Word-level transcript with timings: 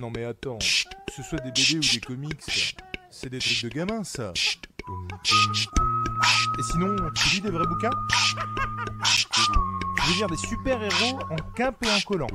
Non 0.00 0.10
mais 0.10 0.24
attends, 0.24 0.58
que 0.58 1.12
ce 1.14 1.22
soit 1.22 1.38
des 1.40 1.50
BD 1.50 1.76
ou 1.76 1.80
des 1.80 2.00
comics, 2.00 2.76
c'est 3.10 3.28
des 3.28 3.38
trucs 3.38 3.62
de 3.64 3.68
gamin 3.68 4.02
ça. 4.04 4.32
Et 6.58 6.62
sinon, 6.70 6.96
tu 7.14 7.34
lis 7.34 7.40
des 7.42 7.50
vrais 7.50 7.66
bouquins 7.66 7.90
Je 9.98 10.08
veux 10.08 10.14
dire 10.14 10.28
des 10.28 10.36
super-héros 10.36 11.20
en 11.30 11.36
quimpe 11.54 11.84
et 11.84 11.90
en 11.90 12.00
collant. 12.00 12.26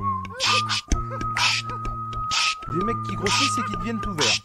Des 2.72 2.84
mecs 2.84 3.02
qui 3.08 3.16
grossissent 3.16 3.58
et 3.58 3.70
qui 3.70 3.76
deviennent 3.78 4.00
tout 4.00 4.14
verts. 4.14 4.40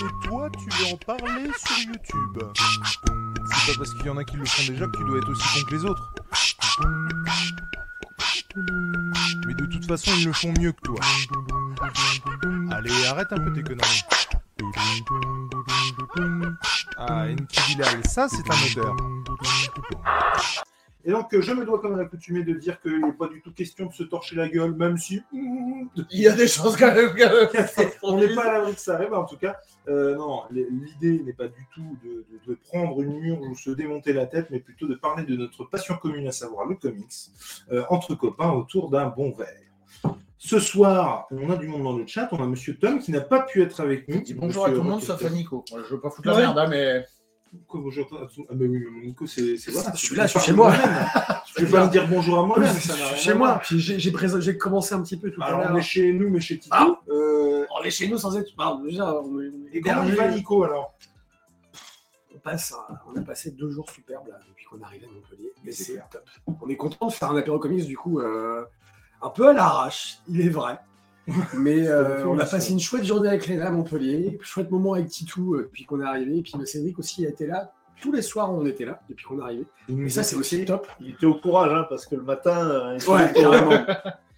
Et 0.00 0.26
toi, 0.26 0.48
tu 0.50 0.68
veux 0.70 0.92
en 0.92 0.96
parler 0.96 1.50
sur 1.58 1.78
YouTube. 1.78 2.38
C'est 2.56 3.72
pas 3.72 3.78
parce 3.78 3.92
qu'il 3.94 4.06
y 4.06 4.10
en 4.10 4.16
a 4.16 4.24
qui 4.24 4.36
le 4.36 4.46
font 4.46 4.72
déjà 4.72 4.86
que 4.86 4.96
tu 4.96 5.04
dois 5.04 5.18
être 5.18 5.28
aussi 5.30 5.60
con 5.60 5.66
que 5.66 5.74
les 5.74 5.84
autres. 5.84 6.14
Mais 9.46 9.54
de 9.54 9.66
toute 9.66 9.86
façon, 9.86 10.10
ils 10.16 10.24
le 10.24 10.32
font 10.32 10.54
mieux 10.58 10.72
que 10.72 10.80
toi. 10.80 11.00
Allez, 12.76 12.90
arrête 13.08 13.32
un 13.32 13.36
peu 13.38 13.52
tes 13.52 13.62
conneries. 13.62 14.02
Ah, 16.96 17.26
Bilal, 17.68 18.04
ça 18.06 18.28
c'est 18.28 18.42
un 18.50 18.80
odeur. 18.82 18.96
Et 21.06 21.10
donc, 21.10 21.34
euh, 21.34 21.42
je 21.42 21.52
me 21.52 21.66
dois, 21.66 21.80
comme 21.80 21.94
à 21.94 21.98
l'accoutumée, 21.98 22.44
de 22.44 22.54
dire 22.54 22.80
qu'il 22.80 22.98
n'est 22.98 23.12
pas 23.12 23.28
du 23.28 23.42
tout 23.42 23.52
question 23.52 23.86
de 23.86 23.92
se 23.92 24.04
torcher 24.04 24.36
la 24.36 24.48
gueule, 24.48 24.74
même 24.74 24.96
si. 24.96 25.22
Il 26.10 26.20
y 26.20 26.26
a 26.28 26.32
des 26.32 26.48
chances 26.48 26.76
quand 26.78 26.94
même. 26.94 27.10
on 28.02 28.16
n'est 28.18 28.34
pas 28.34 28.44
à 28.48 28.52
l'abri 28.54 28.74
que 28.74 28.80
ça 28.80 28.94
arrive, 28.94 29.12
en 29.12 29.24
tout 29.26 29.36
cas. 29.36 29.56
euh, 29.88 30.16
non, 30.16 30.44
l'idée 30.50 31.22
n'est 31.22 31.34
pas 31.34 31.48
du 31.48 31.66
tout 31.74 31.98
de, 32.02 32.24
de- 32.30 32.40
de 32.52 32.58
prendre 32.68 33.02
une 33.02 33.18
mur 33.20 33.38
ou 33.42 33.54
se 33.54 33.68
démonter 33.70 34.14
la 34.14 34.24
tête, 34.26 34.46
mais 34.50 34.60
plutôt 34.60 34.86
de 34.88 34.94
parler 34.94 35.24
de 35.24 35.36
notre 35.36 35.64
passion 35.64 35.94
commune, 35.96 36.26
à 36.26 36.32
savoir 36.32 36.64
le 36.66 36.74
comics, 36.76 37.12
euh, 37.70 37.84
entre 37.90 38.14
copains 38.14 38.50
autour 38.52 38.88
d'un 38.88 39.06
bon 39.08 39.30
verre. 39.32 40.14
Ce 40.46 40.58
soir, 40.58 41.26
on 41.30 41.48
a 41.50 41.56
du 41.56 41.68
monde 41.68 41.84
dans 41.84 41.96
le 41.96 42.06
chat. 42.06 42.28
On 42.32 42.42
a 42.42 42.46
Monsieur 42.46 42.76
Tom 42.76 42.98
qui 42.98 43.12
n'a 43.12 43.22
pas 43.22 43.40
pu 43.40 43.62
être 43.62 43.80
avec 43.80 44.06
nous. 44.08 44.20
Dis 44.20 44.34
bonjour 44.34 44.66
à 44.66 44.68
tout 44.70 44.76
le 44.76 44.82
monde 44.82 45.00
sauf 45.02 45.24
à. 45.24 45.30
Nico. 45.30 45.64
Je 45.70 45.94
veux 45.94 46.00
pas 46.00 46.10
foutre 46.10 46.28
la 46.28 46.34
Ouais. 46.34 46.40
merde, 46.42 46.58
hein, 46.58 46.66
mais. 46.68 47.06
Quoi, 47.66 47.80
bonjour 47.80 48.04
à 48.20 48.26
tout- 48.26 48.44
Ah, 48.50 48.52
bah 48.54 48.66
oui, 48.68 48.84
mais 48.92 49.06
Nico, 49.06 49.26
c'est. 49.26 49.54
voilà, 49.70 49.92
Je 49.94 49.98
c'est- 50.00 50.06
suis 50.06 50.16
là, 50.16 50.26
je 50.26 50.32
suis 50.32 50.40
chez 50.40 50.52
moi. 50.52 50.68
moi-même. 50.68 51.06
Je 51.56 51.64
vais 51.64 51.70
pas 51.70 51.86
me 51.86 51.90
dire 51.90 52.06
bonjour 52.08 52.38
à 52.52 52.64
ça 52.66 52.94
n'a 52.94 52.98
Je 52.98 53.04
suis 53.14 53.16
chez 53.20 53.34
moi. 53.34 53.60
j'ai 53.70 54.58
commencé 54.58 54.94
un 54.94 55.02
petit 55.02 55.16
peu 55.16 55.30
tout 55.30 55.40
à 55.40 55.46
Alors, 55.46 55.60
on 55.60 55.68
l'heure. 55.68 55.76
est 55.78 55.82
chez 55.82 56.12
nous, 56.12 56.28
mais 56.28 56.40
chez 56.40 56.58
Tito. 56.58 56.74
Ah. 56.76 56.88
Euh, 57.08 57.64
On 57.80 57.82
est 57.84 57.90
chez 57.90 58.08
nous 58.08 58.18
sans 58.18 58.36
être. 58.36 58.54
Pardon, 58.56 58.84
déjà, 58.84 59.14
on 59.14 59.40
est 59.40 59.46
et 59.72 59.80
comment 59.80 60.02
il 60.02 60.10
hébergés. 60.12 60.14
va, 60.16 60.28
Nico, 60.28 60.64
alors? 60.64 60.94
On, 62.34 62.38
passe, 62.40 62.72
à- 62.72 63.02
on 63.10 63.16
a 63.18 63.22
passé 63.22 63.52
deux 63.52 63.70
jours 63.70 63.88
superbes 63.90 64.28
là, 64.28 64.38
depuis 64.48 64.66
qu'on 64.66 64.78
est 64.80 64.84
arrivé 64.84 65.06
à 65.06 65.14
Montpellier. 65.14 65.52
Mais 65.64 65.72
c'est 65.72 66.02
top. 66.10 66.28
On 66.60 66.68
est 66.68 66.76
content 66.76 67.06
de 67.06 67.12
faire 67.12 67.30
un 67.30 67.36
apéro 67.38 67.58
comics 67.58 67.86
du 67.86 67.96
coup 67.96 68.18
euh, 68.20 68.64
un 69.24 69.30
peu 69.30 69.48
à 69.48 69.52
l'arrache, 69.52 70.18
il 70.28 70.40
est 70.40 70.48
vrai. 70.50 70.78
Mais 71.54 71.88
euh, 71.88 72.26
on 72.26 72.38
a 72.38 72.44
passé 72.44 72.72
une 72.72 72.80
chouette 72.80 73.04
journée 73.04 73.28
avec 73.28 73.46
Léna 73.46 73.68
à 73.68 73.70
Montpellier, 73.70 74.38
chouette 74.42 74.70
moment 74.70 74.92
avec 74.92 75.08
Titou 75.08 75.54
euh, 75.54 75.62
depuis 75.62 75.84
qu'on 75.86 76.00
est 76.02 76.04
arrivé. 76.04 76.36
Et 76.38 76.42
puis 76.42 76.52
Cédric 76.66 76.98
aussi 76.98 77.24
a 77.26 77.30
été 77.30 77.46
là. 77.46 77.72
Tous 78.02 78.12
les 78.12 78.20
soirs, 78.22 78.52
on 78.52 78.66
était 78.66 78.84
là 78.84 79.00
depuis 79.08 79.24
qu'on 79.24 79.38
est 79.40 79.42
arrivé. 79.44 79.64
Et 79.88 80.10
ça, 80.10 80.22
c'est 80.22 80.36
aussi 80.36 80.62
top. 80.66 80.86
Il 81.00 81.10
était 81.12 81.24
au 81.26 81.34
courage, 81.34 81.72
hein, 81.72 81.86
parce 81.88 82.04
que 82.06 82.16
le 82.16 82.22
matin, 82.22 82.68
euh, 82.68 82.98
il 83.00 83.08
Ouais, 83.10 83.30
était- 83.30 83.40
carrément. 83.40 83.86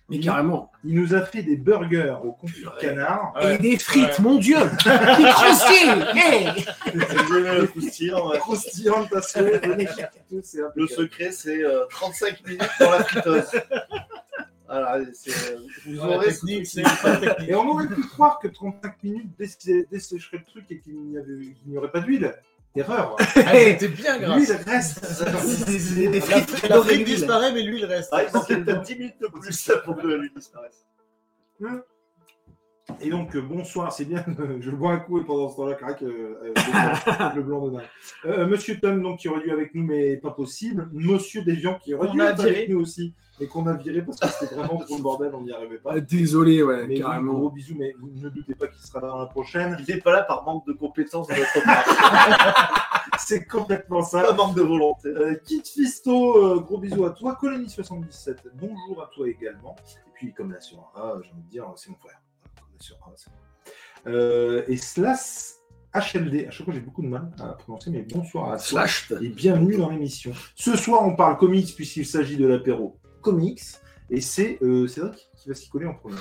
Mais 0.08 0.20
carrément. 0.20 0.70
Il 0.84 0.94
nous 1.00 1.14
a 1.16 1.22
fait 1.22 1.42
des 1.42 1.56
burgers 1.56 2.14
au 2.22 2.30
confit 2.30 2.62
de 2.62 2.68
canard. 2.80 3.34
Et 3.42 3.58
des 3.58 3.76
frites, 3.76 4.04
Ouais. 4.04 4.22
mon 4.22 4.38
dieu 4.38 4.54
Qui 4.78 5.24
croustillent 5.24 6.04
Hey 6.14 6.64
le 6.94 7.66
croustillant, 7.66 8.28
ouais. 8.30 8.38
Croustillant 8.38 9.02
de 9.02 9.08
ta 9.08 9.20
souhait, 9.22 9.60
magnifique, 9.66 10.04
tout, 10.30 10.40
c'est 10.44 10.60
Le 10.76 10.86
secret, 10.86 11.32
c'est 11.32 11.60
euh, 11.64 11.86
35 11.90 12.46
minutes 12.46 12.62
dans 12.78 12.90
la 12.92 13.02
friteuse. 13.02 13.50
Voilà, 14.80 15.04
c'est- 15.14 15.56
vous 15.86 15.98
aurez 16.00 16.26
technique, 16.28 16.66
ce- 16.66 16.80
technique. 17.20 17.48
Et 17.48 17.54
on 17.54 17.68
aurait 17.68 17.88
pu 17.88 18.02
croire 18.02 18.38
que 18.38 18.48
35 18.48 19.02
minutes 19.02 19.30
dessécherait 19.38 20.38
le 20.38 20.44
truc 20.44 20.64
et 20.70 20.80
qu'il 20.80 20.94
n'y 21.02 21.16
avait- 21.18 21.78
aurait 21.78 21.90
pas 21.90 22.00
d'huile. 22.00 22.34
Erreur. 22.74 23.16
Ah, 23.36 23.52
C'était 23.54 23.88
bien 23.88 24.18
grave. 24.18 24.38
L'huile 24.38 24.52
reste. 24.66 25.00
l'huile 25.96 27.04
disparaît, 27.04 27.52
mais 27.52 27.62
l'huile 27.62 27.86
reste. 27.86 28.10
Ah, 28.12 28.22
il 28.24 28.32
manquait 28.34 28.56
peut-être 28.58 28.82
10 28.82 28.96
minutes 28.96 29.16
de 29.20 29.28
plus 29.28 29.72
pour 29.84 29.96
que 29.96 30.06
lui 30.06 30.30
disparaisse. 30.36 30.84
Et 33.00 33.10
donc, 33.10 33.34
euh, 33.34 33.40
bonsoir, 33.42 33.92
c'est 33.92 34.04
bien. 34.04 34.24
Je 34.60 34.70
bois 34.70 34.92
un 34.92 34.98
coup 34.98 35.18
et 35.18 35.24
pendant 35.24 35.48
ce 35.48 35.56
temps-là, 35.56 35.74
craque 35.74 36.02
euh, 36.02 36.38
euh, 36.42 37.32
le, 37.34 37.42
blanc, 37.42 37.66
de 37.66 37.72
dingue. 37.76 37.84
Euh, 38.24 38.46
Monsieur 38.46 38.78
Tom, 38.80 39.02
donc, 39.02 39.18
qui 39.18 39.28
aurait 39.28 39.42
dû 39.42 39.50
avec 39.50 39.74
nous, 39.74 39.84
mais 39.84 40.16
pas 40.16 40.30
possible. 40.30 40.88
Monsieur 40.92 41.42
Deviant, 41.42 41.78
qui 41.78 41.94
aurait 41.94 42.08
On 42.08 42.12
dû 42.12 42.22
a 42.22 42.30
être 42.30 42.38
viré. 42.42 42.50
avec 42.56 42.68
nous 42.70 42.80
aussi, 42.80 43.12
mais 43.40 43.48
qu'on 43.48 43.66
a 43.66 43.74
viré 43.74 44.02
parce 44.02 44.20
que 44.20 44.28
c'était 44.28 44.54
vraiment 44.54 44.78
trop 44.78 44.96
le 44.96 45.02
bordel, 45.02 45.32
on 45.34 45.42
n'y 45.42 45.52
arrivait 45.52 45.78
pas. 45.78 45.90
Ah, 45.96 46.00
Désolé, 46.00 46.62
ouais, 46.62 46.86
Mais 46.86 46.94
oui, 46.94 47.00
carrément. 47.00 47.34
gros 47.34 47.50
bisous, 47.50 47.74
mais 47.76 47.92
vous 48.00 48.08
ne 48.14 48.28
doutez 48.30 48.54
pas 48.54 48.68
qu'il 48.68 48.80
sera 48.80 49.00
là 49.00 49.08
dans 49.08 49.18
la 49.18 49.26
prochaine. 49.26 49.76
Il 49.86 49.94
n'est 49.94 50.00
pas 50.00 50.12
là 50.12 50.22
par 50.22 50.44
manque 50.44 50.66
de 50.66 50.72
compétences 50.72 51.26
de 51.26 51.34
notre 51.34 51.64
part, 51.64 52.92
C'est 53.18 53.46
complètement 53.46 54.02
ça. 54.02 54.22
pas 54.22 54.32
manque 54.34 54.54
de 54.54 54.62
volonté. 54.62 55.08
Euh, 55.08 55.34
Kit 55.44 55.62
Fisto, 55.64 56.36
euh, 56.36 56.60
gros 56.60 56.78
bisous 56.78 57.04
à 57.04 57.10
toi. 57.10 57.36
Colony77, 57.42 58.36
bonjour 58.54 59.02
à 59.02 59.10
toi 59.12 59.28
également. 59.28 59.74
Et 60.06 60.10
puis, 60.14 60.32
comme 60.32 60.52
la 60.52 60.60
sur 60.60 60.78
A, 60.94 61.14
j'ai 61.22 61.32
envie 61.32 61.42
de 61.42 61.50
dire, 61.50 61.66
c'est 61.76 61.90
mon 61.90 61.96
frère. 61.96 62.20
Comme 62.78 62.78
la 62.78 62.84
sur 62.84 62.96
A, 62.96 63.12
c'est 63.16 63.30
mon 63.30 63.36
frère. 63.36 64.14
Euh, 64.14 64.62
et 64.68 64.76
Slash 64.76 65.54
HLD, 65.94 66.46
à 66.46 66.50
chaque 66.50 66.64
fois 66.64 66.74
j'ai 66.74 66.80
beaucoup 66.80 67.02
de 67.02 67.08
mal 67.08 67.30
à 67.40 67.48
prononcer, 67.54 67.90
mais 67.90 68.02
bonsoir 68.02 68.46
à 68.52 68.56
toi. 68.56 68.86
Slash. 68.86 69.12
Et 69.22 69.28
bienvenue 69.28 69.76
dans 69.76 69.88
l'émission. 69.90 70.32
Ce 70.54 70.76
soir, 70.76 71.02
on 71.06 71.16
parle 71.16 71.38
comics 71.38 71.74
puisqu'il 71.74 72.06
s'agit 72.06 72.36
de 72.36 72.46
l'apéro 72.46 72.98
comics. 73.22 73.62
Et 74.10 74.20
c'est 74.20 74.58
euh, 74.62 74.86
Cédric 74.86 75.28
qui 75.36 75.48
va 75.48 75.54
s'y 75.54 75.68
coller 75.68 75.86
en 75.86 75.94
premier. 75.94 76.16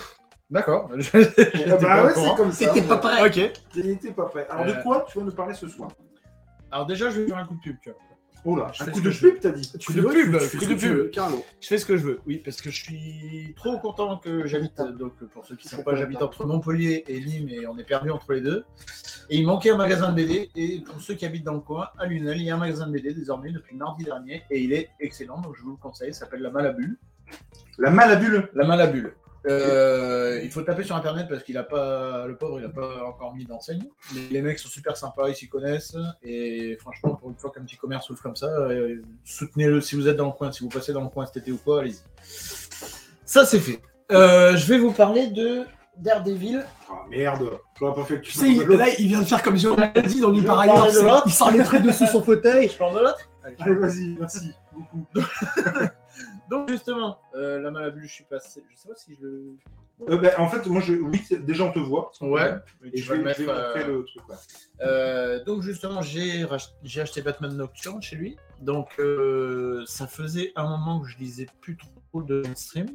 D'accord. 0.50 0.90
Ah 1.14 1.78
bah 1.78 2.06
ouais, 2.06 2.14
c'est 2.16 2.36
comme 2.36 2.52
ça. 2.52 2.68
T'étais 2.74 2.88
pas 2.88 2.98
prêt. 2.98 3.28
Ok. 3.28 3.52
T'étais 3.74 4.12
pas 4.12 4.26
prêt. 4.26 4.48
Alors, 4.50 4.66
de 4.66 4.72
Euh. 4.72 4.82
quoi 4.82 5.06
tu 5.12 5.18
vas 5.20 5.26
nous 5.26 5.32
parler 5.32 5.54
ce 5.54 5.68
soir? 5.68 5.90
Alors 6.72 6.86
déjà, 6.88 7.10
je 7.10 7.22
vais 7.22 7.28
faire 7.28 7.38
un 7.38 7.46
coup 7.46 7.56
de 7.56 7.62
pub. 7.62 7.76
tu 7.82 7.90
vois. 7.90 8.00
Oh 8.48 8.56
là, 8.56 8.68
un 8.80 8.86
fais 8.86 8.92
coup 8.92 9.00
ce 9.00 9.04
de 9.04 9.10
que 9.10 9.16
je 9.16 9.28
pub, 9.28 9.40
t'as 9.40 9.52
dit. 9.52 9.72
Coup 9.84 9.94
de 9.94 10.02
pub, 10.02 10.38
coup 10.60 10.66
de 10.66 10.76
pub. 10.76 11.12
Je 11.60 11.68
fais 11.68 11.78
ce 11.80 11.86
que 11.86 11.98
je 11.98 12.04
veux, 12.04 12.20
oui, 12.28 12.38
parce 12.38 12.62
que 12.62 12.70
je 12.70 12.84
suis 12.84 13.54
trop 13.56 13.80
content 13.80 14.18
que 14.18 14.46
j'habite, 14.46 14.80
donc 14.98 15.14
pour 15.34 15.46
ceux 15.46 15.56
qui 15.56 15.66
ne 15.66 15.72
savent 15.72 15.84
pas, 15.84 15.96
j'habite 15.96 16.22
entre 16.22 16.46
Montpellier 16.46 17.04
et 17.08 17.20
Nîmes 17.20 17.50
et 17.50 17.66
on 17.66 17.78
est 17.78 17.84
perdu 17.84 18.12
entre 18.12 18.34
les 18.34 18.42
deux. 18.42 18.64
Et 19.32 19.38
il 19.38 19.48
manquait 19.48 19.72
un 19.72 19.78
magasin 19.78 20.12
de 20.12 20.16
BD, 20.16 20.52
et 20.56 20.82
pour 20.82 21.02
ceux 21.02 21.16
qui 21.16 21.26
habitent 21.26 21.44
dans 21.44 21.56
le 21.56 21.60
coin, 21.60 21.90
à 21.98 22.06
Lunel, 22.06 22.38
il 22.38 22.44
y 22.44 22.52
a 22.52 22.56
un 22.56 22.60
magasin 22.60 22.86
de 22.86 22.92
BD 22.92 23.14
désormais 23.14 23.52
depuis 23.52 23.76
mardi 23.76 24.04
dernier, 24.04 24.44
et 24.52 24.62
il 24.62 24.72
est 24.72 24.90
excellent, 25.00 25.42
donc 25.42 25.56
je 25.58 25.64
vous 25.64 25.72
le 25.72 25.78
conseille, 25.78 26.10
il 26.10 26.14
s'appelle 26.14 26.42
La 26.42 26.52
Malabule. 26.52 26.98
La 27.80 27.90
malabule. 27.90 28.50
La 28.54 28.66
Malabule. 28.66 29.16
Euh, 29.48 30.40
il 30.44 30.50
faut 30.52 30.62
taper 30.62 30.84
sur 30.84 30.96
internet 30.96 31.28
parce 31.30 31.44
qu'il 31.44 31.58
a 31.58 31.64
pas, 31.64 32.26
le 32.28 32.36
pauvre, 32.36 32.60
il 32.60 32.66
a 32.66 32.70
pas 32.70 33.04
encore 33.06 33.36
mis 33.36 33.46
d'enseigne. 33.46 33.84
Mais 34.14 34.22
les 34.32 34.42
mecs 34.42 34.60
sont 34.60 34.70
super 34.70 34.98
sympas, 34.98 35.30
ils 35.30 35.36
s'y 35.36 35.48
connaissent. 35.48 35.96
Et 36.24 36.78
franchement, 36.80 37.16
pour 37.16 37.30
une 37.30 37.36
fois 37.38 37.52
qu'un 37.52 37.62
petit 37.64 37.78
commerce 37.78 38.10
ouvre 38.10 38.22
comme 38.22 38.36
ça, 38.36 38.48
euh, 38.48 39.02
soutenez-le 39.24 39.82
si 39.82 39.96
vous 39.96 40.08
êtes 40.08 40.18
dans 40.18 40.26
le 40.28 40.32
coin, 40.32 40.52
si 40.52 40.64
vous 40.64 40.70
passez 40.70 40.94
dans 40.94 41.02
le 41.04 41.10
coin 41.10 41.26
cet 41.26 41.38
été 41.38 41.52
ou 41.52 41.58
quoi, 41.58 41.82
allez-y. 41.82 42.00
Ça, 43.26 43.46
c'est 43.46 43.60
fait. 43.60 43.80
Euh, 44.12 44.56
je 44.56 44.66
vais 44.68 44.78
vous 44.78 44.92
parler 44.92 45.28
de 45.28 45.64
Daredevil. 45.98 46.64
Ah 46.90 46.94
merde, 47.10 47.50
j'aurais 47.80 47.96
pas 47.96 48.04
fait 48.06 48.22
tu 48.22 48.32
sais, 48.32 48.50
il- 48.50 48.62
là, 48.68 48.88
il 49.00 49.08
vient 49.08 49.22
de 49.22 49.26
faire 49.26 49.42
comme 49.42 49.58
Joe 49.58 49.78
l'a 49.78 49.88
dit 50.02 50.20
dans 50.20 50.30
de 50.32 50.42
c'est- 50.42 51.04
l'autre. 51.04 51.24
Il 51.26 51.32
sort 51.34 51.52
les 51.52 51.64
traits 51.64 51.84
dessus 51.84 52.06
son 52.08 52.22
fauteuil. 52.22 52.70
Je 52.70 52.78
parle 52.78 52.96
de 52.96 53.00
l'autre 53.00 53.30
Allez. 53.44 53.56
Allez, 53.60 53.76
vas-y, 53.76 54.16
merci 54.20 54.52
beaucoup. 54.74 55.06
Donc, 56.50 56.70
justement, 56.70 57.20
euh, 57.36 57.60
la 57.60 57.72
Malabule, 57.72 58.04
je 58.08 58.14
suis 58.14 58.24
passé. 58.24 58.64
Je 58.70 58.78
sais 58.78 58.88
pas 58.90 58.96
si 58.96 59.16
je 59.16 59.26
le. 59.26 59.58
Euh, 60.10 60.18
ben, 60.18 60.34
en 60.38 60.50
fait, 60.50 60.66
moi, 60.68 60.82
je... 60.82 60.94
oui, 60.94 61.22
déjà, 61.40 61.64
on 61.64 61.72
te 61.72 61.80
voit. 61.80 62.12
Ouais. 62.22 62.54
Et 62.84 62.92
tu 62.92 63.04
je 63.04 63.14
vais, 63.14 63.18
le 63.20 63.30
je 63.34 63.44
vais 63.44 63.46
mettre, 63.46 63.64
montrer 63.64 63.84
euh, 63.84 63.98
le 64.00 64.04
truc. 64.06 64.28
ouais. 64.30 64.36
Euh, 64.82 65.44
donc 65.46 65.62
justement, 65.62 66.02
j'ai 66.02 66.44
rach- 66.44 66.74
j'ai 66.84 67.00
acheté 67.00 67.22
Batman 67.22 67.56
Nocturne 67.56 68.02
chez 68.02 68.18
lui. 68.18 68.36
Donc 68.62 69.00
ça 69.86 70.08
faisait 70.08 70.52
un 70.58 70.68
moment 70.68 71.00
que 71.00 71.08
je 71.08 71.18
lisais 71.18 71.48
plus 71.62 71.78
trop 71.78 72.22
de 72.22 72.42
mainstream. 72.42 72.88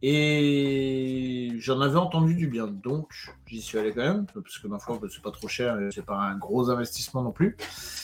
Et 0.00 1.50
j'en 1.58 1.80
avais 1.80 1.96
entendu 1.98 2.34
du 2.34 2.46
bien. 2.46 2.66
Donc 2.66 3.12
j'y 3.46 3.60
suis 3.60 3.78
allé 3.78 3.92
quand 3.92 4.02
même, 4.02 4.26
parce 4.32 4.58
que 4.58 4.68
ma 4.68 4.78
foi, 4.78 4.98
c'est 5.10 5.22
pas 5.22 5.30
trop 5.32 5.48
cher 5.48 5.80
et 5.80 5.88
c'est 5.92 6.04
pas 6.04 6.16
un 6.18 6.36
gros 6.36 6.70
investissement 6.70 7.22
non 7.22 7.32
plus. 7.32 7.56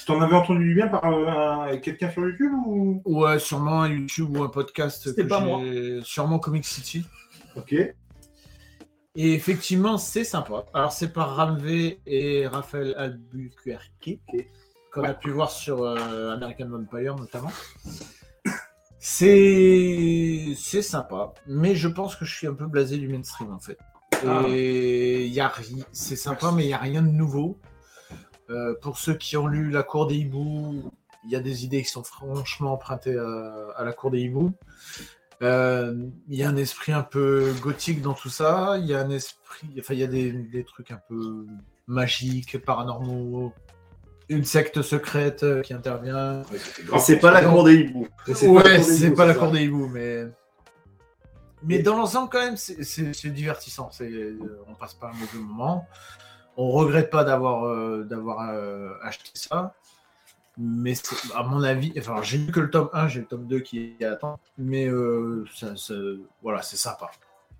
T'en 0.07 0.21
avais 0.21 0.35
entendu 0.35 0.65
du 0.65 0.75
bien 0.75 0.89
par 0.89 1.05
euh, 1.05 1.27
un- 1.73 1.77
quelqu'un 1.79 2.11
sur 2.11 2.23
YouTube 2.27 2.53
ou? 2.67 3.01
Ouais, 3.05 3.39
sûrement 3.39 3.83
un 3.83 3.89
YouTube 3.89 4.37
ou 4.37 4.43
un 4.43 4.49
podcast. 4.49 5.03
C'était 5.05 5.27
pas 5.27 5.41
moi. 5.41 5.61
Sûrement 6.03 6.39
Comic 6.39 6.65
City. 6.65 7.05
Ok. 7.57 7.73
Et 7.73 7.95
effectivement, 9.35 9.97
c'est 9.97 10.25
sympa. 10.25 10.65
Alors, 10.75 10.91
c'est 10.91 11.13
par 11.13 11.37
Ramvé 11.37 12.01
et 12.05 12.49
Raphaël 12.49 12.95
Albuquerque, 12.99 14.19
Ok. 14.35 14.45
qu'on 14.93 15.05
a 15.05 15.15
pu 15.15 15.31
voir 15.31 15.53
sur 15.53 15.85
euh, 15.85 16.33
American 16.33 16.67
Vampire 16.69 17.15
notamment. 17.15 17.53
C'est 19.07 20.55
c'est 20.57 20.81
sympa, 20.81 21.35
mais 21.47 21.75
je 21.75 21.89
pense 21.89 22.17
que 22.17 22.25
je 22.25 22.35
suis 22.35 22.47
un 22.47 22.55
peu 22.55 22.67
blasé 22.67 22.97
du 22.97 23.07
mainstream 23.07 23.53
en 23.53 23.59
fait. 23.59 23.77
Ah. 24.27 24.45
Et 24.49 25.31
ri- 25.39 25.85
c'est 25.93 26.17
sympa, 26.17 26.53
mais 26.53 26.65
il 26.65 26.69
n'y 26.69 26.73
a 26.73 26.79
rien 26.79 27.03
de 27.03 27.11
nouveau. 27.11 27.59
Euh, 28.49 28.75
pour 28.81 28.97
ceux 28.97 29.13
qui 29.13 29.37
ont 29.37 29.47
lu 29.47 29.71
La 29.71 29.83
Cour 29.83 30.07
des 30.07 30.17
hiboux, 30.17 30.91
il 31.27 31.31
y 31.31 31.37
a 31.37 31.41
des 31.41 31.67
idées 31.67 31.83
qui 31.83 31.91
sont 31.91 32.03
franchement 32.03 32.73
empruntées 32.73 33.19
à, 33.19 33.67
à 33.77 33.85
La 33.85 33.93
Cour 33.93 34.11
des 34.11 34.21
hiboux. 34.23 34.53
Euh, 35.43 35.95
Il 36.31 36.39
y 36.39 36.43
a 36.43 36.49
un 36.49 36.57
esprit 36.57 36.93
un 36.93 37.03
peu 37.03 37.53
gothique 37.61 38.01
dans 38.01 38.15
tout 38.15 38.31
ça. 38.31 38.79
Il 38.79 38.87
y 38.87 38.95
a 38.95 39.01
un 39.01 39.11
esprit, 39.11 39.69
enfin, 39.81 39.93
il 39.93 40.01
y 40.01 40.05
a 40.05 40.07
des, 40.07 40.33
des 40.33 40.65
trucs 40.65 40.91
un 40.91 41.01
peu 41.11 41.45
magiques, 41.87 42.57
paranormaux. 42.65 43.53
Une 44.29 44.45
secte 44.45 44.81
secrète 44.83 45.43
euh, 45.43 45.61
qui 45.63 45.75
intervient. 45.75 46.43
C'est 46.99 47.19
pas 47.19 47.31
la 47.31 47.41
cour 47.45 47.65
des 47.65 47.75
hiboux. 47.75 48.09
Ouais, 48.49 48.83
c'est 48.83 49.11
pas 49.15 49.27
la 49.27 49.35
cour 49.35 49.51
des 49.51 49.65
hiboux, 49.65 49.89
mais. 49.89 50.25
Mais 51.63 51.79
dans 51.81 51.97
l'ensemble, 51.97 52.29
quand 52.31 52.41
même, 52.45 52.57
c'est- 52.57 53.29
divertissant. 53.31 53.91
Euh, 54.01 54.37
on 54.69 54.75
passe 54.75 54.95
pas 54.95 55.09
un 55.09 55.13
mauvais 55.19 55.39
moment. 55.39 55.87
On 56.57 56.71
regrette 56.71 57.11
pas 57.11 57.25
d'avoir 57.25 57.65
euh, 57.65 58.05
d'avoir 58.05 58.51
euh, 58.51 58.91
acheté 59.03 59.31
ça. 59.35 59.75
Mais 60.57 60.95
c'est- 60.95 61.33
à 61.35 61.43
mon 61.43 61.63
avis, 61.63 61.93
enfin, 61.99 62.23
j'ai 62.23 62.39
lu 62.39 62.53
que 62.53 62.61
le 62.61 62.71
tome 62.71 62.89
1, 62.93 63.09
j'ai 63.09 63.21
le 63.21 63.27
tome 63.27 63.47
2 63.47 63.61
qui 63.61 63.97
est 64.01 64.05
à 64.05 64.13
attendre. 64.13 64.39
Mais 64.57 64.87
euh, 64.89 65.45
ça, 65.55 65.75
ça- 65.77 65.95
voilà, 66.43 66.63
c'est 66.63 66.77
sympa. 66.77 67.11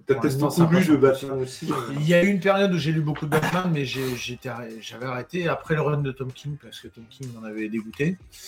T'as 0.07 0.15
peut-être 0.17 0.39
beaucoup 0.39 0.63
lu 0.75 0.85
de. 0.85 0.97
Batman 0.97 1.41
aussi. 1.43 1.71
euh. 1.71 1.75
Il 1.99 2.07
y 2.07 2.15
a 2.15 2.23
eu 2.23 2.29
une 2.29 2.41
période 2.41 2.73
où 2.73 2.79
j'ai 2.79 2.93
lu 2.93 3.01
beaucoup 3.01 3.25
de 3.27 3.31
Batman, 3.31 3.71
mais 3.73 3.85
j'avais 3.85 5.07
arrêté 5.07 5.49
après 5.49 5.75
le 5.75 5.81
run 5.83 5.99
de 5.99 6.13
Tom 6.13 6.31
King, 6.33 6.57
parce 6.63 6.81
que 6.81 6.89
Tom 6.89 7.05
King 7.11 7.29
m'en 7.35 7.47
avait 7.47 7.69
dégoûté. 7.69 8.19
Je 8.33 8.39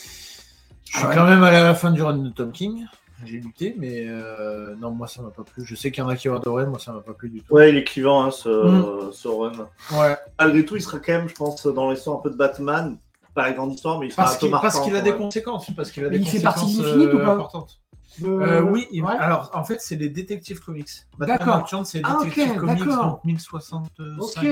suis 0.98 1.00
Ah 1.02 1.08
ouais. 1.08 1.14
quand 1.14 1.24
même 1.26 1.42
allé 1.42 1.56
à 1.56 1.64
la 1.64 1.74
fin 1.74 1.90
du 1.90 2.02
run 2.02 2.18
de 2.18 2.30
Tom 2.30 2.52
King. 2.52 2.86
J'ai 3.24 3.38
lutté, 3.38 3.74
mais 3.78 4.04
euh, 4.06 4.74
non, 4.78 4.90
moi 4.90 5.06
ça 5.06 5.22
m'a 5.22 5.30
pas 5.30 5.42
plu. 5.42 5.64
Je 5.64 5.74
sais 5.74 5.90
qu'il 5.90 6.04
y 6.04 6.06
en 6.06 6.08
a 6.10 6.16
qui 6.16 6.28
ont 6.28 6.36
adoré, 6.36 6.66
moi 6.66 6.78
ça 6.78 6.92
m'a 6.92 7.00
pas 7.00 7.14
plu 7.14 7.30
du 7.30 7.40
tout. 7.40 7.54
Ouais, 7.54 7.70
il 7.70 7.76
est 7.78 7.84
clivant, 7.84 8.22
hein, 8.24 8.30
ce, 8.30 9.08
ce 9.12 9.26
run. 9.28 9.52
Ouais, 9.92 10.16
Malgré 10.38 10.64
tout, 10.66 10.76
il 10.76 10.82
sera 10.82 10.98
quand 10.98 11.12
même, 11.12 11.28
je 11.28 11.34
pense, 11.34 11.66
dans 11.66 11.90
l'histoire 11.90 12.18
un 12.18 12.20
peu 12.22 12.30
de 12.30 12.36
Batman. 12.36 12.98
Pas 13.34 13.48
la 13.48 13.52
grande 13.52 13.72
histoire, 13.72 13.98
mais 13.98 14.06
il 14.06 14.12
sera 14.12 14.24
parce 14.24 14.36
un 14.36 14.38
peu 14.40 14.46
qu'il 14.46 14.52
parce 14.52 14.80
qu'il 14.80 14.96
a 14.96 15.00
des 15.02 15.12
conséquences. 15.14 15.70
Parce 15.74 15.90
qu'il 15.90 16.04
a 16.04 16.10
Mais 16.10 16.18
des 16.18 16.24
il 16.24 16.28
fait 16.28 16.42
conséquences 16.42 16.54
partie 16.54 16.76
d'Infinite 16.76 17.14
ou 17.14 17.18
euh, 17.18 17.24
pas? 17.24 17.32
importantes. 17.32 17.80
Euh, 18.22 18.40
Euh, 18.40 18.60
oui, 18.62 18.86
il- 18.90 19.02
ouais. 19.02 19.12
alors 19.18 19.50
en 19.54 19.62
fait, 19.64 19.80
c'est 19.80 19.96
les 19.96 20.08
Detective 20.08 20.60
Comics. 20.60 20.88
Batman 21.18 21.38
D'accord. 21.38 21.86
C'est 21.86 21.98
les 21.98 22.04
Ah, 22.06 22.18
Comics, 22.58 22.84
donc 22.84 23.24
1065 23.24 23.82
Ok. 24.18 24.46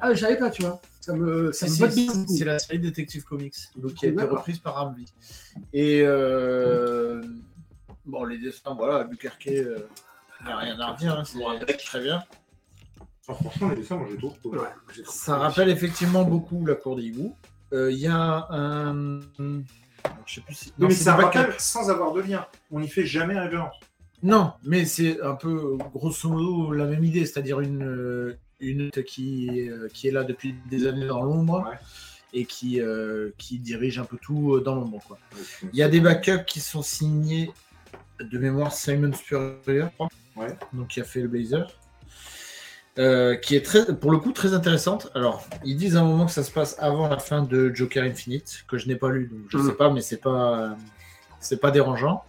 Ah, 0.00 0.14
j'avais 0.14 0.36
pas, 0.38 0.50
tu 0.50 0.62
vois. 0.62 0.80
Ça 1.00 1.14
me, 1.14 1.50
ça 1.52 1.66
me 1.66 2.26
c'est 2.28 2.44
la 2.44 2.58
série 2.58 2.78
Detective 2.78 3.24
Comics, 3.24 3.56
donc 3.76 3.94
qui 3.94 4.06
a 4.06 4.08
été 4.10 4.22
reprise 4.22 4.58
par 4.58 4.74
Ramvi. 4.74 5.06
Et 5.72 6.02
euh, 6.04 7.22
bon, 8.06 8.24
les 8.24 8.38
dessins, 8.38 8.74
voilà, 8.74 9.04
Bukerque, 9.04 9.46
euh, 9.48 9.78
il 10.40 10.46
n'y 10.46 10.52
a 10.52 10.56
rien 10.58 10.78
à 10.80 10.92
redire, 10.92 11.18
hein, 11.18 11.24
c'est 11.24 11.76
très 11.84 12.00
bien. 12.00 12.22
Franchement, 13.22 13.68
les 13.70 13.76
dessins, 13.76 13.96
moi 13.96 14.08
j'ai 14.10 14.18
trop. 14.18 14.34
Ouais, 14.44 14.58
Ça 15.06 15.36
rappelle 15.36 15.68
effectivement 15.68 16.24
beaucoup 16.24 16.64
la 16.66 16.74
cour 16.74 16.96
des 16.96 17.04
hiboux. 17.04 17.34
Euh, 17.72 17.92
Il 17.92 17.98
y 17.98 18.08
a 18.08 18.46
un. 18.50 19.20
Je 20.30 20.36
sais 20.36 20.40
plus 20.42 20.54
si. 20.54 20.66
Oui, 20.68 20.74
non, 20.78 20.88
mais 20.88 20.94
c'est 20.94 21.10
rappelle 21.10 21.42
backups. 21.46 21.58
sans 21.58 21.90
avoir 21.90 22.12
de 22.12 22.20
lien. 22.20 22.46
On 22.70 22.78
n'y 22.80 22.88
fait 22.88 23.04
jamais 23.06 23.38
référence. 23.38 23.74
Non, 24.22 24.52
mais 24.62 24.84
c'est 24.84 25.20
un 25.22 25.34
peu 25.34 25.76
grosso 25.92 26.28
modo 26.28 26.72
la 26.72 26.84
même 26.86 27.02
idée, 27.04 27.26
c'est-à-dire 27.26 27.60
une, 27.60 27.82
euh, 27.82 28.38
une 28.60 28.90
qui, 28.90 29.68
euh, 29.70 29.88
qui 29.92 30.08
est 30.08 30.10
là 30.12 30.22
depuis 30.24 30.54
des 30.70 30.86
années 30.86 31.06
dans 31.06 31.22
l'ombre 31.22 31.66
Ouais. 31.68 31.76
et 32.34 32.44
qui, 32.44 32.80
euh, 32.80 33.30
qui 33.38 33.58
dirige 33.58 33.98
un 33.98 34.04
peu 34.04 34.18
tout 34.18 34.60
dans 34.60 34.74
l'ombre. 34.74 35.00
quoi. 35.08 35.18
Il 35.72 35.78
y 35.78 35.82
a 35.82 35.88
des 35.88 36.00
backups 36.00 36.44
qui 36.46 36.60
sont 36.60 36.82
signés 36.82 37.50
de 38.20 38.38
mémoire 38.38 38.72
Simon 38.72 39.12
Spurrier, 39.14 39.56
je 39.66 39.86
crois. 39.94 40.08
Ouais. 40.36 40.54
donc 40.74 40.88
qui 40.88 41.00
a 41.00 41.04
fait 41.04 41.22
le 41.22 41.28
Blazer. 41.28 41.66
Euh, 43.00 43.34
qui 43.34 43.56
est 43.56 43.64
très, 43.64 43.86
pour 43.96 44.10
le 44.10 44.18
coup 44.18 44.30
très 44.32 44.52
intéressante. 44.52 45.10
Alors, 45.14 45.42
ils 45.64 45.76
disent 45.76 45.96
à 45.96 46.00
un 46.00 46.04
moment 46.04 46.26
que 46.26 46.32
ça 46.32 46.42
se 46.42 46.50
passe 46.50 46.76
avant 46.78 47.08
la 47.08 47.18
fin 47.18 47.40
de 47.42 47.72
Joker 47.74 48.04
Infinite, 48.04 48.64
que 48.68 48.76
je 48.76 48.88
n'ai 48.88 48.94
pas 48.96 49.08
lu, 49.08 49.26
donc 49.32 49.40
je 49.48 49.56
Mhm. 49.56 49.66
sais 49.68 49.72
pas, 49.74 49.88
mais 49.90 50.02
c'est 50.02 50.18
pas, 50.18 50.76
c'est 51.40 51.60
pas 51.60 51.70
dérangeant. 51.70 52.24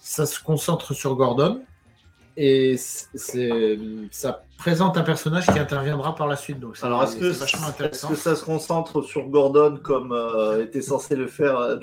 Ça 0.00 0.26
se 0.26 0.38
concentre 0.42 0.92
sur 0.92 1.16
Gordon 1.16 1.62
et 2.36 2.76
c'est, 2.76 3.78
ça 4.10 4.42
présente 4.58 4.98
un 4.98 5.02
personnage 5.04 5.46
qui 5.46 5.58
interviendra 5.58 6.14
par 6.14 6.26
la 6.26 6.36
suite. 6.36 6.60
Donc, 6.60 6.76
c'est- 6.76 6.84
Alors, 6.84 7.04
est-ce 7.04 7.16
que, 7.16 7.30
est-ce 7.30 7.56
intéressant. 7.66 8.08
que 8.08 8.16
ça 8.16 8.36
se 8.36 8.44
concentre 8.44 9.00
sur 9.02 9.26
Gordon 9.28 9.78
comme 9.82 10.12
euh, 10.12 10.64
était 10.64 10.82
censé 10.82 11.16
le 11.16 11.28
faire 11.28 11.56
euh, 11.56 11.76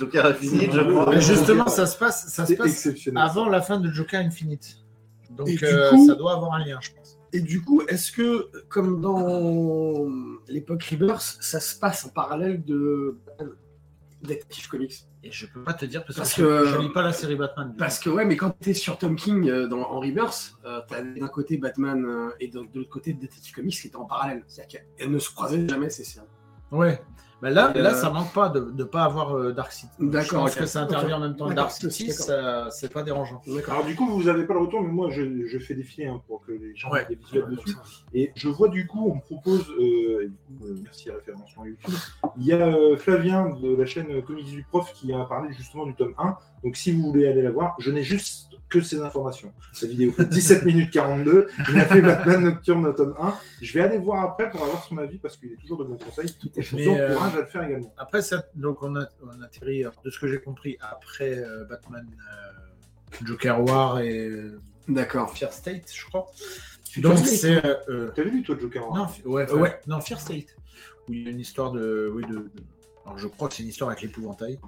Joker 0.00 0.26
Infinite, 0.26 0.72
je 0.72 0.80
crois? 0.80 1.10
Mais 1.10 1.20
justement, 1.20 1.68
ça 1.68 1.86
se 1.86 1.96
passe, 1.96 2.26
ça 2.28 2.44
se 2.46 2.54
passe 2.54 2.88
avant 3.14 3.48
la 3.48 3.60
fin 3.62 3.78
de 3.78 3.88
Joker 3.92 4.20
Infinite. 4.20 4.78
Donc, 5.30 5.62
euh, 5.62 5.90
coup- 5.90 6.06
ça 6.06 6.14
doit 6.14 6.32
avoir 6.32 6.54
un 6.54 6.64
lien, 6.64 6.78
je 6.80 6.90
pense. 6.90 7.17
Et 7.32 7.40
du 7.40 7.62
coup, 7.62 7.82
est-ce 7.88 8.10
que, 8.12 8.50
comme 8.68 9.00
dans 9.00 10.06
l'époque 10.48 10.82
Rebirth, 10.84 11.38
ça 11.40 11.60
se 11.60 11.78
passe 11.78 12.04
en 12.04 12.08
parallèle 12.08 12.64
de 12.64 13.18
Detective 14.22 14.68
Comics? 14.68 15.04
Et 15.22 15.30
je 15.32 15.46
peux 15.46 15.62
pas 15.62 15.74
te 15.74 15.84
dire 15.84 16.04
parce, 16.04 16.16
Parce 16.16 16.34
que, 16.34 16.42
que- 16.42 16.66
je, 16.66 16.78
lis 16.78 16.90
pas 16.90 17.02
la 17.02 17.12
série 17.12 17.34
Batman. 17.36 17.74
Parce 17.76 17.98
que, 17.98 18.08
ouais, 18.08 18.24
mais 18.24 18.36
quand 18.36 18.54
tu 18.60 18.70
es 18.70 18.74
sur 18.74 18.98
Tom 18.98 19.16
King 19.16 19.48
euh, 19.48 19.66
dans, 19.66 19.80
en 19.82 20.00
Rebirth, 20.00 20.54
euh, 20.64 20.80
tu 20.88 20.94
as 20.94 21.02
d'un 21.02 21.28
côté 21.28 21.58
Batman 21.58 22.04
euh, 22.04 22.30
et 22.40 22.48
de, 22.48 22.60
de 22.60 22.78
l'autre 22.78 22.90
côté 22.90 23.12
Detective 23.12 23.54
Comics 23.54 23.74
qui 23.80 23.88
étaient 23.88 23.96
en 23.96 24.04
parallèle. 24.06 24.44
C'est-à-dire 24.46 24.80
qu'elles 24.96 25.10
ne 25.10 25.18
se 25.18 25.30
croisaient 25.30 25.68
jamais, 25.68 25.90
ces 25.90 26.04
séries. 26.04 26.26
Ouais. 26.70 27.00
Mais 27.40 27.50
là, 27.50 27.72
là, 27.74 27.90
euh, 27.92 27.94
ça 27.94 28.10
manque 28.10 28.32
pas 28.32 28.48
de 28.48 28.72
ne 28.74 28.84
pas 28.84 29.04
avoir 29.04 29.36
euh, 29.36 29.52
Dark 29.52 29.70
City. 29.72 29.92
D'accord, 30.00 30.22
Je 30.24 30.34
pense 30.34 30.52
ok. 30.54 30.58
que 30.58 30.66
ça 30.66 30.82
intervient 30.82 31.16
en 31.16 31.20
même 31.20 31.36
temps 31.36 31.48
que 31.48 31.54
Dark 31.54 31.70
City, 31.70 32.10
c'est 32.10 32.92
pas 32.92 33.02
dérangeant. 33.02 33.40
D'accord. 33.46 33.74
Alors 33.74 33.86
du 33.86 33.94
coup, 33.94 34.06
vous 34.08 34.24
n'avez 34.24 34.44
pas 34.44 34.54
le 34.54 34.60
retour, 34.60 34.82
mais 34.82 34.90
moi 34.92 35.08
je, 35.10 35.46
je 35.46 35.58
fais 35.58 35.74
défiler 35.74 36.08
hein, 36.08 36.20
pour 36.26 36.44
que 36.44 36.52
les 36.52 36.74
gens 36.74 36.90
Ouais. 36.90 37.02
aient 37.02 37.06
des 37.10 37.14
visuels 37.14 37.46
dessus. 37.48 37.76
Et 38.12 38.32
je 38.34 38.48
vois 38.48 38.68
du 38.68 38.86
coup, 38.86 39.10
on 39.10 39.16
me 39.16 39.20
propose, 39.20 39.68
euh, 39.78 40.24
et 40.24 40.28
du 40.28 40.58
coup, 40.58 40.64
euh, 40.66 40.78
merci 40.82 41.10
à 41.10 41.14
référencement 41.14 41.64
YouTube, 41.64 41.94
il 42.38 42.46
y 42.46 42.52
a 42.52 42.66
euh, 42.66 42.96
Flavien 42.96 43.50
de 43.50 43.76
la 43.76 43.86
chaîne 43.86 44.22
Comics 44.22 44.46
du 44.46 44.64
Prof 44.64 44.92
qui 44.94 45.12
a 45.12 45.24
parlé 45.24 45.52
justement 45.54 45.86
du 45.86 45.94
tome 45.94 46.14
1. 46.18 46.36
Donc 46.64 46.76
si 46.76 46.90
vous 46.92 47.02
voulez 47.12 47.28
aller 47.28 47.42
la 47.42 47.50
voir, 47.52 47.76
je 47.78 47.90
n'ai 47.90 48.02
juste 48.02 48.47
que 48.68 48.80
ces 48.80 49.00
informations. 49.00 49.52
Sa 49.72 49.86
vidéo 49.86 50.12
fait 50.12 50.24
17 50.28 50.64
minutes 50.64 50.90
42, 50.92 51.48
il 51.70 51.78
a 51.78 51.84
fait 51.86 52.00
Batman 52.02 52.44
Nocturne 52.44 52.86
au 52.86 52.92
tome 52.92 53.14
1. 53.18 53.34
Je 53.62 53.72
vais 53.72 53.80
aller 53.80 53.98
voir 53.98 54.22
après 54.24 54.50
pour 54.50 54.62
avoir 54.62 54.84
son 54.84 54.98
avis 54.98 55.18
parce 55.18 55.36
qu'il 55.36 55.52
est 55.52 55.56
toujours 55.56 55.78
de 55.78 55.84
bons 55.84 55.96
conseils. 55.96 56.34
Et 56.56 56.62
je 56.62 56.70
vous 56.72 56.76
Mais, 56.76 57.00
euh, 57.00 57.12
encourage 57.14 57.34
à 57.34 57.40
le 57.40 57.46
faire 57.46 57.62
également. 57.64 57.94
Après, 57.96 58.22
ça, 58.22 58.44
donc 58.54 58.82
on, 58.82 58.94
a, 58.96 59.06
on 59.22 59.40
atterrit, 59.42 59.82
alors, 59.82 59.94
de 60.04 60.10
ce 60.10 60.18
que 60.18 60.28
j'ai 60.28 60.40
compris, 60.40 60.76
après 60.80 61.38
euh, 61.38 61.64
Batman 61.64 62.06
euh, 62.08 63.16
Joker 63.24 63.64
War 63.64 64.00
et 64.00 64.28
euh, 64.28 64.60
D'accord. 64.88 65.36
Fear 65.36 65.52
State, 65.52 65.90
je 65.94 66.04
crois. 66.06 66.26
Tu 66.84 67.00
Donc 67.00 67.18
c'est. 67.18 67.64
euh, 67.64 67.74
euh, 67.88 68.08
T'avais 68.10 68.30
lu 68.30 68.42
toi 68.42 68.56
Joker 68.60 68.84
hein 68.94 69.08
non, 69.24 69.30
ouais, 69.32 69.46
Euh, 69.50 69.56
ouais. 69.56 69.78
non, 69.86 70.00
Fear 70.00 70.20
State. 70.20 70.56
Où 71.08 71.12
il 71.14 71.22
y 71.24 71.26
a 71.26 71.30
une 71.30 71.40
histoire 71.40 71.72
de. 71.72 72.10
Oui, 72.14 72.22
de, 72.26 72.34
de- 72.36 72.50
alors 73.08 73.18
je 73.18 73.26
crois 73.26 73.48
que 73.48 73.54
c'est 73.54 73.62
une 73.62 73.70
histoire 73.70 73.88
avec 73.90 74.02
l'épouvantail. 74.02 74.58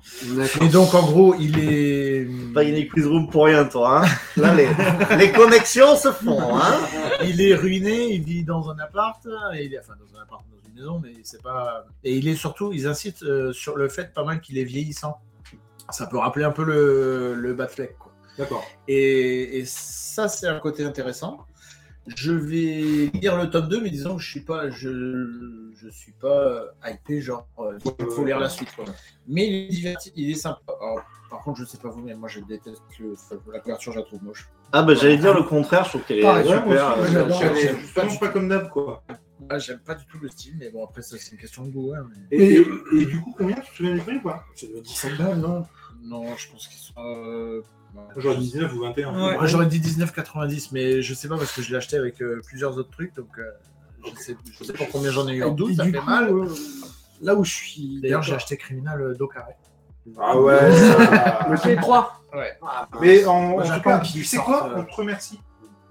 Et 0.63 0.69
donc 0.69 0.95
en 0.95 1.03
gros, 1.03 1.35
il 1.35 1.59
est. 1.59 2.27
Pas 2.55 2.63
une 2.65 2.89
quiz 2.89 3.07
room 3.07 3.29
pour 3.29 3.45
rien, 3.45 3.67
toi. 3.67 4.03
Hein 4.03 4.09
Là, 4.37 4.55
les, 4.55 4.69
les 5.19 5.31
connexions 5.31 5.95
se 5.95 6.11
font. 6.11 6.57
Hein 6.57 6.79
il 7.23 7.43
est 7.43 7.55
ruiné, 7.55 8.15
il 8.15 8.23
vit 8.23 8.43
dans 8.43 8.71
un 8.71 8.79
appart, 8.79 9.23
et 9.55 9.65
il 9.65 9.75
est, 9.75 9.79
enfin 9.79 9.93
dans 10.01 10.19
un 10.19 10.23
appart, 10.23 10.43
dans 10.51 10.69
une 10.69 10.75
maison, 10.75 11.01
mais 11.03 11.13
c'est 11.23 11.43
pas. 11.43 11.85
Et 12.03 12.17
il 12.17 12.29
est 12.29 12.35
surtout, 12.35 12.73
ils 12.73 12.87
incitent 12.87 13.23
euh, 13.25 13.53
sur 13.53 13.77
le 13.77 13.89
fait 13.91 14.15
pas 14.15 14.25
mal 14.25 14.41
qu'il 14.41 14.57
est 14.57 14.65
vieillissant. 14.65 15.19
Ça 15.91 16.07
peut 16.07 16.19
rappeler 16.19 16.45
un 16.45 16.53
peu 16.53 16.65
le, 16.65 17.35
le 17.35 17.53
Batfleck, 17.53 17.99
quoi. 17.99 18.13
D'accord. 18.39 18.65
Et, 18.89 19.59
et 19.59 19.65
ça, 19.67 20.29
c'est 20.29 20.47
un 20.47 20.61
côté 20.61 20.85
intéressant. 20.85 21.45
Je 22.07 22.33
vais 22.33 23.11
lire 23.21 23.37
le 23.37 23.49
tome 23.51 23.69
2, 23.69 23.81
mais 23.83 23.91
disons 23.91 24.17
que 24.17 24.23
je 24.23 24.31
suis 24.31 24.41
pas, 24.41 24.69
je, 24.71 25.71
je 25.77 25.89
suis 25.91 26.13
pas 26.13 26.65
hypé, 26.87 27.21
genre, 27.21 27.47
euh, 27.59 27.79
il 28.01 28.07
faut 28.11 28.25
lire 28.25 28.39
la 28.41 28.49
suite. 28.49 28.75
quoi. 28.75 28.85
Mais 29.29 29.47
il 29.47 29.55
est 29.55 29.69
diverti, 29.69 30.13
il 30.17 30.31
est 30.31 30.35
sympa. 30.35 30.61
Alors, 30.81 31.03
par 31.29 31.41
contre, 31.43 31.61
je 31.61 31.65
sais 31.65 31.79
pas 31.79 31.89
vous, 31.91 32.01
mais 32.03 32.15
moi 32.15 32.29
je 32.29 32.41
déteste 32.41 32.83
le- 32.99 33.15
la 33.53 33.61
couverture, 33.61 33.93
je 33.93 33.99
la 34.01 34.05
trouve 34.05 34.25
moche. 34.25 34.49
Ah, 34.73 34.83
bah, 34.83 34.95
j'allais 34.95 35.19
dire 35.19 35.35
le 35.35 35.43
contraire, 35.45 35.85
je 35.85 35.91
trouve 35.91 36.03
qu'elle 36.03 36.19
est 36.19 36.23
Pareil, 36.23 36.47
super. 36.47 36.67
aussi, 36.67 37.17
euh, 37.17 37.29
j'adore. 37.95 38.19
pas 38.19 38.29
comme 38.29 38.49
d'hab 38.49 38.69
quoi. 38.71 39.05
Ah, 39.49 39.59
j'aime 39.59 39.79
pas 39.81 39.95
du 39.95 40.05
tout 40.07 40.19
le 40.21 40.29
style, 40.29 40.57
mais 40.59 40.71
bon, 40.71 40.85
après, 40.85 41.03
ça, 41.03 41.17
c'est 41.19 41.33
une 41.33 41.39
question 41.39 41.65
de 41.65 41.71
goût. 41.71 41.93
hein, 41.95 42.07
mais- 42.31 42.37
Et, 42.37 42.57
et- 42.61 42.67
et 43.01 43.07
du 43.07 43.21
coup, 43.21 43.35
combien 43.37 43.57
tu 43.57 43.71
te 43.71 43.77
souviens 43.77 43.95
du 43.95 44.01
prix 44.01 44.21
Ça 44.57 44.67
doit 44.67 44.81
17 44.81 45.17
balles, 45.19 45.39
non? 45.39 45.67
Non, 46.03 46.35
je 46.37 46.51
pense 46.51 46.67
qu'ils 46.67 46.79
sont. 46.79 46.93
euh, 46.99 47.63
Genre 48.17 48.37
19 48.37 48.75
ou 48.75 48.81
21. 48.81 49.09
Ouais, 49.13 49.35
moi, 49.35 49.47
j'aurais 49.47 49.67
dit 49.67 49.81
19,90, 49.81 50.69
mais 50.73 51.03
je 51.03 51.15
sais 51.15 51.29
pas 51.29 51.37
parce 51.37 51.53
que 51.53 51.63
je 51.63 51.71
l'ai 51.71 51.77
acheté 51.77 51.97
avec 51.97 52.21
euh, 52.23 52.41
plusieurs 52.47 52.77
autres 52.79 52.91
trucs, 52.91 53.15
donc 53.15 53.29
euh, 53.39 53.43
je, 54.05 54.21
sais, 54.23 54.37
je 54.59 54.65
sais 54.65 54.73
pas 54.73 54.85
combien 54.91 55.11
j'en 55.11 55.29
ai 55.29 55.35
eu 55.35 55.43
en 55.45 55.51
douze, 55.53 55.77
ça 55.77 55.85
du 55.85 55.93
fait 55.93 55.99
coup, 55.99 56.07
mal. 56.07 56.29
euh, 56.31 56.47
là 57.21 57.35
où 57.35 57.45
je 57.45 57.53
suis. 57.53 58.01
D'ailleurs, 58.01 58.23
j'ai 58.23 58.35
acheté 58.35 58.57
Criminal 58.57 59.01
euh, 59.01 59.27
carré. 59.33 59.53
Ah 60.19 60.39
ouais. 60.41 60.59
ça- 60.77 61.47
Le 61.51 61.57
P3. 61.57 62.07
Ouais. 62.35 62.59
Mais 63.01 63.25
en, 63.25 63.41
Moi, 63.51 63.69
en 63.71 63.77
tout 63.77 63.83
cas, 63.83 64.01
tu 64.01 64.25
sais 64.25 64.39
quoi 64.39 64.69
euh, 64.71 64.81
On 64.81 64.85
te 64.85 64.95
remercie. 64.95 65.41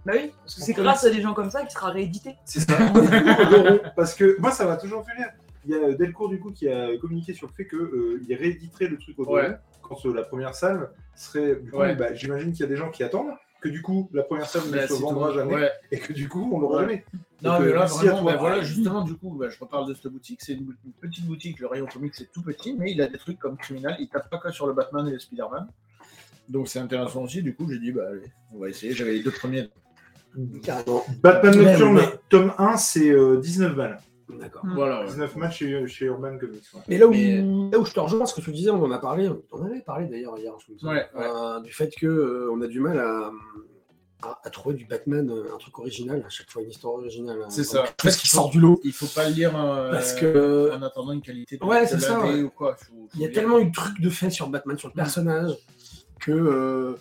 Bah 0.06 0.14
oui, 0.16 0.32
parce 0.44 0.56
que 0.56 0.62
c'est 0.62 0.74
grâce 0.74 1.04
à 1.04 1.10
des 1.10 1.22
gens 1.22 1.34
comme 1.34 1.52
ça 1.52 1.62
qu'il 1.62 1.72
sera 1.72 1.90
réédité. 1.90 2.36
C'est 2.46 2.62
ça. 2.62 2.78
Parce 3.96 4.14
que 4.16 4.40
moi, 4.40 4.52
ça 4.52 4.66
m'a 4.66 4.78
toujours 4.78 5.06
fait 5.06 5.12
rire. 5.12 5.30
Il 5.66 5.72
y 5.72 5.76
a 5.76 5.94
Delcourt, 5.94 6.30
du 6.30 6.40
coup, 6.40 6.52
qui 6.52 6.70
a 6.70 6.98
communiqué 6.98 7.34
sur 7.34 7.48
le 7.48 7.54
fait 7.54 7.68
qu'il 7.68 8.34
rééditerait 8.36 8.88
le 8.88 8.98
truc 8.98 9.20
au 9.20 9.26
Ouais. 9.26 9.56
Quand 9.90 10.06
euh, 10.06 10.14
la 10.14 10.24
première 10.24 10.54
salve 10.56 10.90
serait. 11.16 11.56
Du 11.58 11.72
coup, 11.72 11.78
Ouais. 11.80 11.96
bah, 11.96 12.14
j'imagine 12.14 12.52
qu'il 12.52 12.62
y 12.62 12.64
a 12.64 12.68
des 12.68 12.78
gens 12.78 12.90
qui 12.92 13.04
attendent 13.04 13.32
que 13.62 13.68
du 13.68 13.82
coup, 13.82 14.10
la 14.14 14.24
première 14.24 14.46
salve 14.48 14.68
ne 14.72 14.78
Bah, 14.78 14.88
se 14.88 14.94
vendra 14.94 15.34
jamais 15.34 15.54
Ouais. 15.56 15.72
et 15.92 15.98
que 16.00 16.14
du 16.14 16.30
coup, 16.30 16.50
on 16.54 16.60
l'aura 16.60 16.78
Ouais. 16.78 16.84
jamais. 16.84 17.06
Non, 17.42 17.52
Donc, 17.52 17.62
mais 17.62 17.68
euh, 17.68 17.74
là, 17.74 17.80
merci 17.80 18.00
à 18.00 18.02
vraiment, 18.04 18.22
toi. 18.22 18.32
bah, 18.34 18.38
voilà, 18.40 18.62
justement, 18.62 19.02
du 19.04 19.16
coup, 19.16 19.32
bah, 19.38 19.50
je 19.50 19.60
reparle 19.60 19.88
de 19.90 19.94
cette 19.94 20.12
boutique. 20.12 20.40
C'est 20.42 20.54
une, 20.54 20.74
petite 21.02 21.26
boutique, 21.26 21.60
le 21.60 21.68
rayon 21.68 21.86
comics, 21.88 22.14
c'est 22.16 22.32
tout 22.32 22.42
petit, 22.42 22.74
mais 22.78 22.92
il 22.92 23.02
a 23.02 23.08
des 23.08 23.18
trucs 23.18 23.40
comme 23.40 23.58
Criminal. 23.58 23.96
Il 24.00 24.08
tape 24.08 24.30
pas 24.30 24.38
que 24.38 24.52
sur 24.52 24.66
le 24.68 24.74
Batman 24.74 25.08
et 25.08 25.12
le 25.12 25.20
Spider-Man. 25.20 25.68
Donc 26.48 26.68
c'est 26.68 26.80
intéressant 26.80 27.22
aussi, 27.24 27.44
du 27.44 27.54
coup 27.54 27.70
j'ai 27.70 27.78
dit 27.78 27.92
bah 27.92 28.06
allez, 28.10 28.24
on 28.54 28.58
va 28.60 28.70
essayer. 28.70 28.92
J'avais 28.94 29.12
les 29.14 29.22
deux 29.24 29.30
premiers. 29.30 29.70
Carrément. 30.64 31.04
Batman 31.22 31.56
Nocturne, 31.64 31.94
mais- 31.96 32.20
tome 32.30 32.54
1, 32.58 32.78
c'est 32.78 33.10
euh, 33.12 33.40
19 33.40 33.76
balles. 33.76 34.00
D'accord. 34.38 34.66
Mm. 34.66 34.76
Voilà. 34.76 35.00
ouais. 35.02 35.08
19 35.08 35.36
matchs 35.38 35.58
chez, 35.60 35.88
chez 35.88 36.06
Urban 36.06 36.38
Comics. 36.38 36.64
ouais. 36.74 36.82
Mais 36.88 36.98
là 36.98 37.08
où, 37.08 37.12
Mais- 37.12 37.38
là 37.72 37.80
où 37.80 37.86
je 37.86 37.94
te 37.94 38.00
rejoins, 38.00 38.26
ce 38.26 38.36
que 38.36 38.42
tu 38.42 38.52
disais, 38.52 38.70
on 38.70 38.84
en 38.84 38.92
a 38.92 39.00
parlé, 39.00 39.30
on 39.52 39.58
en 39.62 39.66
avait 39.66 39.82
parlé 39.82 40.08
d'ailleurs 40.08 40.38
hier, 40.38 40.54
je 40.66 40.72
me 40.74 40.78
souviens, 40.78 40.94
Ouais, 40.96 41.08
ouais. 41.16 41.26
euh, 41.26 41.60
du 41.62 41.72
fait 41.74 41.90
que 41.96 42.06
euh, 42.06 42.52
on 42.52 42.62
a 42.62 42.68
du 42.68 42.80
mal 42.80 43.00
à, 43.00 43.32
à, 44.22 44.40
à 44.44 44.50
trouver 44.50 44.76
du 44.76 44.86
Batman, 44.86 45.30
euh, 45.30 45.54
un 45.56 45.58
truc 45.58 45.80
original, 45.80 46.24
à 46.26 46.30
chaque 46.30 46.50
fois 46.52 46.62
une 46.62 46.70
histoire 46.70 46.96
originale. 46.96 47.40
C'est 47.50 47.62
euh, 47.62 47.64
ça. 47.64 47.84
Quelque 47.84 48.04
chose 48.04 48.18
qui 48.18 48.28
sort 48.28 48.50
du 48.50 48.60
lot. 48.60 48.80
Il 48.84 48.92
faut 48.92 49.08
pas 49.08 49.28
le 49.30 49.34
lire 49.34 49.54
euh, 49.58 49.92
Parce 49.92 50.14
que 50.14 50.72
en 50.74 50.82
attendant 50.82 51.14
une 51.14 51.22
qualité 51.22 51.58
de 51.58 51.64
Ouais, 51.64 51.86
c'est 51.88 52.00
ça, 52.00 52.18
l'AD 52.18 52.26
ouais. 52.36 52.42
ou 52.44 52.50
quoi. 52.50 52.76
Faut- 52.76 52.86
faut 52.94 53.08
il 53.16 53.22
y 53.22 53.24
a 53.24 53.28
lire. 53.30 53.36
tellement 53.36 53.60
eu 53.60 53.66
de 53.66 53.74
trucs 53.74 54.00
de 54.02 54.10
fait 54.10 54.30
sur 54.30 54.48
Batman, 54.50 54.78
sur 54.78 54.90
le 54.90 54.94
personnage, 54.94 55.54
que 56.20 56.32
euh, 56.32 56.96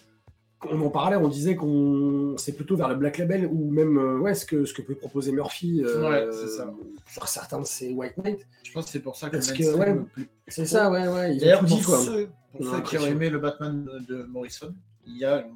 on 0.64 0.80
en 0.80 0.90
parlait, 0.90 1.16
on 1.16 1.28
disait 1.28 1.54
qu'on 1.54 2.34
c'est 2.36 2.54
plutôt 2.54 2.76
vers 2.76 2.88
le 2.88 2.96
Black 2.96 3.18
Label 3.18 3.46
ou 3.46 3.70
même 3.70 3.96
euh, 3.96 4.18
ouais, 4.18 4.34
ce 4.34 4.44
que 4.44 4.64
ce 4.64 4.74
que 4.74 4.82
peut 4.82 4.94
proposer 4.94 5.30
Murphy 5.30 5.82
euh, 5.84 6.08
Ouais, 6.08 6.32
ça. 6.48 6.72
sur 7.12 7.28
certains 7.28 7.60
de 7.60 7.66
ses 7.66 7.92
White 7.92 8.16
Knight. 8.18 8.46
Je 8.64 8.72
pense 8.72 8.86
que 8.86 8.90
c'est 8.90 9.00
pour 9.00 9.16
ça 9.16 9.30
que 9.30 9.36
ouais. 9.36 9.98
C'est 10.48 10.66
ça, 10.66 10.90
ouais, 10.90 11.06
ouais. 11.06 11.36
D'ailleurs, 11.36 11.60
pour, 11.60 11.68
dit, 11.68 11.82
quoi. 11.82 11.98
ceux, 11.98 12.28
pour 12.52 12.66
ceux 12.66 12.80
qui 12.82 12.98
ont 12.98 13.06
aimé 13.06 13.30
le 13.30 13.38
Batman 13.38 13.88
de, 14.08 14.24
Morrison, 14.24 14.74
il 15.06 15.18
y 15.18 15.24
a 15.24 15.46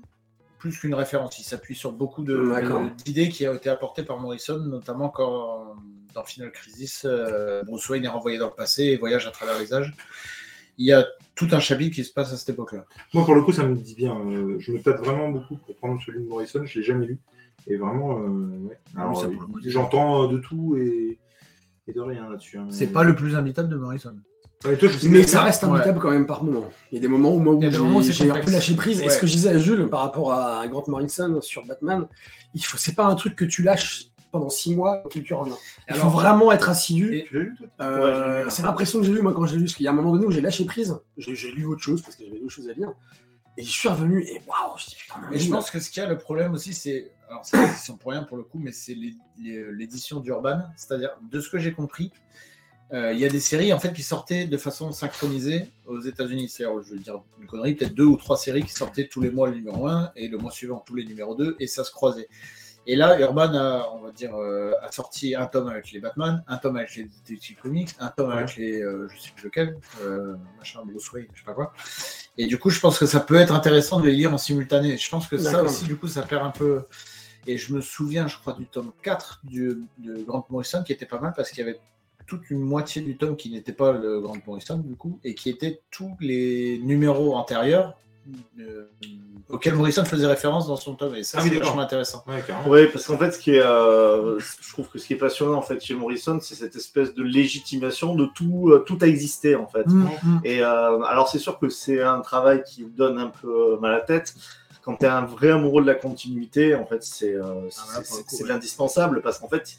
plus 0.59 0.79
qu'une 0.79 0.95
référence. 0.95 1.39
Il 1.39 1.45
s'appuie 1.45 1.75
sur 1.75 1.93
beaucoup 1.93 2.25
d'idées 2.25 3.29
qui 3.29 3.49
ont 3.49 3.55
été 3.55 3.71
apportées 3.71 4.05
par 4.05 4.21
Morrison, 4.21 4.59
notamment 4.59 5.09
quand 5.09 5.77
dans 6.15 6.25
Final 6.25 6.53
Crisis, 6.53 7.05
euh, 7.05 7.63
Bruce 7.65 7.89
Wayne 7.89 8.05
est 8.05 8.09
renvoyé 8.09 8.39
dans 8.39 8.49
le 8.49 8.55
passé 8.55 8.85
et 8.85 8.97
voyage 8.97 9.27
à 9.27 9.31
travers 9.31 9.59
les 9.59 9.73
âges. 9.73 9.95
Il 10.79 10.87
y 10.87 10.93
a 10.93 11.07
tout 11.35 11.49
un 11.53 11.61
chapitre 11.61 11.95
qui 11.95 12.05
se 12.05 12.13
passe 12.13 12.33
à 12.33 12.37
cette 12.37 12.51
époque-là. 12.51 12.85
Moi, 13.15 13.25
pour 13.25 13.35
le 13.35 13.43
coup, 13.43 13.53
ça 13.53 13.65
me 13.65 13.75
dit 13.75 13.95
bien. 13.95 14.15
euh, 14.19 14.57
je 14.59 14.73
me 14.73 14.81
tâte 14.81 14.99
vraiment 14.99 15.31
beaucoup 15.31 15.57
pour 15.57 15.75
prendre 15.77 16.01
celui 16.05 16.23
de 16.23 16.29
Morrison. 16.29 16.63
Je 16.65 16.79
l'ai 16.79 16.85
jamais 16.85 17.07
lu. 17.07 17.19
Et 17.67 17.77
vraiment, 17.77 18.19
euh, 18.19 18.69
ouais. 18.69 18.79
Alors, 18.97 19.25
euh, 19.25 19.29
coup, 19.29 19.59
j'entends 19.65 20.25
euh, 20.25 20.33
de 20.33 20.39
tout 20.39 20.77
et, 20.77 21.19
et 21.89 21.93
de 21.93 22.01
rien 22.01 22.29
là-dessus. 22.29 22.59
hein. 22.59 22.67
C'est 22.71 22.89
pas 22.93 23.05
le 23.05 23.15
plus 23.15 23.35
imbitable 23.37 23.69
de 23.69 23.77
Morrison. 23.77 24.15
Ouais, 24.65 24.77
toi, 24.77 24.89
je 24.89 24.97
sais 24.99 25.09
Mais 25.09 25.27
ça 25.27 25.43
reste 25.43 25.63
Ouais. 25.65 25.71
imbitable 25.71 25.99
quand 25.99 26.11
même 26.11 26.27
par 26.27 26.45
moment. 26.45 26.69
Il 26.93 26.97
y 26.97 26.99
a 26.99 27.01
des 27.01 27.09
moments 27.09 27.35
où 27.35 27.39
moi 27.41 27.55
où 27.55 27.61
j'ai 28.03 28.31
un 28.31 28.39
peu 28.41 28.51
lâché 28.53 28.75
prise. 28.77 29.01
Et 29.01 29.05
Ouais. 29.05 29.11
ce 29.11 29.19
que 29.21 29.27
je 29.27 29.33
disais 29.33 29.49
à 29.49 29.59
Jules 29.59 29.89
par 29.89 30.01
rapport 30.01 30.33
à 30.33 30.67
Grant 30.69 30.85
Morrison 30.87 31.41
sur 31.41 31.65
Batman, 31.67 32.07
il 32.55 32.65
faut 32.65 32.77
c'est 32.77 32.95
pas 32.95 33.07
un 33.07 33.15
truc 33.17 33.35
que 33.35 33.45
tu 33.45 33.63
lâches 33.63 34.05
pendant 34.33 34.49
six 34.51 34.75
mois 34.75 35.03
et 35.05 35.09
que 35.09 35.19
tu 35.21 35.35
reviens. 35.35 35.57
Il 35.89 35.95
faut 35.95 36.09
vraiment 36.09 36.51
être 36.51 36.69
assidu. 36.69 37.15
Et- 37.15 37.29
Euh, 37.81 38.45
Ouais, 38.45 38.51
c'est 38.51 38.63
l'impression 38.63 38.99
que 39.01 39.07
j'ai 39.07 39.13
eu 39.13 39.21
moi 39.23 39.33
quand 39.33 39.47
j'ai 39.47 39.57
lu, 39.57 39.65
parce 39.65 39.75
qu'il 39.75 39.85
y 39.85 39.89
a 39.89 39.93
un 39.93 39.95
moment 39.95 40.13
donné 40.13 40.27
où 40.27 40.31
j'ai 40.33 40.41
lâché 40.41 40.65
prise, 40.65 40.99
j'ai 41.19 41.53
lu 41.53 41.67
autre 41.67 41.83
chose 41.83 42.03
parce 42.03 42.17
que 42.17 42.25
j'avais 42.25 42.39
d'autres 42.41 42.51
choses 42.53 42.69
à 42.69 42.73
lire, 42.73 42.93
et 43.57 43.63
je 43.63 43.71
suis 43.71 43.89
revenu 43.89 44.23
et 44.25 44.41
waouh, 44.49 44.77
je 44.79 44.87
dis 44.87 44.97
putain, 44.97 45.15
Mais 45.31 45.39
je 45.39 45.51
pense 45.51 45.71
que 45.71 45.79
ce 45.79 45.91
qu'il 45.91 46.03
y 46.03 46.07
a 46.07 46.09
le 46.09 46.19
problème 46.19 46.55
aussi, 46.55 46.73
c'est. 46.75 47.13
Alors, 47.29 47.45
c'est 47.47 47.57
l'édition 47.59 47.97
pour 47.97 48.11
rien 48.13 48.25
pour 48.25 48.37
le 48.37 48.43
coup, 48.43 48.59
mais 48.59 48.73
c'est 48.73 48.95
l'é- 48.95 49.15
l'é- 49.39 49.73
l'édition 49.73 50.21
d'Urban. 50.21 50.63
C'est-à-dire, 50.77 51.11
de 51.31 51.41
ce 51.41 51.49
que 51.49 51.59
j'ai 51.59 51.73
compris, 51.73 52.11
euh, 52.93 53.13
il 53.15 53.19
y 53.21 53.25
a 53.25 53.29
des 53.31 53.41
séries 53.41 53.73
en 53.73 53.79
fait 53.79 53.93
qui 53.95 54.03
sortaient 54.03 54.45
de 54.47 54.57
façon 54.59 54.93
synchronisée 54.93 55.71
aux 55.87 56.01
États-Unis. 56.01 56.49
C'est-à-dire, 56.51 56.83
je 56.83 56.91
veux 56.93 56.99
dire 56.99 57.23
une 57.41 57.47
connerie, 57.47 57.75
peut-être 57.75 57.95
deux 57.95 58.05
ou 58.05 58.17
trois 58.17 58.37
séries 58.37 58.63
qui 58.65 58.73
sortaient 58.73 59.09
tous 59.09 59.21
les 59.23 59.31
mois 59.31 59.49
le 59.49 59.55
numéro 59.57 59.87
1 59.87 60.13
et 60.17 60.29
le 60.29 60.37
mois 60.37 60.51
suivant 60.51 60.83
tous 60.87 60.95
les 60.95 61.05
numéros 61.07 61.35
2 61.35 61.57
et 61.59 61.67
ça 61.67 61.85
se 61.85 61.91
croisait. 61.91 62.29
Et 62.87 62.97
là, 62.97 63.19
Urban 63.21 63.55
a, 63.55 63.91
on 63.95 64.01
va 64.01 64.11
dire, 64.11 64.35
euh, 64.35 64.73
a 64.83 64.91
sorti 64.91 65.37
un 65.37 65.47
tome 65.47 65.69
avec 65.69 65.93
les 65.93 66.01
Batman, 66.01 66.43
un 66.49 66.57
tome 66.57 66.77
avec 66.77 66.95
les 66.97 67.05
Detective 67.05 67.57
Comics, 67.63 67.91
un 68.01 68.09
tome 68.09 68.31
avec 68.31 68.57
les, 68.57 68.83
euh, 68.83 69.09
je 69.09 69.21
sais 69.21 69.31
plus 69.37 69.47
lequel, 69.47 69.79
euh, 70.03 70.35
machin, 70.59 70.81
Bruce 70.85 71.13
Wayne, 71.13 71.29
je 71.33 71.41
sais 71.41 71.45
pas 71.45 71.55
quoi. 71.55 71.73
Et 72.39 72.47
du 72.47 72.59
coup, 72.59 72.71
je 72.71 72.81
pense 72.81 72.99
que 72.99 73.07
ça 73.07 73.21
peut 73.21 73.37
être 73.37 73.55
intéressant 73.55 74.01
de 74.01 74.07
les 74.07 74.13
lire 74.13 74.35
en 74.35 74.39
simultané. 74.39 74.97
Je 74.97 75.11
pense 75.11 75.29
que 75.29 75.39
ça 75.39 75.63
aussi, 75.63 75.85
du 75.85 75.97
coup, 75.97 76.09
ça 76.09 76.23
perd 76.23 76.45
un 76.45 76.51
peu. 76.51 76.83
Et 77.47 77.57
je 77.57 77.73
me 77.73 77.81
souviens, 77.81 78.27
je 78.27 78.37
crois, 78.39 78.53
du 78.53 78.67
tome 78.67 78.93
4 79.03 79.41
du, 79.45 79.85
de 79.99 80.23
Grant 80.23 80.47
Morrison 80.49 80.83
qui 80.83 80.93
était 80.93 81.07
pas 81.07 81.19
mal 81.19 81.33
parce 81.37 81.51
qu'il 81.51 81.59
y 81.59 81.69
avait 81.69 81.81
toute 82.27 82.51
une 82.51 82.61
moitié 82.61 83.03
du 83.03 83.17
tome 83.17 83.37
qui 83.37 83.51
n'était 83.51 83.73
pas 83.73 83.93
le 83.93 84.21
Grant 84.21 84.39
Morrison, 84.47 84.79
du 84.79 84.97
coup, 84.97 85.19
et 85.23 85.35
qui 85.35 85.51
était 85.51 85.83
tous 85.91 86.17
les 86.21 86.79
numéros 86.79 87.35
antérieurs 87.35 87.97
euh, 88.61 88.85
auxquels 89.49 89.75
Morrison 89.75 90.05
faisait 90.05 90.27
référence 90.27 90.67
dans 90.67 90.77
son 90.77 90.95
tome. 90.95 91.15
Et 91.17 91.23
ça, 91.25 91.39
Ah 91.41 91.45
oui, 91.45 91.51
c'est 91.53 91.59
vachement 91.59 91.81
intéressant. 91.83 92.25
Ouais. 92.27 92.43
Oui, 92.67 92.87
parce 92.93 93.07
qu'en 93.07 93.19
fait, 93.19 93.33
ce 93.33 93.39
qui 93.39 93.53
est, 93.57 93.63
euh, 93.63 94.39
je 94.39 94.73
trouve 94.73 94.89
que 94.89 94.99
ce 94.99 95.07
qui 95.07 95.13
est 95.15 95.17
passionnant 95.17 95.55
en 95.59 95.63
fait 95.63 95.81
chez 95.83 95.95
Morrison, 95.95 96.39
c'est 96.41 96.55
cette 96.55 96.77
espèce 96.77 97.15
de 97.15 97.23
légitimation 97.23 98.15
de 98.15 98.27
tout, 98.27 98.71
euh, 98.71 98.79
tout 98.87 98.99
a 99.03 99.07
existé 99.07 99.57
en 99.57 99.67
fait. 99.67 99.87
Mm. 99.87 100.09
Et 100.45 100.63
euh, 100.63 101.03
alors 101.03 101.29
c'est 101.29 101.39
sûr 101.39 101.59
que 101.59 101.69
c'est 101.69 102.03
un 102.03 102.21
travail 102.21 102.63
qui 102.65 102.85
donne 102.85 103.19
un 103.19 103.29
peu 103.29 103.79
mal 103.81 103.93
à 103.93 103.99
la 103.99 104.01
tête. 104.01 104.35
Quand 104.85 104.97
tu 104.97 105.05
es 105.05 105.09
un 105.09 105.25
vrai 105.25 105.51
amoureux 105.51 105.83
de 105.83 105.87
la 105.87 105.95
continuité, 105.95 106.75
en 106.75 106.87
fait, 106.87 107.03
c'est 107.05 107.35
euh, 107.35 107.69
c'est- 107.71 107.81
Ah, 107.91 107.99
là, 107.99 108.01
pour 108.01 108.01
le 108.01 108.05
c'est- 108.05 108.23
coup, 108.23 108.29
c'est 108.31 108.37
ouais. 108.39 108.43
de 108.45 108.49
l'indispensable 108.49 109.23
parce 109.23 109.39
qu'en 109.39 109.49
fait, 109.49 109.77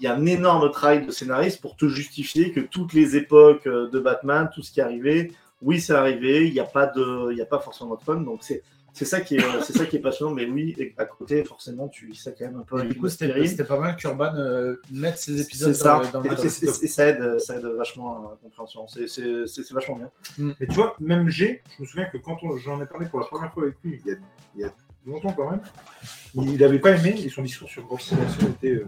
il 0.00 0.04
y 0.04 0.06
a 0.06 0.14
un 0.14 0.24
énorme 0.26 0.70
travail 0.72 1.04
de 1.04 1.10
scénariste 1.10 1.60
pour 1.60 1.76
te 1.76 1.86
justifier 1.86 2.52
que 2.52 2.60
toutes 2.60 2.94
les 2.94 3.16
époques 3.16 3.66
de 3.68 3.98
Batman, 4.00 4.48
tout 4.54 4.62
ce 4.62 4.72
qui 4.72 4.80
est 4.80 4.82
arrivé, 4.82 5.30
oui, 5.62 5.80
c'est 5.80 5.92
arrivé, 5.94 6.46
il 6.46 6.52
n'y 6.52 6.60
a 6.60 6.64
pas 6.64 6.86
de, 6.86 7.32
il 7.32 7.38
y 7.38 7.42
a 7.42 7.46
pas 7.46 7.58
forcément 7.60 7.94
de 7.96 8.02
fun, 8.02 8.16
donc 8.20 8.40
c'est 8.42 8.62
c'est 8.92 9.04
ça 9.04 9.20
qui 9.20 9.36
est, 9.36 9.44
euh, 9.44 9.60
c'est 9.62 9.72
ça 9.76 9.86
qui 9.86 9.94
est 9.96 10.00
passionnant, 10.00 10.34
mais 10.34 10.46
oui, 10.46 10.74
et 10.76 10.92
à 10.98 11.04
côté, 11.04 11.44
forcément, 11.44 11.86
tu 11.86 12.06
lis 12.06 12.16
ça 12.16 12.32
quand 12.32 12.44
même 12.46 12.56
un 12.56 12.62
peu. 12.64 12.84
Et 12.84 12.88
du 12.88 12.96
coup, 12.96 13.08
c'était 13.08 13.46
c'était 13.46 13.62
pas 13.62 13.78
mal 13.78 13.94
qu'Urban 13.94 14.34
euh, 14.34 14.74
mette 14.90 15.16
ces 15.16 15.40
épisodes 15.40 15.72
C'est 15.72 15.82
ça, 15.82 16.02
dans, 16.12 16.20
dans 16.20 16.24
et, 16.24 16.28
le 16.30 16.34
et- 16.34 16.46
et- 16.64 16.84
et 16.84 16.88
ça 16.88 17.06
aide, 17.06 17.38
ça 17.38 17.56
aide 17.56 17.66
vachement 17.66 18.18
à 18.18 18.30
la 18.32 18.36
compréhension. 18.42 18.88
C'est- 18.88 19.06
C'est 19.06 19.46
c'est- 19.46 19.62
c'est 19.62 19.74
vachement 19.74 19.94
bien. 19.96 20.10
Mais 20.38 20.66
tu 20.66 20.72
vois, 20.74 20.96
même 20.98 21.28
G, 21.28 21.62
je 21.76 21.82
me 21.82 21.86
souviens 21.86 22.06
que 22.06 22.18
quand 22.18 22.38
on- 22.42 22.56
j'en 22.56 22.82
ai 22.82 22.86
parlé 22.86 23.06
pour 23.06 23.20
la 23.20 23.26
première 23.26 23.52
fois 23.52 23.62
avec 23.62 23.76
lui, 23.84 24.00
il 24.04 24.10
y 24.10 24.12
a, 24.14 24.16
il 24.56 24.60
y 24.62 24.64
a 24.64 24.74
longtemps 25.06 25.32
quand 25.34 25.48
même, 25.52 25.60
il 26.34 26.58
n'avait 26.58 26.80
pas 26.80 26.90
aimé 26.96 27.14
et 27.24 27.28
son 27.28 27.42
discours 27.42 27.68
sur 27.68 27.84
Grosse 27.84 28.12
était 28.50 28.68
euh, 28.72 28.86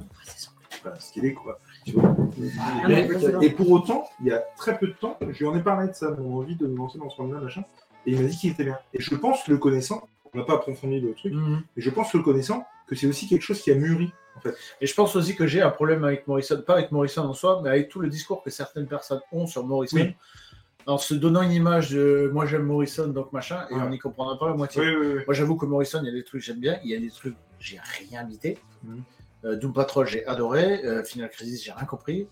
ce 0.98 1.12
qu'il 1.12 1.24
est, 1.26 1.32
quoi. 1.32 1.60
Tu 1.84 1.92
vois. 1.92 2.16
Ah, 2.60 2.88
Et- 2.90 3.08
mais 3.08 3.18
c'est 3.18 3.44
et 3.44 3.50
pour 3.50 3.70
autant, 3.70 4.08
il 4.20 4.26
y 4.28 4.32
a 4.32 4.38
très 4.56 4.78
peu 4.78 4.86
de 4.86 4.92
temps, 4.92 5.18
je 5.20 5.38
lui 5.38 5.46
en 5.46 5.56
ai 5.56 5.62
parlé 5.62 5.88
de 5.88 5.92
ça, 5.94 6.10
mon 6.18 6.38
envie 6.38 6.56
de 6.56 6.66
me 6.66 6.76
lancer 6.76 6.98
dans 6.98 7.10
ce 7.10 7.20
monde-là, 7.20 7.40
machin, 7.40 7.64
et 8.06 8.12
il 8.12 8.20
m'a 8.20 8.28
dit 8.28 8.36
qu'il 8.36 8.50
était 8.50 8.64
bien. 8.64 8.78
Et 8.94 9.00
je 9.00 9.14
pense, 9.14 9.46
le 9.48 9.58
connaissant, 9.58 10.06
on 10.32 10.38
n'a 10.38 10.44
pas 10.44 10.54
approfondi 10.54 11.00
le 11.00 11.12
truc, 11.14 11.32
Mhm. 11.34 11.62
mais 11.76 11.82
je 11.82 11.90
pense, 11.90 12.12
le 12.14 12.22
connaissant, 12.22 12.64
que 12.86 12.94
c'est 12.94 13.06
aussi 13.06 13.28
quelque 13.28 13.42
chose 13.42 13.60
qui 13.60 13.70
a 13.70 13.74
mûri, 13.74 14.12
en 14.36 14.40
fait. 14.40 14.54
Et 14.80 14.86
je 14.86 14.94
pense 14.94 15.14
aussi 15.16 15.34
que 15.34 15.46
j'ai 15.46 15.60
un 15.60 15.70
problème 15.70 16.04
avec 16.04 16.26
Morrison, 16.26 16.62
pas 16.66 16.74
avec 16.74 16.92
Morrison 16.92 17.22
en 17.22 17.34
soi, 17.34 17.60
mais 17.62 17.70
avec 17.70 17.88
tout 17.88 18.00
le 18.00 18.08
discours 18.08 18.42
que 18.42 18.50
certaines 18.50 18.86
personnes 18.86 19.20
ont 19.32 19.46
sur 19.46 19.66
Morrison, 19.66 19.96
Oui. 19.98 20.14
en 20.86 20.98
se 20.98 21.14
donnant 21.14 21.42
une 21.42 21.52
image 21.52 21.90
de 21.90 22.30
moi 22.32 22.46
j'aime 22.46 22.62
Morrison, 22.64 23.08
donc 23.08 23.32
machin, 23.32 23.66
et 23.70 23.74
Ouais. 23.74 23.80
on 23.84 23.88
n'y 23.90 23.98
comprendra 23.98 24.38
pas 24.38 24.48
la 24.48 24.54
moitié. 24.54 24.80
Oui, 24.82 24.94
oui, 25.00 25.06
oui. 25.16 25.22
Moi 25.26 25.34
j'avoue 25.34 25.56
que 25.56 25.66
Morrison, 25.66 26.00
il 26.02 26.06
y 26.06 26.10
a 26.10 26.12
des 26.12 26.24
trucs 26.24 26.40
que 26.40 26.46
j'aime 26.46 26.60
bien, 26.60 26.78
il 26.84 26.90
y 26.90 26.94
a 26.96 26.98
des 27.00 27.10
trucs 27.10 27.34
que 27.34 27.38
j'ai 27.60 27.78
rien 28.08 28.22
imité. 28.24 28.58
Mhm. 28.84 29.02
Doom 29.44 29.72
Patrol, 29.72 30.06
j'ai 30.06 30.26
adoré, 30.26 30.84
euh, 30.84 31.02
Final 31.04 31.30
Crisis, 31.30 31.64
j'ai 31.64 31.72
rien 31.72 31.84
compris. 31.84 32.26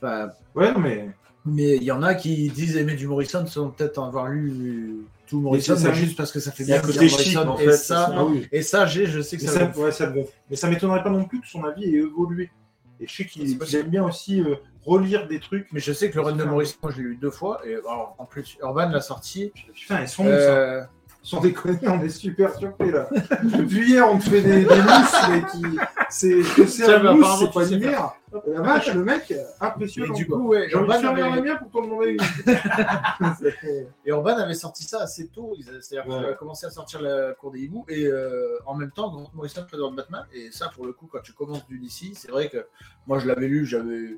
Enfin, 0.00 0.30
Ouais, 0.54 0.72
mais 0.78 1.08
mais 1.48 1.76
il 1.76 1.84
y 1.84 1.92
en 1.92 2.02
a 2.02 2.14
qui 2.16 2.48
disent 2.50 2.76
aimer 2.76 2.96
du 2.96 3.06
Morrison 3.06 3.46
sans 3.46 3.70
peut-être 3.70 4.02
avoir 4.02 4.26
lu 4.28 4.96
tout 5.28 5.40
Morrison, 5.40 5.76
c'est 5.76 5.84
ça. 5.84 5.92
juste 5.92 6.16
parce 6.16 6.32
que 6.32 6.40
ça 6.40 6.50
fait 6.50 6.64
bien 6.64 6.80
de 6.80 6.86
côté 6.86 6.98
dire 6.98 7.08
chic, 7.08 7.34
Morrison. 7.36 7.48
en 7.50 7.58
et 7.58 7.64
fait, 7.66 7.72
ça, 7.76 8.10
ah 8.12 8.24
oui. 8.24 8.48
et 8.50 8.62
ça, 8.62 8.86
j'ai, 8.86 9.06
je 9.06 9.20
sais 9.20 9.36
que 9.36 9.42
Mais 9.42 9.48
ça, 9.48 9.72
ça, 9.72 9.80
ouais, 9.80 9.92
ça. 9.92 10.12
Mais 10.50 10.56
ça 10.56 10.68
m'étonnerait 10.68 11.04
pas 11.04 11.10
non 11.10 11.24
plus 11.24 11.40
que 11.40 11.46
son 11.46 11.62
avis 11.64 11.84
ait 11.84 11.98
évolué. 11.98 12.50
Et 12.98 13.06
je 13.06 13.14
sais 13.14 13.24
qu'il 13.26 13.76
aime 13.76 13.88
bien 13.88 14.04
aussi 14.04 14.40
euh, 14.40 14.56
relire 14.84 15.28
des 15.28 15.38
trucs. 15.38 15.68
Mais 15.72 15.80
je 15.80 15.92
sais 15.92 16.10
que 16.10 16.16
le 16.16 16.22
run 16.22 16.32
de 16.32 16.44
Morrison, 16.44 16.76
je 16.88 16.96
l'ai 16.96 17.02
eu 17.02 17.16
deux 17.16 17.30
fois. 17.30 17.60
Et 17.66 17.74
alors, 17.74 18.16
en 18.18 18.24
plus, 18.24 18.56
Urban 18.62 18.88
l'a 18.88 19.00
sorti. 19.00 19.52
Putain, 19.74 20.00
ils 20.00 20.08
sont 20.08 20.24
bons, 20.24 20.30
ça. 20.30 20.88
Sans 21.26 21.40
déconner, 21.40 21.88
on 21.88 22.00
est 22.02 22.08
super 22.08 22.54
surpris 22.54 22.92
là. 22.92 23.08
Depuis 23.42 23.90
hier, 23.90 24.08
on 24.08 24.16
te 24.16 24.28
fait 24.30 24.42
des, 24.42 24.64
des 24.64 24.76
mousses, 24.76 25.28
mais 25.28 25.42
qui. 25.50 25.78
C'est 26.08 26.40
que 26.54 26.66
c'est 26.68 26.94
un 26.94 27.02
mais 27.02 27.14
mousse, 27.14 27.40
c'est 27.40 27.52
pas 27.52 27.68
une 27.68 27.80
bière. 27.80 28.12
La 28.46 28.60
vache, 28.60 28.94
le 28.94 29.02
mec, 29.02 29.34
impressionnant. 29.60 30.14
et 30.14 30.16
du 30.16 30.28
coup, 30.28 30.46
ouais, 30.46 30.68
J'ai 30.70 30.76
envie 30.76 30.86
de 30.86 31.02
la 31.02 31.40
mienne 31.40 31.58
pour 31.58 31.70
t'en 31.72 31.82
demander 31.84 32.12
une. 32.12 32.20
Et 34.04 34.10
Urban 34.10 34.36
avait 34.36 34.54
sorti 34.54 34.84
ça 34.84 35.02
assez 35.02 35.26
tôt. 35.26 35.56
C'est-à-dire 35.80 36.04
qu'il 36.04 36.26
a 36.26 36.34
commencé 36.34 36.64
à 36.64 36.70
sortir 36.70 37.02
la 37.02 37.34
cour 37.34 37.50
des 37.50 37.58
hiboux. 37.58 37.84
Et 37.88 38.06
euh, 38.06 38.60
en 38.64 38.76
même 38.76 38.92
temps, 38.92 39.10
Grant 39.10 39.28
Morrison 39.34 39.64
présente 39.66 39.96
Batman. 39.96 40.24
Et 40.32 40.52
ça, 40.52 40.68
pour 40.68 40.86
le 40.86 40.92
coup, 40.92 41.08
quand 41.10 41.22
tu 41.24 41.32
commences 41.32 41.66
du 41.66 41.80
DC, 41.80 42.14
c'est 42.14 42.30
vrai 42.30 42.48
que 42.48 42.68
moi, 43.08 43.18
je 43.18 43.26
l'avais 43.26 43.48
lu, 43.48 43.66
j'avais 43.66 44.16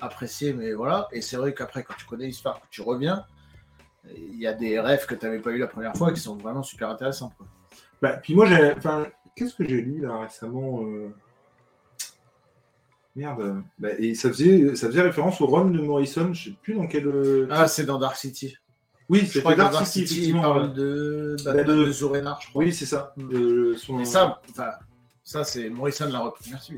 apprécié, 0.00 0.52
mais 0.52 0.72
voilà. 0.72 1.06
Et 1.12 1.20
c'est 1.20 1.36
vrai 1.36 1.54
qu'après, 1.54 1.84
quand 1.84 1.94
tu 1.96 2.06
connais 2.06 2.26
l'histoire, 2.26 2.60
que 2.60 2.66
tu 2.72 2.82
reviens, 2.82 3.24
il 4.16 4.38
y 4.38 4.46
a 4.46 4.52
des 4.52 4.78
rêves 4.80 5.06
que 5.06 5.14
tu 5.14 5.24
n'avais 5.26 5.38
pas 5.40 5.50
eu 5.50 5.58
la 5.58 5.66
première 5.66 5.94
fois 5.96 6.12
qui 6.12 6.20
sont 6.20 6.36
vraiment 6.36 6.62
super 6.62 6.88
intéressants. 6.90 7.32
quoi. 7.36 7.46
Bah, 8.02 8.16
puis 8.22 8.34
moi, 8.34 8.46
j'ai. 8.46 8.72
Enfin, 8.76 9.06
qu'est-ce 9.36 9.54
que 9.54 9.64
j'ai 9.68 9.80
lu 9.82 10.00
là 10.00 10.20
récemment 10.20 10.82
euh, 10.84 11.14
Merde. 13.16 13.62
Bah, 13.78 13.88
et 13.98 14.14
ça 14.14 14.28
faisait, 14.28 14.76
ça 14.76 14.86
faisait 14.86 15.02
référence 15.02 15.40
au 15.40 15.46
run 15.46 15.66
de 15.66 15.80
Morrison, 15.80 16.32
je 16.32 16.50
sais 16.50 16.56
plus 16.62 16.74
dans 16.74 16.86
quel. 16.86 17.06
euh, 17.06 17.46
Ah, 17.50 17.66
c'est 17.68 17.84
dans 17.84 17.98
Dark 17.98 18.16
City. 18.16 18.56
oui, 19.08 19.28
dans 19.44 19.54
Dark 19.56 19.72
Dark 19.72 19.86
City, 19.86 20.06
City, 20.06 20.28
il 20.30 20.40
parle 20.40 20.72
de 20.72 21.36
Bah, 21.44 21.54
Batman 21.54 21.78
de- 21.78 21.84
de 21.86 21.92
Zorénar, 21.92 22.40
je 22.40 22.48
crois. 22.50 22.62
Oui, 22.64 22.72
c'est 22.72 22.86
ça. 22.86 23.12
Mm. 23.16 23.30
Euh, 23.34 23.76
son- 23.76 24.00
Et 24.00 24.04
ça, 24.04 24.40
ça 25.24 25.44
c'est 25.44 25.68
Morrison 25.68 26.08
l'a 26.08 26.20
repris. 26.20 26.48
Merci. 26.50 26.74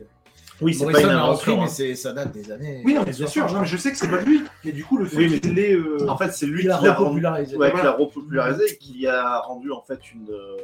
Oui, 0.60 0.74
c'est 0.74 0.84
pas 0.84 0.90
une 1.00 1.06
repris, 1.06 1.14
invention. 1.16 1.56
mais 1.56 1.62
hein. 1.64 1.66
c'est- 1.68 1.94
ça 1.96 2.12
date 2.12 2.32
des 2.32 2.50
années. 2.52 2.82
Oui, 2.84 2.94
non, 2.94 3.02
mais 3.06 3.12
bien 3.12 3.26
sûr, 3.26 3.50
non, 3.52 3.60
mais 3.60 3.66
je 3.66 3.76
sais 3.76 3.90
que 3.90 3.96
c'est 3.96 4.08
pas 4.10 4.20
lui, 4.20 4.42
mais 4.64 4.72
du 4.72 4.84
coup, 4.84 4.96
le 4.98 5.06
fait 5.06 5.16
Oui, 5.16 5.28
mais- 5.30 5.40
qu'il 5.40 5.54
l'ait. 5.54 5.72
euh, 5.74 6.08
En 6.08 6.16
fait, 6.16 6.30
c'est 6.32 6.46
lui 6.46 6.62
qui 6.62 6.66
l'a 6.68 6.76
repopularisé. 6.76 7.56
ouais, 7.56 7.72
qui 7.72 7.82
l'a 7.82 7.92
repopularisé 7.92 8.64
et 8.72 8.76
qui 8.76 9.06
a 9.06 9.40
rendu 9.40 9.72
en 9.72 9.80
fait 9.82 10.12
une 10.12 10.28
euh, 10.30 10.56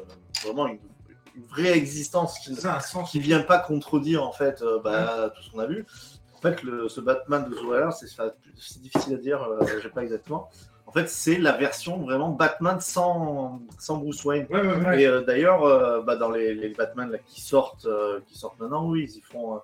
vraiment 0.45 0.67
une, 0.69 0.79
une 1.35 1.45
vraie 1.47 1.77
existence 1.77 2.39
qui, 2.41 2.55
ça 2.55 2.75
a 2.75 2.77
un 2.77 2.81
sens. 2.81 3.11
qui 3.11 3.19
vient 3.21 3.41
pas 3.41 3.59
contredire 3.59 4.23
en 4.25 4.33
fait 4.33 4.63
euh, 4.63 4.79
bah, 4.83 5.33
tout 5.35 5.43
ce 5.43 5.51
qu'on 5.51 5.59
a 5.61 5.67
vu. 5.67 5.85
En 6.37 6.41
fait, 6.41 6.63
le, 6.63 6.89
ce 6.89 7.01
Batman 7.01 7.49
de 7.51 7.55
Zoller, 7.57 7.89
c'est 7.99 8.07
c'est 8.57 8.81
difficile 8.83 9.15
à 9.15 9.19
dire, 9.19 9.43
euh, 9.43 9.67
je 9.67 9.81
sais 9.83 9.89
pas 9.89 10.03
exactement. 10.05 10.49
En 10.87 10.93
fait, 10.93 11.09
c'est 11.09 11.37
la 11.37 11.53
version 11.53 11.99
vraiment 11.99 12.31
Batman 12.31 12.81
sans, 12.81 13.61
sans 13.79 13.99
Bruce 13.99 14.25
Wayne. 14.25 14.47
Ouais, 14.49 14.61
ouais, 14.63 14.87
ouais. 14.87 15.03
Et 15.03 15.07
euh, 15.07 15.21
d'ailleurs, 15.21 15.65
euh, 15.65 16.01
bah, 16.01 16.17
dans 16.17 16.31
les, 16.31 16.55
les 16.55 16.71
Batman 16.71 17.11
là, 17.11 17.19
qui 17.27 17.41
sortent, 17.43 17.85
euh, 17.87 18.21
qui 18.27 18.39
sortent 18.39 18.59
maintenant, 18.61 18.87
oui, 18.89 19.07
ils 19.11 19.19
y 19.19 19.21
font, 19.21 19.57
euh, 19.57 19.59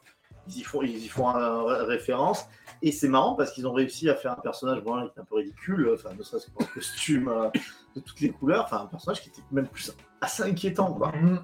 ils 0.48 0.58
y 0.58 0.62
font, 0.62 0.82
ils 0.82 0.96
y 1.04 1.08
font 1.08 1.28
euh, 1.34 1.62
ré- 1.62 1.84
référence. 1.86 2.46
Et 2.82 2.92
c'est 2.92 3.08
marrant 3.08 3.34
parce 3.34 3.52
qu'ils 3.52 3.66
ont 3.66 3.72
réussi 3.72 4.10
à 4.10 4.14
faire 4.14 4.32
un 4.32 4.40
personnage 4.42 4.82
bon, 4.82 5.08
qui 5.08 5.18
est 5.18 5.20
un 5.20 5.24
peu 5.24 5.36
ridicule, 5.36 5.90
enfin, 5.94 6.10
ne 6.18 6.22
serait-ce 6.22 6.46
que 6.46 6.52
pour 6.52 6.62
le 6.62 6.74
costume 6.74 7.28
euh, 7.28 7.48
de 7.96 8.00
toutes 8.00 8.20
les 8.20 8.30
couleurs, 8.30 8.64
enfin 8.64 8.82
un 8.82 8.86
personnage 8.86 9.22
qui 9.22 9.30
était 9.30 9.42
même 9.52 9.66
plus 9.68 9.92
assez 10.20 10.42
inquiétant, 10.42 10.92
quoi. 10.92 11.12
Mhm. 11.12 11.40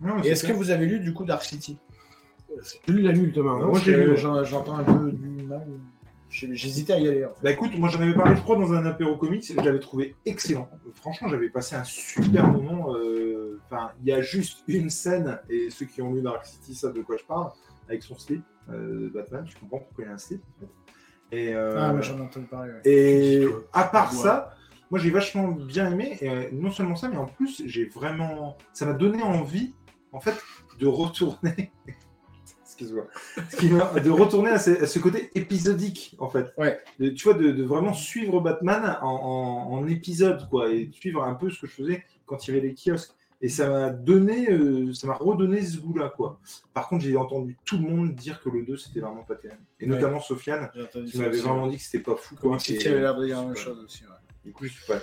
Non, 0.00 0.14
mais 0.16 0.26
Et 0.26 0.30
est-ce 0.30 0.46
que 0.46 0.52
vous 0.52 0.70
avez 0.70 0.86
lu 0.86 1.00
du 1.00 1.12
coup 1.12 1.24
Dark 1.24 1.42
City? 1.42 1.76
Lui, 2.86 3.02
il 3.02 3.08
a 3.08 3.12
lu 3.12 3.32
Thomas. 3.32 3.54
Moi, 3.56 3.64
hein. 3.66 3.70
Parce 3.72 3.84
j'ai 3.84 3.96
lu, 3.96 4.16
J'entends 4.16 4.78
un 4.78 4.84
peu 4.84 5.10
du 5.12 5.42
mal. 5.44 5.66
J'hésitais 6.30 6.92
à 6.92 6.98
y 6.98 7.08
aller. 7.08 7.24
en 7.24 7.30
fait. 7.30 7.42
Bah 7.42 7.50
écoute, 7.52 7.70
moi 7.78 7.88
j'en 7.88 8.00
avais 8.02 8.14
parlé, 8.14 8.36
je 8.36 8.42
crois, 8.42 8.56
dans 8.56 8.72
un 8.74 8.84
apéro 8.84 9.16
comics, 9.16 9.44
je 9.50 9.56
l'avais 9.60 9.78
trouvé 9.80 10.14
excellent. 10.26 10.68
Franchement, 10.94 11.28
j'avais 11.28 11.48
passé 11.48 11.74
un 11.76 11.84
super 11.84 12.46
moment. 12.48 12.94
euh, 12.94 13.58
Enfin, 13.70 13.90
il 14.02 14.08
y 14.08 14.12
a 14.12 14.20
juste 14.22 14.62
une 14.68 14.88
scène, 14.90 15.40
et 15.50 15.68
ceux 15.70 15.84
qui 15.86 16.00
ont 16.02 16.12
lu 16.12 16.22
Dark 16.22 16.44
City 16.46 16.74
savent 16.74 16.92
de 16.94 17.02
quoi 17.02 17.16
je 17.18 17.24
parle, 17.24 17.50
avec 17.88 18.02
son 18.02 18.18
slip 18.18 18.42
euh, 18.70 19.04
de 19.04 19.08
Batman, 19.08 19.44
je 19.48 19.56
comprends 19.58 19.78
pourquoi 19.78 20.04
il 20.04 20.08
y 20.08 20.10
a 20.10 20.14
un 20.14 20.18
slip. 20.18 20.42
en 20.56 20.60
fait. 20.60 21.36
Et, 21.36 21.54
euh, 21.54 21.74
Ah, 21.78 21.92
mais 21.92 22.02
j'en 22.02 22.18
ai 22.18 22.22
entendu 22.22 22.46
parler. 22.46 22.72
ouais. 22.72 22.80
et 22.84 23.46
à 23.72 23.84
part 23.84 24.12
Ouais. 24.12 24.18
ça, 24.22 24.54
moi 24.90 24.98
j'ai 24.98 25.10
vachement 25.10 25.48
bien 25.48 25.90
aimé, 25.92 26.16
et 26.20 26.30
euh, 26.30 26.48
non 26.52 26.70
seulement 26.70 26.96
ça, 26.96 27.08
mais 27.08 27.16
en 27.18 27.26
plus, 27.26 27.62
j'ai 27.66 27.84
vraiment. 27.86 28.56
Ça 28.72 28.86
m'a 28.86 28.94
donné 28.94 29.22
envie, 29.22 29.74
en 30.12 30.20
fait, 30.20 30.34
de 30.78 30.86
retourner. 30.86 31.72
Excuse-moi. 32.64 33.06
Excuse-moi, 33.36 34.00
de 34.00 34.10
retourner 34.10 34.50
à 34.50 34.58
ce, 34.58 34.70
à 34.82 34.86
ce 34.86 34.98
côté 35.00 35.30
épisodique, 35.34 36.14
en 36.20 36.28
fait. 36.30 36.46
Ouais. 36.56 36.78
De- 37.00 37.08
tu 37.10 37.24
vois, 37.24 37.34
de, 37.34 37.50
de 37.50 37.64
vraiment 37.64 37.92
suivre 37.92 38.40
Batman 38.40 38.96
en, 39.02 39.06
en, 39.08 39.72
en 39.72 39.86
épisode, 39.88 40.48
quoi, 40.48 40.70
et 40.70 40.86
de 40.86 40.94
suivre 40.94 41.24
un 41.24 41.34
peu 41.34 41.50
ce 41.50 41.60
que 41.62 41.66
je 41.66 41.72
faisais 41.72 42.04
quand 42.24 42.46
il 42.46 42.54
y 42.54 42.58
avait 42.58 42.68
les 42.68 42.74
kiosques. 42.74 43.12
Et 43.40 43.48
ça 43.48 43.68
m'a 43.70 43.90
donné, 43.90 44.50
euh, 44.50 44.92
ça 44.94 45.06
m'a 45.06 45.14
redonné 45.14 45.62
ce 45.62 45.78
goût-là, 45.78 46.12
quoi. 46.16 46.40
Par 46.74 46.88
contre, 46.88 47.04
j'ai 47.04 47.16
entendu 47.16 47.56
tout 47.64 47.78
le 47.78 47.84
monde 47.88 48.14
dire 48.14 48.40
que 48.42 48.48
le 48.48 48.64
2, 48.64 48.76
c'était 48.76 48.98
vraiment 49.00 49.22
pas 49.22 49.36
terrible. 49.36 49.60
Et 49.78 49.84
Ouais. 49.88 49.94
notamment 49.94 50.20
Sofiane, 50.20 50.70
qui 51.06 51.18
m'avait 51.18 51.38
vraiment 51.38 51.68
dit 51.68 51.76
que 51.76 51.82
c'était 51.84 52.02
pas 52.02 52.16
fou, 52.16 52.34
quoi. 52.34 52.58
City 52.58 52.88
avait 52.88 53.00
l'air 53.00 53.16
de 53.16 53.24
dire 53.26 53.36
la 53.40 53.46
même 53.46 53.56
chose 53.56 53.78
aussi. 53.84 54.02
ouais. 54.02 54.10
Du 54.44 54.52
coup, 54.52 54.64
je 54.64 54.72
suis 54.72 54.86
pas. 54.86 54.98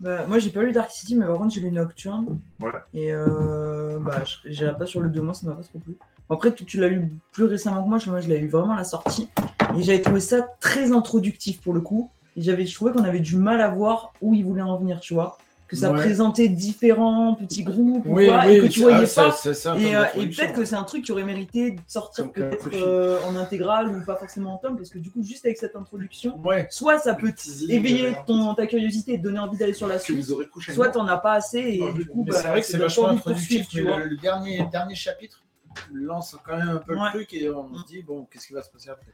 Bah, 0.00 0.24
moi, 0.26 0.38
j'ai 0.38 0.48
pas 0.48 0.62
lu 0.62 0.72
Dark 0.72 0.90
City, 0.90 1.14
mais 1.16 1.26
par 1.26 1.36
contre, 1.36 1.52
j'ai 1.54 1.60
lu 1.60 1.70
Nocturne. 1.70 2.40
Voilà. 2.58 2.86
Et 2.94 3.12
euh, 3.12 3.98
bah, 4.00 4.24
je- 4.24 4.48
j'irai 4.50 4.74
pas 4.78 4.86
sur 4.86 5.00
le 5.02 5.10
deux 5.10 5.20
mois, 5.20 5.34
ça 5.34 5.46
m'a 5.46 5.54
pas 5.54 5.62
trop 5.62 5.78
plu. 5.78 5.96
Après, 6.30 6.54
tu, 6.54 6.64
tu 6.64 6.78
l'as 6.80 6.88
lu 6.88 7.12
plus 7.32 7.44
récemment 7.44 7.82
que 7.84 7.88
moi, 7.90 7.98
je- 7.98 8.08
moi, 8.08 8.20
je 8.20 8.28
l'ai 8.28 8.38
lu 8.38 8.48
vraiment 8.48 8.72
à 8.72 8.76
la 8.78 8.84
sortie. 8.84 9.28
Et 9.76 9.82
j'avais 9.82 10.00
trouvé 10.00 10.20
ça 10.20 10.48
très 10.60 10.92
introductif 10.92 11.60
pour 11.60 11.74
le 11.74 11.82
coup. 11.82 12.10
Et 12.36 12.42
j'avais 12.42 12.64
je 12.64 12.74
trouvais 12.74 12.92
qu'on 12.92 13.04
avait 13.04 13.20
du 13.20 13.36
mal 13.36 13.60
à 13.60 13.68
voir 13.68 14.14
où 14.22 14.32
il 14.34 14.44
voulait 14.46 14.62
en 14.62 14.78
venir, 14.78 15.00
tu 15.00 15.12
vois. 15.12 15.36
Que 15.70 15.76
ça 15.76 15.92
Ouais. 15.92 15.98
présentait 16.00 16.48
différents 16.48 17.36
petits 17.36 17.62
groupes 17.62 18.04
ou 18.04 18.16
Oui, 18.16 18.26
quoi, 18.26 18.40
oui, 18.44 18.54
et 18.54 18.60
que 18.62 18.66
tu 18.66 18.80
ah, 18.80 18.88
voyais 18.88 19.06
ça- 19.06 19.26
pas. 19.26 19.30
ça- 19.30 19.54
ça, 19.54 19.78
Et, 19.78 19.94
euh, 19.94 20.04
et 20.16 20.26
peut-être 20.26 20.52
que 20.54 20.64
c'est 20.64 20.74
un 20.74 20.82
truc 20.82 21.04
qui 21.04 21.12
aurait 21.12 21.22
mérité 21.22 21.70
de 21.70 21.80
sortir 21.86 22.32
peut-être 22.32 22.70
euh, 22.74 23.20
en 23.24 23.36
intégrale 23.36 23.88
ou 23.88 24.04
pas 24.04 24.16
forcément 24.16 24.54
en 24.54 24.58
tome, 24.58 24.76
parce 24.76 24.90
que 24.90 24.98
du 24.98 25.12
coup, 25.12 25.22
juste 25.22 25.44
avec 25.46 25.58
cette 25.58 25.76
introduction, 25.76 26.40
Ouais. 26.44 26.66
soit 26.72 26.98
ça 26.98 27.14
peut 27.14 27.32
éveiller 27.68 28.08
euh, 28.08 28.12
ton, 28.26 28.52
ta 28.56 28.66
curiosité 28.66 29.12
et 29.14 29.18
te 29.18 29.22
donner 29.22 29.38
envie 29.38 29.58
d'aller 29.58 29.72
sur 29.72 29.86
la 29.86 30.00
suite, 30.00 30.26
soit 30.74 30.88
t'en 30.88 31.06
as 31.06 31.18
pas 31.18 31.34
assez 31.34 31.60
et 31.60 31.92
du 31.92 32.04
coup, 32.04 32.24
bah, 32.24 32.34
c'est 32.34 32.48
vrai 32.48 32.60
que 32.62 32.66
c'est 32.66 32.76
vachement 32.76 33.08
introductif, 33.10 33.68
tu 33.68 33.82
vois. 33.82 33.98
le, 34.00 34.16
dernier, 34.16 34.66
dernier 34.72 34.96
chapitre 34.96 35.44
lance 35.92 36.36
quand 36.44 36.56
même 36.56 36.68
un 36.68 36.76
peu 36.78 36.94
Ouais. 36.94 37.00
le 37.04 37.18
truc 37.20 37.32
et 37.32 37.48
on 37.48 37.72
se 37.76 37.86
dit, 37.86 38.02
bon, 38.02 38.26
qu'est-ce 38.28 38.48
qui 38.48 38.54
va 38.54 38.62
se 38.64 38.70
passer 38.70 38.90
après. 38.90 39.06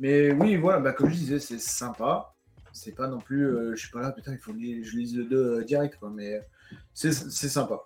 Mais 0.00 0.32
oui, 0.32 0.56
voilà, 0.56 0.80
bah, 0.80 0.92
comme 0.92 1.10
je 1.10 1.16
disais, 1.16 1.38
c'est 1.38 1.60
sympa. 1.60 2.33
C'est 2.76 2.94
pas 2.96 3.06
non 3.06 3.18
plus, 3.18 3.46
euh, 3.46 3.70
je 3.76 3.80
suis 3.80 3.90
pas 3.90 4.00
là, 4.00 4.10
putain, 4.10 4.32
il 4.32 4.38
faut 4.38 4.52
que 4.52 4.58
je 4.58 4.96
lise 4.96 5.16
le 5.16 5.24
2 5.24 5.36
euh, 5.36 5.62
direct, 5.64 5.96
quoi, 6.00 6.10
mais 6.12 6.40
c'est 6.92 7.12
c'est 7.12 7.48
sympa. 7.48 7.80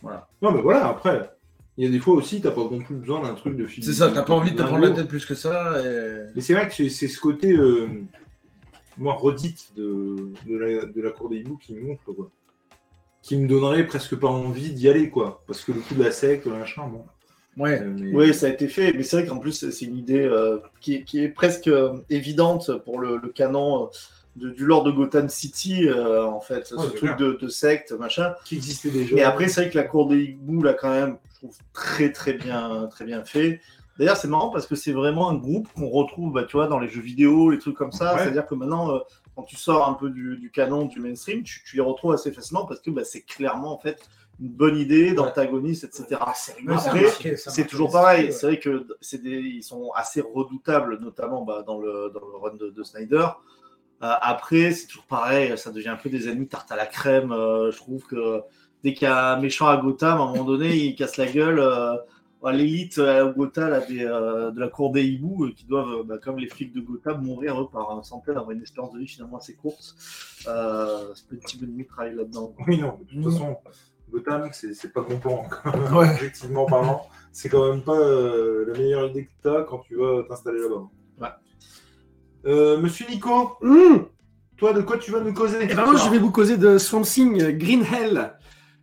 Voilà. 0.00 0.28
Non, 0.40 0.52
mais 0.52 0.62
voilà, 0.62 0.86
après, 0.86 1.28
il 1.76 1.84
y 1.84 1.88
a 1.88 1.90
des 1.90 1.98
fois 1.98 2.14
aussi, 2.14 2.40
t'as 2.40 2.52
pas 2.52 2.60
non 2.60 2.78
plus 2.78 2.94
besoin 2.94 3.20
d'un 3.20 3.34
truc 3.34 3.56
de 3.56 3.66
film. 3.66 3.84
C'est 3.84 3.92
ça, 3.94 4.12
t'as 4.12 4.22
pas 4.22 4.34
envie 4.34 4.52
de 4.52 4.56
te 4.56 4.62
prendre 4.62 4.78
la 4.86 4.92
tête 4.92 5.08
plus 5.08 5.26
que 5.26 5.34
ça. 5.34 5.80
Et... 5.84 6.26
Mais 6.36 6.40
c'est 6.40 6.54
vrai 6.54 6.68
que 6.68 6.74
c'est 6.74 6.88
c'est 6.88 7.08
ce 7.08 7.20
côté, 7.20 7.52
euh, 7.52 7.88
moi, 8.96 9.14
redite 9.14 9.72
de, 9.76 10.30
de, 10.46 10.56
la, 10.56 10.86
de 10.86 11.00
la 11.02 11.10
cour 11.10 11.28
des 11.30 11.38
hiboux 11.38 11.56
qui 11.56 11.74
me 11.74 11.84
gonfle, 11.84 12.14
quoi. 12.14 12.30
Qui 13.22 13.36
me 13.38 13.48
donnerait 13.48 13.86
presque 13.88 14.14
pas 14.14 14.28
envie 14.28 14.70
d'y 14.72 14.88
aller, 14.88 15.10
quoi. 15.10 15.42
Parce 15.48 15.64
que 15.64 15.72
le 15.72 15.80
coup 15.80 15.94
de 15.94 16.04
la 16.04 16.12
secte, 16.12 16.46
le 16.46 16.52
machin, 16.52 16.86
bon. 16.86 17.04
Ouais. 17.56 17.82
Euh, 17.82 17.92
mais- 17.98 18.12
Oui, 18.14 18.32
ça 18.34 18.46
a 18.46 18.50
été 18.50 18.68
fait, 18.68 18.92
mais 18.92 19.02
c'est 19.02 19.16
vrai 19.18 19.26
qu'en 19.26 19.38
plus, 19.38 19.68
c'est 19.68 19.84
une 19.84 19.96
idée 19.96 20.22
euh, 20.22 20.58
qui, 20.80 20.94
est, 20.94 21.02
qui 21.02 21.24
est 21.24 21.28
presque 21.28 21.66
euh, 21.66 21.98
évidente 22.08 22.70
pour 22.84 23.00
le, 23.00 23.16
le 23.16 23.28
canon 23.30 23.86
euh, 23.86 23.88
de- 24.38 24.50
du 24.50 24.64
lore 24.64 24.84
de 24.84 24.90
Gotham 24.90 25.28
City, 25.28 25.88
euh, 25.88 26.24
en 26.26 26.40
fait, 26.40 26.66
ce 26.66 26.74
Ouais, 26.74 26.86
truc 26.94 27.16
de, 27.16 27.32
de 27.32 27.48
secte, 27.48 27.92
machin. 27.92 28.34
Qui 28.44 28.56
existait 28.56 28.90
déjà. 28.90 29.16
Et 29.16 29.22
après, 29.22 29.48
c'est 29.48 29.62
vrai 29.62 29.70
que 29.70 29.76
la 29.78 29.84
cour 29.84 30.08
des 30.08 30.22
hiboux, 30.22 30.62
là, 30.62 30.74
quand 30.74 30.90
même, 30.90 31.18
je 31.32 31.36
trouve 31.38 31.56
très, 31.72 32.12
très 32.12 32.32
bien, 32.32 32.86
très 32.90 33.04
bien 33.04 33.24
fait. 33.24 33.60
D'ailleurs, 33.98 34.16
c'est 34.16 34.28
marrant 34.28 34.50
parce 34.50 34.66
que 34.66 34.76
c'est 34.76 34.92
vraiment 34.92 35.28
un 35.28 35.34
groupe 35.34 35.68
qu'on 35.74 35.88
retrouve, 35.88 36.32
bah, 36.32 36.44
tu 36.44 36.56
vois, 36.56 36.68
dans 36.68 36.78
les 36.78 36.88
jeux 36.88 37.00
vidéo, 37.02 37.50
les 37.50 37.58
trucs 37.58 37.76
comme 37.76 37.92
ça. 37.92 38.14
Ouais. 38.14 38.20
C'est-à-dire 38.22 38.46
que 38.46 38.54
maintenant, 38.54 38.94
euh, 38.94 38.98
quand 39.34 39.42
tu 39.42 39.56
sors 39.56 39.88
un 39.88 39.94
peu 39.94 40.10
du, 40.10 40.36
du 40.36 40.50
canon, 40.50 40.84
du 40.86 41.00
mainstream, 41.00 41.42
tu, 41.42 41.62
tu 41.64 41.76
les 41.76 41.82
retrouves 41.82 42.12
assez 42.12 42.30
facilement 42.32 42.64
parce 42.64 42.80
que 42.80 42.90
bah, 42.90 43.02
c'est 43.04 43.22
clairement, 43.22 43.72
en 43.74 43.78
fait, 43.78 43.98
une 44.40 44.50
bonne 44.50 44.76
idée 44.76 45.14
d'antagoniste, 45.14 45.82
etc. 45.82 46.20
Ouais, 46.64 47.34
c'est 47.36 47.66
toujours 47.66 47.90
pareil. 47.90 48.32
C'est 48.32 48.46
vrai 48.46 48.58
que 48.60 48.86
c'est 49.00 49.20
des, 49.20 49.30
ils 49.38 49.64
sont 49.64 49.90
assez 49.96 50.20
redoutables, 50.20 50.98
notamment 51.00 51.42
bah, 51.42 51.64
dans, 51.66 51.78
le, 51.80 52.10
dans 52.14 52.20
le 52.20 52.36
run 52.40 52.54
de, 52.54 52.70
de 52.70 52.82
Snyder. 52.84 53.26
Euh, 54.02 54.12
après, 54.20 54.72
c'est 54.72 54.86
toujours 54.86 55.06
pareil. 55.06 55.56
Ça 55.58 55.70
devient 55.70 55.88
un 55.88 55.96
peu 55.96 56.08
des 56.08 56.28
ennemis 56.28 56.48
tarte 56.48 56.70
à 56.70 56.76
la 56.76 56.86
crème. 56.86 57.32
Euh, 57.32 57.70
je 57.72 57.76
trouve 57.76 58.04
que 58.04 58.42
dès 58.84 58.94
qu'il 58.94 59.08
y 59.08 59.10
a 59.10 59.34
un 59.34 59.40
méchant 59.40 59.66
à 59.68 59.76
Gotham, 59.76 60.20
à 60.20 60.22
un 60.22 60.26
moment 60.26 60.44
donné, 60.44 60.76
il 60.76 60.94
casse 60.94 61.16
la 61.16 61.26
gueule. 61.26 61.58
Euh, 61.58 61.96
à 62.44 62.52
L'élite 62.52 62.98
euh, 62.98 63.28
à 63.28 63.32
Gotham, 63.32 63.70
là, 63.70 63.80
des, 63.80 64.04
euh, 64.04 64.50
de 64.50 64.60
la 64.60 64.68
cour 64.68 64.92
des 64.92 65.04
hiboux, 65.04 65.46
euh, 65.46 65.52
qui 65.52 65.64
doivent, 65.64 66.04
bah, 66.04 66.18
comme 66.22 66.38
les 66.38 66.48
flics 66.48 66.72
de 66.72 66.80
Gotham, 66.80 67.22
mourir 67.22 67.60
eux, 67.60 67.68
par 67.68 68.04
centaines, 68.04 68.36
avoir 68.36 68.52
une 68.52 68.62
espérance 68.62 68.92
de 68.92 68.98
vie 69.00 69.08
finalement 69.08 69.38
assez 69.38 69.54
courte. 69.54 69.96
Euh, 70.46 71.14
ce 71.14 71.24
petit 71.24 71.58
ennemi 71.62 71.84
travaille 71.86 72.14
là-dedans. 72.14 72.54
Oui, 72.66 72.78
non, 72.78 72.98
de 73.00 73.04
toute 73.04 73.32
façon, 73.32 73.56
Gotham, 74.10 74.48
c'est 74.52 74.74
c'est 74.74 74.92
pas 74.92 75.02
bon 75.02 75.18
plan. 75.18 75.44
Ouais. 75.92 76.10
Objectivement 76.10 76.66
parlant, 76.66 77.08
c'est 77.32 77.48
quand 77.48 77.70
même 77.70 77.82
pas 77.82 77.98
euh, 77.98 78.66
la 78.68 78.78
meilleure 78.78 79.10
idée 79.10 79.26
que 79.26 79.32
t'as 79.42 79.64
quand 79.64 79.80
tu 79.80 79.96
vas 79.96 80.22
t'installer 80.28 80.60
là-bas. 80.60 80.88
Ouais. 81.20 81.28
Euh, 82.46 82.78
Monsieur 82.80 83.06
Nico, 83.08 83.56
Hum 83.62 84.06
toi, 84.56 84.72
de 84.72 84.80
quoi 84.82 84.98
tu 84.98 85.12
vas 85.12 85.20
nous 85.20 85.32
causer 85.32 85.58
Eh 85.70 85.72
ben 85.72 85.84
moi, 85.84 85.94
je 85.96 86.10
vais 86.10 86.18
vous 86.18 86.32
causer 86.32 86.56
de 86.56 86.78
Swamp 86.78 87.02
Thing 87.02 87.56
Green 87.56 87.84
Hell, 87.84 88.32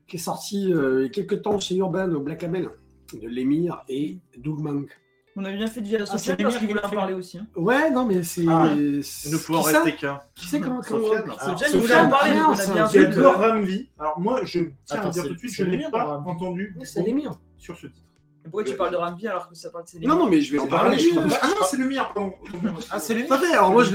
qui 0.08 0.16
est 0.16 0.20
sorti 0.20 0.72
euh, 0.74 1.02
il 1.02 1.04
y 1.04 1.06
a 1.08 1.10
quelques 1.10 1.42
temps 1.42 1.60
chez 1.60 1.76
Urban 1.76 2.10
au 2.14 2.22
Black 2.22 2.44
Label, 2.44 2.70
de 3.14 3.28
Lemire 3.28 3.84
et 3.90 4.20
Doug 4.38 4.60
Mank. 4.60 4.88
On 5.36 5.44
a 5.44 5.52
bien 5.52 5.68
fait 5.68 5.82
de 5.82 5.88
Sofiane 6.06 6.18
c'est 6.18 6.38
parce 6.38 6.54
bien 6.54 6.60
qu'il 6.60 6.68
voulait 6.70 6.86
en 6.86 6.90
parler 6.90 7.14
aussi. 7.14 7.40
hein. 7.40 7.48
Ouais, 7.58 7.92
non, 7.92 8.06
mais 8.06 8.24
c'est. 8.24 8.46
Ah, 8.48 8.74
ne 8.74 9.02
ça 9.02 9.82
rester 9.82 9.96
qu'un. 9.98 10.22
Qui 10.34 10.48
c'est 10.48 10.62
comment 10.62 10.82
Sofiane. 10.82 11.24
Alors, 11.24 11.42
Sofiane, 11.42 11.72
il 11.74 11.80
voulait 11.82 11.96
en 11.96 12.10
parler, 12.10 12.32
donc 12.36 12.48
on 12.48 12.52
a 12.54 12.56
ça, 12.56 12.74
bien 12.74 12.88
c'est 12.88 13.00
fait 13.00 13.04
C'est 13.04 13.10
de- 13.10 13.14
Edgar 13.18 13.40
Ramsey. 13.42 13.90
Alors 14.00 14.20
moi, 14.22 14.40
je 14.46 14.60
tiens 14.60 14.70
Attends, 14.92 15.08
à 15.10 15.12
dire 15.12 15.24
tout 15.28 15.34
de 15.34 15.38
suite, 15.40 15.52
je 15.56 15.64
n'ai 15.66 15.92
pas 15.92 16.24
entendu 16.26 16.74
Ouais, 16.80 16.86
c'est 16.86 17.04
Lemire. 17.06 17.34
sur 17.58 17.76
ce 17.76 17.88
titre. 17.88 18.05
Pourquoi 18.46 18.64
tu 18.64 18.76
parles 18.76 18.92
de 18.92 18.96
Rambi 18.98 19.28
alors 19.28 19.50
que 19.50 19.56
ça 19.56 19.70
parle 19.70 19.84
de 19.86 19.90
Céline 19.90 20.08
Non, 20.10 20.16
non, 20.18 20.30
mais 20.30 20.40
je 20.42 20.52
vais 20.54 20.60
en 20.60 20.68
parler. 20.68 20.98
Ah 21.42 21.48
non, 21.48 21.66
c'est 21.70 21.78
le 21.78 21.86
mien, 21.90 22.06
pardon. 22.14 22.34
Ah, 22.92 23.00
c'est 23.00 23.26
Tout 23.26 23.34
à 23.34 23.38
fait. 23.40 23.52
Alors 23.54 23.72
moi, 23.72 23.84
je, 23.84 23.92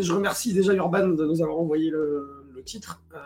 je 0.00 0.12
remercie 0.12 0.52
déjà 0.54 0.72
Urban 0.74 1.08
de 1.08 1.26
nous 1.26 1.42
avoir 1.42 1.58
envoyé 1.58 1.90
le, 1.90 2.44
le 2.54 2.62
titre. 2.62 3.00
Euh, 3.14 3.18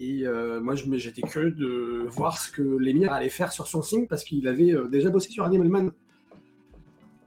et 0.00 0.22
euh, 0.26 0.60
moi, 0.60 0.74
j'étais 0.76 1.22
curieux 1.22 1.50
de 1.50 2.06
voir 2.08 2.38
ce 2.38 2.50
que 2.52 2.62
l'émir 2.62 3.12
allait 3.12 3.28
faire 3.28 3.50
sur 3.52 3.66
son 3.66 3.82
signe 3.82 4.06
parce 4.06 4.22
qu'il 4.24 4.46
avait 4.46 4.72
euh, 4.72 4.86
déjà 4.86 5.10
bossé 5.10 5.28
sur 5.30 5.44
Animal 5.44 5.68
Man 5.68 5.90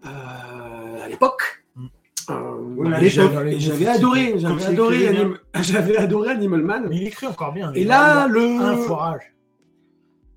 euh, 0.06 1.04
à 1.04 1.08
l'époque. 1.10 1.64
Euh, 2.30 3.00
j'avais- 3.10 3.88
adoré, 3.88 4.36
j'avais 4.38 4.66
adoré. 4.66 5.08
Anim- 5.08 6.30
Animal 6.30 6.62
Man. 6.62 6.86
Mais 6.90 6.98
il 6.98 7.08
écrit 7.08 7.28
encore 7.28 7.52
bien. 7.52 7.74
Et 7.74 7.84
là, 7.84 8.28
le 8.28 8.42
un 8.42 8.78
foirage. 8.78 9.34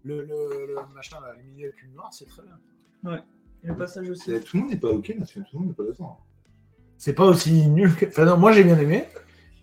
Le, 0.05 0.23
le, 0.23 0.67
le 0.69 0.95
machin, 0.95 1.19
là, 1.21 1.35
le 1.37 1.43
milieu 1.43 1.69
avec 1.69 1.83
une 1.83 1.95
noire, 1.95 2.13
c'est 2.13 2.27
très 2.27 2.43
bien. 2.43 3.23
Et 3.63 3.69
le 3.69 3.77
passage 3.77 4.11
aussi. 4.11 4.39
Tout 4.41 4.57
le 4.57 4.63
monde 4.63 4.71
n'est 4.71 4.79
pas 4.79 4.91
ok, 4.91 5.15
parce 5.19 5.33
que 5.33 5.41
tout 5.41 5.47
le 5.55 5.59
monde 5.61 5.69
n'est 5.69 5.75
pas 5.75 5.85
d'accord. 5.85 6.25
C'est 6.99 7.15
pas 7.15 7.25
aussi 7.25 7.67
nul 7.69 7.95
que. 7.95 8.07
Enfin, 8.07 8.25
non, 8.25 8.37
moi 8.37 8.53
j'ai 8.53 8.65
bien 8.65 8.79
aimé. 8.79 9.07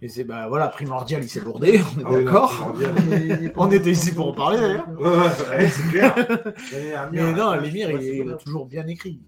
Et 0.03 0.09
c'est 0.09 0.23
bah 0.23 0.47
voilà, 0.47 0.67
primordial, 0.67 1.21
il 1.23 1.29
s'est 1.29 1.41
lourdé, 1.41 1.79
on 1.95 1.99
est 1.99 2.03
Ah 2.03 2.11
oui, 2.11 2.25
d'accord. 2.25 2.75
on 3.55 3.71
était 3.71 3.91
ici 3.91 4.11
pour 4.15 4.29
en 4.29 4.33
parler 4.33 4.59
d'ailleurs. 4.59 4.89
Ouais, 4.99 5.09
ouais, 5.09 5.57
ouais, 5.57 5.69
c'est 5.69 5.89
clair. 5.89 6.15
Mais 7.11 7.33
non, 7.33 7.51
ouais, 7.51 7.61
l'émir, 7.61 7.89
ouais, 7.89 8.17
il, 8.17 8.31
a 8.31 8.33
toujours 8.33 8.65
bien 8.65 8.87
écrit. 8.87 9.21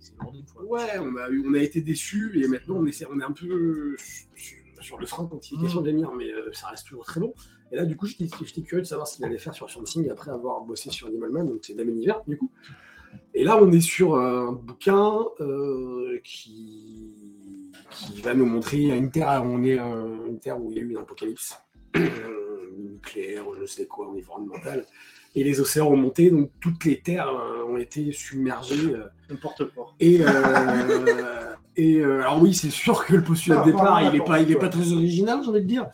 Ouais, 0.67 0.97
on 0.99 1.15
a, 1.17 1.29
on 1.47 1.53
a 1.53 1.59
été 1.59 1.81
déçus 1.81 2.43
et 2.43 2.47
maintenant 2.47 2.77
on, 2.77 2.85
essaie, 2.87 3.05
on 3.11 3.19
est 3.19 3.23
un 3.23 3.33
peu 3.33 3.95
sur, 4.35 4.57
sur 4.81 4.99
le 4.99 5.05
frein 5.05 5.25
de 5.25 5.29
quantification 5.29 5.81
Mm. 5.81 5.83
de 5.83 5.87
l'émir, 5.89 6.11
mais 6.17 6.31
euh, 6.31 6.49
ça 6.53 6.69
reste 6.69 6.87
toujours 6.87 7.05
très 7.05 7.19
bon. 7.19 7.35
Et 7.73 7.75
là, 7.75 7.85
du 7.85 7.95
coup, 7.97 8.05
j'étais 8.05 8.27
curieux 8.61 8.83
de 8.83 8.87
savoir 8.87 9.07
ce 9.07 9.15
qu'il 9.15 9.25
allait 9.25 9.39
faire 9.39 9.55
sur 9.55 9.67
Something 9.67 10.07
après 10.11 10.29
avoir 10.29 10.61
bossé 10.61 10.91
sur 10.91 11.07
Animal 11.07 11.31
Man, 11.31 11.47
donc 11.47 11.57
c'est 11.63 11.73
Dame 11.73 11.89
Univers, 11.89 12.21
du 12.27 12.37
coup. 12.37 12.51
Et 13.33 13.43
là, 13.43 13.57
on 13.59 13.71
est 13.71 13.81
sur 13.81 14.15
un 14.15 14.51
bouquin 14.51 15.25
euh, 15.39 16.19
qui, 16.23 17.15
qui 17.89 18.21
va 18.21 18.35
nous 18.35 18.45
montrer 18.45 18.83
une 18.95 19.09
terre, 19.09 19.41
on 19.43 19.63
est 19.63 19.79
euh, 19.79 20.27
une 20.27 20.37
terre 20.39 20.61
où 20.61 20.69
il 20.69 20.77
y 20.77 20.79
a 20.79 20.83
eu 20.83 20.89
une 20.91 20.97
apocalypse 20.97 21.57
euh, 21.95 22.71
nucléaire, 22.77 23.47
ou 23.47 23.55
je 23.59 23.65
sais 23.65 23.87
quoi, 23.87 24.07
environnemental. 24.07 24.85
Et 25.35 25.43
les 25.43 25.59
océans 25.59 25.87
ont 25.87 25.97
monté, 25.97 26.29
donc 26.29 26.51
toutes 26.61 26.85
les 26.85 26.99
terres 27.01 27.29
euh, 27.29 27.63
ont 27.65 27.77
été 27.77 28.11
submergées. 28.11 28.93
euh, 28.93 29.05
N'importe 29.31 29.65
quoi. 29.73 29.95
et, 29.99 30.19
euh, 30.21 31.55
et 31.75 31.95
euh, 31.97 32.21
alors 32.21 32.39
oui, 32.39 32.53
c'est 32.53 32.69
sûr 32.69 33.03
que 33.03 33.15
le 33.15 33.23
postulat 33.23 33.61
de 33.61 33.71
départ, 33.71 33.99
il 34.03 34.11
n'est 34.11 34.23
pas, 34.23 34.39
il 34.41 34.51
est 34.51 34.55
pas 34.59 34.69
très 34.69 34.91
original, 34.93 35.39
j'ai 35.43 35.49
envie 35.49 35.61
de 35.61 35.65
dire. 35.67 35.87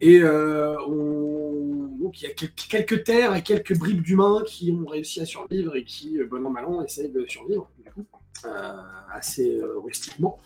Et 0.00 0.20
euh, 0.20 0.76
on- 0.86 1.86
donc 1.98 2.20
il 2.20 2.24
y 2.24 2.30
a 2.30 2.34
quel- 2.34 2.52
quelques 2.52 3.04
terres 3.04 3.34
et 3.34 3.42
quelques 3.42 3.76
bribes 3.78 4.02
d'humains 4.02 4.42
qui 4.46 4.70
ont 4.70 4.84
réussi 4.86 5.20
à 5.20 5.24
survivre 5.24 5.74
et 5.76 5.84
qui, 5.84 6.18
euh, 6.18 6.26
bon 6.26 6.44
an 6.44 6.50
mal 6.50 6.66
an, 6.66 6.82
essayent 6.84 7.10
de 7.10 7.24
survivre, 7.26 7.70
euh, 8.44 8.72
assez 9.12 9.58
rustiquement. 9.82 10.38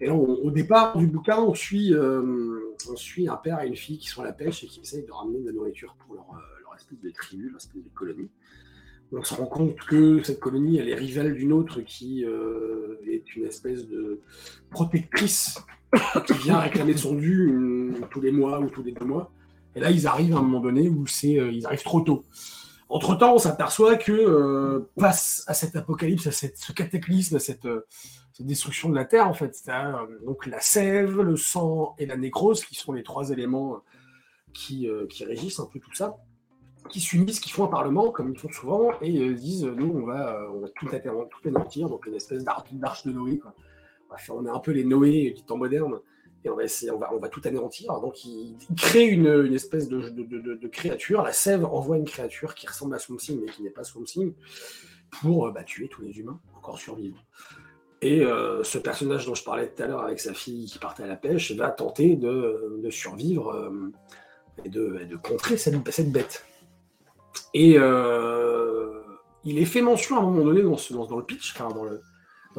Et 0.00 0.08
au 0.10 0.50
départ 0.50 0.98
du 0.98 1.06
bouquin, 1.06 1.38
on 1.38 1.54
suit, 1.54 1.94
un 1.94 3.36
père 3.36 3.60
et 3.62 3.68
une 3.68 3.76
fille 3.76 3.98
qui 3.98 4.08
sont 4.08 4.22
à 4.22 4.24
la 4.24 4.32
pêche 4.32 4.64
et 4.64 4.66
qui 4.66 4.80
essayent 4.80 5.06
de 5.06 5.12
ramener 5.12 5.38
de 5.40 5.46
la 5.46 5.52
nourriture 5.52 5.94
pour 6.00 6.14
leur, 6.16 6.26
leur 6.62 6.74
espèce 6.74 7.00
de 7.00 7.10
tribu, 7.10 7.48
leur 7.48 7.58
espèce 7.58 7.82
de 7.82 7.88
colonie. 7.94 8.28
On 9.12 9.22
se 9.22 9.34
rend 9.34 9.46
compte 9.46 9.76
que 9.76 10.22
cette 10.22 10.40
colonie, 10.40 10.78
elle 10.78 10.88
est 10.88 10.94
rivale 10.94 11.34
d'une 11.34 11.52
autre 11.52 11.82
qui 11.82 12.24
est 12.24 13.36
une 13.36 13.44
espèce 13.44 13.86
de 13.86 14.20
protectrice 14.70 15.58
qui 16.26 16.32
vient 16.34 16.58
réclamer 16.58 16.96
son 16.96 17.14
dû 17.14 17.50
euh, 17.50 18.00
tous 18.10 18.20
les 18.20 18.32
mois 18.32 18.60
ou 18.60 18.68
tous 18.68 18.82
les 18.82 18.92
deux 18.92 19.04
mois. 19.04 19.30
Et 19.74 19.80
là, 19.80 19.90
ils 19.90 20.06
arrivent 20.06 20.34
à 20.34 20.38
un 20.38 20.42
moment 20.42 20.60
donné 20.60 20.88
où 20.88 21.06
c'est, 21.06 21.38
euh, 21.38 21.50
ils 21.50 21.66
arrivent 21.66 21.82
trop 21.82 22.00
tôt. 22.00 22.24
Entre-temps, 22.88 23.34
on 23.34 23.38
s'aperçoit 23.38 23.96
que 23.96 24.12
euh, 24.12 24.90
à 24.98 25.12
cet 25.12 25.76
apocalypse, 25.76 26.26
à 26.26 26.32
cette, 26.32 26.58
ce 26.58 26.72
cataclysme, 26.72 27.36
à 27.36 27.38
cette, 27.38 27.64
euh, 27.64 27.86
destruction 28.40 28.88
de 28.90 28.94
la 28.96 29.04
Terre, 29.04 29.28
en 29.28 29.34
fait, 29.34 29.54
c'est 29.54 29.70
donc 30.26 30.46
la 30.46 30.60
sève, 30.60 31.20
le 31.20 31.36
sang 31.36 31.94
et 31.98 32.06
la 32.06 32.16
nécrose, 32.16 32.64
qui 32.64 32.74
sont 32.74 32.92
les 32.92 33.04
trois 33.04 33.30
éléments 33.30 33.80
qui, 34.52 34.88
qui 35.08 35.24
régissent 35.24 35.60
un 35.60 35.66
peu 35.72 35.78
tout 35.78 35.94
ça, 35.94 36.16
qui 36.90 36.98
s'unissent, 36.98 37.38
qui 37.38 37.50
font 37.50 37.64
un 37.64 37.68
parlement, 37.68 38.10
comme 38.10 38.32
ils 38.32 38.38
font 38.38 38.50
souvent, 38.50 38.90
et 39.00 39.32
disent, 39.34 39.64
nous, 39.64 39.92
on 39.94 40.04
va, 40.04 40.48
on 40.52 40.58
va 40.58 40.68
tout, 40.70 40.86
tout 40.86 41.48
anéantir, 41.48 41.88
donc 41.88 42.04
une 42.06 42.14
espèce 42.14 42.42
d'ar- 42.42 42.64
d'arche 42.72 43.06
de 43.06 43.12
Noé. 43.12 43.40
On, 44.30 44.46
est 44.46 44.50
un 44.50 44.58
peu 44.58 44.72
les 44.72 44.84
Noé 44.84 45.30
du 45.30 45.42
temps 45.42 45.56
moderne, 45.56 46.00
et 46.44 46.50
on 46.50 47.18
va 47.18 47.28
tout 47.28 47.40
anéantir. 47.44 48.00
Donc, 48.00 48.24
ils 48.24 48.56
créent 48.76 49.06
une, 49.06 49.54
espèce 49.54 49.88
de, 49.88 50.68
créature. 50.68 51.22
La 51.22 51.32
sève 51.32 51.64
envoie 51.64 51.96
une 51.96 52.04
créature 52.04 52.54
qui 52.54 52.66
ressemble 52.66 52.94
à 52.94 52.98
Swamp 52.98 53.18
Thing, 53.18 53.40
mais 53.44 53.50
qui 53.52 53.62
n'est 53.62 53.70
pas 53.70 53.84
Swamp 53.84 54.04
Thing, 54.04 54.34
pour 55.20 55.46
euh, 55.46 55.50
bah, 55.52 55.62
tuer 55.62 55.88
tous 55.88 56.02
les 56.02 56.18
humains, 56.18 56.40
encore 56.56 56.78
survivants. 56.78 57.22
Et 58.00 58.24
euh, 58.24 58.64
ce 58.64 58.78
personnage 58.78 59.26
dont 59.26 59.34
je 59.34 59.44
parlais 59.44 59.68
tout 59.68 59.80
à 59.82 59.86
l'heure 59.86 60.02
avec 60.02 60.18
sa 60.18 60.34
fille 60.34 60.66
qui 60.66 60.78
partait 60.80 61.04
à 61.04 61.06
la 61.06 61.16
pêche 61.16 61.52
va 61.52 61.70
tenter 61.70 62.16
de, 62.16 62.88
survivre 62.90 63.52
euh, 63.52 63.92
et 64.64 64.68
de, 64.68 65.16
contrer 65.22 65.56
cette, 65.56 66.10
bête. 66.10 66.44
Et 67.54 67.76
il 69.44 69.58
est 69.58 69.64
fait 69.64 69.82
mention 69.82 70.16
à 70.16 70.20
un 70.20 70.22
moment 70.22 70.44
donné 70.44 70.62
dans, 70.62 70.76
ce- 70.76 70.92
dans, 70.92 71.06
dans 71.06 71.16
le 71.16 71.24
pitch, 71.24 71.56
dans 71.56 71.84
le 71.84 72.00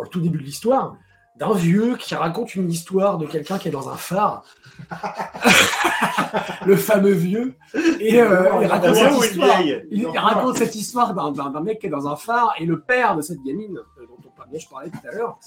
tout 0.09 0.21
début 0.21 0.37
de 0.37 0.43
l'histoire, 0.43 0.97
d'un 1.37 1.53
vieux 1.53 1.95
qui 1.97 2.13
raconte 2.15 2.55
une 2.55 2.69
histoire 2.71 3.17
de 3.17 3.25
quelqu'un 3.25 3.57
qui 3.57 3.67
est 3.67 3.71
dans 3.71 3.89
un 3.89 3.97
phare. 3.97 4.43
le 6.65 6.75
fameux 6.75 7.11
vieux. 7.11 7.55
Et 7.99 8.21
euh, 8.21 8.49
il 8.61 8.67
raconte 8.67 8.95
cette 8.95 9.11
histoire. 9.31 9.61
vieille 9.61 9.85
Il, 9.91 9.99
il 10.01 10.17
raconte 10.17 10.57
cette 10.57 10.75
histoire 10.75 11.13
d'un- 11.13 11.61
mec 11.61 11.79
qui 11.79 11.87
est 11.87 11.89
dans 11.89 12.07
un 12.07 12.15
phare 12.15 12.53
et 12.59 12.65
le 12.65 12.79
père 12.81 13.15
de 13.15 13.21
cette 13.21 13.41
gamine 13.43 13.77
euh, 13.77 14.05
dont, 14.07 14.17
on, 14.25 14.51
dont 14.51 14.59
je 14.59 14.67
parlais 14.69 14.89
tout 14.89 15.07
à 15.07 15.11
l'heure 15.11 15.37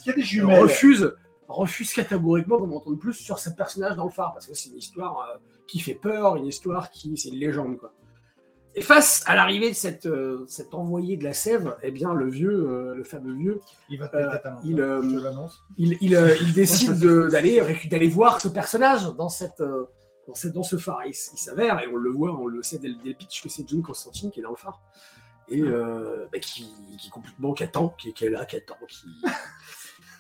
refuse, 0.62 1.14
refuse 1.48 1.92
catégoriquement 1.92 2.58
d'en 2.58 2.76
entendre 2.76 2.98
plus 2.98 3.14
sur 3.14 3.38
ce 3.38 3.50
personnage 3.50 3.96
dans 3.96 4.04
le 4.04 4.10
phare 4.10 4.32
parce 4.32 4.46
que 4.46 4.54
c'est 4.54 4.70
une 4.70 4.78
histoire 4.78 5.28
euh, 5.34 5.38
qui 5.68 5.78
fait 5.80 5.94
peur, 5.94 6.36
une 6.36 6.46
histoire 6.46 6.90
qui 6.90 7.16
c'est 7.16 7.28
une 7.30 7.36
légende 7.38 7.78
quoi. 7.78 7.92
Et 8.78 8.82
face 8.82 9.24
à 9.26 9.34
l'arrivée 9.34 9.70
de 9.70 9.74
cette, 9.74 10.04
euh, 10.06 10.44
cet 10.48 10.74
envoyé 10.74 11.16
de 11.16 11.24
la 11.24 11.32
sève, 11.32 11.74
eh 11.82 11.90
bien 11.90 12.12
le 12.12 12.28
vieux, 12.28 12.52
euh, 12.68 12.94
le 12.94 13.04
fameux 13.04 13.34
vieux, 13.34 13.60
Il 13.88 13.98
va 13.98 14.08
Euh, 14.14 14.28
il, 14.64 14.78
il, 15.78 15.96
il, 16.02 16.36
il 16.42 16.52
décide 16.52 16.98
de- 16.98 17.28
d'aller 17.88 18.08
voir 18.08 18.40
ce 18.40 18.48
personnage 18.48 19.04
dans 19.16 19.30
cette 19.30 19.62
dans, 20.28 20.34
cette, 20.34 20.52
dans 20.52 20.62
ce 20.62 20.76
phare. 20.76 21.06
Il, 21.06 21.14
s'avère, 21.14 21.80
et 21.80 21.86
on 21.88 21.96
le 21.96 22.10
voit, 22.10 22.32
on 22.38 22.46
le 22.48 22.62
sait 22.62 22.78
dès, 22.78 22.88
le- 22.88 22.96
dès 23.02 23.10
le 23.10 23.14
pitch, 23.16 23.42
que 23.42 23.48
c'est 23.48 23.66
John 23.68 23.80
Constantine 23.82 24.30
qui 24.30 24.40
est 24.40 24.42
dans 24.42 24.50
le 24.50 24.56
phare. 24.56 24.80
Et 25.48 25.62
bah, 25.62 26.38
qui, 26.40 26.68
qui 26.98 27.08
complètement, 27.08 27.54
qui 27.54 27.62
attend, 27.62 27.90
qui, 27.96 28.12
qui 28.12 28.24
est 28.26 28.30
là, 28.30 28.44
qui 28.44 28.56
attend, 28.56 28.74
qui, 28.88 29.06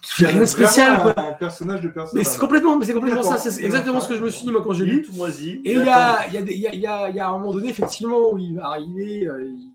qui 0.06 0.12
fait 0.22 0.26
rien 0.28 0.40
de 0.40 0.44
spécial. 0.46 1.02
quoi. 1.02 1.14
Un 1.18 1.32
personnage 1.32 1.80
de 1.80 1.88
Mais 1.88 1.94
personnage. 1.94 2.26
c'est 2.26 2.38
complètement, 2.38 2.76
mais 2.78 2.86
c'est 2.86 2.94
complètement 2.94 3.22
ça, 3.22 3.38
c'est 3.38 3.64
exactement 3.64 4.00
ce 4.00 4.08
que 4.08 4.16
je 4.16 4.22
me 4.24 4.30
suis 4.30 4.44
dit 4.46 4.52
moi 4.52 4.62
quand 4.64 4.72
j'ai 4.72 4.84
lu. 4.84 5.02
tout 5.02 5.12
moisi. 5.12 5.60
Et 5.64 5.72
il 5.72 5.84
y 5.84 5.88
a, 5.88 6.26
il 6.28 6.34
y, 6.34 6.38
a 6.38 6.40
il 6.40 6.58
y, 6.58 6.66
a, 6.68 6.72
il 6.74 6.80
y, 6.80 6.86
a, 6.86 7.10
il 7.10 7.16
y 7.16 7.20
a 7.20 7.28
un 7.28 7.38
moment 7.38 7.52
donné, 7.52 7.68
effectivement, 7.70 8.30
où 8.32 8.38
il 8.38 8.56
va 8.56 8.66
arriver, 8.68 9.26
euh, 9.26 9.42
il, 9.44 9.58
il 9.58 9.72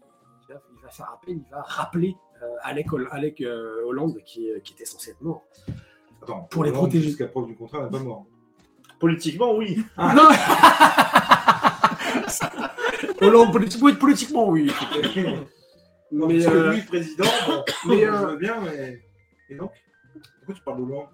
va, 0.54 0.60
il 0.78 0.82
va 0.84 0.90
faire 0.90 1.12
appel, 1.14 1.36
il 1.36 1.44
va 1.52 1.62
rappeler 1.62 2.16
euh, 2.44 2.48
Alec, 2.64 2.88
Alec, 3.12 3.42
euh, 3.42 3.84
Hollande, 3.86 4.18
qui, 4.26 4.48
est- 4.50 4.62
qui 4.62 4.74
était 4.74 4.86
censé 4.86 5.12
être 5.12 5.22
mort. 5.22 5.44
Attends, 6.24 6.48
pour 6.50 6.64
les 6.64 6.72
protéger. 6.72 7.10
Jusqu'à 7.10 7.28
preuve 7.28 7.48
du 7.48 7.56
contraire, 7.56 7.84
n'est 7.84 7.90
pas 7.92 8.00
mort. 8.00 8.26
Politiquement, 9.00 9.54
oui. 9.56 9.84
Non 9.98 10.30
Hollande, 13.22 13.52
politi- 13.54 13.80
oui, 13.82 13.94
politiquement, 13.94 14.50
oui. 14.50 14.72
Non, 16.14 16.28
Mais, 16.28 16.44
parce 16.44 16.54
que 16.54 16.58
euh, 16.60 16.74
lui, 16.74 16.82
président, 16.82 17.24
bon, 17.48 17.64
mais, 17.88 18.02
je 18.02 18.06
euh, 18.08 18.26
veux 18.28 18.36
bien, 18.38 18.56
mais. 18.66 19.02
Et 19.50 19.56
donc 19.56 19.72
Pourquoi 20.42 20.56
tu 20.56 20.62
parles 20.64 21.08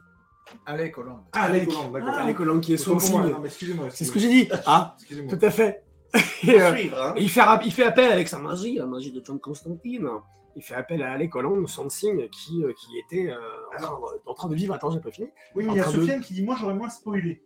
Alec 0.65 0.97
Hollande. 0.97 1.23
Ah, 1.33 1.43
Alec 1.43 1.69
Hollande, 1.69 1.91
d'accord. 1.93 2.09
Alec 2.13 2.39
Hollande 2.39 2.61
qui 2.61 2.73
est 2.73 2.77
son 2.77 2.97
signe. 2.99 3.17
Non, 3.19 3.39
mais 3.39 3.47
excusez-moi. 3.47 3.87
C'est 3.89 4.05
ce 4.05 4.11
que 4.13 4.19
j'ai 4.19 4.29
dit. 4.29 4.49
Ah, 4.65 4.95
Excusez-moi. 4.97 5.35
tout 5.37 5.45
à 5.45 5.51
fait. 5.51 5.83
Et, 6.43 6.61
euh, 6.61 6.73
Suivre, 6.73 7.01
hein. 7.03 7.13
Il 7.17 7.29
fait, 7.29 7.41
il 7.65 7.73
fait 7.73 7.83
appel 7.83 8.11
avec 8.11 8.29
sa 8.29 8.39
magie, 8.39 8.75
la 8.75 8.85
magie 8.85 9.11
de 9.11 9.21
John 9.23 9.39
Constantine. 9.39 10.07
Il 10.55 10.63
fait 10.63 10.75
appel 10.75 11.03
à 11.03 11.11
Alec 11.11 11.35
Holland, 11.35 11.67
son 11.67 11.89
signe, 11.89 12.29
qui, 12.29 12.63
euh, 12.63 12.71
qui 12.79 12.97
était 12.97 13.29
euh, 13.29 13.37
en, 13.75 13.81
train 13.81 13.91
de, 13.91 14.21
en 14.25 14.33
train 14.33 14.47
de 14.47 14.55
vivre. 14.55 14.73
Attends, 14.73 14.89
j'ai 14.91 15.01
pas 15.01 15.11
fini. 15.11 15.27
Oui, 15.53 15.65
mais 15.65 15.73
il 15.73 15.77
y 15.77 15.79
a 15.81 15.83
train 15.83 15.91
de- 15.91 15.99
Sofiane 15.99 16.21
qui 16.21 16.33
dit 16.33 16.43
Moi, 16.43 16.55
j'aurais 16.57 16.73
moins 16.75 16.89
spoilé. 16.89 17.43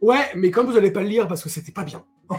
Ouais, 0.00 0.30
mais 0.36 0.52
comme 0.52 0.66
vous 0.66 0.76
allez 0.76 0.92
pas 0.92 1.02
le 1.02 1.08
lire 1.08 1.26
parce 1.26 1.42
que 1.42 1.48
c'était 1.48 1.72
pas 1.72 1.82
bien. 1.84 2.04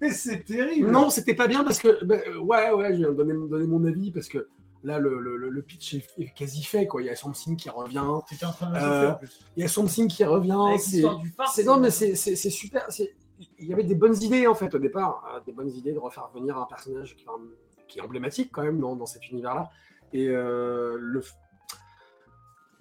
Mais 0.00 0.10
c'est 0.10 0.42
terrible 0.44 0.90
Non, 0.90 1.10
c'était 1.10 1.34
pas 1.34 1.46
bien 1.46 1.62
parce 1.62 1.78
que. 1.78 2.02
ben, 2.04 2.20
euh, 2.28 2.38
ouais, 2.38 2.70
ouais, 2.72 2.92
je 2.92 2.98
viens 2.98 3.10
de 3.10 3.14
donner, 3.14 3.34
donner 3.48 3.66
mon 3.66 3.84
avis 3.84 4.10
parce 4.10 4.28
que 4.28 4.48
là, 4.86 4.98
le, 4.98 5.18
le- 5.20 5.36
le- 5.36 5.50
le 5.50 5.62
pitch 5.62 5.94
est, 5.94 6.06
est 6.18 6.32
quasi 6.34 6.62
fait. 6.62 6.86
Quoi. 6.86 7.02
Il 7.02 7.06
y 7.06 7.10
a 7.10 7.16
Something 7.16 7.56
qui 7.56 7.68
revient. 7.68 8.04
C'était 8.30 8.46
en 8.46 8.52
train 8.52 8.70
de 8.70 8.76
Euh, 8.76 8.80
chauffer 8.80 9.06
en 9.08 9.14
plus. 9.16 9.40
Il 9.56 9.62
y 9.62 9.64
a 9.64 9.68
Something 9.68 10.08
qui 10.08 10.24
revient. 10.24 10.58
C'est- 10.78 11.64
non, 11.64 11.78
mais 11.78 11.90
c'est 11.90 12.14
super. 12.50 12.86
Il 13.58 13.66
y 13.68 13.72
avait 13.72 13.84
des 13.84 13.94
bonnes 13.94 14.16
idées 14.22 14.46
en 14.46 14.54
fait 14.54 14.74
au 14.74 14.78
départ, 14.78 15.22
euh, 15.34 15.40
des 15.44 15.52
bonnes 15.52 15.70
idées 15.70 15.92
de 15.92 15.98
refaire 15.98 16.30
venir 16.34 16.56
un 16.56 16.64
personnage 16.64 17.14
qui, 17.16 17.26
qui 17.88 17.98
est 17.98 18.02
emblématique 18.02 18.50
quand 18.52 18.62
même 18.62 18.80
dans, 18.80 18.96
dans 18.96 19.04
cet 19.06 19.28
univers-là. 19.30 19.68
Et 20.14 20.28
euh, 20.28 20.96
le. 20.98 21.22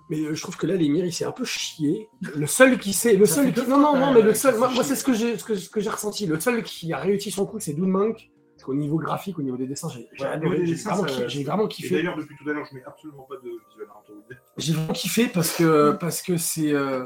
Mais 0.09 0.19
euh, 0.19 0.35
je 0.35 0.41
trouve 0.41 0.55
que 0.55 0.67
là, 0.67 0.75
l'émir, 0.75 1.03
il 1.03 1.11
s'est 1.11 1.25
un 1.25 1.31
peu 1.31 1.45
chié. 1.45 2.07
Le 2.21 2.45
seul 2.45 2.77
qui 2.77 2.93
sait, 2.93 3.15
le 3.15 3.25
Ça 3.25 3.35
seul 3.35 3.51
qui, 3.53 3.61
non, 3.67 3.79
non, 3.79 3.97
non, 3.97 4.13
mais 4.13 4.21
le 4.21 4.33
seul, 4.35 4.55
moi, 4.57 4.69
c'est 4.83 4.95
ce 4.95 5.03
que 5.03 5.13
j'ai, 5.13 5.37
ce 5.37 5.43
que, 5.43 5.55
ce 5.55 5.67
que 5.69 5.79
j'ai 5.81 5.89
ressenti. 5.89 6.27
Le 6.27 6.39
seul 6.39 6.63
qui 6.63 6.93
a 6.93 6.99
réussi 6.99 7.31
son 7.31 7.45
coup, 7.47 7.59
c'est 7.59 7.73
Doom 7.73 7.89
Monk. 7.89 8.29
Parce 8.65 8.73
qu'au 8.77 8.81
niveau 8.81 8.97
graphique, 8.97 9.37
au 9.37 9.43
niveau 9.43 9.57
des 9.57 9.67
dessins, 9.67 9.89
j'ai 9.89 10.07
Ouais, 10.19 10.37
vraiment, 10.39 10.65
ça- 10.75 11.43
vraiment 11.43 11.67
kiffé. 11.67 11.95
d'ailleurs, 11.97 12.17
depuis 12.17 12.35
tout 12.35 12.49
à 12.49 12.53
l'heure, 12.53 12.65
je 12.67 12.73
mets 12.73 12.83
absolument 12.83 13.21
pas 13.29 13.35
de 13.35 13.41
visuel. 13.69 13.87
hein. 13.91 14.35
J'ai 14.57 14.73
vraiment 14.73 14.93
kiffé 14.93 15.27
parce 15.27 15.55
que 15.55 15.91
parce 15.99 16.23
que 16.23 16.37
c'est 16.37 16.73
euh, 16.73 17.05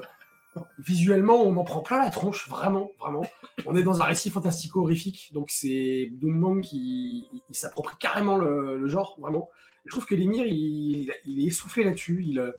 visuellement 0.78 1.36
on 1.44 1.58
en 1.58 1.64
prend 1.66 1.82
plein 1.82 2.00
la 2.02 2.12
tronche, 2.12 2.48
vraiment, 2.48 2.92
vraiment. 2.98 3.26
On 3.66 3.76
est 3.76 3.84
dans 3.84 4.02
un 4.02 4.06
récit 4.06 4.30
fantastico 4.30 4.80
horrifique, 4.84 5.32
donc 5.34 5.50
c'est 5.52 6.08
Doom 6.14 6.62
qui 6.62 7.28
il, 7.34 7.42
il 7.50 7.56
s'approprie 7.56 7.98
carrément 8.00 8.38
le, 8.38 8.78
le 8.78 8.88
genre, 8.88 9.18
vraiment. 9.20 9.50
Je 9.86 9.92
trouve 9.92 10.06
que 10.06 10.16
l'émir 10.16 10.46
il, 10.48 11.12
il 11.26 11.44
est 11.44 11.48
essoufflé 11.48 11.84
là-dessus, 11.84 12.24
il, 12.26 12.40
euh, 12.40 12.52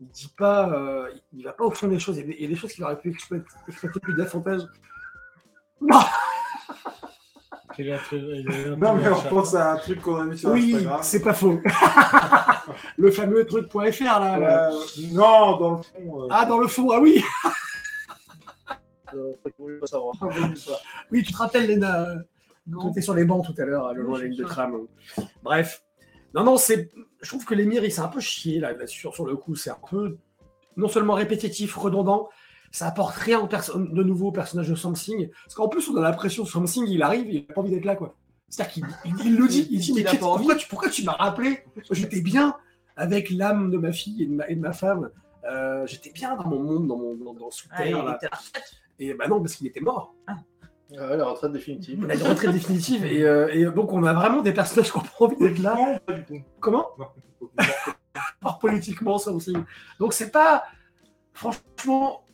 il 0.00 0.06
dit 0.08 0.32
pas, 0.38 0.70
euh, 0.72 1.10
il 1.34 1.44
va 1.44 1.52
pas 1.52 1.64
au 1.64 1.70
fond 1.70 1.86
des 1.88 1.98
choses. 1.98 2.16
Il 2.16 2.20
y 2.20 2.24
a 2.24 2.26
des, 2.28 2.36
il 2.38 2.42
y 2.42 2.46
a 2.46 2.48
des 2.48 2.56
choses 2.56 2.72
qu'il 2.72 2.82
aurait 2.84 2.98
pu 2.98 3.10
exploiter, 3.10 3.44
exploiter 3.68 4.00
plus 4.00 4.14
davantage. 4.14 4.62
Il 7.78 7.92
a 7.92 7.98
très- 7.98 8.16
il 8.18 8.48
a- 8.50 8.76
Non, 8.76 8.94
mais 8.96 9.08
on 9.08 9.20
pense 9.28 9.54
à 9.54 9.72
un 9.72 9.76
truc 9.76 10.00
qu'on 10.02 10.16
a 10.16 10.24
mis 10.24 10.36
sur 10.36 10.50
Oui, 10.50 10.74
Instagram. 10.74 10.98
c'est 11.02 11.22
pas 11.22 11.32
faux. 11.34 11.60
le 12.96 13.10
fameux 13.10 13.46
truc.fr 13.46 14.02
là. 14.04 14.38
là. 14.38 14.70
Euh, 14.70 14.80
non, 15.12 15.56
dans 15.58 15.70
le 15.76 15.82
fond. 15.82 16.22
euh, 16.24 16.28
Ah 16.30 16.44
dans 16.46 16.58
le 16.58 16.66
fond, 16.66 16.90
ah 16.90 17.00
oui. 17.00 17.22
euh. 19.14 19.32
Oui, 21.10 21.22
tu 21.22 21.32
te 21.32 21.36
rappelles, 21.38 21.66
Léna 21.66 22.08
euh, 22.10 22.16
Tu 22.82 22.88
étais 22.90 23.00
sur 23.00 23.14
les 23.14 23.24
bancs 23.24 23.44
tout 23.46 23.54
à 23.60 23.64
l'heure, 23.64 23.92
le 23.94 24.02
long 24.02 24.14
de 24.14 24.20
la 24.20 24.24
ligne 24.26 24.36
de 24.38 24.44
tram. 24.44 24.86
Bref. 25.42 25.82
Non, 26.34 26.44
non, 26.44 26.56
c'est. 26.56 26.90
Je 27.22 27.28
trouve 27.28 27.44
que 27.44 27.54
l'émir, 27.54 27.84
il 27.84 27.90
s'est 27.92 28.00
un 28.02 28.08
peu 28.08 28.20
chié 28.20 28.60
là, 28.60 28.72
là-dessus, 28.72 28.98
sur, 29.00 29.14
sur 29.14 29.24
le 29.26 29.36
coup. 29.36 29.54
C'est 29.56 29.70
un 29.70 29.78
peu 29.90 30.18
non 30.76 30.88
seulement 30.88 31.14
répétitif, 31.14 31.74
redondant, 31.76 32.28
ça 32.70 32.86
apporte 32.88 33.14
rien 33.16 33.40
en 33.40 33.46
perso- 33.46 33.78
de 33.78 34.02
nouveau 34.02 34.28
au 34.28 34.32
personnage 34.32 34.68
de 34.68 34.74
Something. 34.74 35.28
Parce 35.44 35.54
qu'en 35.54 35.68
plus, 35.68 35.88
on 35.88 35.96
a 35.96 36.00
l'impression 36.00 36.44
que 36.44 36.50
Something, 36.50 36.86
il 36.88 37.02
arrive, 37.02 37.26
il 37.28 37.46
n'a 37.48 37.54
pas 37.54 37.60
envie 37.60 37.70
d'être 37.70 37.84
là, 37.84 37.96
quoi. 37.96 38.14
C'est-à-dire 38.48 38.72
qu'il 38.72 38.86
il, 39.04 39.26
il 39.26 39.36
le 39.36 39.46
dit, 39.48 39.68
il 39.70 39.80
dit, 39.80 39.92
mais 39.92 40.06
a 40.06 40.10
qu'est-ce- 40.10 40.20
pas 40.20 40.26
envie. 40.26 40.38
pourquoi 40.38 40.54
tu, 40.56 40.68
pourquoi 40.68 40.88
tu 40.90 41.04
m'as 41.04 41.12
rappelé 41.12 41.64
J'étais 41.90 42.20
bien 42.20 42.56
avec 42.96 43.30
l'âme 43.30 43.70
de 43.70 43.78
ma 43.78 43.92
fille 43.92 44.22
et 44.22 44.26
de 44.26 44.32
ma, 44.32 44.48
et 44.48 44.54
de 44.54 44.60
ma 44.60 44.72
femme. 44.72 45.10
Euh, 45.44 45.86
J'étais 45.86 46.10
bien 46.10 46.34
dans 46.36 46.46
mon 46.46 46.58
monde, 46.62 46.86
dans 46.88 46.96
mon 46.96 47.14
dans, 47.14 47.34
dans 47.34 47.48
Ah, 47.70 47.84
la. 47.84 48.18
Et 48.98 49.14
bah 49.14 49.28
non, 49.28 49.40
parce 49.40 49.54
qu'il 49.54 49.66
était 49.66 49.80
mort. 49.80 50.14
Ah 50.26 50.34
ouais, 50.90 51.16
la 51.16 51.24
retraite 51.26 51.52
définitive. 51.52 52.00
Il 52.02 52.10
a 52.10 52.14
une 52.14 52.22
retraite 52.22 52.50
définitive. 52.52 53.04
Et, 53.04 53.22
euh, 53.22 53.48
et 53.52 53.64
donc, 53.66 53.92
on 53.92 54.02
a 54.04 54.12
vraiment 54.14 54.42
des 54.42 54.52
personnages 54.52 54.90
qui 54.90 54.96
ont 54.96 55.02
pas 55.02 55.10
envie 55.20 55.36
d'être 55.36 55.58
là. 55.60 55.74
Non, 55.76 55.98
pas 56.04 56.12
du 56.14 56.24
tout. 56.24 56.42
Comment 56.60 56.88
Non. 56.98 57.06
Or, 58.44 58.58
politiquement, 58.58 59.18
ça 59.18 59.30
aussi. 59.30 59.52
Donc, 60.00 60.12
c'est 60.12 60.30
pas. 60.30 60.64
Franchement, 61.34 62.24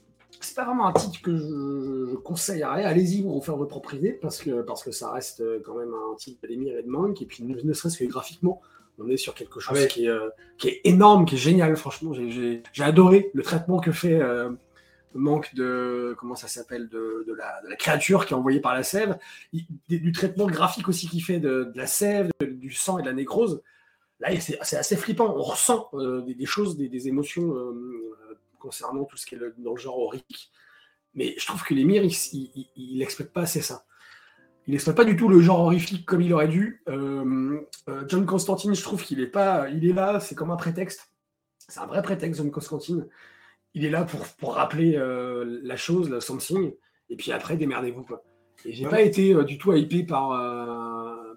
c'est 0.40 0.54
pas 0.56 0.64
vraiment 0.64 0.86
un 0.86 0.92
titre 0.92 1.20
que 1.22 1.36
je, 1.36 2.10
je 2.10 2.16
conseille 2.16 2.62
à 2.62 2.72
rien. 2.72 2.86
Allez-y, 2.86 3.22
vous 3.22 3.40
faire 3.40 3.56
votre 3.56 3.70
propre 3.70 3.94
idée, 3.94 4.12
parce 4.12 4.38
que, 4.38 4.62
parce 4.62 4.82
que 4.84 4.90
ça 4.92 5.10
reste 5.12 5.40
euh, 5.40 5.60
quand 5.64 5.74
même 5.76 5.92
un 5.94 6.14
titre 6.16 6.40
de 6.42 6.48
l'émir 6.48 6.76
et 6.78 6.82
de 6.82 6.88
Monk. 6.88 7.20
Et 7.22 7.26
puis, 7.26 7.42
ne, 7.44 7.60
ne 7.60 7.72
serait-ce 7.72 7.98
que 7.98 8.04
graphiquement, 8.04 8.60
on 8.98 9.08
est 9.08 9.16
sur 9.16 9.34
quelque 9.34 9.60
chose 9.60 9.76
Ah 9.78 9.82
ouais. 9.82 9.88
qui, 9.88 10.04
est, 10.06 10.08
euh, 10.08 10.28
qui 10.58 10.68
est 10.68 10.80
énorme, 10.84 11.24
qui 11.24 11.34
est 11.34 11.38
génial. 11.38 11.76
Franchement, 11.76 12.12
j'ai- 12.12 12.30
j'ai 12.30 12.62
j'ai 12.72 12.84
adoré 12.84 13.30
le 13.34 13.42
traitement 13.42 13.78
que 13.80 13.92
fait. 13.92 14.20
euh, 14.20 14.50
Monk 15.16 15.54
de 15.54 16.16
comment 16.18 16.34
ça 16.34 16.48
s'appelle 16.48 16.88
de, 16.88 17.24
de 17.28 17.32
la, 17.34 17.62
de 17.62 17.68
la 17.68 17.76
créature 17.76 18.26
qui 18.26 18.34
est 18.34 18.36
envoyée 18.36 18.58
par 18.58 18.74
la 18.74 18.82
sève, 18.82 19.16
Il- 19.52 19.64
du, 19.88 20.10
traitement 20.10 20.46
graphique 20.48 20.88
aussi 20.88 21.08
qu'il 21.08 21.22
fait 21.22 21.38
de, 21.38 21.70
de 21.72 21.78
la 21.78 21.86
sève, 21.86 22.30
du 22.40 22.72
sang 22.72 22.98
et 22.98 23.02
de 23.02 23.06
la 23.06 23.12
nécrose. 23.14 23.62
Là, 24.18 24.28
c'est 24.40 24.58
c'est 24.62 24.76
assez 24.76 24.96
flippant. 24.96 25.32
On 25.36 25.42
ressent 25.42 25.88
euh, 25.94 26.22
des, 26.22 26.34
des 26.34 26.46
choses, 26.46 26.76
des, 26.76 26.88
des 26.88 27.06
émotions 27.06 27.54
concernant 28.64 29.04
tout 29.04 29.16
ce 29.16 29.26
qui 29.26 29.34
est 29.34 29.38
le- 29.38 29.54
dans 29.58 29.74
le 29.74 29.80
genre 29.80 29.98
horrifique. 29.98 30.50
Mais 31.14 31.34
je 31.38 31.46
trouve 31.46 31.62
que 31.62 31.74
l'émir, 31.74 32.02
il, 32.02 32.12
il, 32.32 32.50
il, 32.56 32.94
il 32.96 33.02
exploite 33.02 33.32
pas 33.32 33.42
assez 33.42 33.60
ça. 33.60 33.84
Il 34.66 34.70
n'exploite 34.72 34.96
pas 34.96 35.04
du 35.04 35.14
tout 35.16 35.28
le 35.28 35.40
genre 35.40 35.60
horrifique 35.60 36.06
comme 36.06 36.22
il 36.22 36.32
aurait 36.32 36.48
dû. 36.48 36.82
Euh, 36.88 37.60
euh, 37.88 38.04
John 38.08 38.24
Constantine, 38.26 38.74
je 38.74 38.82
trouve 38.82 39.02
qu'il 39.04 39.20
est 39.20 39.26
pas, 39.26 39.68
il 39.68 39.86
est 39.88 39.92
là, 39.92 40.18
c'est 40.20 40.34
comme 40.34 40.50
un 40.50 40.56
prétexte. 40.56 41.12
C'est 41.58 41.80
un 41.80 41.86
vrai 41.86 42.00
prétexte, 42.02 42.40
John 42.40 42.50
Constantine. 42.50 43.06
Il 43.74 43.84
est 43.84 43.90
là 43.90 44.04
pour, 44.04 44.26
pour 44.38 44.54
rappeler 44.54 44.96
euh, 44.96 45.60
la 45.62 45.76
chose, 45.76 46.08
le 46.08 46.20
something, 46.20 46.72
et 47.10 47.16
puis 47.16 47.30
après, 47.32 47.56
démerdez-vous. 47.58 48.04
Quoi. 48.04 48.24
Et 48.64 48.72
j'ai 48.72 48.84
Ouais. 48.86 48.90
pas 48.90 49.02
été 49.02 49.34
du 49.44 49.58
tout 49.58 49.72
hypé 49.74 50.02
par, 50.04 50.30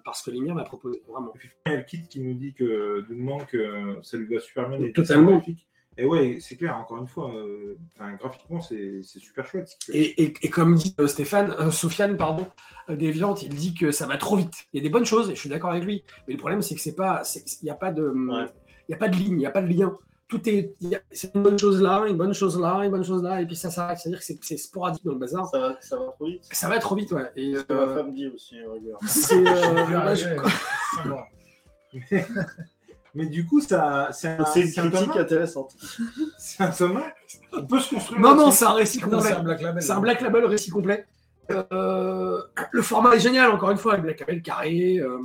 par 0.04 0.16
ce 0.16 0.22
que 0.24 0.30
l'émir 0.34 0.54
m'a 0.54 0.64
proposé, 0.64 1.02
vraiment. 1.06 1.34
Il 1.66 1.72
y 1.72 1.74
a 1.74 1.78
le 1.78 1.82
kit 1.84 2.02
qui 2.08 2.20
nous 2.20 2.34
dit 2.34 2.54
que 2.54 3.04
manque, 3.10 3.54
euh, 3.54 3.96
ça 4.02 4.16
lui 4.16 4.34
va 4.34 4.40
super 4.40 4.68
bien. 4.70 4.90
Totalement. 4.92 5.32
graphiques. 5.36 5.67
Et 6.00 6.04
ouais, 6.06 6.38
c'est 6.40 6.54
clair, 6.56 6.76
encore 6.76 6.98
une 6.98 7.08
fois, 7.08 7.32
euh, 7.34 7.76
graphiquement, 8.20 8.60
c'est 8.60 9.02
super 9.02 9.44
chouette. 9.46 9.76
Et, 9.92 10.22
et- 10.22 10.34
et 10.42 10.48
comme 10.48 10.76
dit 10.76 10.94
euh, 11.00 11.08
Stéphane, 11.08 11.50
euh, 11.58 11.70
Sofiane, 11.72 12.16
pardon, 12.16 12.46
euh, 12.88 12.94
Deviant, 12.96 13.34
il 13.34 13.48
dit 13.48 13.74
que 13.74 13.90
ça 13.90 14.06
va 14.06 14.16
trop 14.16 14.36
vite. 14.36 14.54
Il 14.72 14.78
y 14.78 14.80
a 14.80 14.82
des 14.84 14.90
bonnes 14.90 15.04
choses, 15.04 15.28
et 15.28 15.34
je 15.34 15.40
suis 15.40 15.48
d'accord 15.50 15.70
avec 15.70 15.82
lui. 15.84 16.04
Mais 16.28 16.34
le 16.34 16.38
problème, 16.38 16.62
c'est 16.62 16.76
que 16.76 16.80
c'est 16.80 16.94
pas, 16.94 17.22
il 17.34 17.64
n'y 17.64 17.70
a 17.70 17.74
pas 17.74 17.90
de, 17.92 18.08
Ouais. 18.08 18.46
il 18.88 18.92
y 18.92 18.94
a 18.94 18.96
pas 18.96 19.08
de 19.08 19.16
ligne, 19.16 19.32
il 19.32 19.38
n'y 19.38 19.46
a 19.46 19.50
pas 19.50 19.60
de 19.62 19.66
lien. 19.66 19.96
Tout 20.28 20.46
est, 20.48 20.74
il 20.82 20.90
y 20.90 20.94
a- 20.94 21.00
c'est 21.10 21.34
une 21.34 21.42
bonne 21.42 21.58
chose 21.58 21.80
là, 21.82 22.04
une 22.06 22.16
bonne 22.18 22.34
chose 22.34 22.60
là, 22.60 22.84
une 22.84 22.90
bonne 22.92 23.04
chose 23.04 23.22
là, 23.22 23.40
et 23.42 23.46
puis 23.46 23.56
ça 23.56 23.70
s'arrête. 23.70 23.98
C'est-à-dire 23.98 24.20
que 24.20 24.26
c'est- 24.44 24.56
sporadique 24.58 25.02
dans 25.04 25.12
le 25.14 25.18
bazar. 25.18 25.46
Ça 25.48 25.58
va, 25.58 25.76
ça 25.80 25.96
va 25.96 26.04
trop 26.12 26.26
vite. 26.26 26.44
Ça 26.52 26.68
va 26.68 26.78
trop 26.78 26.94
vite, 26.94 27.10
ouais. 27.12 27.30
Et, 27.34 27.54
C'est 27.54 27.58
ce 27.60 27.64
que 27.64 27.72
ma 27.72 27.94
femme 27.94 28.14
dit 28.14 28.26
aussi, 28.28 28.54
regarde. 28.62 29.02
c'est, 29.06 29.42
Mais 33.14 33.26
du 33.26 33.46
coup, 33.46 33.60
ça, 33.60 34.10
c'est 34.12 34.28
un, 34.28 34.36
une 34.36 34.40
un 34.42 34.44
critique 34.44 34.92
Thomas 34.92 35.18
intéressante. 35.18 35.74
C'est 36.38 36.62
un 36.62 36.70
Thomas 36.70 37.06
On 37.52 37.64
peut 37.66 37.80
se 37.80 37.94
construire. 37.94 38.20
Non, 38.20 38.34
non, 38.34 38.50
c'est 38.50 38.64
un 38.66 38.72
récit 38.72 39.00
complet. 39.00 39.20
c'est 39.22 39.32
un 39.32 39.42
Black 39.42 39.62
Label. 39.62 39.82
C'est 39.82 39.92
un 39.92 40.00
Black 40.00 40.20
Label 40.20 40.44
récit 40.44 40.70
complet. 40.70 41.06
Euh, 41.50 42.42
le 42.70 42.82
format 42.82 43.14
est 43.16 43.20
génial, 43.20 43.50
encore 43.50 43.70
une 43.70 43.78
fois, 43.78 43.96
le 43.96 44.02
Black 44.02 44.20
Label 44.20 44.42
carré. 44.42 44.98
euh, 44.98 45.18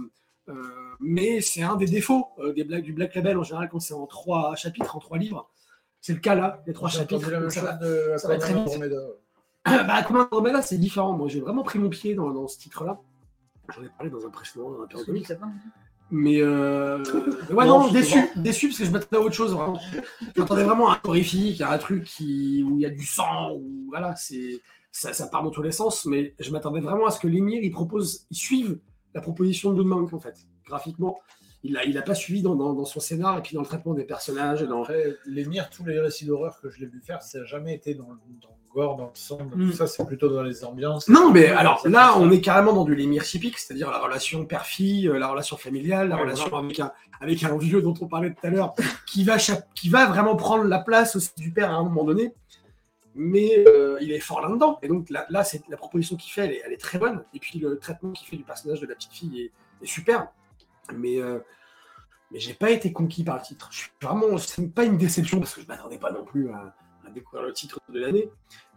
euh, 0.50 0.54
mais 1.00 1.41
c'est 1.41 1.62
un 1.63 1.76
des 1.76 1.86
défauts 1.86 2.28
euh, 2.39 2.54
des 2.54 2.63
blagues, 2.63 2.84
du 2.84 2.93
Black 2.93 3.13
Label 3.15 3.38
en 3.38 3.43
général 3.43 3.67
quand 3.69 3.80
c'est 3.80 3.93
en 3.93 4.06
trois 4.06 4.56
chapitres, 4.56 4.96
en 4.96 5.00
trois 5.00 5.17
livres. 5.17 5.50
C'est 6.00 6.13
le 6.13 6.19
cas 6.19 6.36
là, 6.36 6.62
les 6.67 6.74
trois 6.74 6.89
chapitres. 6.89 7.30
la 7.30 7.39
même 7.41 7.50
ça 7.50 7.62
va- 7.62 7.74
de 7.74 8.13
ça 8.17 8.28
va 8.28 8.38
très 8.38 8.54
vite. 8.54 8.69
Bah, 9.65 10.04
comment 10.06 10.22
Andromeda, 10.30 10.62
c'est 10.62 10.78
différent. 10.78 11.13
Moi, 11.13 11.30
j'ai 11.30 11.39
vraiment 11.39 11.63
pris 11.63 11.80
mon 11.80 11.89
pied 11.89 12.15
dans, 12.15 12.30
dans 12.32 12.48
ce 12.50 12.58
titre-là. 12.60 13.00
J'en 13.74 13.82
ai 13.82 13.88
parlé 13.89 14.10
dans 14.10 14.26
un 14.26 14.30
précédent 14.30 14.72
dans 14.72 14.84
un 14.84 14.88
Mais 16.15 16.41
euh... 16.41 17.04
ouais, 17.49 17.65
Non, 17.65 17.80
non, 17.80 17.88
je 17.88 17.93
déçu, 17.93 18.19
déçu 18.36 18.67
parce 18.67 18.78
que 18.78 18.86
je 18.86 18.91
m'attendais 18.91 19.17
à 19.17 19.26
autre 19.26 19.34
chose. 19.34 19.52
Vraiment. 19.52 19.80
J'attendais 20.38 20.63
vraiment 20.63 20.91
à 20.91 20.93
un 20.93 20.99
horrifique, 21.06 21.60
à 21.60 21.71
un 21.71 21.80
truc 21.80 22.04
qui... 22.04 22.63
où 22.63 22.78
il 22.78 22.82
y 22.82 22.86
a 22.86 22.91
du 22.91 23.04
sang, 23.04 23.54
où 23.56 23.88
voilà, 23.89 24.15
c'est 24.15 24.62
ça, 24.91 25.12
ça 25.12 25.26
part 25.26 25.41
dans 25.41 25.49
tous 25.49 25.63
les 25.63 25.71
sens. 25.71 26.06
Mais 26.06 26.36
je 26.39 26.52
m'attendais 26.52 26.82
vraiment 26.82 27.08
à 27.08 27.12
ce 27.12 27.19
que 27.19 27.28
l'émir 27.28 27.63
il 27.63 27.71
propose, 27.71 28.28
il 28.30 28.38
suive 28.38 28.78
la 29.15 29.21
proposition 29.21 29.73
de 29.73 29.82
Monk 29.82 30.13
en 30.13 30.19
fait, 30.19 30.36
graphiquement. 30.67 31.19
Il 31.65 31.73
l'a 31.73 31.86
il 31.86 31.97
a 31.97 32.02
pas 32.02 32.13
suivi 32.15 32.41
dans, 32.41 32.56
dans, 32.56 32.73
dans 32.73 32.84
son 32.84 32.99
scénar 32.99 33.38
et 33.38 33.41
puis 33.41 33.56
dans 33.56 33.62
le 33.62 33.67
traitement 33.67 33.93
des 33.93 34.04
personnages. 34.04 34.62
Dans... 34.63 34.82
Après, 34.82 35.15
les 35.26 35.45
mires, 35.45 35.69
tous 35.69 35.86
les 35.86 35.97
récits 35.99 36.26
d'horreur 36.26 36.60
que 36.62 36.69
je 36.69 36.80
l'ai 36.82 36.88
vu 36.88 36.99
faire, 37.02 37.21
ça 37.21 37.39
n'a 37.39 37.45
jamais 37.45 37.73
été 37.73 37.93
dans, 37.95 38.10
le- 38.10 38.17
dans 38.41 38.49
le 38.49 38.73
gore, 38.73 38.97
dans 38.97 39.06
le 39.06 39.12
sang. 39.13 39.38
dans 39.38 39.56
Mm. 39.56 39.69
Tout 39.71 39.78
ça, 39.78 39.88
c'est 39.88 40.06
plutôt 40.06 40.28
dans 40.28 40.43
les 40.43 40.65
ambiances. 40.65 41.08
Non, 41.08 41.32
mais 41.32 41.47
alors 41.47 41.88
là, 41.88 42.15
on 42.17 42.30
est 42.32 42.41
carrément 42.41 42.73
dans 42.73 42.84
du 42.84 42.95
l'émir 42.95 43.23
typique, 43.23 43.58
c'est-à-dire 43.58 43.89
la 43.91 43.99
relation 43.99 44.45
père-fille, 44.45 45.08
euh, 45.08 45.17
la 45.17 45.30
relation 45.30 45.56
familiale, 45.56 46.10
la 46.10 46.15
Ouais, 46.17 46.23
relation 46.23 46.54
avec 46.58 46.80
un, 46.82 46.91
avec 47.21 47.41
un 47.43 47.58
vieux 47.58 47.82
dont 47.82 47.93
on 48.02 48.08
parlait 48.08 48.32
tout 48.32 48.45
à 48.45 48.49
l'heure, 48.49 48.73
qui 49.08 49.23
va, 49.23 49.38
qui 49.73 49.88
va 49.88 50.06
vraiment 50.08 50.36
prendre 50.36 50.65
la 50.65 50.80
place 50.80 51.15
aussi 51.15 51.32
du 51.38 51.52
père 51.52 51.71
à 51.71 51.76
un 51.76 51.84
moment 51.84 52.04
donné. 52.04 52.34
Mais 53.15 53.63
euh, 53.67 53.97
il 54.02 54.12
est 54.12 54.19
fort 54.19 54.41
là-dedans. 54.41 54.80
Et 54.82 54.88
donc 54.88 55.10
là, 55.12 55.26
là 55.30 55.43
c'est 55.43 55.62
la 55.69 55.78
proposition 55.78 56.15
qu'il 56.17 56.34
fait, 56.34 56.45
elle 56.45 56.52
est, 56.52 56.62
elle 56.65 56.73
est 56.73 56.78
très 56.82 56.97
bonne. 56.97 57.23
Et 57.34 57.39
puis 57.39 57.60
le 57.60 57.78
traitement 57.78 58.12
qu'il 58.12 58.28
fait 58.28 58.38
du 58.38 58.43
personnage 58.43 58.82
de 58.82 58.88
la 58.88 58.95
petite 58.95 59.13
fille 59.13 59.39
est, 59.39 59.52
est 59.84 59.88
super. 59.88 60.28
Mais, 60.91 61.22
euh, 61.22 61.39
mais 62.32 62.39
j'ai 62.39 62.54
pas 62.54 62.72
été 62.72 62.91
conquis 62.91 63.24
par 63.24 63.38
le 63.38 63.41
titre. 63.41 63.69
Je 63.72 63.78
suis 63.78 63.91
vraiment, 64.02 64.38
c'est 64.38 64.67
pas 64.74 64.84
une 64.84 64.98
déception 64.98 65.39
parce 65.39 65.54
que 65.54 65.62
je 65.62 65.67
m'attendais 65.67 65.98
pas 65.98 66.12
non 66.12 66.26
plus 66.26 66.50
à, 66.52 66.76
à 67.06 67.10
découvrir 67.10 67.48
le 67.48 67.54
titre 67.54 67.80
de 67.89 68.00
l'année. 68.00 68.30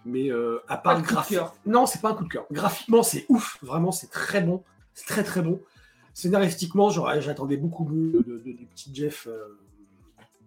Mais 0.05 0.31
euh, 0.31 0.61
à 0.69 0.77
part 0.77 0.95
le 0.95 1.01
de 1.01 1.05
coup 1.05 1.11
de 1.11 1.14
graphique. 1.14 1.37
cœur. 1.38 1.55
Non, 1.66 1.87
c'est 1.87 2.01
pas 2.01 2.11
un 2.11 2.14
coup 2.14 2.25
de 2.25 2.29
cœur. 2.29 2.47
Graphiquement, 2.53 3.03
c'est 3.03 3.27
ouf. 3.29 3.59
Vraiment, 3.62 3.90
c'est 3.90 4.11
très 4.11 4.40
bon. 4.40 4.62
C'est 4.95 5.07
très 5.07 5.25
très 5.25 5.42
bon. 5.42 5.61
Scénaristiquement, 6.14 6.90
j'attendais 6.90 7.57
beaucoup 7.57 7.85
mieux 7.85 8.23
du 8.42 8.66
petit 8.66 8.95
Jeff 8.95 9.27
euh, 9.27 9.59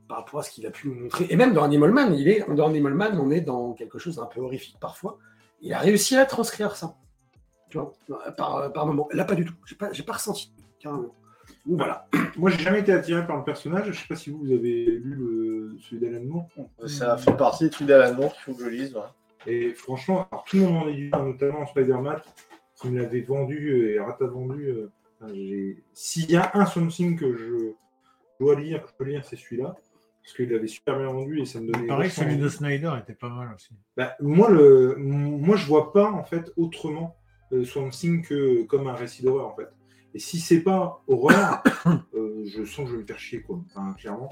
par 0.07 0.19
rapport 0.19 0.39
à 0.39 0.43
ce 0.43 0.49
qu'il 0.49 0.65
a 0.65 0.71
pu 0.71 0.87
nous 0.87 0.95
montrer. 0.95 1.27
Et 1.29 1.35
même 1.35 1.53
dans 1.53 1.63
Animal 1.63 1.91
Man, 1.91 2.15
il 2.15 2.27
est, 2.27 2.43
dans 2.55 2.67
Animal 2.67 2.95
Man, 2.95 3.19
on 3.19 3.29
est 3.29 3.41
dans 3.41 3.73
quelque 3.73 3.99
chose 3.99 4.15
d'un 4.15 4.25
peu 4.25 4.39
horrifique 4.39 4.77
parfois. 4.79 5.19
Il 5.61 5.73
a 5.73 5.79
réussi 5.79 6.15
à 6.15 6.25
transcrire 6.25 6.75
ça. 6.75 6.95
Tu 7.69 7.77
vois, 7.77 7.93
par, 8.35 8.71
par 8.73 8.87
moment. 8.87 9.07
Là, 9.11 9.25
pas 9.25 9.35
du 9.35 9.45
tout. 9.45 9.53
J'ai 9.65 9.75
pas, 9.75 9.89
pas 10.07 10.13
ressenti. 10.13 10.51
Carrément. 10.79 11.13
Donc, 11.65 11.77
voilà. 11.77 12.07
Moi, 12.37 12.49
j'ai 12.51 12.63
jamais 12.63 12.79
été 12.79 12.91
attiré 12.91 13.25
par 13.27 13.37
le 13.37 13.43
personnage. 13.43 13.91
Je 13.91 13.99
sais 13.99 14.07
pas 14.07 14.15
si 14.15 14.29
vous, 14.29 14.39
vous 14.39 14.51
avez 14.51 14.85
lu 14.85 15.15
le, 15.15 15.75
celui 15.79 16.01
d'Alan 16.01 16.23
Moore. 16.25 16.47
Ça 16.87 17.17
fait 17.17 17.35
partie 17.35 17.65
des 17.65 17.69
trucs 17.69 17.87
d'Alan 17.87 18.15
Moore 18.15 18.33
qu'il 18.33 18.41
faut 18.41 18.53
que 18.53 18.63
je 18.65 18.69
lise. 18.69 18.95
ouais. 18.95 19.01
Et 19.47 19.73
franchement, 19.73 20.27
alors, 20.31 20.43
tout 20.45 20.57
le 20.57 20.63
monde 20.63 20.83
en 20.83 20.87
a 20.87 20.91
dit, 20.91 21.09
notamment 21.11 21.65
Spider-Man, 21.65 22.19
qui 22.75 22.89
me 22.89 23.01
l'avait 23.01 23.21
vendu 23.21 23.69
euh, 23.71 23.93
et 23.95 23.99
Rata 23.99 24.25
vendu. 24.25 24.65
euh, 24.67 24.91
enfin, 25.21 25.33
S'il 25.93 26.29
y 26.31 26.35
a 26.35 26.51
un 26.53 26.65
something 26.65 27.17
que 27.17 27.35
je 27.35 27.71
dois 28.39 28.59
lire, 28.59 28.81
que 28.83 28.89
je 28.89 28.93
peux 28.95 29.03
lire, 29.05 29.23
c'est 29.25 29.35
celui-là. 29.37 29.75
Parce 30.21 30.35
qu'il 30.35 30.53
avait 30.53 30.67
super 30.67 30.97
bien 30.97 31.07
vendu 31.07 31.39
et 31.39 31.45
ça 31.45 31.59
me 31.59 31.65
Il 31.67 31.71
donnait. 31.71 31.87
paraît 31.87 32.03
que 32.09 32.09
vachement 32.15 32.25
celui 32.31 32.37
de. 32.43 32.49
Snyder 32.49 32.91
était 33.01 33.13
pas 33.13 33.29
mal 33.29 33.49
aussi. 33.55 33.69
Bah, 33.97 34.15
moi, 34.19 34.49
le, 34.49 34.95
moi, 34.97 35.55
je 35.55 35.65
vois 35.65 35.91
pas 35.91 36.11
en 36.11 36.23
fait 36.23 36.51
autrement 36.55 37.15
euh, 37.51 37.63
Swamp 37.63 37.89
Thing 37.89 38.21
que 38.21 38.63
comme 38.63 38.87
un 38.87 38.93
récit 38.93 39.23
d'horreur 39.23 39.47
en 39.47 39.55
fait. 39.55 39.69
Et 40.13 40.19
si 40.19 40.39
c'est 40.39 40.61
pas 40.61 41.03
horreur, 41.07 41.61
euh, 42.15 42.43
je 42.45 42.63
sens 42.65 42.85
que 42.85 42.91
je 42.91 42.95
vais 42.95 43.01
me 43.03 43.07
faire 43.07 43.19
chier 43.19 43.41
quoi. 43.41 43.59
Enfin, 43.69 43.93
clairement. 43.93 44.29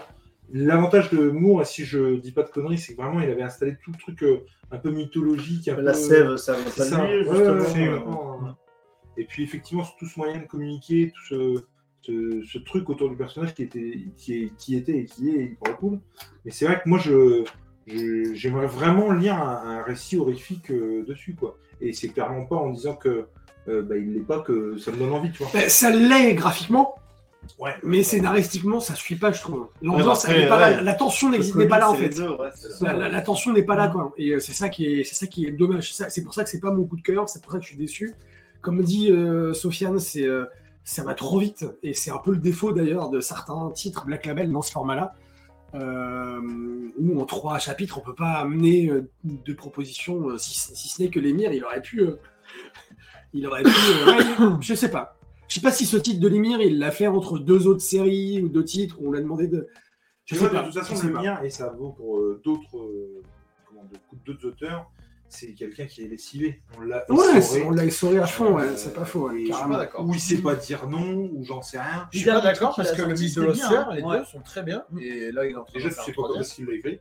L'avantage 0.52 1.10
de 1.12 1.30
Moore, 1.30 1.66
si 1.66 1.84
je 1.84 2.16
dis 2.16 2.32
pas 2.32 2.44
de 2.44 2.50
conneries, 2.50 2.78
c'est 2.78 2.96
que 2.96 3.02
vraiment 3.02 3.20
il 3.20 3.30
avait 3.30 3.42
installé 3.44 3.76
tout 3.84 3.92
le 3.92 3.98
truc 3.98 4.24
euh, 4.24 4.46
un 4.72 4.78
peu 4.78 4.92
mythologique, 4.92 5.68
un 5.68 5.76
La 5.82 5.92
peu- 5.92 5.98
sève, 5.98 6.36
ça 6.38 6.54
va 6.54 6.70
ça. 6.72 7.06
lui, 7.06 7.28
Ouais, 7.28 7.36
justement. 7.36 7.54
ouais, 7.54 8.44
ouais, 8.44 8.50
Euh, 8.50 8.52
Et 9.18 9.26
puis 9.26 9.44
effectivement, 9.44 9.84
tout 10.00 10.06
ce 10.06 10.18
moyen 10.20 10.40
de 10.40 10.46
communiquer, 10.46 11.12
tout 11.14 11.24
ce, 11.28 11.64
ce, 12.02 12.44
ce 12.46 12.58
truc 12.60 12.90
autour 12.90 13.10
du 13.10 13.18
personnage 13.18 13.54
qui 13.56 13.64
était, 13.64 14.06
qui, 14.16 14.34
est- 14.44 14.56
qui 14.58 14.76
était 14.78 14.98
et 15.00 15.06
qui 15.06 15.30
est 15.32 15.44
hyper 15.46 15.76
cool. 15.78 16.00
Mais 16.46 16.52
c'est 16.52 16.66
vrai 16.66 16.80
que 16.82 16.88
moi, 16.88 17.00
je, 17.00 17.44
je- 17.86 18.34
j'aimerais 18.34 18.68
vraiment 18.68 19.12
lire 19.12 19.36
un, 19.36 19.80
un 19.80 19.84
récit 19.84 20.18
horrifique 20.18 20.72
euh, 20.72 21.04
dessus, 21.06 21.36
quoi. 21.36 21.58
Et 21.82 21.92
c'est 21.94 22.10
clairement 22.10 22.46
pas 22.46 22.56
en 22.56 22.70
disant 22.70 22.96
que 22.96 23.28
euh, 23.68 23.82
bah, 23.82 23.98
il 23.98 24.14
l'est 24.14 24.20
pas 24.22 24.40
que 24.40 24.78
ça 24.78 24.92
me 24.92 24.98
donne 24.98 25.12
envie, 25.14 25.32
tu 25.32 25.44
vois. 25.44 25.52
Ben, 25.54 25.70
ça 25.70 25.90
l'est 25.92 26.34
graphiquement, 26.36 26.96
Ouais. 27.60 27.72
Mais 27.82 28.04
scénaristiquement, 28.04 28.82
ça 28.82 28.94
suit 28.94 29.16
pas, 29.16 29.32
je 29.32 29.40
trouve. 29.42 29.70
L'ambiance, 29.82 30.26
après, 30.26 30.38
elle 30.38 30.44
est 30.46 30.50
pas 30.50 30.58
ouais. 30.58 30.76
là. 30.76 30.82
La 30.82 30.94
tension 30.94 31.30
n'est 31.30 31.68
pas 31.68 31.80
là, 31.80 31.90
en 31.92 31.94
fait. 31.94 32.10
deux, 32.10 32.28
ouais. 32.30 32.50
La, 32.82 32.92
la- 32.94 33.10
la 33.10 33.22
tension 33.22 33.54
n'est 33.54 33.64
pas 33.64 33.76
là, 33.78 33.88
quoi. 33.88 34.12
Et 34.18 34.32
euh, 34.34 34.40
c'est 34.40 34.52
ça 34.52 34.68
qui 34.68 34.86
est, 34.86 35.04
c'est 35.06 35.16
ça 35.16 35.28
qui 35.28 35.46
est 35.46 35.52
dommage. 35.52 35.94
C'est 35.94 36.24
pour 36.24 36.34
ça 36.34 36.44
que 36.44 36.50
c'est 36.50 36.60
pas 36.60 36.72
mon 36.72 36.84
coup 36.84 36.98
de 36.98 37.02
cœur. 37.02 37.30
C'est 37.30 37.42
pour 37.42 37.54
ça 37.54 37.58
que 37.60 37.64
je 37.64 37.70
suis 37.70 37.78
déçu. 37.78 38.14
Comme 38.62 38.82
dit 38.84 39.12
euh, 39.12 39.54
Sofiane, 39.54 39.98
c'est, 40.00 40.26
euh, 40.26 40.44
ça 40.84 41.04
va 41.04 41.14
trop 41.14 41.40
vite. 41.40 41.66
Et 41.84 41.94
c'est 41.94 42.12
un 42.12 42.18
peu 42.18 42.32
le 42.32 42.38
défaut 42.38 42.74
d'ailleurs 42.74 43.10
de 43.10 43.22
certains 43.22 43.72
titres 43.74 44.06
Black 44.06 44.26
Label 44.26 44.52
dans 44.52 44.62
ce 44.62 44.72
format-là. 44.74 45.14
Euh, 45.74 46.42
où 47.00 47.22
en 47.22 47.26
trois 47.26 47.60
chapitres, 47.60 47.98
on 47.98 48.02
peut 48.02 48.16
pas 48.16 48.34
amener 48.40 48.90
euh, 48.90 49.08
de 49.24 49.54
propositions, 49.54 50.30
euh, 50.32 50.38
si, 50.38 50.56
si 50.60 50.90
ce 50.90 51.02
n'est 51.02 51.10
que 51.10 51.20
l'émir, 51.20 51.54
il 51.54 51.64
aurait 51.64 51.82
pu. 51.82 52.04
Euh, 53.28 53.38
il 53.38 53.46
aurait 53.48 53.64
pu. 53.64 53.70
euh, 53.70 54.06
ouais, 54.50 54.56
je 54.62 54.74
sais 54.74 54.90
pas. 54.92 55.16
Je 55.48 55.56
sais 55.56 55.62
pas 55.62 55.72
si 55.72 55.86
ce 55.86 55.96
titre 55.98 56.20
de 56.20 56.28
l'émir, 56.28 56.60
il 56.62 56.78
l'a 56.80 56.92
fait 56.92 57.08
entre 57.08 57.40
deux 57.40 57.68
autres 57.68 57.82
séries 57.82 58.42
ou 58.42 58.50
deux 58.50 58.66
titres 58.66 58.98
où 59.00 59.10
on 59.10 59.12
l'a 59.12 59.22
demandé 59.22 59.48
de. 59.48 59.68
Je 60.26 60.36
sais 60.36 60.50
pas. 60.50 60.62
de 60.62 60.66
toute 60.66 60.78
façon, 60.80 60.96
je 60.96 61.00
sais 61.02 61.08
le 61.08 61.14
pas. 61.14 61.22
mien, 61.22 61.42
et 61.42 61.50
ça 61.50 61.70
vaut 61.70 61.92
pour 61.92 62.18
euh, 62.18 62.42
d'autres 62.44 62.78
euh, 62.78 63.22
d'autres 64.26 64.46
auteurs, 64.48 64.92
c'est 65.30 65.54
quelqu'un 65.54 65.86
qui 65.86 66.04
est 66.04 66.08
lessivé. 66.08 66.62
On 66.78 66.82
l'a 66.82 67.06
Ouais, 67.10 67.38
essoré. 67.38 67.64
on 67.64 67.72
l'a 67.72 67.86
essoré 67.86 68.18
à 68.20 68.26
fond, 68.28 68.56
ouais, 68.56 68.64
Euh, 68.64 68.76
c'est 68.76 68.94
pas 68.94 69.06
faux. 69.06 69.30
ouais, 69.30 69.42
et 69.44 69.46
je 69.48 69.54
suis 69.54 69.68
pas 69.70 69.78
d'accord. 69.78 70.06
Ou 70.06 70.14
il 70.14 70.20
sait 70.20 70.38
pas 70.42 70.56
dire 70.56 70.86
non, 70.90 71.30
ou 71.34 71.44
j'en 71.46 71.62
sais 71.62 71.80
rien. 71.80 72.10
Je 72.12 72.18
suis 72.20 72.28
pas 72.28 72.42
d'accord 72.42 72.76
parce 72.76 72.92
que 72.92 73.02
le 73.04 73.14
mythe 73.14 73.36
de 73.38 73.42
l'Oscar, 73.44 73.90
hein. 73.90 73.96
les 73.96 74.02
Ouais. 74.02 74.20
deux 74.20 74.26
sont 74.26 74.42
très 74.42 74.64
bien. 74.64 74.84
Et 75.00 75.32
là, 75.32 75.46
il 75.46 75.52
est 75.52 75.56
en 75.56 75.64
train 75.64 75.74
Déjà, 75.76 75.90
de 75.90 75.94
faire 75.94 76.04
sais 76.04 76.12
pas 76.12 76.22
comment 76.24 76.40
est-ce 76.42 76.56
qu'il 76.56 76.66
l'a 76.66 76.74
écrit. 76.74 77.00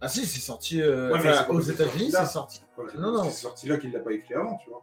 Ah 0.00 0.08
si, 0.08 0.24
c'est 0.26 0.40
sorti 0.40 0.80
euh, 0.80 1.10
Ouais, 1.12 1.18
enfin, 1.18 1.46
aux 1.50 1.58
que 1.58 1.64
c'est 1.64 1.72
États-Unis, 1.72 2.12
sorti 2.32 2.62
là. 2.84 2.90
c'est 2.94 2.98
Non, 3.00 3.12
non. 3.12 3.24
C'est 3.24 3.30
sorti 3.42 3.68
là 3.68 3.76
qu'il 3.78 3.92
l'a 3.92 4.00
pas 4.00 4.12
écrit 4.12 4.34
avant, 4.34 4.58
tu 4.62 4.70
vois. 4.70 4.80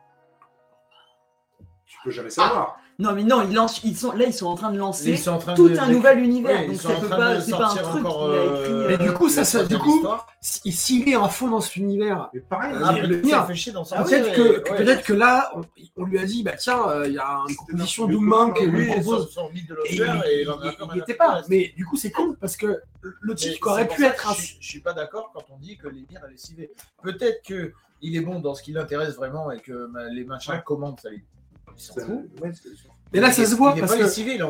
Tu 1.86 1.98
peux 2.04 2.12
jamais 2.12 2.30
savoir. 2.30 2.78
Non, 3.00 3.14
mais 3.14 3.24
non, 3.24 3.44
ils 3.48 3.54
lancent, 3.54 3.82
ils 3.84 3.96
sont, 3.96 4.12
là, 4.14 4.26
ils 4.26 4.34
sont 4.34 4.48
en 4.48 4.56
train 4.56 4.72
de 4.72 4.78
lancer 4.78 5.12
Ils 5.12 5.18
sont 5.20 5.32
en 5.32 5.38
train 5.38 5.54
tout 5.54 5.70
de- 5.70 5.78
un 5.78 5.88
de- 5.88 5.94
nouvel 5.94 6.20
univers. 6.20 6.58
Ouais, 6.62 6.66
ils 6.66 6.72
donc 6.72 6.82
sont 6.82 6.90
ça 6.90 6.96
en 6.96 7.00
peut 7.00 7.08
train 7.08 7.18
pas, 7.18 7.36
de 7.36 7.40
c'est 7.42 7.52
pas 7.52 7.58
un 7.58 7.70
sortir 7.70 7.90
truc 7.92 8.06
encore, 8.06 8.30
qu'il 8.32 8.40
a 8.40 8.44
écrit. 8.44 8.54
euh, 8.74 8.82
euh, 8.82 8.88
Mais 8.90 8.98
du 8.98 9.14
coup, 9.14 9.30
ça, 9.30 9.44
ça, 9.46 9.64
du 9.64 9.78
coup, 9.78 10.06
si- 10.42 10.72
s'il 10.72 11.08
est 11.08 11.16
à 11.16 11.30
fond 11.30 11.48
dans 11.48 11.62
cet 11.62 11.76
univers, 11.78 12.30
Mais 12.34 12.40
pareil, 12.42 12.76
Ah, 12.84 12.92
le 12.94 13.08
peut-être 13.08 13.26
mien. 13.26 13.32
ça 13.40 13.46
fait 13.46 13.56
chier 13.56 13.72
dans 13.72 13.84
son 13.86 14.04
peut-être 14.04 14.34
que, 14.36 14.42
ouais. 14.72 14.78
peut-être 14.78 15.04
que 15.06 15.14
là, 15.14 15.52
on, 15.56 15.62
on 15.96 16.06
lui 16.06 16.18
a 16.20 16.26
dit, 16.26 16.42
bah 16.44 16.54
tiens, 16.58 16.90
euh, 16.90 17.08
il 17.08 17.14
y 17.14 17.20
a 17.20 17.40
une 17.48 17.56
proposition 17.56 18.08
d'Oumang 18.08 18.54
qui 18.54 18.66
lui, 18.66 18.86
lui 18.86 18.88
son, 18.94 19.02
propose. 19.02 19.32
son 19.32 19.50
mythe 19.52 19.70
de 19.70 19.78
Et 19.86 19.94
il 19.96 20.02
et 20.02 20.42
il 20.42 20.50
en 20.50 20.60
a 20.60 20.66
il- 20.66 20.76
quand 20.76 20.86
il 20.86 20.88
même 20.90 20.98
y 20.98 21.00
était 21.02 21.14
un 21.22 21.26
pas. 21.34 21.42
Mais 21.50 21.72
du 21.78 21.86
coup, 21.86 21.96
c'est 21.98 22.12
con 22.12 22.36
parce 22.42 22.58
que 22.58 22.66
le 22.66 22.82
Mais 23.28 23.36
titre 23.36 23.60
c'est 23.64 23.70
aurait 23.70 23.86
pour 23.88 23.96
pu 23.96 24.02
ça 24.02 24.08
être 24.10 24.30
un. 24.30 24.34
Je, 24.34 24.54
je 24.60 24.68
suis 24.68 24.82
pas 24.82 24.94
d'accord 24.94 25.30
quand 25.36 25.44
on 25.54 25.58
dit 25.60 25.78
que 25.78 25.88
l'émir 25.88 26.20
est 26.28 26.32
lessivé. 26.32 26.72
Peut-être 27.04 27.46
que 27.48 27.74
il 28.02 28.16
est 28.16 28.22
bon 28.22 28.40
dans 28.40 28.54
ce 28.54 28.62
qui 28.64 28.72
l'intéresse 28.74 29.16
vraiment 29.16 29.52
et 29.52 29.60
que 29.60 29.88
ma- 29.88 30.06
les 30.10 30.24
machins 30.24 30.54
Ouais. 30.54 30.62
commandent, 30.66 31.00
ça 31.00 31.10
ouais, 31.10 32.52
c'est. 32.54 32.72
Mais 33.14 33.20
là, 33.22 33.32
ça 33.32 33.46
se 33.46 33.56
voit 33.56 33.70
parce 33.76 33.92
pas 33.94 33.98
que 34.00 34.08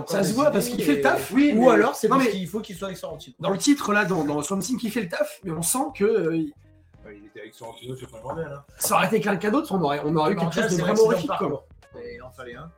ça 0.08 0.24
se 0.24 0.34
voit 0.34 0.50
parce 0.52 0.68
qu'il 0.70 0.82
fait 0.84 0.94
le 0.94 0.98
et- 1.00 1.02
taf. 1.02 1.32
Oui, 1.32 1.54
Ou 1.56 1.62
mais- 1.66 1.70
alors 1.72 1.96
c'est 1.96 2.08
parce 2.08 2.24
mais 2.24 2.32
qu'il 2.32 2.48
faut 2.48 2.60
qu'il 2.60 2.76
soit 2.76 2.94
sorti. 2.96 3.36
dans 3.40 3.52
le 3.52 3.58
titre 3.58 3.94
là, 3.94 4.06
dans, 4.06 4.24
dans 4.24 4.42
Swamp 4.42 4.60
Thing 4.60 4.80
qui 4.80 4.90
fait 4.90 5.02
le 5.02 5.10
taf, 5.10 5.40
mais 5.44 5.52
on 5.52 5.62
sent 5.62 5.78
que 5.96 6.04
euh, 6.06 6.36
il- 6.38 6.54
était 7.28 7.40
avec 7.42 7.54
Sorrentino 7.54 7.96
sur 7.96 8.14
un 8.16 8.22
bordel. 8.22 8.48
Hein. 8.52 8.64
ça 8.80 8.96
aurait 8.96 9.08
été 9.08 9.22
quelqu'un 9.22 9.52
d'autre, 9.52 9.72
on 9.74 9.82
aurait, 9.82 10.02
on 10.04 10.16
aurait 10.16 10.34
eu 10.34 10.36
quelque 10.36 10.56
chose 10.56 10.64
de 10.66 10.70
C'est 10.70 10.82
vraiment 10.82 11.02
horrifique. 11.04 11.32
Et 12.04 12.16
il 12.16 12.22
en 12.24 12.30
fallait 12.32 12.56
un. 12.56 12.70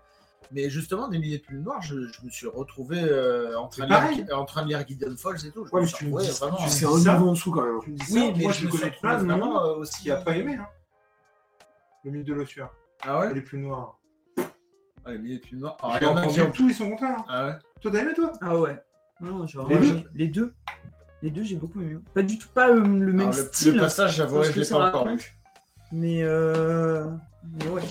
Mais 0.52 0.70
justement, 0.70 1.08
des 1.08 1.20
milliers 1.20 1.38
de 1.38 1.44
plumes 1.44 1.62
noires, 1.62 1.82
je, 1.82 1.96
je 2.08 2.26
me 2.26 2.30
suis 2.30 2.48
retrouvé 2.48 3.00
euh, 3.04 3.56
en, 3.60 3.68
train 3.68 3.86
lire, 3.86 4.26
en 4.36 4.46
train 4.46 4.64
de 4.64 4.70
lire 4.70 4.84
Gideon 4.88 5.16
Falls 5.16 5.46
et 5.46 5.52
tout. 5.52 5.64
Je 5.66 5.72
Ouais, 5.72 5.82
me 5.82 5.86
mais 5.86 5.88
suis 5.88 5.98
tu 5.98 6.06
me 6.08 6.14
retrouvé 6.16 6.32
dis- 6.34 6.40
vraiment. 6.40 6.58
tu 6.58 6.70
C'est 6.70 6.86
un 6.86 6.98
niveau 7.14 7.30
en 7.30 7.32
dessous 7.34 7.52
quand 7.52 7.62
même. 7.64 7.80
Tu 7.84 7.92
me 7.92 7.98
dis 7.98 8.06
Oui, 8.14 8.20
ça, 8.20 8.34
mais 8.36 8.44
moi 8.44 8.52
je 8.52 8.60
je 8.62 8.66
me 8.66 8.72
connais 8.72 8.92
plein 8.92 9.24
de 9.24 9.32
euh, 9.32 9.76
aussi. 9.76 10.02
qui 10.02 10.12
a 10.12 10.16
pas 10.18 10.36
aimé. 10.36 10.56
Hein. 10.60 10.68
Le 12.04 12.12
mythe 12.12 12.26
de 12.26 12.34
l'Ossuaire. 12.34 12.70
Ah 13.04 13.20
ouais? 13.20 13.34
Les 13.34 13.42
plus 13.42 13.60
noirs. 13.60 14.00
Ah, 15.06 15.12
Les 15.12 15.20
milliers 15.20 15.38
de 15.38 15.42
plumes 15.44 15.60
noires. 15.60 15.78
Alors, 15.84 15.94
J'ai 15.98 16.06
il 16.06 16.08
y 16.08 16.12
en 16.12 16.16
a 16.18 16.22
qui 16.22 16.28
entendu 16.28 16.42
ont- 16.42 16.52
tous, 16.52 16.70
ils 16.70 16.74
sont 16.76 16.90
contents. 16.90 17.06
hein. 17.20 17.26
Ah 17.30 17.46
ouais? 17.48 17.54
Toi, 17.82 17.92
t'as 17.92 18.00
aimé, 18.00 18.14
toi? 18.16 18.32
Ah 18.42 18.58
ouais. 18.58 18.84
Non, 19.22 19.46
genre, 19.46 19.68
Les 19.70 19.78
deux? 19.78 19.84
j'ai- 19.86 20.06
les 20.16 20.28
deux. 20.30 20.54
Les 21.22 21.30
deux, 21.32 21.44
j'ai 21.44 21.56
beaucoup 21.58 21.82
aimé. 21.82 22.00
Pas 22.14 22.24
du 22.24 22.38
tout, 22.40 22.48
pas 22.54 22.70
euh, 22.70 22.76
le 22.80 22.82
même 23.14 23.20
Alors, 23.20 23.34
le, 23.36 23.44
style. 23.44 23.76
le 23.76 23.82
passage, 23.82 24.16
j'avoue, 24.16 24.42
je 24.44 24.52
que 24.52 24.60
l'ai 24.60 24.66
ça 24.66 24.78
pas 24.78 24.88
encore 24.90 25.08
lu. 25.08 25.20
Mais 25.92 26.24
euh. 26.24 27.06
Mais 27.60 27.68
ouais. 27.68 27.82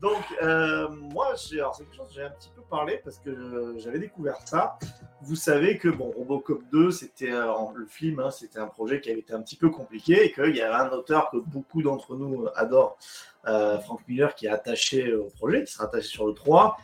Donc, 0.00 0.22
euh, 0.42 0.88
moi, 0.88 1.34
c'est 1.36 1.56
quelque 1.56 1.96
chose 1.96 2.08
que 2.08 2.14
j'ai 2.14 2.22
un 2.22 2.30
petit 2.30 2.50
peu 2.54 2.62
parlé 2.62 3.00
parce 3.02 3.18
que 3.18 3.30
euh, 3.30 3.78
j'avais 3.78 3.98
découvert 3.98 4.36
ça. 4.44 4.78
Vous 5.22 5.36
savez 5.36 5.78
que 5.78 5.88
bon, 5.88 6.10
Robocop 6.10 6.62
2, 6.70 6.90
c'était 6.90 7.32
euh, 7.32 7.52
le 7.74 7.86
film, 7.86 8.20
hein, 8.20 8.30
c'était 8.30 8.58
un 8.58 8.66
projet 8.66 9.00
qui 9.00 9.10
avait 9.10 9.20
été 9.20 9.32
un 9.32 9.40
petit 9.40 9.56
peu 9.56 9.70
compliqué 9.70 10.24
et 10.24 10.32
qu'il 10.32 10.54
y 10.54 10.60
avait 10.60 10.74
un 10.74 10.90
auteur 10.90 11.30
que 11.30 11.38
beaucoup 11.38 11.82
d'entre 11.82 12.14
nous 12.14 12.46
adorent, 12.54 12.98
Frank 13.44 14.00
Miller, 14.08 14.34
qui 14.34 14.46
est 14.46 14.50
attaché 14.50 15.14
au 15.14 15.30
projet, 15.30 15.64
qui 15.64 15.72
sera 15.72 15.84
attaché 15.84 16.08
sur 16.08 16.26
le 16.26 16.34
3. 16.34 16.76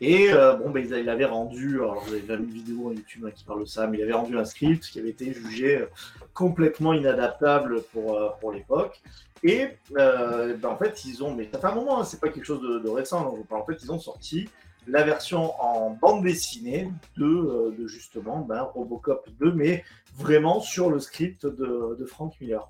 Et 0.00 0.30
euh, 0.30 0.54
bon, 0.54 0.70
ben, 0.70 0.84
il 0.84 0.94
il 0.94 1.08
avait 1.08 1.24
rendu, 1.24 1.76
alors 1.76 2.04
vous 2.04 2.12
avez 2.12 2.20
vu 2.20 2.44
une 2.44 2.50
vidéo 2.50 2.76
sur 2.90 2.92
YouTube 2.92 3.24
hein, 3.26 3.30
qui 3.34 3.44
parle 3.44 3.60
de 3.60 3.64
ça, 3.64 3.86
mais 3.86 3.98
il 3.98 4.02
avait 4.02 4.12
rendu 4.12 4.38
un 4.38 4.44
script 4.44 4.84
qui 4.84 4.98
avait 4.98 5.10
été 5.10 5.32
jugé 5.32 5.78
euh, 5.78 5.86
complètement 6.34 6.92
inadaptable 6.92 7.82
pour, 7.92 8.16
euh, 8.16 8.28
pour 8.40 8.52
l'époque. 8.52 9.00
Et 9.42 9.68
euh, 9.96 10.54
ben, 10.56 10.68
en 10.68 10.76
fait, 10.76 11.04
ils 11.06 11.24
ont, 11.24 11.34
mais 11.34 11.48
ça 11.50 11.58
fait 11.58 11.66
un 11.66 11.74
moment, 11.74 12.00
hein, 12.00 12.04
c'est 12.04 12.20
pas 12.20 12.28
quelque 12.28 12.44
chose 12.44 12.60
de, 12.60 12.88
récent, 12.88 13.36
parle. 13.48 13.62
en 13.62 13.64
fait, 13.64 13.78
ils 13.82 13.90
ont 13.90 13.98
sorti 13.98 14.48
la 14.86 15.02
version 15.02 15.60
en 15.60 15.90
bande 15.90 16.22
dessinée 16.22 16.90
de, 17.16 17.74
de 17.76 17.86
justement 17.86 18.40
ben, 18.40 18.62
Robocop 18.62 19.28
2, 19.40 19.52
mais 19.52 19.82
vraiment 20.14 20.60
sur 20.60 20.90
le 20.90 20.98
script 21.00 21.46
de, 21.46 21.96
de 21.98 22.04
Frank 22.04 22.34
Miller. 22.40 22.68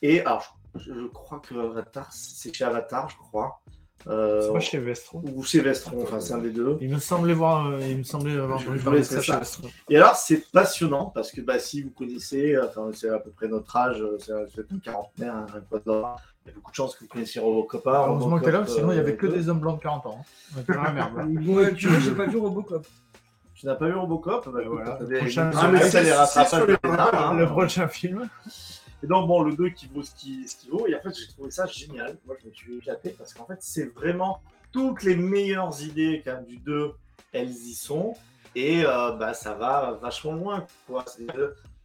Et 0.00 0.20
alors, 0.20 0.58
je, 0.74 0.92
je 0.94 1.06
crois 1.06 1.40
que 1.40 1.54
Avatar, 1.54 2.12
c'est 2.12 2.54
chez 2.54 2.64
Avatar, 2.64 3.10
je 3.10 3.16
crois. 3.16 3.60
Euh, 4.08 4.40
C'est 4.42 4.52
pas 4.52 4.60
chez 4.60 4.78
Vestron. 4.78 5.22
ou 5.34 5.42
chez 5.44 5.60
Vestron, 5.60 6.02
enfin 6.02 6.18
c'est 6.20 6.32
un 6.34 6.38
des 6.38 6.50
deux. 6.50 6.76
Il 6.80 6.90
me 6.90 6.98
semblait 6.98 7.34
voir, 7.34 7.68
euh, 7.68 7.78
il 7.88 7.98
me 7.98 8.02
semblait 8.02 8.36
avoir 8.36 8.58
Je- 8.58 8.76
je 8.76 8.82
parler 8.82 8.98
de 8.98 9.02
laisserai 9.04 9.16
ça 9.16 9.22
chez 9.22 9.32
ça. 9.32 9.38
Vestron. 9.38 9.68
Et 9.88 9.96
alors, 9.96 10.16
c'est 10.16 10.50
passionnant 10.50 11.06
parce 11.14 11.30
que 11.30 11.40
bah, 11.40 11.58
si 11.60 11.82
vous 11.82 11.90
connaissez, 11.90 12.56
enfin, 12.58 12.90
c'est 12.94 13.08
à 13.10 13.18
peu 13.20 13.30
près 13.30 13.46
notre 13.48 13.76
âge, 13.76 14.00
euh, 14.00 14.16
c'est 14.20 14.32
un 14.32 14.78
quarantenaire, 14.78 15.34
un 15.34 15.60
quadra. 15.70 16.16
Il 16.44 16.48
y 16.48 16.50
a 16.50 16.54
beaucoup 16.56 16.72
de 16.72 16.76
chances 16.76 16.96
que 16.96 17.04
vous 17.04 17.08
connaissiez 17.10 17.40
Robocop. 17.40 17.86
Heureusement 17.86 18.40
que 18.40 18.50
là, 18.50 18.66
sinon 18.66 18.90
il 18.90 18.96
y 18.96 18.98
avait 18.98 19.14
que 19.16 19.26
des 19.28 19.48
hommes 19.48 19.60
blancs 19.60 19.78
de 19.78 19.82
40 19.82 20.06
ans. 20.06 20.24
hein. 20.68 20.92
Merde. 20.92 21.74
tu 21.76 21.86
vois, 21.88 22.00
j'ai 22.00 22.10
pas 22.10 22.26
vu 22.26 22.38
Robocop. 22.38 22.84
Tu 23.54 23.66
n'as 23.66 23.76
pas 23.76 23.86
vu 23.86 23.94
Robocop? 23.94 24.48
Bah, 24.52 24.58
voilà. 24.66 24.98
Le 27.38 27.46
prochain 27.46 27.86
film. 27.88 28.28
Et 29.02 29.06
donc, 29.06 29.26
bon, 29.26 29.42
le 29.42 29.54
2 29.54 29.70
qui 29.70 29.86
vaut 29.86 30.02
ce 30.02 30.14
qu'il 30.14 30.48
ce 30.48 30.56
qu'il 30.56 30.70
vaut. 30.70 30.86
Et 30.86 30.94
en 30.94 31.00
fait, 31.00 31.14
j'ai 31.18 31.26
trouvé 31.28 31.50
ça 31.50 31.66
génial. 31.66 32.16
Moi, 32.26 32.36
je 32.40 32.48
me 32.48 32.52
suis 32.52 32.76
éclaté 32.76 33.14
parce 33.16 33.34
qu'en 33.34 33.46
fait, 33.46 33.58
c'est 33.60 33.92
vraiment 33.94 34.40
toutes 34.70 35.02
les 35.02 35.16
meilleures 35.16 35.82
idées 35.82 36.22
quand 36.24 36.34
même, 36.34 36.46
du 36.46 36.58
2, 36.58 36.92
elles 37.32 37.50
y 37.50 37.74
sont. 37.74 38.14
Et 38.54 38.84
euh, 38.84 39.12
bah, 39.12 39.34
ça 39.34 39.54
va 39.54 39.98
vachement 40.00 40.32
loin. 40.32 40.66
quoi. 40.86 41.04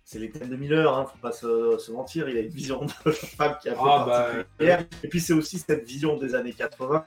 C'est 0.04 0.20
les 0.20 0.30
thèmes 0.30 0.50
de 0.50 0.56
Miller, 0.56 0.98
hein, 0.98 1.06
faut 1.06 1.18
pas 1.18 1.34
se, 1.34 1.78
se 1.78 1.92
mentir. 1.92 2.30
Il 2.30 2.38
a 2.38 2.42
une 2.42 2.48
vision 2.48 2.86
de 2.86 3.12
femme 3.12 3.58
qui 3.62 3.70
a 3.70 3.74
fait 3.74 3.82
Ah, 3.84 4.46
bah. 4.60 4.78
Et 5.04 5.08
puis, 5.10 5.20
c'est 5.20 5.34
aussi 5.34 5.60
cette 5.60 5.86
vision 5.86 6.18
des 6.18 6.34
années 6.36 6.54
80. 6.54 7.04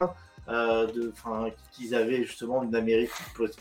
Euh, 0.49 0.87
de, 0.87 1.13
qu'ils 1.71 1.95
avaient 1.95 2.25
justement 2.25 2.65
une 2.65 2.75
Amérique 2.75 3.11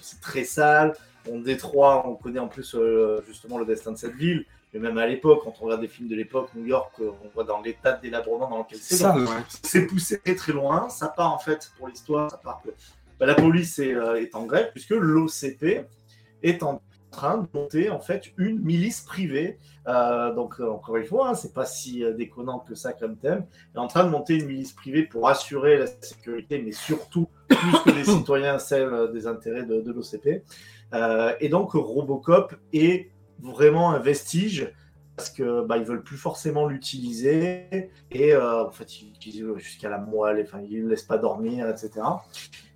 qui 0.01 0.19
très 0.21 0.43
sale. 0.43 0.93
On 1.29 1.39
Détroit, 1.39 2.07
on 2.07 2.15
connaît 2.15 2.39
en 2.39 2.47
plus 2.47 2.73
euh, 2.73 3.21
justement 3.27 3.59
le 3.59 3.65
destin 3.65 3.91
de 3.91 3.97
cette 3.97 4.15
ville. 4.15 4.45
Mais 4.73 4.79
même 4.79 4.97
à 4.97 5.07
l'époque, 5.07 5.41
quand 5.43 5.53
on 5.61 5.65
regarde 5.65 5.81
des 5.81 5.87
films 5.87 6.09
de 6.09 6.15
l'époque, 6.15 6.49
New 6.55 6.65
York, 6.65 6.93
euh, 6.99 7.11
on 7.23 7.29
voit 7.29 7.43
dans 7.43 7.61
l'état 7.61 7.93
de 7.93 8.01
délabrement 8.01 8.49
dans 8.49 8.59
lequel 8.59 8.79
c'est. 8.79 8.95
Ça, 8.95 9.13
Donc, 9.13 9.27
C'est 9.63 9.87
poussé 9.87 10.19
très 10.19 10.53
loin. 10.53 10.89
Ça 10.89 11.07
part 11.07 11.33
en 11.33 11.39
fait 11.39 11.71
pour 11.77 11.87
l'histoire, 11.87 12.29
ça 12.29 12.37
part 12.37 12.61
que 12.63 12.69
bah, 13.19 13.25
la 13.25 13.35
police 13.35 13.79
est, 13.79 13.93
euh, 13.93 14.21
est 14.21 14.33
en 14.35 14.45
grève 14.45 14.69
puisque 14.71 14.91
l'OCP 14.91 15.85
est 16.41 16.63
en 16.63 16.81
train 17.11 17.39
de 17.39 17.47
monter 17.53 17.89
en 17.89 17.99
fait 17.99 18.31
une 18.37 18.59
milice 18.59 19.01
privée. 19.01 19.57
Euh, 19.87 20.33
donc 20.33 20.59
euh, 20.59 20.69
encore 20.69 20.95
une 20.95 21.05
fois, 21.05 21.29
hein, 21.29 21.33
c'est 21.33 21.53
pas 21.53 21.65
si 21.65 22.03
déconnant 22.15 22.59
que 22.59 22.75
ça 22.75 22.93
comme 22.93 23.17
thème. 23.17 23.45
est 23.75 23.79
en 23.79 23.87
train 23.87 24.05
de 24.05 24.09
monter 24.09 24.35
une 24.35 24.45
milice 24.45 24.71
privée 24.71 25.03
pour 25.03 25.27
assurer 25.27 25.77
la 25.77 25.87
sécurité, 25.87 26.61
mais 26.61 26.71
surtout 26.71 27.27
plus 27.49 27.79
que 27.83 27.89
les 27.89 28.03
citoyens, 28.17 28.57
celle 28.57 29.11
des 29.11 29.27
intérêts 29.27 29.65
de, 29.65 29.81
de 29.81 29.91
l'OCP. 29.91 30.43
Et 31.41 31.49
donc 31.49 31.71
Robocop 31.73 32.55
est 32.71 33.09
vraiment 33.41 33.91
un 33.91 33.99
vestige 33.99 34.71
parce 35.15 35.29
que 35.29 35.65
bah, 35.65 35.77
ils 35.77 35.83
veulent 35.83 36.03
plus 36.03 36.15
forcément 36.17 36.65
l'utiliser 36.67 37.91
et 38.11 38.33
euh, 38.33 38.65
en 38.67 38.71
fait 38.71 39.01
ils 39.01 39.09
l'utilisent 39.09 39.45
jusqu'à 39.57 39.89
la 39.89 39.97
moelle, 39.97 40.41
enfin 40.47 40.61
ils 40.61 40.83
ne 40.85 40.89
laissent 40.89 41.03
pas 41.03 41.17
dormir, 41.17 41.67
etc. 41.69 41.91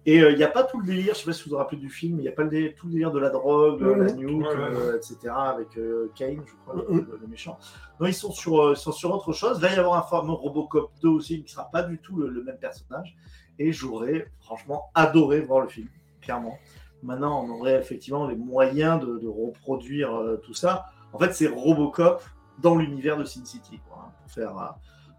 Et 0.06 0.19
euh, 0.21 0.32
il 0.32 0.38
n'y 0.38 0.43
a 0.43 0.49
pas 0.49 0.63
tout 0.63 0.82
le 0.82 0.86
délire, 0.86 1.13
je 1.13 1.19
sais 1.19 1.26
pas 1.26 1.32
si 1.32 1.45
vous 1.45 1.52
vous 1.52 1.58
rappelez 1.58 1.78
du 1.80 1.89
film, 1.89 2.19
il 2.19 2.23
n'y 2.23 2.28
a 2.28 2.34
pas 2.34 2.43
le 2.43 2.49
délire- 2.49 2.73
tout 2.76 2.88
le 2.88 2.91
délire 2.93 3.12
de 3.13 3.19
la 3.19 3.30
drogue, 3.30 3.82
Ouais, 3.82 3.97
la 3.97 4.12
nuke, 4.12 4.45
euh, 4.76 4.97
etc. 4.97 5.17
avec 5.34 5.78
euh, 5.78 6.12
Kane, 6.15 6.41
je 6.45 6.54
crois, 6.65 6.84
le, 6.89 7.17
le 7.21 7.28
méchant. 7.28 7.58
Non, 8.02 8.08
ils 8.08 8.13
sont 8.13 8.34
sur, 8.34 8.62
euh, 8.62 8.76
sont 8.76 8.91
sur 8.91 9.12
autre 9.13 9.32
chose. 9.32 9.60
Il 9.60 9.62
va 9.62 9.74
y 9.74 9.78
avoir 9.78 9.97
un 9.97 10.01
fameux 10.09 10.34
Robocop 10.34 10.91
2 11.01 11.07
aussi, 11.07 11.38
qui 11.38 11.43
ne 11.43 11.47
sera 11.47 11.72
pas 11.72 11.84
du 11.84 11.99
tout 11.99 12.18
le, 12.18 12.28
le 12.28 12.43
même 12.43 12.57
personnage. 12.57 13.16
Et 13.59 13.72
j'aurais 13.72 14.28
franchement 14.41 14.91
adoré 14.93 15.39
voir 15.39 15.61
le 15.61 15.70
film, 15.70 15.88
clairement. 16.20 16.57
Maintenant, 17.04 17.43
on 17.45 17.49
aurait 17.60 17.78
effectivement 17.80 18.28
les 18.28 18.36
moyens 18.36 18.99
de, 19.06 19.18
de 19.20 19.28
reproduire 19.28 20.16
euh, 20.16 20.38
tout 20.38 20.54
ça. 20.54 20.86
En 21.12 21.20
fait, 21.20 21.34
c'est 21.34 21.47
Robocop 21.47 22.24
dans 22.60 22.76
l'univers 22.76 23.18
de 23.18 23.26
Sin 23.26 23.43
City, 23.45 23.80
quoi, 23.88 24.06
hein, 24.08 24.12
pour, 24.22 24.32
faire, 24.32 24.58
euh, 24.58 24.68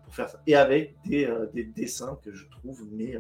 pour 0.05 0.15
faire 0.15 0.29
ça. 0.31 0.41
Et 0.47 0.57
avec 0.57 0.97
des, 1.05 1.27
euh, 1.27 1.47
des 1.53 1.65
dessins 1.65 2.17
que 2.25 2.33
je 2.35 2.47
trouve 2.49 2.83
mais, 2.91 3.19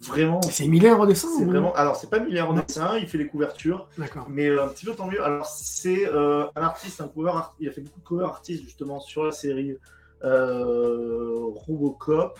vraiment. 0.00 0.40
C'est 0.42 0.66
Miller 0.68 1.00
en 1.00 1.06
dessin 1.06 1.28
C'est 1.38 1.44
ou- 1.44 1.48
vraiment. 1.48 1.72
Alors, 1.74 1.96
c'est 1.96 2.10
pas 2.10 2.20
Miller 2.20 2.48
en 2.48 2.52
dessin, 2.54 2.98
il 2.98 3.08
fait 3.08 3.18
les 3.18 3.26
couvertures, 3.26 3.88
D'accord. 3.96 4.26
mais 4.28 4.48
un 4.56 4.68
petit 4.68 4.84
peu 4.86 4.94
tant 4.94 5.06
mieux. 5.06 5.24
Alors, 5.24 5.46
c'est 5.46 6.06
un 6.08 6.50
artiste, 6.54 7.00
un 7.00 7.08
cover 7.08 7.30
art- 7.30 7.56
Il 7.58 7.68
a 7.68 7.72
fait 7.72 7.80
beaucoup 7.80 7.98
de 8.00 8.04
cover 8.04 8.24
artistes 8.26 8.62
justement 8.64 9.00
sur 9.00 9.24
la 9.24 9.32
série 9.32 9.76
Robocop. 10.22 12.38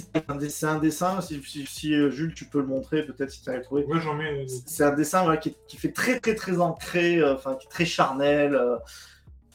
Euh, 0.00 0.20
c'est 0.20 0.30
un, 0.30 0.36
dessin- 0.36 0.68
un 0.68 0.78
dessin, 0.78 1.20
si, 1.20 1.42
si- 1.42 1.66
si, 1.66 1.94
euh, 1.94 2.10
Jules, 2.10 2.34
tu 2.34 2.44
peux 2.46 2.60
le 2.60 2.66
montrer, 2.66 3.04
peut-être 3.04 3.30
si 3.30 3.42
tu 3.42 3.50
as 3.50 3.60
trouvé. 3.60 3.84
Moi, 3.86 4.00
j'en 4.00 4.14
mets. 4.14 4.46
C'est 4.66 4.84
un 4.84 4.92
dessin 4.94 5.22
voilà, 5.22 5.36
qui, 5.38 5.56
qui 5.68 5.76
fait 5.76 5.92
très 5.92 6.20
très 6.20 6.34
très 6.34 6.60
ancré, 6.60 7.18
euh, 7.18 7.34
enfin 7.34 7.54
qui 7.56 7.66
est 7.66 7.70
très 7.70 7.84
charnel. 7.84 8.54
euh, 8.54 8.76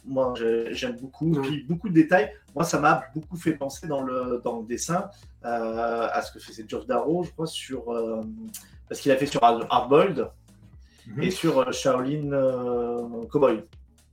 moi 0.06 0.32
j'ai- 0.36 0.72
j'aime 0.72 0.96
beaucoup. 0.96 1.30
Puis 1.42 1.62
beaucoup 1.68 1.88
de 1.90 1.94
détails. 1.94 2.32
Moi 2.54 2.64
ça 2.64 2.80
m'a 2.80 3.02
beaucoup 3.14 3.36
fait 3.36 3.52
penser 3.52 3.86
dans 3.86 4.00
le, 4.02 4.40
dans 4.42 4.60
le 4.60 4.66
dessin 4.66 5.10
euh, 5.44 6.08
à 6.10 6.22
ce 6.22 6.32
que 6.32 6.38
faisait 6.38 6.64
Geoff 6.66 6.86
Darrow, 6.86 7.22
je 7.24 7.30
crois, 7.32 7.46
sur. 7.46 7.92
euh, 7.92 8.22
parce 8.88 9.00
qu'il 9.00 9.12
a 9.12 9.16
fait 9.16 9.26
sur 9.26 9.42
Hard- 9.44 9.66
Hardboiled 9.70 10.26
Mhm. 11.06 11.22
et 11.22 11.30
sur 11.30 11.58
euh, 11.60 11.72
Shaolin 11.72 12.32
euh, 12.32 13.24
Cowboy. 13.30 13.62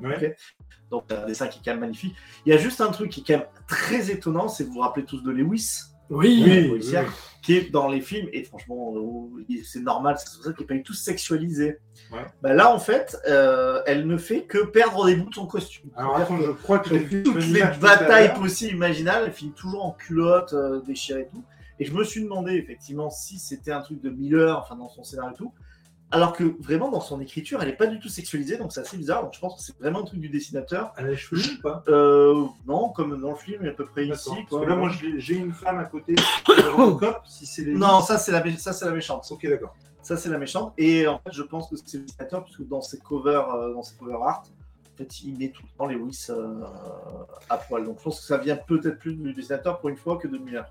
Ouais. 0.02 0.16
Ok. 0.18 0.36
Donc 0.92 1.12
un 1.12 1.26
dessin 1.26 1.48
qui 1.48 1.60
est 1.60 1.62
quand 1.64 1.72
même 1.72 1.80
magnifique. 1.82 2.16
Il 2.46 2.50
y 2.52 2.56
a 2.56 2.58
juste 2.58 2.82
un 2.82 2.92
truc 2.92 3.10
qui 3.12 3.22
est 3.22 3.24
quand 3.24 3.40
même 3.40 3.48
très 3.68 4.12
étonnant, 4.12 4.48
c'est 4.50 4.64
que 4.64 4.70
vous 4.70 4.76
vous 4.76 4.82
rappelez 4.82 5.06
tous 5.06 5.22
de 5.22 5.32
Lewis 5.32 5.84
Oui. 6.10 6.44
Oui, 6.46 6.72
oui. 6.74 6.96
qui 7.42 7.56
est 7.56 7.72
dans 7.72 7.88
les 7.88 8.02
films, 8.02 8.28
et 8.34 8.44
franchement, 8.44 8.94
c'est 9.64 9.80
normal, 9.80 10.16
c'est 10.18 10.36
pour 10.36 10.44
ça 10.44 10.52
qu'il 10.52 10.62
n'est 10.62 10.68
pas 10.68 10.74
du 10.74 10.84
tout 10.84 10.94
sexualisé. 10.94 11.80
Ouais. 12.12 12.26
Bah 12.42 12.54
là, 12.54 12.74
en 12.74 12.80
fait, 12.80 13.18
euh, 13.28 13.82
elle 13.86 14.06
ne 14.08 14.18
fait 14.18 14.44
que 14.44 14.66
perdre 14.66 15.06
des 15.06 15.16
bouts 15.16 15.30
de 15.30 15.36
son 15.36 15.48
costume. 15.48 15.90
Alors, 15.96 16.18
attends, 16.18 16.40
je 16.42 16.52
crois 16.52 16.80
que 16.80 17.24
Toutes 17.24 17.46
les 17.48 17.64
batailles 17.80 18.34
possibles, 18.34 18.74
imaginables, 18.74 19.26
elle 19.28 19.34
finit 19.34 19.52
toujours 19.52 19.86
en 19.86 19.92
culotte, 19.92 20.54
euh, 20.54 20.82
déchirée 20.82 21.22
et 21.22 21.28
tout. 21.28 21.44
Et 21.80 21.86
je 21.86 21.94
me 21.94 22.04
suis 22.04 22.24
demandé, 22.24 22.54
effectivement, 22.54 23.10
si 23.10 23.38
c'était 23.40 23.72
un 23.72 23.82
truc 23.82 24.02
de 24.02 24.10
Miller, 24.10 24.58
enfin, 24.58 24.76
dans 24.76 24.90
son 24.90 25.04
scénario 25.04 25.32
et 25.34 25.38
tout. 25.38 25.54
Alors 26.10 26.32
que 26.32 26.44
vraiment, 26.62 26.90
dans 26.90 27.02
son 27.02 27.20
écriture, 27.20 27.62
elle 27.62 27.68
n'est 27.68 27.76
pas 27.76 27.86
du 27.88 28.00
tout 28.00 28.08
sexualisée, 28.08 28.56
donc 28.58 28.72
c'est 28.72 28.80
assez 28.80 28.96
bizarre. 28.96 29.24
Donc 29.24 29.34
je 29.34 29.40
pense 29.42 29.56
que 29.58 29.62
c'est 29.62 29.78
vraiment 29.78 30.00
un 30.02 30.06
truc 30.06 30.22
du 30.22 30.30
dessinateur. 30.30 30.94
Elle 30.98 31.06
a 31.06 31.10
les 31.10 31.18
cheveux 31.18 31.42
ou 31.42 31.62
pas 31.62 31.84
Euh, 31.90 32.46
non, 32.66 32.90
comme 32.90 33.20
dans 33.20 33.32
le 33.32 33.36
film, 33.36 33.66
à 33.68 33.72
peu 33.72 33.86
près 33.86 34.08
ici. 34.08 34.30
Quoi. 34.50 34.62
Parce 34.62 34.64
que 34.64 34.70
là, 34.70 34.76
moi, 34.78 34.90
j'ai 35.18 35.36
une 35.36 35.52
femme 35.52 35.80
à 35.80 35.84
côté 35.86 36.16
Robocop. 36.76 37.20
Si 37.28 37.46
c'est 37.46 37.64
les. 37.66 37.74
Non, 37.74 38.00
ça 38.02 38.18
c'est 38.18 38.32
la, 38.32 38.42
mé- 38.42 38.58
ça, 38.58 38.72
c'est 38.72 38.86
la 38.86 38.92
méchante. 38.92 39.28
Ok, 39.32 39.46
d'accord. 39.50 39.76
Ça, 40.02 40.16
c'est 40.16 40.30
la 40.30 40.38
méchante. 40.38 40.74
Et 40.78 41.06
en 41.08 41.20
fait, 41.20 41.34
je 41.34 41.44
pense 41.44 41.70
que 41.70 41.76
c'est 41.86 41.98
le 41.98 42.04
dessinateur, 42.06 42.46
puisque 42.46 42.66
dans 42.66 42.82
ses 42.82 43.00
covers, 43.00 43.50
euh, 43.54 43.74
dans 43.74 43.84
ses 43.84 43.98
cover 43.98 44.14
art, 44.24 44.44
en 44.94 44.98
fait, 44.98 45.20
il 45.24 45.38
met 45.38 45.50
tout 45.50 45.62
le 45.64 45.78
temps 45.78 45.86
Lewis 45.88 46.28
euh, 46.30 46.62
à 47.50 47.58
poil. 47.58 47.84
Donc, 47.84 47.98
je 48.00 48.04
pense 48.06 48.22
que 48.22 48.26
ça 48.26 48.38
vient 48.38 48.56
peut-être 48.56 48.98
plus 49.00 49.14
du 49.14 49.34
dessinateur 49.34 49.80
pour 49.82 49.90
une 49.90 49.98
fois 49.98 50.16
que 50.18 50.30
de 50.30 50.38
Miller. 50.38 50.66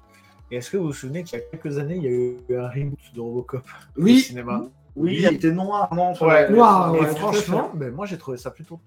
Et 0.51 0.57
est-ce 0.57 0.70
que 0.70 0.78
vous 0.78 0.87
vous 0.87 0.93
souvenez 0.95 1.24
qu'il 1.24 1.39
y 1.39 1.43
a 1.43 1.45
quelques 1.45 1.76
années, 1.76 1.97
il 1.97 2.03
y 2.05 2.07
a 2.07 2.11
eu 2.11 2.37
un 2.59 2.68
reboot 2.68 2.99
de 3.14 3.20
Robocop 3.20 3.62
au 3.99 4.03
Oui. 4.03 4.20
cinéma? 4.20 4.62
Oui, 4.97 5.16
il 5.20 5.26
était 5.34 5.51
noir, 5.53 5.92
non 5.94 6.09
enfin, 6.09 6.26
Ouais, 6.26 6.51
Noir, 6.51 6.94
et 6.97 7.01
ouais, 7.01 7.07
franchement, 7.07 7.70
mais 7.74 7.90
moi 7.90 8.07
j'ai 8.07 8.16
trouvé 8.18 8.38
ça 8.38 8.51
plutôt 8.51 8.80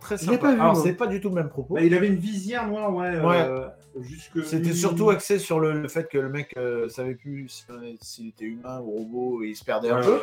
très 0.00 0.18
sympa. 0.18 0.36
pas 0.38 0.52
vu, 0.54 0.60
Alors 0.60 0.74
moi. 0.74 0.82
c'est 0.82 0.92
pas 0.92 1.06
du 1.06 1.20
tout 1.20 1.30
le 1.30 1.34
même 1.36 1.48
propos. 1.48 1.74
Bah, 1.74 1.80
il 1.80 1.94
avait 1.94 2.08
une 2.08 2.16
visière 2.18 2.66
noire, 2.68 2.94
ouais. 2.94 3.06
euh, 3.14 3.66
jusque. 4.00 4.44
C'était 4.44 4.74
surtout 4.74 5.08
axé 5.10 5.38
sur 5.38 5.60
le, 5.60 5.80
le 5.80 5.88
fait 5.88 6.06
que 6.08 6.18
le 6.18 6.28
mec 6.28 6.52
euh, 6.58 6.88
savait 6.90 7.14
plus 7.14 7.48
si- 7.48 7.64
s'il 8.02 8.28
était 8.28 8.44
humain 8.44 8.80
ou 8.80 8.90
robot 8.90 9.42
et 9.42 9.48
il 9.48 9.56
se 9.56 9.64
perdait 9.64 9.88
un 9.90 10.00
Ouais, 10.00 10.04
peu. 10.06 10.12
ouais. 10.16 10.20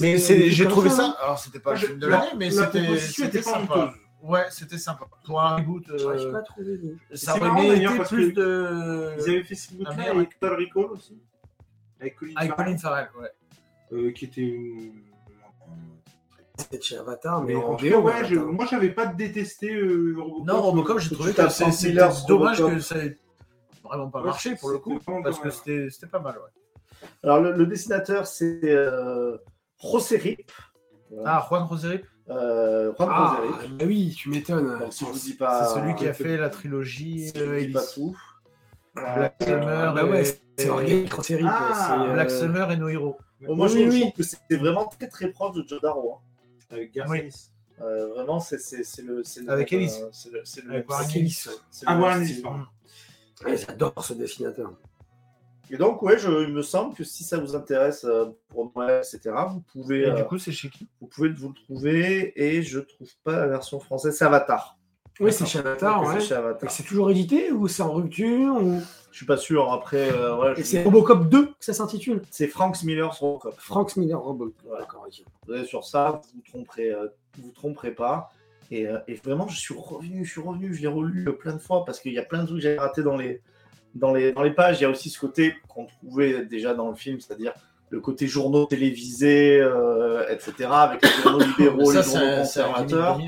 Mais 0.00 0.18
c'est- 0.18 0.50
j'ai 0.50 0.68
trouvé 0.68 0.88
ça, 0.90 0.96
ça. 0.96 1.02
hein. 1.08 1.14
Alors 1.22 1.38
c'était 1.40 1.58
pas 1.58 1.72
le 1.72 1.78
film 1.78 1.98
de 1.98 2.06
la- 2.06 2.18
l'année, 2.18 2.30
mais 2.38 2.50
la 2.50 2.66
c'était 2.66 2.96
c'était 2.98 3.42
sympa. 3.42 3.74
honteuse. 3.78 3.94
Ouais, 4.22 4.44
c'était 4.50 4.78
sympa. 4.78 5.06
Pour 5.24 5.40
un 5.40 5.56
reboot, 5.56 5.88
Ouais, 5.88 5.96
j'ai 6.18 6.24
euh, 6.26 6.32
pas 6.32 6.42
trouvé. 6.42 6.78
de- 6.78 6.96
ça 7.14 7.36
aurait 7.36 7.82
parce 7.96 8.08
plus 8.08 8.32
de. 8.32 9.10
Ils 9.18 9.30
avaient 9.30 9.42
fait 9.44 9.54
ce 9.56 9.74
bout 9.74 9.84
Un 9.86 9.90
là 9.90 9.96
meilleur- 9.96 10.16
avec 10.16 10.38
Total 10.38 10.58
Recall 10.58 10.92
aussi. 10.92 11.18
Avec 12.00 12.16
Colin 12.56 12.76
Farrell, 12.76 13.08
ouais. 13.20 13.28
Euh, 13.92 14.10
qui 14.12 14.24
était 14.26 14.40
une. 14.42 14.92
C'était 16.58 16.80
chez 16.80 16.96
Avatar, 16.96 17.42
mais 17.42 17.54
Mais 17.54 17.62
en 17.62 17.76
tout 17.76 17.86
cas, 17.86 17.98
ouais, 17.98 18.24
je- 18.24 18.36
moi 18.36 18.64
j'avais 18.70 18.88
pas 18.90 19.04
détesté 19.06 19.74
euh, 19.74 20.14
Robocop. 20.16 20.46
Non, 20.46 20.62
Robocop, 20.62 20.98
j'ai 21.00 21.14
trouvé 21.14 21.32
que 21.34 21.48
c'est- 21.50 21.92
dommage 22.26 22.60
Robocop. 22.60 22.78
que 22.78 22.80
ça 22.82 22.96
ait 23.04 23.18
vraiment 23.84 24.08
pas 24.10 24.20
Ouais, 24.20 24.26
marché 24.26 24.56
pour 24.56 24.70
le 24.70 24.78
coup, 24.78 24.98
parce 25.22 25.38
que 25.38 25.50
c'était 25.50 25.88
c'était 25.90 26.06
pas 26.06 26.18
mal, 26.18 26.36
ouais. 26.36 27.08
Alors, 27.22 27.40
le, 27.40 27.52
le 27.52 27.66
dessinateur, 27.66 28.26
c'est 28.26 28.60
euh, 28.64 29.36
José 29.82 30.16
Rip. 30.16 30.50
Voilà. 31.10 31.36
Ah, 31.36 31.46
Juan 31.48 31.62
Roseri, 31.64 32.00
Euh, 32.30 32.92
Juan 32.96 33.08
Ah, 33.12 33.36
José 33.44 33.58
Rip. 33.66 33.76
bah 33.78 33.84
oui, 33.86 34.14
tu 34.16 34.30
m'étonnes. 34.30 34.80
Si 34.90 35.04
je 35.04 35.10
vous 35.10 35.18
dis 35.18 35.34
pas. 35.34 35.62
c'est 35.66 35.74
celui 35.78 35.94
qui 35.94 36.08
a 36.08 36.14
si 36.14 36.22
fait 36.22 36.36
la 36.38 36.48
trilogie 36.48 37.30
je 37.36 37.44
vous 37.44 37.50
euh, 37.52 37.60
dis 37.60 37.68
pas 37.72 37.80
Alice. 37.80 37.92
tout. 37.94 38.16
Black 38.94 39.36
Euh, 39.42 39.46
Summer, 39.60 39.94
bah 39.94 40.04
ouais, 40.06 40.26
et- 40.26 40.40
c'est 40.56 40.68
organique 40.70 41.10
quand 41.10 41.22
c'est 41.22 41.40
Ah, 41.44 41.72
c'est, 42.04 42.08
euh, 42.08 42.12
Black 42.12 42.30
Summer 42.30 42.70
et 42.72 42.76
No 42.76 42.88
Hero. 42.88 43.16
Bon, 43.42 43.56
moi, 43.56 43.68
je, 43.68 43.74
Oui, 43.78 43.84
je 43.84 43.90
oui. 43.90 44.00
trouve 44.00 44.12
que 44.14 44.22
c'est 44.22 44.56
vraiment 44.56 44.86
très 44.86 45.08
très 45.08 45.28
proche 45.30 45.54
de 45.56 45.64
Joe 45.66 45.80
Darrow. 45.80 46.14
hein. 46.14 46.74
Avec. 46.74 46.96
Ennis. 46.96 47.50
Euh, 47.82 48.08
vraiment, 48.08 48.40
c'est 48.40 48.58
c'est- 48.58 48.84
c'est 48.84 49.02
le. 49.02 49.22
c'est 49.22 49.42
le 49.42 49.50
Avec 49.50 49.70
même, 49.72 49.82
Ellis. 49.82 49.92
euh, 50.02 50.08
C'est 50.12 50.64
le, 50.64 50.70
Avec 50.72 50.88
Warren. 50.90 51.10
Ellis. 51.14 51.44
Ah, 51.84 51.98
Warren. 51.98 52.22
Ellis, 52.22 52.42
ouais, 53.44 53.56
J'adore 53.56 53.92
ce 54.02 54.14
dessinateur. 54.14 54.72
Et 55.68 55.76
donc, 55.76 56.00
ouais, 56.02 56.16
je, 56.16 56.30
il 56.46 56.54
me 56.54 56.62
semble 56.62 56.94
que 56.94 57.02
si 57.04 57.24
ça 57.24 57.38
vous 57.38 57.54
intéresse 57.56 58.04
euh, 58.04 58.26
pour 58.48 58.72
Noël, 58.74 59.02
etc., 59.04 59.34
vous 59.50 59.60
pouvez, 59.72 60.02
Et 60.02 60.06
euh, 60.06 60.14
du 60.14 60.24
coup, 60.24 60.38
c'est 60.38 60.52
chez 60.52 60.70
qui? 60.70 60.88
vous 61.00 61.08
pouvez 61.08 61.28
vous 61.28 61.48
le 61.48 61.54
trouver. 61.54 62.32
Et 62.40 62.62
je 62.62 62.78
trouve 62.78 63.08
pas 63.24 63.32
la 63.36 63.48
version 63.48 63.78
française, 63.80 64.16
c'est 64.16 64.24
Avatar. 64.24 64.78
Oui, 65.20 65.32
c'est 65.32 65.46
chez 65.46 65.58
Avatar, 65.60 66.02
ouais. 66.04 66.18
C'est 66.68 66.82
toujours 66.82 67.10
édité 67.10 67.50
ou 67.52 67.68
c'est 67.68 67.82
en 67.82 67.92
rupture 67.92 68.54
ou... 68.60 68.80
Je 69.12 69.16
suis 69.20 69.26
pas 69.26 69.38
sûr. 69.38 69.72
Après, 69.72 70.10
euh, 70.12 70.36
ouais, 70.36 70.52
je- 70.58 70.62
c'est 70.62 70.82
Robocop 70.84 71.28
2 71.30 71.46
que 71.46 71.52
ça 71.60 71.72
s'intitule 71.72 72.20
c'est 72.30 72.48
Frank 72.48 72.82
Miller 72.82 73.14
sur 73.14 73.26
Robocop. 73.28 73.54
Frank 73.58 73.96
Miller 73.96 74.20
Robocop. 74.20 74.54
Ok. 74.66 75.22
Vous 75.46 75.54
allez 75.54 75.64
sur 75.64 75.84
ça, 75.84 76.20
vous 76.22 76.28
vous 76.34 76.42
tromperez, 76.50 76.90
euh, 76.90 77.06
vous 77.38 77.50
tromperez 77.52 77.92
pas. 77.92 78.30
Et, 78.70 78.86
euh, 78.86 78.98
et 79.08 79.14
vraiment, 79.14 79.48
je 79.48 79.58
suis 79.58 79.74
revenu, 79.74 80.24
je 80.24 80.30
suis 80.32 80.40
revenu, 80.42 80.74
je 80.74 80.82
l'ai 80.82 80.86
relu 80.88 81.26
euh, 81.28 81.32
plein 81.32 81.54
de 81.54 81.58
fois 81.60 81.84
parce 81.86 81.98
qu'il 82.00 82.12
y 82.12 82.18
a 82.18 82.24
plein 82.24 82.40
de 82.42 82.46
trucs 82.48 82.58
que 82.58 82.62
j'ai 82.64 82.76
ratés 82.76 83.02
dans 83.02 83.16
les, 83.16 83.40
dans, 83.94 84.12
les, 84.12 84.32
dans 84.32 84.42
les 84.42 84.50
pages. 84.50 84.80
Il 84.80 84.82
y 84.82 84.86
a 84.86 84.90
aussi 84.90 85.08
ce 85.08 85.18
côté 85.18 85.54
qu'on 85.68 85.86
trouvait 85.86 86.44
déjà 86.44 86.74
dans 86.74 86.90
le 86.90 86.94
film, 86.96 87.18
c'est-à-dire 87.20 87.52
le 87.88 88.00
côté 88.00 88.26
journaux 88.26 88.66
télévisés, 88.66 89.60
euh, 89.62 90.26
etc., 90.28 90.68
avec 90.72 91.00
les 91.02 91.22
journaux 91.22 91.38
libéraux, 91.58 91.90
les 91.90 92.02
journaux 92.02 92.36
conservateurs. 92.40 93.18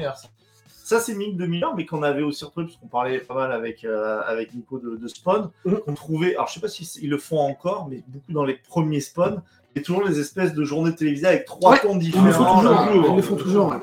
Ça, 0.89 1.01
c'est 1.01 1.15
Mick 1.15 1.37
de 1.37 1.45
mais 1.77 1.85
qu'on 1.85 2.03
avait 2.03 2.23
aussi 2.23 2.47
retrouvé, 2.47 2.65
parce 2.65 2.79
qu'on 2.79 2.87
parlait 2.87 3.19
pas 3.19 3.35
mal 3.35 3.53
avec, 3.53 3.85
euh, 3.85 4.23
avec 4.25 4.55
Nico 4.55 4.79
de, 4.79 4.97
de 4.97 5.07
Spawn, 5.07 5.51
Mhm. 5.67 5.81
qu'on 5.81 5.93
trouvait, 5.93 6.35
alors 6.35 6.49
je 6.49 6.55
sais 6.55 6.61
pas 6.61 6.69
s'ils 6.69 7.11
le 7.11 7.19
font 7.19 7.41
encore, 7.41 7.89
mais 7.91 8.03
beaucoup 8.09 8.33
dans 8.33 8.45
les 8.47 8.55
premiers 8.55 9.01
Spawn, 9.01 9.43
et 9.77 9.83
toujours 9.83 10.03
les 10.05 10.19
espèces 10.19 10.55
de 10.55 10.65
journées 10.65 10.95
télévisées 10.95 11.27
avec 11.27 11.45
trois 11.45 11.73
Ouais, 11.73 11.81
tons 11.81 11.91
Ils 11.91 11.95
le 11.97 12.01
différents. 12.01 12.33
font 12.33 12.57
toujours. 12.57 12.73
là. 12.73 12.91
Ils 13.11 13.17
le 13.17 13.21
font 13.23 13.37
toujours. 13.37 13.77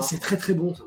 C'est 0.00 0.20
très 0.20 0.36
très 0.36 0.54
bon 0.54 0.76
ça. 0.76 0.84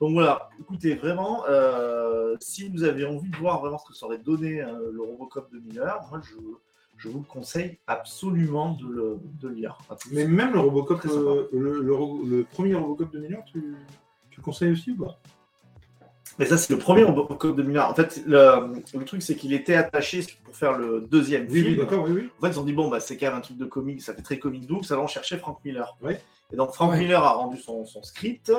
Donc 0.00 0.12
voilà, 0.12 0.50
écoutez, 0.60 0.94
vraiment, 0.94 1.42
euh, 1.48 2.36
si 2.38 2.68
vous 2.68 2.84
avez 2.84 3.04
envie 3.06 3.28
de 3.28 3.36
voir 3.38 3.60
vraiment 3.60 3.78
ce 3.78 3.88
que 3.88 3.94
ça 3.94 4.06
aurait 4.06 4.18
donné 4.18 4.60
euh, 4.62 4.92
le 4.92 5.02
Robocop 5.02 5.50
de 5.52 5.58
Miller, 5.58 6.00
moi 6.10 6.20
je, 6.22 6.34
je 6.96 7.08
vous 7.08 7.18
le 7.20 7.24
conseille 7.24 7.78
absolument 7.86 8.72
de 8.72 8.86
le, 8.86 9.18
de 9.40 9.48
le 9.48 9.54
lire. 9.54 9.78
Mais 10.12 10.26
même 10.26 10.52
le 10.54 10.60
Robocop, 10.60 11.04
euh, 11.04 11.48
le, 11.52 11.82
le 11.82 12.36
le 12.36 12.44
premier 12.44 12.74
Robocop 12.74 13.12
de 13.12 13.20
Miller, 13.20 13.42
tu, 13.46 13.76
tu 14.30 14.38
le 14.38 14.42
conseilles 14.42 14.72
aussi 14.72 14.92
ou 14.92 15.04
pas? 15.04 15.18
Mais 16.38 16.44
ça, 16.44 16.58
c'est 16.58 16.72
le 16.72 16.78
premier 16.78 17.02
Robocop 17.02 17.56
de 17.56 17.62
Miller. 17.62 17.88
En 17.88 17.94
fait, 17.94 18.22
le, 18.26 18.72
le 18.98 19.04
truc, 19.04 19.22
c'est 19.22 19.36
qu'il 19.36 19.52
était 19.54 19.74
attaché 19.74 20.24
pour 20.44 20.54
faire 20.54 20.76
le 20.76 21.00
deuxième 21.00 21.46
Oui, 21.48 21.62
film. 21.62 21.72
oui, 21.72 21.76
d'accord, 21.78 22.04
oui, 22.04 22.12
oui. 22.12 22.30
En 22.38 22.46
fait, 22.46 22.52
ils 22.52 22.60
ont 22.60 22.64
dit, 22.64 22.74
bon, 22.74 22.88
bah, 22.88 23.00
c'est 23.00 23.16
quand 23.16 23.26
même 23.26 23.36
un 23.36 23.40
truc 23.40 23.56
de 23.56 23.64
comics, 23.64 24.02
ça 24.02 24.12
fait 24.12 24.22
très 24.22 24.38
comic 24.38 24.66
book, 24.66 24.84
ça 24.84 24.96
va 24.96 25.02
en 25.02 25.06
chercher 25.06 25.38
Frank 25.38 25.58
Miller. 25.64 25.96
Et 26.52 26.56
donc, 26.56 26.72
Frank. 26.72 26.94
Miller 26.96 27.22
a 27.22 27.32
rendu 27.32 27.56
son, 27.58 27.86
son 27.86 28.02
script. 28.02 28.52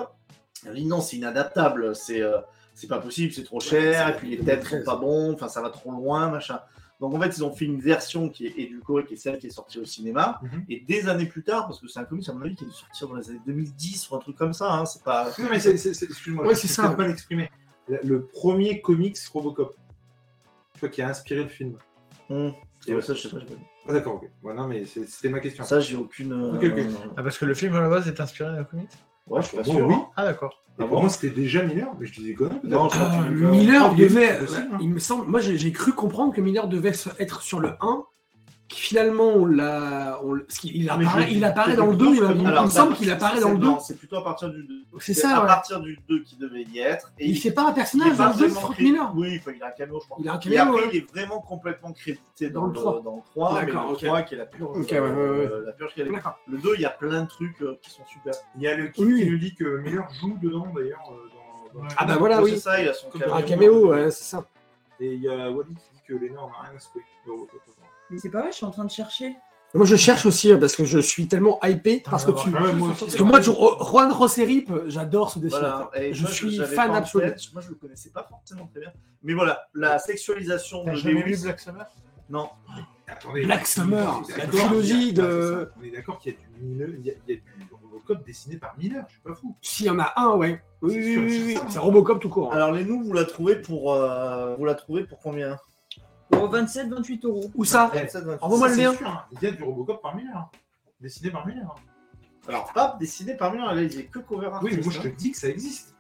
Il 0.64 0.70
a 0.70 0.74
dit, 0.74 0.86
non, 0.86 1.02
c'est 1.02 1.18
inadaptable, 1.18 1.96
c'est 1.96 2.22
euh, 2.22 2.38
c'est 2.74 2.88
pas 2.88 3.00
possible, 3.00 3.32
c'est 3.34 3.44
trop 3.44 3.60
cher, 3.60 4.10
et 4.10 4.18
puis 4.18 4.30
les 4.30 4.40
têtes 4.40 4.66
sont 4.66 4.84
pas 4.84 4.96
bons, 4.96 5.34
enfin, 5.34 5.48
ça 5.48 5.62
va 5.62 5.70
trop 5.70 5.92
loin, 5.92 6.30
machin. 6.30 6.60
Donc, 7.00 7.14
en 7.14 7.20
fait, 7.22 7.38
ils 7.38 7.44
ont 7.44 7.52
fait 7.54 7.66
une 7.66 7.80
version 7.80 8.28
qui 8.30 8.48
est 8.48 8.54
édulcorée, 8.58 9.06
qui 9.06 9.14
est 9.14 9.18
celle 9.18 9.38
qui 9.38 9.48
est 9.48 9.52
sortie 9.52 9.80
au 9.80 9.86
cinéma. 9.86 10.40
Mhm. 10.42 10.66
Et 10.70 10.80
des 10.80 11.08
années 11.08 11.28
plus 11.28 11.44
tard, 11.44 11.68
parce 11.68 11.80
que 11.80 11.88
c'est 11.88 12.00
un 12.00 12.06
comics, 12.06 12.28
à 12.28 12.34
mon 12.34 12.42
avis, 12.42 12.56
qui 12.56 12.64
est 12.64 12.68
dû 12.68 12.74
sortir 12.74 13.08
dans 13.08 13.16
les 13.16 13.30
années 13.30 13.42
2010 13.46 14.10
ou 14.10 14.16
un 14.16 14.20
truc 14.20 14.36
comme 14.36 14.54
ça, 14.54 14.74
hein, 14.74 14.86
c'est 14.86 15.04
pas. 15.04 15.26
Non, 15.38 15.48
mais 15.52 15.58
excuse-moi, 15.58 16.46
Ouais, 16.48 16.56
je 16.56 16.60
c'est 16.62 16.68
ça. 16.68 16.90
pas 16.90 17.08
l'exprimer. 17.08 17.52
Le, 17.88 18.00
le 18.04 18.26
premier 18.26 18.82
comics 18.82 19.18
Robocop, 19.32 19.78
tu 20.74 20.80
vois, 20.80 20.90
qui 20.90 21.02
a 21.04 21.10
inspiré 21.10 21.44
le 21.44 21.50
film. 21.50 21.78
Hum. 22.30 22.52
Et 22.88 22.94
ouais, 22.96 23.02
ça, 23.02 23.14
je 23.14 23.28
sais 23.28 23.30
pas. 23.30 23.38
Ah, 23.88 23.94
d'accord, 23.94 24.16
ok. 24.16 24.30
Ouais, 24.44 24.54
non, 24.54 24.68
mais 24.68 24.86
c'est- 24.86 25.06
c'était 25.08 25.30
ma 25.30 25.40
question. 25.40 25.64
Ça, 25.64 25.80
j'ai 25.80 25.96
aucune. 25.96 26.34
euh, 26.34 26.56
Ok, 26.56 26.64
ok. 26.66 26.86
Ah, 27.16 27.24
parce 27.24 27.38
que 27.38 27.46
le 27.46 27.54
film 27.54 27.76
à 27.76 27.80
la 27.82 27.90
base 27.90 28.08
est 28.08 28.20
inspiré 28.20 28.52
d'un 28.56 28.64
comics? 28.64 28.90
Ouais, 29.30 29.42
je 29.42 29.48
suis 29.48 29.58
pas 29.58 29.64
Bon, 29.64 29.72
sûr. 29.74 29.88
oui. 29.88 29.96
Ah, 30.16 30.26
d'accord. 30.26 30.64
Et 30.80 30.86
pour 30.86 31.00
moi, 31.02 31.10
c'était 31.10 31.34
déjà 31.34 31.64
Miller, 31.64 31.88
mais 32.00 32.06
je 32.06 32.14
disais 32.14 32.34
quoi 32.34 32.50
Non, 32.64 32.88
Ah, 32.94 33.24
Miller 33.30 33.94
devait. 33.96 34.38
possible, 34.40 34.68
hein. 34.74 34.78
Il 34.80 34.90
me 34.90 35.00
semble. 35.00 35.26
Moi 35.28 35.40
j'ai 35.40 35.72
cru 35.72 35.92
comprendre 35.94 36.34
que 36.34 36.42
Miller 36.42 36.68
devait 36.68 36.94
être 37.20 37.42
sur 37.42 37.60
le 37.60 37.72
1 37.82 38.04
qui 38.68 38.82
finalement, 38.82 39.28
on 39.30 39.46
l'a. 39.46 40.20
on 40.26 40.38
qu'il- 40.50 40.76
il 40.76 40.90
apparaît, 40.90 41.32
il 41.32 41.44
apparaît 41.46 41.76
dans 41.78 41.86
le 41.86 41.96
plutôt 41.96 42.12
2, 42.12 42.16
il, 42.36 42.44
me 42.64 42.70
semble 42.70 42.96
qu'il 42.96 43.10
apparaît 43.10 43.40
dans 43.40 43.52
le 43.52 43.58
2. 43.60 43.66
non, 43.66 43.80
C'est 43.80 43.96
plutôt 43.98 44.18
à 44.18 44.24
partir 44.26 44.50
du 44.50 44.62
2. 44.64 44.84
C'est 45.00 45.14
ça, 45.14 45.38
à 45.38 45.42
ouais. 45.42 45.48
partir 45.48 45.80
du 45.80 45.98
2 46.10 46.22
qui 46.24 46.36
devait 46.36 46.64
y 46.64 46.80
être. 46.80 47.14
Et 47.18 47.28
Il 47.30 47.38
fait 47.40 47.52
pas 47.52 47.62
un 47.62 47.68
il 47.68 47.72
est 47.72 47.76
personnage 47.76 48.18
dans 48.18 48.28
le 48.28 48.34
2, 48.34 48.38
vraiment 48.48 48.60
Frank. 48.60 48.80
Miller. 48.80 49.14
Oui, 49.16 49.38
enfin, 49.40 49.52
il 49.56 49.64
a 49.64 49.68
un 49.68 49.72
caméo, 49.72 50.00
je 50.04 50.08
pense. 50.10 50.20
Il 50.22 50.28
a 50.28 50.34
un 50.34 50.40
Et 50.40 50.44
caméo, 50.44 50.60
après, 50.62 50.82
ouais. 50.82 50.90
il 50.92 50.98
est 50.98 51.10
vraiment 51.12 51.40
complètement 51.40 51.94
crédité 51.94 52.50
dans, 52.50 52.62
Dans 52.62 52.68
le 52.68 52.74
le 52.74 52.80
3. 52.80 52.92
3. 52.92 53.02
Dans 53.04 53.16
le 53.16 53.22
3, 53.24 53.54
mais 53.62 53.66
D'accord, 53.68 53.86
le 53.88 53.94
ok. 53.94 54.04
3 54.06 54.22
qui 54.24 54.34
est 54.34 54.38
la 54.38 54.46
pure. 54.46 54.70
Ok, 54.72 54.76
ouais, 54.92 55.00
ouais, 55.00 55.10
ouais. 55.10 55.12
euh, 55.16 55.64
la 55.66 55.72
purge 55.72 55.94
qui 55.94 56.02
est- 56.02 56.06
D'accord. 56.12 56.40
Le 56.48 56.58
2, 56.58 56.74
il 56.76 56.82
y 56.82 56.86
a 56.86 56.90
plein 56.90 57.22
de 57.24 57.28
trucs 57.28 57.62
euh, 57.62 57.80
qui 57.82 57.90
sont 57.90 58.04
super. 58.12 58.34
Il 58.58 58.62
y 58.64 58.68
a 58.68 58.76
le 58.76 58.88
qui 58.90 59.02
nous 59.06 59.38
dit 59.38 59.56
que 59.56 59.78
Miller 59.78 60.08
joue 60.20 60.38
dedans 60.42 60.68
d'ailleurs. 60.76 61.10
euh, 61.12 61.74
dans- 61.74 61.80
dans- 61.84 61.88
Ah 61.98 62.04
bah 62.06 62.18
voilà, 62.18 62.42
oui. 62.42 62.52
C'est 62.52 62.58
ça, 62.60 62.82
il 62.82 62.90
a 62.90 62.94
son 62.94 63.10
caméo. 63.12 63.34
Un 63.34 63.42
caméo, 63.44 63.94
c'est 64.12 64.24
ça. 64.24 64.46
Et 65.00 65.14
il 65.14 65.22
y 65.22 65.30
a 65.30 65.50
Wally 65.52 65.74
qui 65.76 65.96
dit 65.96 66.02
que 66.06 66.14
Lena 66.16 66.42
en 66.42 66.48
a 66.48 66.64
rien 66.68 66.76
à 66.76 66.80
secouer. 66.80 67.04
Mais 68.10 68.18
c'est 68.18 68.30
pas 68.30 68.42
vrai, 68.42 68.52
je 68.52 68.58
suis 68.58 68.66
en 68.66 68.72
train 68.72 68.86
de 68.86 68.92
chercher. 68.92 69.36
Moi, 69.74 69.86
je 69.86 69.98
cherche 69.98 70.26
aussi 70.26 70.52
hein, 70.52 70.58
parce 70.60 70.76
que 70.78 70.86
je 70.86 70.98
suis 70.98 71.28
tellement 71.28 71.60
hypé 71.64 72.02
parce 72.10 72.24
que 72.26 72.32
tu. 72.32 72.50
Ah 72.56 72.72
moi 72.74 72.90
aussi. 72.90 73.00
Parce 73.02 73.16
que 73.16 73.24
moi, 73.24 73.42
Juan 73.42 74.12
Roserip, 74.14 74.72
j'adore 74.88 75.30
ce 75.30 75.40
dessinateur. 75.40 75.92
Je 76.12 76.26
suis 76.28 76.58
fan 76.58 76.96
absolu. 76.96 77.34
Moi, 77.54 77.62
je 77.62 77.70
le 77.70 77.76
connaissais 77.76 78.10
pas 78.10 78.24
forcément 78.30 78.66
très 78.68 78.80
bien. 78.80 78.92
Mais 79.24 79.34
voilà, 79.34 79.68
la 79.74 80.00
sexualisation 80.00 80.86
de 80.86 80.94
jamais 80.94 81.22
lu 81.22 81.32
Lewis. 81.32 81.42
Black 81.44 81.60
Summer? 81.60 81.86
Non. 82.30 82.50
Attendez, 83.10 83.46
Black 83.46 83.68
Summer, 83.68 84.22
la 84.38 84.48
trilogie 84.48 85.14
de- 85.14 85.70
ah, 85.70 85.74
On 85.80 85.84
est 85.86 85.92
d'accord 85.92 86.20
qu'il 86.20 86.34
y 86.34 86.36
a 86.36 86.40
du 86.40 86.66
Miller, 86.66 86.90
il 87.00 87.06
y 87.06 87.10
a, 87.10 87.14
il 87.28 87.36
y 87.36 87.38
a 87.38 87.42
du 87.42 87.68
Robocop 87.84 88.26
dessiné 88.26 88.58
par 88.58 88.76
Miller, 88.78 89.06
je 89.08 89.14
suis 89.14 89.22
pas 89.22 89.34
fou. 89.34 89.56
S'il 89.62 89.86
y 89.86 89.90
en 89.90 90.00
a 90.00 90.12
un, 90.18 90.36
ouais. 90.36 90.62
Oui, 90.82 90.98
oui, 90.98 91.44
oui. 91.46 91.58
C'est 91.70 91.80
Robocop 91.80 92.20
tout 92.20 92.28
court. 92.30 92.52
hein. 92.52 92.58
Alors, 92.58 92.74
les 92.74 92.84
nous, 92.84 93.02
vous 93.02 93.14
la 93.14 93.24
trouvez 93.24 93.56
pour, 93.56 93.94
euh, 93.94 94.56
vous 94.58 94.66
la 94.66 94.76
trouvez 94.76 95.06
pour 95.06 95.20
combien? 95.20 95.58
Pour 96.30 96.50
27, 96.50 96.90
28 96.90 97.26
euros. 97.26 97.52
Où 97.56 97.66
ça 97.66 97.92
27, 97.94 98.24
28. 98.24 98.44
Envoie-moi 98.44 98.70
le 98.70 98.76
lien. 98.76 98.94
sûr. 98.94 99.28
Il 99.32 99.42
y 99.42 99.48
a 99.48 99.52
du 99.52 99.64
Robocop 99.64 100.02
par 100.02 100.16
Miller, 100.16 100.36
hein. 100.38 100.50
dessiné 101.00 101.32
par 101.32 101.46
Miller. 101.48 101.66
hein. 101.66 101.82
Alors, 102.50 102.72
pas 102.74 102.96
dessiné 103.00 103.36
par 103.36 103.52
Miller, 103.52 103.74
là, 103.74 103.82
il 103.82 104.00
est 104.00 104.06
que 104.06 104.20
cover 104.20 104.48
Oui, 104.62 104.70
mais 104.72 104.78
artist. 104.78 104.84
moi 104.86 104.94
je 104.94 105.02
te 105.02 105.08
hein. 105.08 105.12
dis 105.18 105.32
que 105.32 105.38
ça 105.38 105.50
existe. 105.50 105.96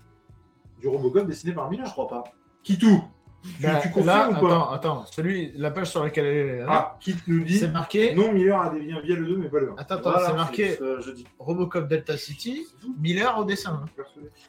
Du 0.79 0.87
Robocop 0.87 1.27
dessiné 1.27 1.53
par 1.53 1.69
Miller. 1.69 1.85
Je 1.87 1.91
crois 1.91 2.07
pas. 2.07 2.23
Qui 2.63 2.77
tout 2.77 3.03
tu, 3.43 3.61
Bah, 3.63 3.75
tu 3.81 3.89
confirmes 3.91 4.07
là, 4.07 4.29
ou 4.29 4.33
pas 4.33 4.47
attends, 4.47 4.71
attends, 4.71 5.05
celui, 5.05 5.51
la 5.55 5.69
page 5.71 5.91
sur 5.91 6.03
laquelle 6.03 6.25
elle 6.25 6.35
est 6.47 6.59
là, 6.61 6.65
Ah, 6.69 6.97
qui 6.99 7.15
nous 7.27 7.43
dit 7.43 7.59
c'est 7.59 7.67
marqué. 7.71 8.13
Non, 8.15 8.33
Miller 8.33 8.59
a 8.59 8.69
des 8.71 8.79
liens 8.81 8.99
via 8.99 9.15
le 9.15 9.25
2, 9.27 9.37
mais 9.37 9.47
pas 9.47 9.59
le 9.59 9.71
1. 9.71 9.75
Attends, 9.77 9.95
attends, 9.95 10.09
Voilà, 10.11 10.27
c'est 10.27 10.33
marqué 10.33 10.77
je 10.79 11.11
dis. 11.11 11.25
Robocop 11.37 11.87
Delta 11.87 12.17
City, 12.17 12.65
Miller 12.99 13.37
au 13.37 13.45
dessin. 13.45 13.83
hein. 13.85 14.03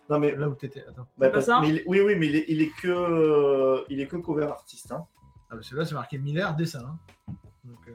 Non, 0.09 0.19
mais 0.19 0.35
Là 0.35 0.49
où 0.49 0.55
t'étais. 0.55 0.81
Attends. 0.89 1.03
Bah, 1.19 1.27
pas 1.29 1.31
parce- 1.35 1.47
ça 1.47 1.61
mais 1.61 1.69
il 1.69 1.77
est- 1.79 1.85
oui, 1.87 2.01
oui, 2.01 2.17
mais 2.17 2.27
il 2.27 2.37
est, 2.37 2.45
il 2.49 2.63
est 2.63 2.71
que, 2.81 2.89
euh, 2.89 3.83
il 3.91 4.01
est 4.01 4.07
que 4.07 4.17
cover 4.17 4.47
artiste. 4.47 4.91
Hein. 4.91 5.05
Ah, 5.51 5.55
parce 5.57 5.69
que 5.71 5.77
là, 5.77 5.85
c'est 5.85 5.95
marqué 5.95 6.19
Miller 6.19 6.55
dessin. 6.55 6.81
hein. 6.81 7.33
Donc, 7.65 7.79
euh, 7.89 7.93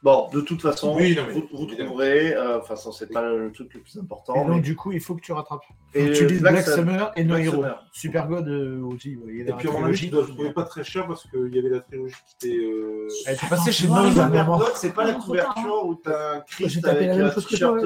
Bon, 0.00 0.28
de 0.32 0.40
toute 0.40 0.62
façon, 0.62 0.94
Oui, 0.96 1.16
non, 1.16 1.24
vous, 1.32 1.48
vous 1.52 1.66
trouverez. 1.66 2.32
euh, 2.32 2.58
Enfin, 2.60 2.76
ça, 2.76 2.90
c'est 2.92 3.12
pas 3.12 3.22
le 3.32 3.50
truc 3.50 3.74
le 3.74 3.80
plus 3.80 3.98
important. 3.98 4.32
Et 4.36 4.38
donc, 4.46 4.48
mais- 4.56 4.60
du 4.60 4.76
coup, 4.76 4.92
il 4.92 5.00
faut 5.00 5.16
que 5.16 5.20
tu 5.20 5.32
rattrapes. 5.32 5.62
Et 5.92 6.12
tu 6.12 6.26
lises 6.26 6.40
Black 6.40 6.62
Summer 6.68 7.10
et 7.16 7.24
No 7.24 7.36
Hero. 7.36 7.64
Super 7.92 8.28
God 8.28 8.46
euh, 8.48 8.80
aussi. 8.82 9.16
ouais, 9.16 9.32
il 9.34 9.40
est 9.40 9.50
Et 9.50 9.52
puis, 9.54 9.68
mon 9.68 9.84
avis, 9.84 9.98
tu 9.98 10.06
dois 10.08 10.22
le 10.22 10.28
trouver 10.28 10.52
pas 10.52 10.62
très 10.62 10.84
cher 10.84 11.06
parce 11.08 11.28
qu'il 11.28 11.52
y 11.52 11.58
avait 11.58 11.70
la 11.70 11.80
trilogie 11.80 12.14
qui 12.38 12.46
était. 12.48 12.56
euh, 12.58 13.08
Elle 13.26 13.34
était 13.34 13.46
passée 13.48 13.72
chez. 13.72 13.88
God, 13.88 14.72
c'est 14.76 14.94
pas 14.94 15.04
la 15.04 15.14
couverture 15.14 15.84
où 15.86 15.94
t'as 15.96 16.36
un 16.36 16.44
J'ai 16.46 16.64
Christ 16.66 16.82
tapé 16.82 17.08
avec 17.10 17.36
un 17.36 17.40
t-shirt 17.40 17.80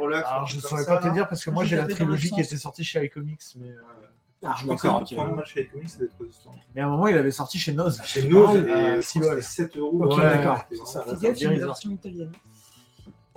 relax. 0.00 0.28
Alors, 0.28 0.46
je 0.46 0.60
saurais 0.60 0.86
pas 0.86 0.96
te 0.98 1.08
dire 1.12 1.28
parce 1.28 1.44
que 1.44 1.50
moi, 1.50 1.62
Moi, 1.62 1.64
j'ai 1.66 1.76
la 1.76 1.86
trilogie 1.86 2.30
qui 2.30 2.40
était 2.40 2.56
sortie 2.56 2.84
chez 2.84 3.04
iComics. 3.04 3.40
Mais, 3.56 3.68
euh, 3.68 3.74
Ah, 4.46 4.54
Je 4.60 4.66
d'accord, 4.66 5.06
chez 5.46 5.60
les 5.60 5.66
comics, 5.68 5.88
ça 5.88 5.98
va 5.98 6.04
être 6.04 6.14
résistant. 6.20 6.50
mais 6.74 6.80
à 6.82 6.86
un 6.86 6.90
moment, 6.90 7.06
il 7.08 7.16
avait 7.16 7.30
sorti 7.30 7.58
chez 7.58 7.72
Noz. 7.72 8.00
Chez 8.04 8.28
nous, 8.28 8.44
Ah, 8.46 9.00
c'était 9.02 9.40
7 9.40 9.76
euros. 9.76 10.04
Ok, 10.04 10.18
Ouais, 10.18 10.22
d'accord. 10.24 10.58
version 11.20 11.90
italienne. 11.90 12.32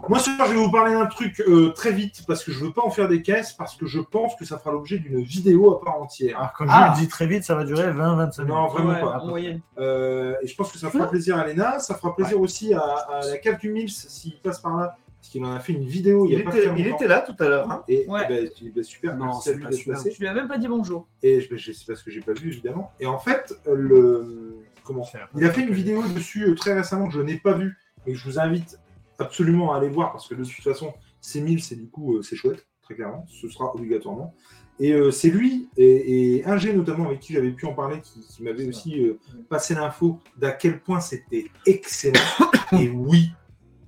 Moi, 0.10 0.20
ce 0.20 0.30
soir, 0.36 0.48
je 0.48 0.54
vais 0.54 0.60
vous 0.60 0.70
parler 0.72 0.94
d'un 0.94 1.08
truc 1.08 1.40
euh, 1.48 1.70
très 1.72 1.92
vite 1.92 2.24
parce 2.28 2.44
que 2.44 2.52
je 2.52 2.64
veux 2.64 2.72
pas 2.72 2.84
en 2.84 2.92
faire 2.92 3.08
des 3.08 3.24
caisses 3.24 3.52
parce 3.54 3.76
que 3.76 3.88
je 3.88 4.00
pense 4.00 4.36
que 4.36 4.46
ça 4.46 4.60
fera 4.60 4.72
l'objet 4.72 5.00
d'une 5.00 5.24
vidéo 5.24 5.74
à 5.74 5.82
part 5.84 6.00
entière. 6.00 6.38
Alors, 6.38 6.54
quand 6.54 6.66
Ah. 6.70 6.94
je 6.94 7.00
le 7.00 7.06
dis 7.06 7.10
très 7.10 7.26
vite, 7.26 7.44
ça 7.44 7.56
va 7.56 7.64
durer 7.64 7.92
20-25 7.92 8.44
minutes. 8.44 8.54
Non, 8.56 8.68
vraiment 8.68 8.90
Ouais, 8.92 9.02
pas. 9.02 9.20
en 9.22 9.26
moyenne. 9.28 9.60
Euh, 9.80 10.36
et 10.44 10.48
je 10.48 10.56
pense 10.56 10.72
que 10.72 10.78
ça 10.78 10.92
fera 10.92 11.10
plaisir 11.10 11.36
à 11.38 11.48
Léna, 11.48 11.80
ça 11.80 11.96
fera 11.96 12.16
plaisir 12.16 12.40
aussi 12.40 12.76
à, 12.76 12.80
à 12.82 13.26
la 13.26 13.38
cave 13.40 13.58
du 13.58 13.72
Mills 13.72 13.90
s'il 13.90 14.38
passe 14.40 14.60
par 14.60 14.78
là, 14.78 14.96
parce 15.20 15.30
qu'il 15.30 15.44
en 15.44 15.52
a 15.52 15.60
fait 15.60 15.74
une 15.74 15.86
vidéo 15.86 16.26
il, 16.26 16.34
Il 16.34 16.38
y 16.40 16.42
a 16.42 16.46
pas 16.46 16.56
était, 16.58 16.70
il 16.78 16.88
était 16.88 17.08
là 17.08 17.22
tout 17.22 17.36
à 17.44 17.50
l'heure. 17.50 17.70
Hein. 17.72 17.84
Et 17.88 18.06
Ouais. 18.08 18.22
eh 18.26 18.34
ben, 18.34 18.72
ben, 18.76 18.84
super, 18.84 19.18
Non, 19.18 19.26
merci 19.26 19.42
c'est 19.44 19.50
à 19.50 19.54
lui 19.56 19.64
pas 19.64 19.92
passé. 19.94 20.10
Tu 20.12 20.22
lui 20.22 20.28
as 20.28 20.34
même 20.34 20.48
pas 20.48 20.58
dit 20.58 20.68
bonjour. 20.68 21.08
Et 21.24 21.42
je, 21.42 21.50
ben, 21.50 21.58
je- 21.58 21.72
c'est 21.72 21.86
parce 21.86 22.04
que 22.04 22.12
j'ai 22.12 22.22
pas 22.22 22.34
vu 22.34 22.48
évidemment. 22.50 22.92
Et 23.00 23.06
en 23.06 23.20
fait, 23.20 23.54
le 23.72 24.58
comment 24.84 25.06
Il 25.36 25.44
a 25.46 25.52
fait 25.52 25.62
une 25.64 25.74
vidéo 25.74 26.02
dessus 26.16 26.48
euh, 26.50 26.56
très 26.56 26.74
récemment 26.74 27.08
que 27.08 27.14
je 27.14 27.22
n'ai 27.22 27.38
pas 27.38 27.54
vue 27.54 27.76
et 28.06 28.14
que 28.14 28.18
je 28.18 28.24
vous 28.24 28.40
invite 28.40 28.80
absolument 29.20 29.74
à 29.74 29.78
aller 29.78 29.90
voir 29.90 30.12
parce 30.14 30.28
que 30.30 30.36
de 30.36 30.44
toute 30.46 30.64
façon, 30.64 30.94
c'est 31.20 31.42
1000, 31.42 31.62
c'est 31.62 31.76
du 31.76 31.88
coup, 31.90 32.16
euh, 32.18 32.22
c'est 32.22 32.36
chouette, 32.38 32.66
très 32.84 32.96
clairement, 32.96 33.26
ce 33.28 33.50
sera 33.50 33.76
obligatoirement. 33.76 34.34
Et 34.80 34.94
euh, 34.94 35.10
c'est 35.12 35.30
lui 35.30 35.68
et, 35.76 36.36
et 36.38 36.46
un 36.46 36.56
G 36.58 36.72
notamment 36.72 37.08
avec 37.08 37.20
qui 37.20 37.34
j'avais 37.34 37.50
pu 37.52 37.66
en 37.66 37.74
parler 37.74 38.00
qui, 38.02 38.22
qui 38.22 38.44
m'avait 38.44 38.68
aussi 38.68 38.98
euh, 39.04 39.20
passé 39.50 39.74
l'info 39.74 40.20
d'à 40.38 40.52
quel 40.52 40.80
point 40.80 41.00
c'était 41.02 41.48
excellent. 41.66 42.22
et 42.80 42.88
oui, 42.90 43.32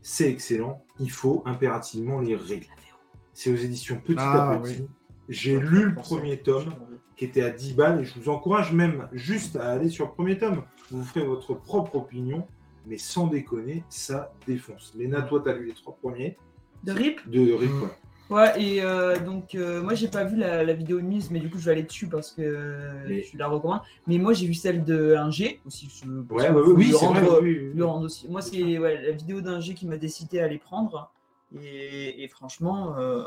c'est 0.10 0.28
excellent. 0.28 0.84
Il 1.00 1.12
faut 1.12 1.44
impérativement 1.46 2.20
les 2.20 2.36
régler. 2.36 2.68
C'est 3.32 3.52
aux 3.52 3.56
éditions 3.56 4.02
Petit 4.04 4.18
Ah, 4.18 4.54
à 4.54 4.58
Petit. 4.58 4.88
J'ai 5.30 5.60
lu 5.60 5.86
le 5.86 5.94
premier 5.94 6.40
tome 6.42 6.74
qui 7.16 7.26
était 7.26 7.44
à 7.44 7.52
10 7.52 7.76
balles 7.76 8.02
et 8.02 8.06
je 8.06 8.20
vous 8.20 8.30
encourage 8.30 8.74
même 8.74 9.08
juste 9.14 9.56
à 9.56 9.70
aller 9.70 9.88
sur 9.90 10.08
le 10.08 10.12
premier 10.12 10.40
tome. 10.40 10.64
Vous 10.90 11.04
ferez 11.04 11.24
votre 11.24 11.54
propre 11.54 11.96
opinion, 11.98 12.48
mais 12.88 12.98
sans 12.98 13.28
déconner, 13.28 13.84
ça 13.88 14.34
défonce. 14.48 14.94
Léna, 14.96 15.22
toi, 15.22 15.42
tu 15.44 15.50
as 15.52 15.54
lu 15.54 15.68
les 15.68 15.74
trois 15.74 15.96
premiers 15.96 16.38
De 16.84 16.92
RIP? 16.92 17.30
De 17.30 17.54
Rick. 17.54 17.70
Mm. 17.70 17.84
ouais. 17.84 17.90
Ouais, 18.30 18.62
et 18.62 18.82
euh, 18.84 19.18
donc 19.20 19.56
euh, 19.56 19.82
moi 19.82 19.96
j'ai 19.96 20.08
pas 20.08 20.24
vu 20.24 20.38
la, 20.38 20.64
la 20.64 20.74
vidéo 20.74 20.98
de 20.98 21.06
Mise, 21.06 21.32
mais 21.32 21.40
du 21.40 21.50
coup 21.50 21.58
je 21.58 21.66
vais 21.66 21.72
aller 21.72 21.84
dessus 21.84 22.08
parce 22.08 22.32
que 22.32 22.42
euh, 22.44 22.92
Mais- 23.08 23.24
je 23.24 23.38
la 23.38 23.48
recommande. 23.48 23.82
Mais 24.06 24.18
moi 24.20 24.34
j'ai 24.34 24.46
vu 24.46 24.54
celle 24.54 24.84
de 24.84 25.16
1G 25.16 25.60
aussi. 25.66 25.90
Je, 26.04 26.08
Ouais, 26.34 26.50
oui, 26.52 26.86
lui 26.86 26.92
c'est 26.92 27.06
rendre, 27.06 27.20
vrai. 27.22 27.40
oui, 27.42 27.58
oui, 27.60 27.72
lui 27.74 27.84
rendre 27.84 28.06
aussi. 28.06 28.28
Moi 28.30 28.42
c'est 28.42 28.78
ouais, 28.78 29.02
la 29.02 29.12
vidéo 29.12 29.42
d'un 29.42 29.60
G 29.60 29.74
qui 29.74 29.88
m'a 29.88 29.98
décidé 29.98 30.40
à 30.40 30.48
les 30.48 30.60
prendre. 30.60 31.12
Et, 31.60 32.24
et 32.24 32.28
franchement, 32.28 32.94
euh, 33.00 33.24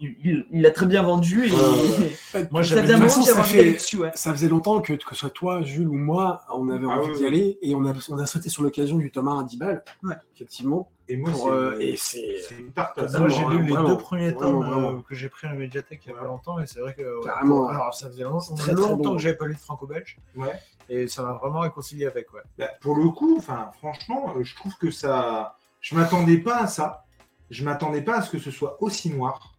il, 0.00 0.16
il- 0.24 0.46
il 0.50 0.64
a 0.64 0.70
très 0.70 0.86
bien 0.86 1.02
vendu. 1.02 1.44
Et, 1.48 1.50
Ouais, 1.52 2.48
Moi, 2.50 2.62
ça 2.64 2.76
façon, 2.82 3.20
j'avais 3.22 3.36
ça 3.36 3.42
fait- 3.42 3.72
dessus. 3.74 3.98
Ouais. 3.98 4.10
Ça 4.14 4.32
faisait 4.32 4.48
longtemps 4.48 4.80
que, 4.80 4.94
que 4.94 5.02
ce 5.10 5.14
soit 5.16 5.28
toi, 5.28 5.60
Jules 5.60 5.86
ou 5.86 5.92
moi, 5.92 6.40
on 6.54 6.70
avait 6.70 6.86
Ah 6.88 6.98
envie 6.98 7.10
oui, 7.10 7.16
d'y 7.18 7.22
oui. 7.24 7.26
aller 7.28 7.58
et 7.60 7.74
on 7.74 7.84
a, 7.84 7.92
on 8.08 8.16
a 8.16 8.24
sauté 8.24 8.48
sur 8.48 8.62
l'occasion 8.62 8.96
du 8.96 9.10
Thomas 9.10 9.38
à 9.38 9.44
10 9.44 9.58
balles. 9.58 9.84
Ouais. 10.02 10.14
Effectivement. 10.34 10.88
Et 11.08 11.16
moi, 11.16 11.30
Pour, 11.30 11.44
c'est 11.44 11.50
euh, 11.50 11.78
et 11.80 11.96
c'est- 11.96 12.74
tarte. 12.74 12.98
Moi, 13.18 13.28
j'ai 13.28 13.44
lu 13.44 13.62
les 13.62 13.72
vraiment. 13.72 13.88
deux 13.90 13.98
premiers 13.98 14.34
tomes 14.34 14.96
euh, 14.98 15.02
que 15.08 15.14
j'ai 15.14 15.28
pris 15.28 15.46
à 15.46 15.50
la 15.50 15.56
médiathèque 15.56 16.02
il 16.04 16.10
y 16.10 16.12
a 16.14 16.18
pas 16.18 16.24
longtemps, 16.24 16.58
et 16.58 16.66
c'est 16.66 16.80
vrai 16.80 16.94
que. 16.94 17.02
ouais, 17.20 17.24
Carrément. 17.24 17.68
Alors, 17.68 17.94
ça 17.94 18.08
faisait 18.08 18.24
longtemps, 18.24 18.54
Très, 18.56 18.72
très 18.72 18.80
longtemps 18.80 18.96
bon. 19.10 19.16
que 19.16 19.22
j'avais 19.22 19.36
pas 19.36 19.46
lu 19.46 19.54
de 19.54 19.58
franco-belge, 19.60 20.18
Ouais. 20.34 20.58
et 20.88 21.06
ça 21.06 21.22
m'a 21.22 21.34
vraiment 21.34 21.60
réconcilié 21.60 22.06
avec. 22.06 22.32
Ouais. 22.34 22.40
Bah, 22.58 22.70
pour 22.80 22.96
le 22.96 23.08
coup, 23.10 23.36
enfin, 23.38 23.70
franchement, 23.78 24.34
euh, 24.36 24.42
je 24.42 24.56
trouve 24.56 24.74
que 24.78 24.90
ça. 24.90 25.56
Je 25.80 25.94
m'attendais 25.94 26.38
pas 26.38 26.62
à 26.62 26.66
ça. 26.66 27.04
Je 27.50 27.62
m'attendais 27.64 28.02
pas 28.02 28.16
à 28.16 28.22
ce 28.22 28.30
que 28.30 28.38
ce 28.40 28.50
soit 28.50 28.82
aussi 28.82 29.08
noir. 29.10 29.54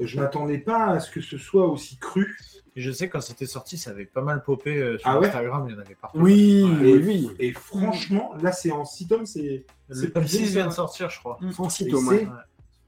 Euh, 0.00 0.06
Je 0.06 0.20
m'attendais 0.20 0.58
pas 0.58 0.86
à 0.90 1.00
ce 1.00 1.10
que 1.10 1.20
ce 1.20 1.38
soit 1.38 1.66
aussi 1.66 1.98
cru. 1.98 2.38
Et 2.78 2.80
je 2.80 2.92
sais 2.92 3.08
quand 3.08 3.20
c'était 3.20 3.46
sorti, 3.46 3.76
ça 3.76 3.90
avait 3.90 4.04
pas 4.04 4.20
mal 4.22 4.40
popé 4.44 4.76
euh, 4.78 4.98
sur 4.98 5.08
Ah 5.08 5.18
ouais 5.18 5.26
Instagram, 5.26 5.66
il 5.68 5.72
y 5.74 5.76
en 5.76 5.80
avait 5.80 5.96
partout. 5.96 6.20
Oui, 6.20 6.60
Et- 6.84 6.94
oui. 6.94 7.28
Et 7.40 7.52
franchement, 7.52 8.34
là, 8.40 8.52
c'est 8.52 8.70
en 8.70 8.84
6 8.84 9.08
tomes. 9.08 9.26
C'est 9.26 9.64
Le 9.88 9.94
c'est 9.96 10.10
tome 10.12 10.22
plus 10.22 10.28
6 10.28 10.52
vient 10.52 10.68
de 10.68 10.72
sortir, 10.72 11.10
je 11.10 11.18
crois. 11.18 11.40
Francis 11.54 11.88
Et 11.88 11.90
Thomas. 11.90 12.12
c'est- 12.12 12.28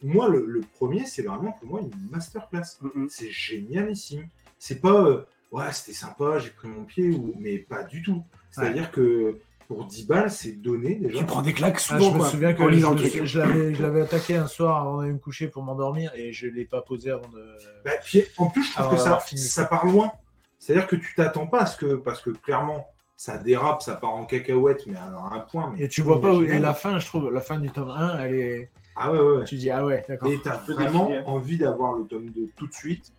Moi, 0.07 0.28
le, 0.28 0.47
le 0.47 0.61
premier, 0.61 1.07
c'est 1.07 1.22
vraiment 1.22 1.51
pour 1.51 1.68
moi 1.68 1.80
une 1.80 1.91
masterclass. 2.09 2.78
Mm, 2.82 2.88
mm. 3.03 3.09
C'est 3.11 3.30
génialissime. 3.30 4.28
C'est 4.61 4.80
pas, 4.80 5.03
euh, 5.05 5.26
ouais, 5.51 5.72
c'était 5.72 5.93
sympa, 5.99 6.38
j'ai 6.38 6.51
pris 6.51 6.68
mon 6.68 6.84
pied, 6.84 7.11
ou... 7.11 7.34
mais 7.41 7.59
pas 7.59 7.82
du 7.82 8.01
tout. 8.03 8.22
C'est-à-dire 8.53 8.93
que 8.93 9.38
pour 9.71 9.85
10 9.85 10.09
balles, 10.09 10.33
c'est 10.33 10.61
donné 10.61 10.97
déjà. 10.97 11.21
Tu 11.21 11.25
prends 11.25 11.43
des 11.43 11.53
claques 11.53 11.77
Ah, 11.77 11.79
souvent. 12.01 12.12
je 12.12 12.18
me 12.18 12.25
souviens 12.25 12.55
que 12.55 12.61
en 12.61 12.97
je, 13.25 13.39
l'avais, 13.39 13.73
je 13.73 13.81
l'avais 13.81 14.01
attaqué 14.01 14.35
un 14.35 14.49
soir 14.49 14.83
avant 14.83 14.99
d'aller 14.99 15.12
me 15.12 15.18
coucher 15.18 15.47
pour 15.47 15.62
m'endormir 15.62 16.11
et 16.16 16.33
je 16.33 16.49
l'ai 16.49 16.64
pas 16.64 16.83
posé 16.83 17.12
avant 17.12 17.29
de. 17.29 17.57
Bah, 17.85 17.93
puis, 18.05 18.25
en 18.37 18.47
plus, 18.47 18.64
je 18.64 18.73
trouve 18.73 18.91
que 18.91 18.97
ça, 18.97 19.21
ça 19.37 19.64
part 19.66 19.87
loin. 19.87 20.11
C'est-à-dire 20.59 20.89
que 20.89 20.97
tu 20.97 21.14
t'attends 21.14 21.47
pas 21.47 21.61
à 21.61 21.66
ce 21.66 21.77
que, 21.77 21.95
parce 21.95 22.21
que 22.21 22.31
clairement, 22.31 22.89
ça 23.16 23.39
dérape, 23.39 23.81
ça 23.83 23.95
part 23.95 24.11
en 24.11 24.25
cacahuète, 24.25 24.89
mais 24.89 24.97
à 24.97 25.05
un 25.07 25.39
point. 25.39 25.73
Mais 25.77 25.85
Et 25.85 25.89
tu 25.89 26.03
vois 26.03 26.21
pas 26.21 26.31
où. 26.31 26.39
Et 26.43 26.47
inimaginable. 26.47 26.62
la 26.64 26.75
fin, 26.75 26.99
je 26.99 27.07
trouve, 27.07 27.31
la 27.33 27.41
fin 27.41 27.61
du 27.61 27.71
tome 27.71 27.91
1, 27.91 28.18
elle 28.25 28.35
est. 28.35 28.71
Ah 28.97 29.12
ouais, 29.12 29.21
ouais, 29.21 29.37
ouais. 29.37 29.45
Tu 29.45 29.55
dis, 29.55 29.71
ah 29.71 29.87
ouais, 29.87 30.05
d'accord. 30.09 30.33
Et 30.33 30.41
t'as 30.43 30.59
peu 30.59 30.73
vraiment 30.73 31.09
envie 31.27 31.59
d'avoir 31.59 31.93
le 31.93 32.07
tome 32.07 32.29
2 32.31 32.49
tout 32.57 32.66
de 32.66 32.75
suite. 32.75 33.12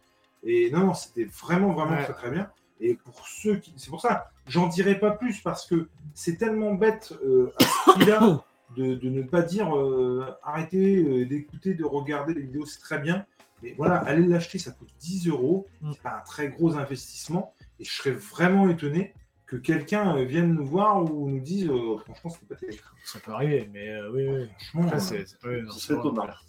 Et 0.43 0.69
non, 0.69 0.79
non, 0.81 0.93
c'était 0.95 1.29
vraiment, 1.41 1.71
vraiment 1.71 1.91
Ouais. 1.95 2.03
très, 2.03 2.13
très 2.13 2.29
bien. 2.29 2.49
Et 2.81 2.95
pour 2.95 3.25
ceux 3.25 3.55
qui. 3.55 3.73
C'est 3.77 3.89
pour 3.89 4.01
ça, 4.01 4.30
j'en 4.47 4.67
dirai 4.67 4.99
pas 4.99 5.11
plus 5.11 5.39
parce 5.41 5.65
que 5.65 5.87
c'est 6.13 6.37
tellement 6.37 6.73
bête 6.73 7.13
euh, 7.23 7.53
à 7.59 7.63
ce 7.63 7.91
prix-là 7.91 8.43
de, 8.77 8.95
de 8.95 9.09
ne 9.09 9.23
pas 9.23 9.41
dire 9.41 9.75
euh, 9.75 10.25
arrêtez 10.43 10.97
euh, 10.97 11.25
d'écouter, 11.25 11.73
de 11.73 11.83
regarder 11.83 12.33
les 12.33 12.41
vidéos, 12.41 12.65
c'est 12.65 12.79
très 12.79 12.99
bien. 12.99 13.25
Mais 13.63 13.75
voilà, 13.77 13.97
allez 13.97 14.25
l'acheter, 14.25 14.57
ça 14.57 14.71
coûte 14.71 14.89
10 14.99 15.27
euros. 15.27 15.67
Mm. 15.81 15.91
C'est 15.93 16.01
pas 16.01 16.17
un 16.17 16.21
très 16.21 16.49
gros 16.49 16.75
investissement. 16.75 17.53
Et 17.79 17.83
je 17.83 17.91
serais 17.91 18.11
vraiment 18.11 18.69
étonné 18.69 19.13
que 19.51 19.57
quelqu'un 19.57 20.15
euh, 20.15 20.23
vienne 20.23 20.53
nous 20.53 20.65
voir 20.65 21.03
ou 21.03 21.29
nous 21.29 21.41
dise 21.41 21.67
euh, 21.69 21.97
franchement 21.97 22.31
pas 22.47 22.55
terrible. 22.55 22.81
Ça 23.03 23.19
peut 23.19 23.33
arriver, 23.33 23.69
mais 23.73 23.89
euh, 23.89 24.09
oui, 24.13 24.27
oui. 24.27 24.49
Franchement, 24.69 24.99
c'est 24.99 25.25
ouais. 25.45 25.61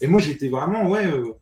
Et 0.01 0.07
moi 0.07 0.20
j'étais 0.20 0.49
vraiment 0.49 0.88
ouais 0.88 1.07
euh, 1.07 1.32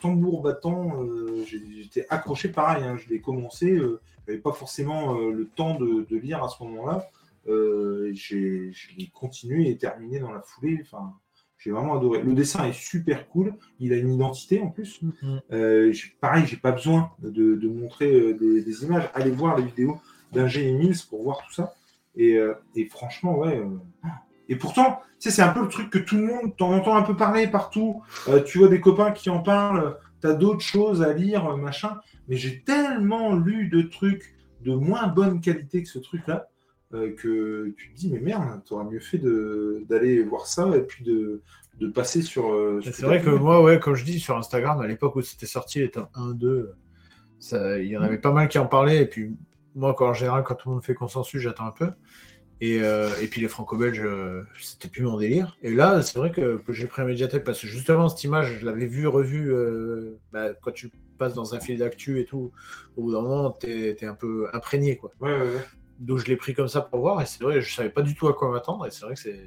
tambour 0.00 0.42
battant, 0.42 1.02
euh, 1.02 1.44
j'étais 1.46 2.06
accroché 2.10 2.48
pareil. 2.48 2.84
hein, 2.84 2.96
je 2.96 3.08
l'ai 3.08 3.20
commencé, 3.20 3.72
euh, 3.72 4.00
j'avais 4.26 4.38
pas 4.38 4.52
forcément 4.52 5.16
euh, 5.18 5.30
le 5.32 5.46
temps 5.46 5.74
de, 5.78 6.06
de 6.08 6.16
lire 6.16 6.42
à 6.42 6.48
ce 6.48 6.62
moment-là. 6.64 7.08
Euh, 7.46 8.10
j'ai 8.12 8.70
je 8.72 8.88
l'ai 8.96 9.08
continué 9.08 9.68
et 9.70 9.76
terminé 9.78 10.18
dans 10.18 10.32
la 10.32 10.42
foulée. 10.42 10.78
Enfin, 10.82 11.14
j'ai 11.56 11.70
vraiment 11.70 11.96
adoré. 11.96 12.22
Le 12.22 12.34
dessin 12.34 12.66
est 12.66 12.72
super 12.74 13.28
cool. 13.28 13.54
Il 13.80 13.92
a 13.92 13.96
une 13.96 14.12
identité 14.12 14.60
en 14.60 14.68
plus. 14.68 15.00
Euh, 15.50 15.90
j'ai- 15.92 16.12
pareil, 16.20 16.44
j'ai 16.46 16.56
pas 16.58 16.72
besoin 16.72 17.10
de, 17.20 17.54
de 17.56 17.68
montrer 17.68 18.12
euh, 18.12 18.34
des, 18.34 18.62
des 18.62 18.84
images. 18.84 19.08
Allez 19.14 19.30
voir 19.30 19.56
les 19.56 19.64
vidéos 19.64 19.98
d'Ingé 20.32 20.68
et 20.68 20.72
Mills 20.74 20.98
pour 21.08 21.22
voir 21.22 21.38
tout 21.46 21.52
ça. 21.54 21.74
Et, 22.14 22.36
euh, 22.36 22.54
et 22.74 22.84
franchement, 22.86 23.38
ouais. 23.38 23.60
Et 24.48 24.56
pourtant, 24.56 25.00
tu 25.20 25.28
sais, 25.28 25.30
c'est 25.30 25.42
un 25.42 25.52
peu 25.52 25.60
le 25.62 25.68
truc 25.68 25.90
que 25.90 25.98
tout 25.98 26.16
le 26.16 26.22
monde, 26.24 26.56
t'en 26.56 26.72
entends 26.72 26.96
un 26.96 27.02
peu 27.02 27.16
parler 27.16 27.46
partout. 27.48 28.02
Euh, 28.28 28.42
tu 28.42 28.58
vois 28.58 28.68
des 28.68 28.80
copains 28.80 29.10
qui 29.12 29.30
en 29.30 29.40
parlent. 29.40 29.96
T'as 30.20 30.32
d'autres 30.32 30.62
choses 30.62 31.02
à 31.02 31.12
lire, 31.12 31.46
euh, 31.46 31.56
machin. 31.56 31.98
Mais 32.28 32.36
j'ai 32.36 32.62
tellement 32.62 33.34
lu 33.36 33.68
de 33.68 33.82
trucs 33.82 34.34
de 34.64 34.74
moins 34.74 35.06
bonne 35.06 35.40
qualité 35.40 35.82
que 35.82 35.88
ce 35.88 35.98
truc-là 35.98 36.48
euh, 36.94 37.14
que 37.14 37.74
tu 37.76 37.92
te 37.92 37.96
dis, 37.96 38.10
mais 38.10 38.20
merde, 38.20 38.62
t'aurais 38.64 38.84
mieux 38.86 39.00
fait 39.00 39.20
d'aller 39.88 40.22
voir 40.22 40.46
ça 40.46 40.74
et 40.74 40.80
puis 40.82 41.04
de, 41.04 41.42
de 41.78 41.86
passer 41.86 42.22
sur. 42.22 42.50
euh, 42.50 42.80
sur 42.80 42.94
C'est 42.94 43.04
vrai 43.04 43.20
que 43.22 43.30
moi, 43.30 43.62
ouais, 43.62 43.78
comme 43.78 43.94
je 43.94 44.04
dis 44.04 44.18
sur 44.18 44.36
Instagram, 44.36 44.80
à 44.80 44.86
l'époque 44.86 45.14
où 45.16 45.20
c'était 45.22 45.46
sorti, 45.46 45.80
les 45.80 45.90
tomes 45.90 46.08
1, 46.14 46.32
2, 46.32 46.72
ça, 47.38 47.78
il 47.78 47.88
y 47.88 47.96
en 47.96 48.02
avait 48.02 48.18
pas 48.18 48.32
mal 48.32 48.48
qui 48.48 48.58
en 48.58 48.66
parlaient. 48.66 49.02
Et 49.02 49.06
puis, 49.06 49.36
moi, 49.74 49.94
quand, 49.94 50.08
en 50.08 50.14
général, 50.14 50.42
quand 50.44 50.54
tout 50.54 50.68
le 50.70 50.74
monde 50.76 50.84
fait 50.84 50.94
consensus, 50.94 51.40
j'attends 51.40 51.66
un 51.66 51.72
peu. 51.72 51.90
Et, 52.60 52.80
euh, 52.82 53.08
et 53.22 53.28
puis, 53.28 53.40
les 53.40 53.48
franco-belges, 53.48 54.02
euh, 54.04 54.42
c'était 54.58 54.88
plus 54.88 55.02
mon 55.02 55.16
délire. 55.16 55.56
Et 55.62 55.70
là, 55.72 56.02
c'est 56.02 56.18
vrai 56.18 56.32
que, 56.32 56.56
que 56.56 56.72
j'ai 56.72 56.86
pris 56.86 57.02
un 57.02 57.04
médiathèque 57.04 57.44
parce 57.44 57.60
que 57.60 57.66
justement, 57.68 58.08
cette 58.08 58.24
image, 58.24 58.58
je 58.60 58.66
l'avais 58.66 58.86
vue, 58.86 59.06
revue 59.06 59.52
euh, 59.52 60.18
bah, 60.32 60.48
quand 60.60 60.72
tu 60.72 60.90
passes 61.18 61.34
dans 61.34 61.54
un 61.54 61.60
fil 61.60 61.78
d'actu 61.78 62.20
et 62.20 62.24
tout. 62.24 62.50
Au 62.96 63.02
bout 63.02 63.12
d'un 63.12 63.22
moment, 63.22 63.50
t'es 63.50 63.96
es 64.00 64.06
un 64.06 64.14
peu 64.14 64.48
imprégné, 64.52 64.96
quoi. 64.96 65.12
Ouais, 65.20 65.32
ouais, 65.32 65.40
ouais. 65.40 65.64
Donc, 66.00 66.18
je 66.18 66.26
l'ai 66.26 66.36
pris 66.36 66.52
comme 66.52 66.68
ça 66.68 66.80
pour 66.80 67.00
voir. 67.00 67.22
Et 67.22 67.26
c'est 67.26 67.42
vrai, 67.44 67.60
je 67.60 67.72
savais 67.72 67.90
pas 67.90 68.02
du 68.02 68.14
tout 68.14 68.26
à 68.26 68.34
quoi 68.34 68.50
m'attendre. 68.50 68.86
Et 68.86 68.90
c'est 68.90 69.04
vrai 69.04 69.14
que 69.14 69.20
c'est 69.20 69.38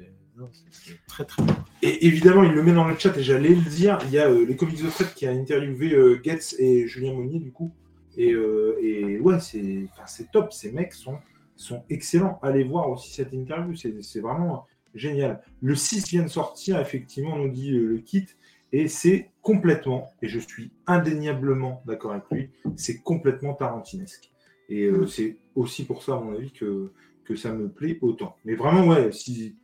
très, 1.06 1.26
très 1.26 1.42
bien. 1.42 1.56
Et 1.82 2.06
évidemment, 2.06 2.44
il 2.44 2.52
le 2.52 2.62
met 2.62 2.72
dans 2.72 2.88
le 2.88 2.96
chat 2.98 3.14
et 3.18 3.22
j'allais 3.22 3.50
le 3.50 3.70
dire. 3.70 3.98
Il 4.06 4.10
y 4.10 4.18
a 4.18 4.30
les 4.30 4.56
comics 4.56 4.82
de 4.82 4.88
Fred 4.88 5.12
qui 5.14 5.26
a 5.26 5.30
interviewé 5.30 6.18
Getz 6.22 6.54
et 6.58 6.86
Julien 6.86 7.12
Monnier, 7.12 7.40
du 7.40 7.52
coup. 7.52 7.74
Et, 8.16 8.30
et 8.30 9.18
ouais, 9.20 9.38
c'est 9.40 10.30
top. 10.30 10.52
Ces 10.52 10.72
mecs 10.72 10.94
sont, 10.94 11.18
sont 11.62 11.84
excellents. 11.88 12.38
Allez 12.42 12.64
voir 12.64 12.90
aussi 12.90 13.12
cette 13.12 13.32
interview. 13.32 13.74
C'est 13.74 14.20
vraiment 14.20 14.66
génial. 14.94 15.42
Le 15.60 15.74
6 15.74 16.08
vient 16.08 16.22
de 16.22 16.28
sortir, 16.28 16.80
effectivement, 16.80 17.36
nous 17.36 17.48
dit 17.48 17.72
euh, 17.72 17.86
le 17.86 17.98
kit. 17.98 18.26
Et 18.74 18.88
c'est 18.88 19.30
complètement, 19.42 20.08
et 20.22 20.28
je 20.28 20.38
suis 20.38 20.72
indéniablement 20.86 21.82
d'accord 21.84 22.12
avec 22.12 22.24
lui, 22.30 22.50
c'est 22.76 23.02
complètement 23.02 23.52
tarantinesque. 23.52 24.30
Et 24.70 24.84
euh, 24.84 25.06
c'est 25.06 25.36
aussi 25.54 25.84
pour 25.84 26.02
ça, 26.02 26.14
à 26.14 26.20
mon 26.20 26.34
avis, 26.34 26.52
que, 26.52 26.90
ça 27.34 27.52
me 27.52 27.70
plaît 27.70 27.98
autant. 28.02 28.36
Mais 28.44 28.54
vraiment, 28.54 28.86
ouais, 28.86 29.10
si, 29.10 29.56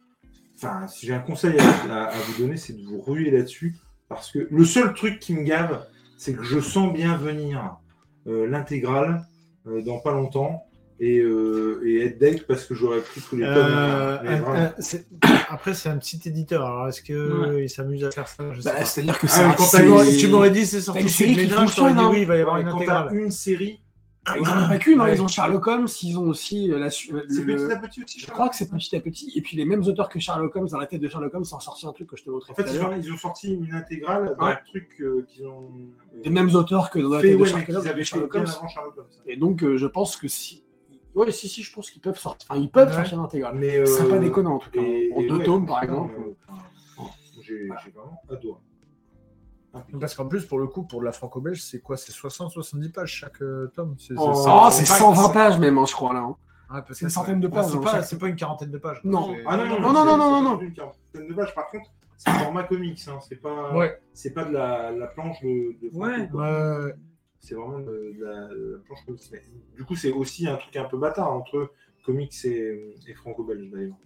j'ai 1.03 1.13
un 1.13 1.19
conseil 1.21 1.59
à, 1.59 2.11
vous 2.27 2.43
donner, 2.43 2.57
c'est 2.57 2.73
de 2.73 2.83
vous 2.83 3.01
ruer 3.01 3.31
là-dessus. 3.31 3.77
Parce 4.09 4.31
que 4.31 4.49
le 4.51 4.65
seul 4.65 4.95
truc 4.95 5.19
qui 5.19 5.35
me 5.35 5.43
gave, 5.43 5.87
c'est 6.17 6.35
que 6.35 6.43
je 6.43 6.61
sens 6.61 6.91
bien 6.95 7.19
venir 7.19 7.79
euh, 8.27 8.47
l'intégrale 8.47 9.23
dans 9.67 9.99
pas 9.99 10.13
longtemps 10.13 10.68
et, 11.01 11.19
euh, 11.21 11.81
et 11.85 12.01
être 12.07 12.19
deck 12.19 12.47
parce 12.47 12.65
que 12.65 12.75
j'aurais 12.75 13.01
pris 13.01 13.21
tous 13.21 13.37
les 13.37 13.45
tomes. 13.45 13.55
Euh, 13.57 14.19
un- 14.23 14.55
un- 14.67 14.73
c'est- 14.79 15.07
après, 15.49 15.75
c'est 15.75 15.89
un 15.89 15.97
petit 15.99 16.21
éditeur. 16.27 16.65
Alors, 16.65 16.89
est-ce 16.89 17.03
qu'il 17.03 17.71
s'amuse 17.71 18.05
à 18.05 18.11
faire 18.11 18.27
ça? 18.29 18.45
Bah. 18.65 18.85
C'est-à-dire 18.85 19.19
que 19.19 19.27
Ah, 19.27 19.31
c'est 19.31 19.43
un- 19.43 19.53
quand 19.53 19.65
Tu 19.77 19.83
m'aurais- 19.85 20.13
une- 20.13 20.19
tu 20.19 20.29
m'aurais 20.29 20.51
dit 20.51 20.67
c'est 20.67 20.81
sorti 20.81 21.03
une 21.03 21.09
chez 21.09 21.25
série 21.25 21.35
qui 21.37 21.47
dit 21.47 21.53
fonctionne, 21.53 21.99
oui, 22.11 22.21
il 22.23 22.27
va 22.27 22.37
y 22.37 22.41
avoir 22.41 22.57
Ouais, 22.57 22.63
une 22.63 22.69
intégrale. 22.69 23.09
une 23.15 23.31
série, 23.31 23.81
Ils 24.37 24.43
n'en 24.43 24.65
ont 24.67 24.69
pas 24.69 24.77
qu'une, 24.77 25.01
hein, 25.01 25.05
Ouais. 25.05 25.15
ils 25.15 25.23
ont 25.23 25.29
Sherlock 25.29 25.67
Holmes, 25.69 25.87
ils 26.03 26.19
ont 26.19 26.25
aussi 26.29 26.71
euh, 26.71 26.79
la 26.79 26.91
su- 26.91 27.15
c'est 27.31 27.45
le- 27.45 27.57
petit 27.57 27.73
à 27.73 27.77
petit 27.77 28.05
aussi. 28.05 28.21
Je 28.21 28.27
crois 28.27 28.51
que 28.51 28.57
c'est 28.57 28.69
petit 28.69 28.95
à 28.95 29.01
petit. 29.01 29.33
Et 29.35 29.41
puis 29.41 29.57
les 29.57 29.65
mêmes 29.65 29.83
auteurs 29.87 30.11
que 30.11 30.19
Sherlock 30.19 30.55
Holmes, 30.55 30.69
dans 30.69 30.77
la 30.79 30.85
tête 30.87 31.01
de 31.01 31.09
Sherlock 31.09 31.33
Holmes, 31.33 31.45
sont 31.47 31.59
sortis 31.61 31.87
un 31.87 31.93
truc 31.93 32.11
que 32.11 32.17
je 32.19 32.25
te 32.25 32.29
montrais 32.31 32.53
En 32.53 32.55
fait, 32.55 32.65
tout 32.65 32.69
à 32.69 32.73
ils 32.75 32.83
ont, 32.83 32.93
ils 33.05 33.13
ont 33.13 33.17
sorti 33.17 33.55
une 33.55 33.73
intégrale 33.73 34.37
d'un 34.39 34.47
Ouais. 34.49 34.57
truc 34.69 34.89
euh, 35.01 35.25
qu'ils 35.31 35.47
ont. 35.47 35.71
Les 36.23 36.29
mêmes 36.29 36.55
auteurs 36.55 36.91
que 36.91 36.99
dans 36.99 37.09
la 37.09 37.21
fait, 37.21 37.29
tête 37.29 37.37
de 37.39 37.43
ouais, 37.43 37.49
Sherlock 38.05 38.31
qu'ils 38.33 38.41
Holmes. 38.41 38.47
Et 39.27 39.37
donc, 39.39 39.63
euh, 39.63 39.79
je 39.79 39.87
pense 39.87 40.17
que 40.19 40.29
si. 40.29 40.63
Ouais, 41.19 41.33
si, 41.33 41.49
si, 41.49 41.63
je 41.63 41.73
pense 41.73 41.91
qu'ils 41.91 42.01
peuvent 42.01 42.19
sortir. 42.19 42.47
Enfin, 42.51 42.61
ils 42.61 42.71
peuvent 42.71 42.89
Ouais. 42.89 42.95
sortir 42.95 43.21
l'intégrale. 43.21 43.55
Mais, 43.57 43.77
euh, 43.79 43.87
C'est 43.87 44.09
pas 44.09 44.19
déconnant 44.19 44.55
en 44.55 44.59
tout 44.59 44.71
cas. 44.71 44.81
et- 44.81 45.13
en 45.15 45.21
et 45.21 45.27
deux 45.27 45.37
ouais, 45.39 45.45
tomes, 45.45 45.67
par 45.67 45.83
exemple. 45.83 46.15
euh, 46.19 47.03
J'ai 47.43 47.69
j'ai 47.85 47.91
vraiment 47.93 48.21
adoré. 48.31 48.61
Impeccable. 49.75 49.99
Parce 50.01 50.15
qu'en 50.15 50.27
plus, 50.27 50.45
pour 50.47 50.59
le 50.59 50.67
coup, 50.67 50.85
pour 50.85 51.01
de 51.01 51.05
la 51.05 51.13
franco-belge, 51.13 51.61
c'est 51.63 51.81
quoi 51.81 51.97
C'est 51.97 52.13
60-70 52.13 52.91
pages 52.91 53.11
chaque 53.13 53.43
euh, 53.43 53.71
tome 53.75 53.95
C'est 53.99 54.15
Oh, 54.17 54.33
c'est- 54.35 54.49
Oh, 54.51 54.69
c'est 54.71 54.85
c'est 54.85 54.93
pas- 54.93 54.99
120 54.99 55.29
pages 55.31 55.59
même, 55.59 55.77
hein, 55.79 55.85
je 55.87 55.93
crois 55.93 56.13
là. 56.15 56.21
hein. 56.21 56.37
Ouais, 56.71 56.83
peut-être, 56.83 56.97
c'est 56.97 57.05
une 57.07 57.11
centaine 57.11 57.41
de 57.41 57.49
pages, 57.49 57.65
Ouais, 57.67 57.71
C'est 57.73 57.77
hein, 57.79 57.81
pas, 57.83 58.03
chaque- 58.03 58.19
pas 58.19 58.29
une 58.29 58.37
quarantaine 58.37 58.71
de 58.71 58.79
pages. 58.79 59.01
Non. 59.05 59.35
Ah 59.47 59.57
non, 59.57 59.65
non, 59.67 59.81
Non, 59.81 59.93
non, 59.93 60.05
non, 60.05 60.17
non, 60.19 60.31
non, 60.31 60.43
non. 60.43 60.61
Une 60.61 60.73
quarantaine 60.73 61.27
de 61.29 61.35
pages, 61.35 61.55
par 61.55 61.67
contre, 61.69 61.91
c'est 62.19 62.31
format 62.33 62.65
comics, 62.65 63.01
hein, 63.09 63.19
c'est 63.27 63.37
pas, 63.41 63.75
Ouais. 63.75 63.99
c'est 64.13 64.33
pas 64.35 64.45
de 64.45 64.53
la, 64.53 64.91
la 64.93 65.07
planche 65.07 65.41
de, 65.43 65.77
de. 65.83 65.97
Ouais, 65.97 66.29
ouais. 66.33 66.95
C'est 67.41 67.55
vraiment 67.55 67.79
de, 67.79 68.15
de 68.19 68.25
la, 68.25 68.49
de 68.49 68.73
la 68.75 68.79
planche 68.85 69.05
comics. 69.07 69.23
Mais 69.33 69.43
du 69.77 69.85
coup, 69.85 69.95
c'est 69.97 70.13
aussi 70.13 70.47
un 70.49 70.57
truc 70.57 70.77
un 70.77 70.85
peu 70.85 70.99
bâtard 70.99 71.33
entre 71.33 71.73
comics 72.05 72.35
et, 72.45 72.95
et 73.07 73.15
franco-belge 73.15 73.71
d'ailleurs. 73.71 73.97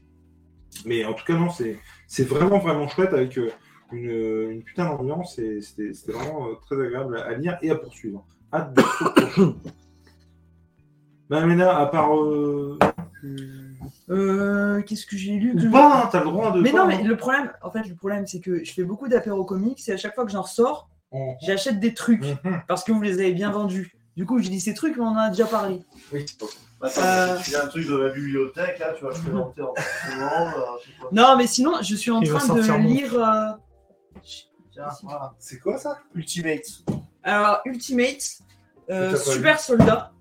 Mais 0.87 1.05
en 1.05 1.13
tout 1.15 1.25
cas, 1.25 1.35
non, 1.37 1.49
c'est 1.51 2.25
vraiment, 2.25 2.59
vraiment 2.59 2.89
chouette 2.89 3.13
avec 3.13 3.37
euh, 3.39 3.51
une, 3.93 4.51
une 4.53 4.63
putain 4.63 4.87
d'ambiance 4.87 5.39
et 5.39 5.61
c'était 5.61 5.93
vraiment 6.13 6.49
euh, 6.49 6.55
très 6.67 6.81
agréable 6.81 7.17
à 7.19 7.35
lire 7.35 7.59
et 7.63 7.71
à 7.71 7.75
poursuivre. 7.77 8.25
Hâte 8.53 8.75
prochain. 8.75 9.55
Bah, 11.31 11.47
Mena, 11.47 11.79
à 11.79 11.87
part. 11.87 12.15
Euh, 12.15 12.79
Euh, 14.11 14.83
Qu'est-ce 14.83 15.07
que 15.07 15.17
j'ai 15.17 15.37
lu 15.37 15.53
que 15.55 15.59
ou 15.59 15.61
je- 15.61 15.77
hein, 15.77 16.09
t'as 16.11 16.19
le 16.19 16.25
droit 16.27 16.53
de. 16.53 16.61
Mais 16.61 16.73
pas, 16.73 16.79
non, 16.79 16.85
hein. 16.85 16.89
mais 16.89 17.03
le 17.05 17.17
problème, 17.17 17.51
en 17.63 17.71
fait, 17.71 17.85
le 17.89 17.95
problème, 17.95 18.27
c'est 18.27 18.41
que 18.41 18.65
je 18.65 18.73
fais 18.73 18.85
beaucoup 18.85 19.09
d'apéros 19.09 19.45
comics 19.45 19.81
et 19.89 19.93
à 19.93 19.97
chaque 19.97 20.15
fois 20.15 20.25
que 20.27 20.33
j'en 20.33 20.43
ressors, 20.43 20.91
J'achète 21.43 21.79
des 21.81 21.95
trucs 21.95 22.25
Mhm. 22.45 22.63
parce 22.69 22.85
que 22.85 22.93
vous 22.93 23.03
les 23.03 23.15
avez 23.21 23.33
bien 23.33 23.51
vendus. 23.51 23.93
Du 24.17 24.27
coup, 24.27 24.39
j'ai 24.41 24.51
dit 24.51 24.61
ces 24.61 24.75
trucs, 24.75 24.97
mais 24.97 25.03
on 25.03 25.09
en 25.09 25.17
a 25.17 25.29
déjà 25.31 25.47
parlé. 25.47 25.81
Oui. 26.13 26.27
Attends, 26.85 27.01
Euh. 27.03 27.37
il 27.47 27.53
y 27.53 27.57
a 27.57 27.65
un 27.65 27.69
truc 27.69 27.87
de 27.87 27.97
la 27.97 28.11
bibliothèque, 28.13 28.79
là, 28.81 28.93
tu 28.99 29.05
vas 29.05 29.13
te 29.13 29.19
présenter 29.21 29.63
en 29.63 29.69
euh, 29.69 29.73
pas. 31.01 31.09
Non, 31.13 31.37
mais 31.37 31.47
sinon, 31.47 31.75
je 31.81 31.95
suis 31.95 32.11
en 32.11 32.21
Il 32.21 32.29
train 32.29 32.55
de 32.55 32.61
lire. 32.87 33.15
euh, 33.15 33.53
Tiens, 34.73 34.89
voilà. 35.03 35.33
C'est 35.39 35.59
quoi 35.59 35.79
ça? 35.79 35.99
Ultimate. 36.15 36.65
Alors, 37.23 37.61
Ultimate, 37.67 38.39
euh, 38.91 39.15
Super 39.17 39.61
Soldat 39.61 40.13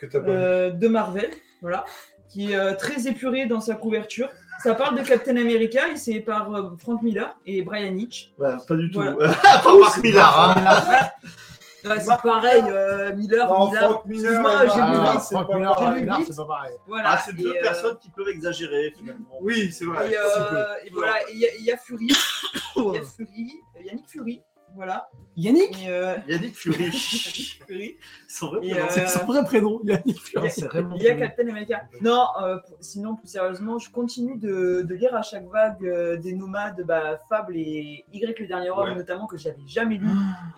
Que 0.00 0.06
t'as 0.06 0.20
pas 0.20 0.28
euh, 0.30 0.70
de 0.70 0.88
Marvel, 0.88 1.30
voilà, 1.60 1.84
qui 2.28 2.52
est 2.52 2.56
euh, 2.56 2.74
très 2.74 3.06
épuré 3.08 3.46
dans 3.46 3.60
sa 3.60 3.74
couverture. 3.74 4.28
Ça 4.62 4.74
parle 4.74 4.98
de 4.98 5.04
Captain 5.04 5.36
America 5.36 5.88
et 5.88 5.96
c'est 5.96 6.20
par 6.20 6.52
euh, 6.54 6.70
Frank 6.78 7.00
Miller 7.02 7.36
et 7.46 7.62
Brian 7.62 7.94
Hitch. 7.96 8.32
Ouais, 8.38 8.54
pas 8.66 8.74
du 8.76 8.90
tout. 8.90 9.00
Voilà. 9.00 9.16
pas 9.62 9.78
Marc 9.78 10.02
Millard, 10.02 10.56
hein. 10.58 11.08
Ouais, 11.84 12.00
c'est 12.00 12.20
pareil, 12.22 12.64
euh, 12.66 13.14
Miller, 13.14 13.46
Non, 13.48 13.68
Miller. 13.68 13.82
Frank 13.90 14.04
Miller, 14.06 14.62
j'ai 14.74 14.80
Ah, 14.82 15.12
vite. 15.12 15.20
c'est 15.22 15.34
Frank 15.36 15.46
pas 15.48 15.56
Miller, 15.56 15.76
pareil. 15.76 16.00
Miller, 16.02 16.18
Vite. 16.18 16.26
c'est 16.28 16.36
pas 16.36 16.44
pareil. 16.44 16.74
Voilà. 16.88 17.10
Ah, 17.12 17.22
c'est 17.24 17.36
deux 17.36 17.50
euh, 17.56 17.62
personnes 17.62 17.96
qui 17.98 18.10
peuvent 18.10 18.28
exagérer, 18.28 18.92
finalement. 18.98 19.24
Oui, 19.40 19.70
c'est 19.70 19.84
vrai. 19.84 20.10
Et, 20.10 20.16
euh, 20.18 20.64
et 20.84 20.90
voilà, 20.90 21.14
il 21.32 21.38
y, 21.38 21.46
a- 21.46 21.54
il 21.60 21.64
y 21.64 21.70
a 21.70 21.76
Fury, 21.76 22.08
il 22.76 22.82
y 22.94 22.98
a 22.98 23.02
Fury, 23.04 23.52
Yannick 23.86 24.08
Fury, 24.08 24.42
voilà. 24.78 25.08
Yannick 25.36 25.84
Et, 25.84 25.88
euh, 25.90 26.14
Yannick 26.28 26.56
Fury. 26.56 26.76
Yannick 26.84 27.62
Fury. 27.66 27.96
Son 28.28 28.46
vrai 28.48 28.60
Et, 28.66 28.70
prénom. 28.70 28.84
euh, 28.86 28.88
C'est 28.90 29.06
son 29.08 29.24
vrai 29.26 29.44
prénom, 29.44 29.80
Yannick 29.84 30.20
Il 30.34 30.42
y 30.42 30.46
a- 30.46 30.50
c'est 30.50 30.64
vraiment 30.66 30.96
il 30.96 31.02
y 31.02 31.08
a. 31.08 31.14
Captain 31.16 31.48
America. 31.48 31.82
Non, 32.00 32.26
euh, 32.42 32.56
pour- 32.66 32.76
sinon, 32.80 33.16
plus 33.16 33.28
sérieusement, 33.28 33.78
je 33.78 33.90
continue 33.90 34.36
de, 34.38 34.82
de 34.82 34.94
lire 34.94 35.14
à 35.14 35.22
chaque 35.22 35.46
vague 35.48 35.84
euh, 35.84 36.16
des 36.16 36.32
nomades, 36.32 36.82
bah, 36.86 37.18
Fable 37.28 37.56
et 37.56 38.04
Y 38.12 38.38
le 38.40 38.46
dernier 38.46 38.70
homme, 38.70 38.88
Ouais. 38.90 38.94
notamment, 38.94 39.26
que 39.26 39.36
j'avais 39.36 39.56
jamais 39.66 39.96
lu. 39.96 40.08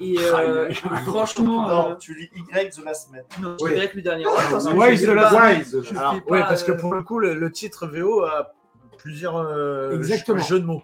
Et 0.00 0.16
Ah, 0.32 0.38
euh, 0.40 0.68
y 0.70 0.72
a- 0.72 0.96
franchement, 0.98 1.66
Non, 1.68 1.90
euh, 1.92 1.94
tu 1.96 2.14
lis 2.14 2.30
Y 2.54 2.70
The 2.70 2.84
Last 2.84 3.10
Man. 3.10 3.22
non, 3.40 3.56
Ouais. 3.60 3.76
Y 3.86 3.94
le 3.96 4.02
dernier 4.02 4.26
homme. 4.26 4.34
parce 4.50 4.66
que 4.66 4.72
Wise 4.74 5.02
the 5.02 5.06
Last 5.08 5.32
Man. 5.32 6.20
Ouais, 6.28 6.40
pas, 6.40 6.46
parce 6.46 6.62
que 6.62 6.72
euh, 6.72 6.76
pour 6.76 6.92
le 6.94 7.02
coup, 7.02 7.18
le, 7.18 7.34
le 7.34 7.50
titre 7.50 7.86
VO 7.86 8.22
a 8.24 8.52
plusieurs 8.98 9.36
euh, 9.36 9.96
Exactement. 9.96 10.38
jeux 10.42 10.60
de 10.60 10.66
mots. 10.66 10.82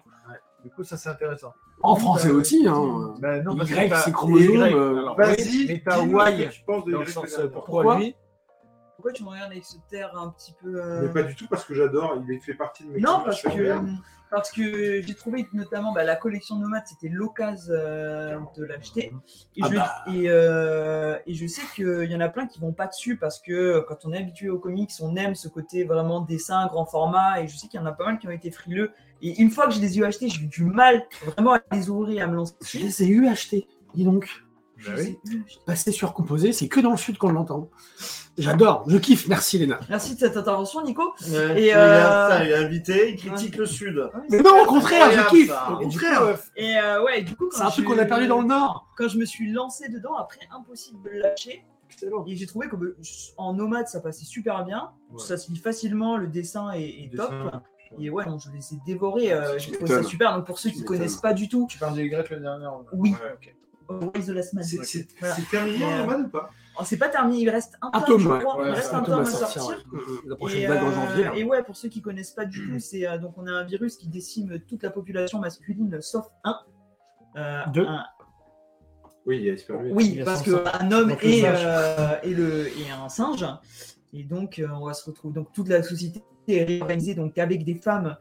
Du 0.63 0.71
coup, 0.71 0.83
ça 0.83 0.97
c'est 0.97 1.07
intéressant. 1.09 1.53
En 1.83 1.95
français 1.95 2.31
aussi, 2.31 2.65
hein. 2.67 3.13
Ben 3.19 3.43
non, 3.43 3.55
parce 3.55 3.69
Y, 3.69 3.93
c'est 4.03 4.11
chromosome, 4.11 4.55
Y, 4.67 4.73
euh, 4.73 5.13
Vas-y, 5.17 5.67
mais 5.67 5.81
t'as 5.85 5.99
Y 6.03 6.63
dans 6.67 6.99
le 6.99 7.05
sens 7.05 7.37
euh, 7.37 7.47
pourquoi, 7.47 7.83
Pourquoi 7.83 7.99
lui 7.99 8.15
pourquoi 8.95 9.11
tu 9.13 9.23
me 9.23 9.29
regardes 9.29 9.51
avec 9.51 9.63
ce 9.63 9.75
terre 9.91 10.17
un 10.17 10.29
petit 10.29 10.53
peu. 10.59 10.81
euh, 10.83 11.01
Mais 11.03 11.09
pas 11.09 11.21
du 11.21 11.35
tout 11.35 11.45
parce 11.47 11.63
que 11.65 11.75
j'adore, 11.75 12.17
il 12.27 12.39
fait 12.41 12.55
partie 12.55 12.83
de 12.83 12.89
mes 12.93 12.99
Non, 12.99 13.19
comics 13.19 13.25
parce 13.25 13.41
que, 13.43 13.47
préférés. 13.49 13.79
parce 14.31 14.51
que 14.51 15.01
j'ai 15.03 15.13
trouvé 15.13 15.47
notamment 15.53 15.93
bah, 15.93 16.03
la 16.03 16.15
collection 16.15 16.55
Nomade, 16.55 16.81
c'était 16.87 17.07
l'occasion 17.13 17.73
euh, 17.75 18.39
de 18.57 18.63
l'acheter. 18.65 19.13
Et, 19.55 19.61
Ah 19.61 19.67
je, 19.69 19.75
bah. 19.75 19.91
et, 20.11 20.23
euh, 20.31 21.15
et 21.27 21.35
je 21.35 21.45
sais 21.45 21.61
qu'il 21.75 22.11
y 22.11 22.15
en 22.15 22.21
a 22.21 22.27
plein 22.29 22.47
qui 22.47 22.59
vont 22.59 22.73
pas 22.73 22.87
dessus 22.87 23.17
parce 23.17 23.39
que 23.39 23.81
quand 23.87 23.97
on 24.05 24.13
est 24.13 24.17
habitué 24.17 24.49
aux 24.49 24.57
comics, 24.57 24.89
on 24.99 25.15
aime 25.15 25.35
ce 25.35 25.47
côté 25.47 25.83
vraiment 25.83 26.21
dessin, 26.21 26.65
grand 26.65 26.87
format. 26.87 27.41
Et 27.41 27.47
je 27.47 27.55
sais 27.55 27.67
qu'il 27.67 27.79
y 27.79 27.83
en 27.83 27.85
a 27.85 27.91
pas 27.91 28.05
mal 28.05 28.17
qui 28.17 28.27
ont 28.27 28.31
été 28.31 28.49
frileux. 28.49 28.89
Et 29.21 29.41
une 29.41 29.49
fois 29.51 29.67
que 29.67 29.73
je 29.73 29.79
les 29.79 29.97
ai 29.97 30.01
eu 30.01 30.05
achetés, 30.05 30.29
j'ai 30.29 30.41
eu 30.41 30.47
du 30.47 30.63
mal 30.65 31.05
vraiment 31.25 31.53
à 31.53 31.61
les 31.71 31.89
ouvrir 31.89 32.17
et 32.17 32.21
à 32.21 32.27
me 32.27 32.35
lancer 32.35 32.53
Je 32.63 32.79
les 32.79 33.03
ai 33.03 33.07
eu 33.07 33.27
achetés, 33.27 33.67
dis 33.93 34.03
donc. 34.03 34.29
Je 34.77 34.91
Bah 34.91 34.97
oui. 34.99 35.17
Passer 35.65 35.91
sur 35.91 36.13
composé, 36.13 36.53
c'est 36.53 36.67
que 36.67 36.79
dans 36.79 36.91
le 36.91 36.97
sud 36.97 37.17
qu'on 37.17 37.31
l'entend. 37.31 37.69
J'adore, 38.37 38.83
je 38.87 38.97
kiffe, 38.99 39.27
merci 39.27 39.57
Léna. 39.57 39.79
Merci 39.89 40.13
de 40.13 40.19
cette 40.19 40.37
intervention, 40.37 40.83
Nico. 40.83 41.01
Ouais, 41.31 41.63
Et, 41.63 41.73
regarde 41.73 42.31
euh, 42.31 42.37
ça, 42.37 42.43
il 42.45 42.51
est 42.51 42.55
invité, 42.55 43.09
il 43.09 43.15
critique 43.15 43.55
le 43.55 43.65
Sud. 43.65 44.07
Mais 44.29 44.39
non, 44.41 44.61
au 44.61 44.65
contraire, 44.67 45.09
je 45.11 45.29
kiffe. 45.29 45.49
ça. 45.49 45.71
Au 45.71 45.77
contraire, 45.77 46.37
Et 46.55 46.77
euh, 46.77 47.03
ouais, 47.03 47.23
du 47.23 47.35
coup, 47.35 47.49
c'est 47.51 47.63
un 47.63 47.71
truc 47.71 47.85
qu'on 47.85 47.97
a 47.97 48.05
perdu 48.05 48.27
dans 48.27 48.41
le 48.41 48.47
Nord. 48.47 48.87
Quand 48.95 49.07
je 49.07 49.17
me 49.17 49.25
suis 49.25 49.51
lancé 49.51 49.89
dedans, 49.89 50.15
après, 50.15 50.41
impossible 50.55 51.01
de 51.03 51.09
le 51.09 51.19
lâcher. 51.21 51.65
Excellent. 51.89 52.23
Et 52.27 52.35
j'ai 52.35 52.45
trouvé 52.45 52.67
que 52.67 52.75
bah, 52.75 52.85
en 53.37 53.53
nomade, 53.55 53.87
ça 53.87 53.99
passait 53.99 54.25
super 54.25 54.63
bien. 54.63 54.91
Ouais. 55.11 55.19
Ça 55.19 55.37
se 55.37 55.49
lit 55.51 55.57
facilement, 55.57 56.17
le 56.17 56.27
dessin 56.27 56.69
est, 56.73 56.83
est 56.83 57.09
Le 57.11 57.17
top. 57.17 57.31
dessin, 57.31 57.63
Et 57.99 58.09
ouais, 58.09 58.23
je 58.43 58.51
les 58.51 58.73
ai 58.73 58.79
dévorés. 58.85 59.31
euh, 59.33 59.57
j'ai 59.57 59.71
Tu 59.71 59.77
trouvé 59.77 59.91
ça 59.93 60.03
super. 60.03 60.35
Donc 60.35 60.45
pour 60.45 60.59
ceux 60.59 60.69
qui 60.69 60.77
m'étonnes. 60.79 60.97
connaissent 60.97 61.17
pas 61.17 61.33
du 61.33 61.47
tout, 61.49 61.67
Tu 61.69 61.77
parles 61.77 61.95
des 61.95 62.09
Grecs 62.09 62.29
le 62.29 62.39
dernier. 62.39 62.67
oui, 62.93 63.11
Ouais. 63.11 63.33
ok. 63.33 63.55
Rise 64.15 64.27
de 64.27 64.33
la 64.33 64.43
semaine. 64.43 64.65
C'est 64.65 65.07
Voilà. 65.19 65.35
c'est 65.35 65.49
terminé 65.49 65.77
Mais, 65.79 66.13
euh, 66.13 66.17
ou 66.23 66.27
pas 66.27 66.49
Oh, 66.79 66.83
c'est 66.85 66.97
pas 66.97 67.07
terminé, 67.09 67.39
il 67.41 67.49
reste 67.49 67.75
un 67.81 67.87
Un 67.93 68.01
tome, 68.01 68.05
tome, 68.05 68.19
je 68.21 68.29
ouais. 68.29 68.39
crois. 68.39 68.57
Ouais, 68.61 68.67
il 68.69 68.73
reste 68.73 68.89
c'est 68.89 68.95
un 68.95 68.99
Un 68.99 69.03
tome 69.03 69.19
à 69.21 69.25
sortir, 69.25 69.61
sortir. 69.63 69.85
ouais. 69.93 69.99
La 70.27 70.35
prochaine 70.35 70.61
Et, 70.61 70.67
vague 70.67 70.83
en 70.83 70.87
euh, 70.87 70.91
janvier. 70.91 71.23
là. 71.23 71.35
et 71.35 71.43
ouais, 71.43 71.63
pour 71.63 71.75
ceux 71.77 71.87
qui 71.89 72.01
connaissent 72.01 72.31
pas 72.31 72.45
du 72.45 72.67
tout, 72.69 72.79
c'est 72.79 73.07
euh, 73.07 73.17
donc 73.17 73.33
on 73.37 73.47
a 73.47 73.51
un 73.51 73.63
virus 73.63 73.95
qui 73.95 74.07
décime 74.09 74.59
toute 74.67 74.83
la 74.83 74.89
population 74.91 75.39
masculine 75.39 75.99
sauf 76.01 76.25
un. 76.43 76.59
Euh, 77.37 77.61
Deux. 77.73 77.85
un- 77.87 78.03
Oui, 79.25 79.37
il 79.37 79.43
y 79.45 79.49
a. 79.49 79.75
Oui, 79.91 80.21
parce 80.23 80.43
105. 80.43 80.63
qu'un 80.79 80.91
homme 80.91 81.15
et, 81.21 81.43
euh, 81.45 82.15
et, 82.23 82.33
le, 82.33 82.67
et 82.67 82.91
un 82.91 83.09
singe. 83.09 83.45
Et 84.13 84.23
donc, 84.23 84.59
euh, 84.59 84.67
on 84.73 84.85
va 84.85 84.93
se 84.93 85.05
retrouver. 85.05 85.33
Donc, 85.33 85.51
toute 85.53 85.67
la 85.69 85.81
société 85.83 86.23
est 86.55 86.63
réorganisée 86.63 87.15
donc, 87.15 87.37
avec 87.37 87.63
des 87.63 87.75
femmes. 87.75 88.17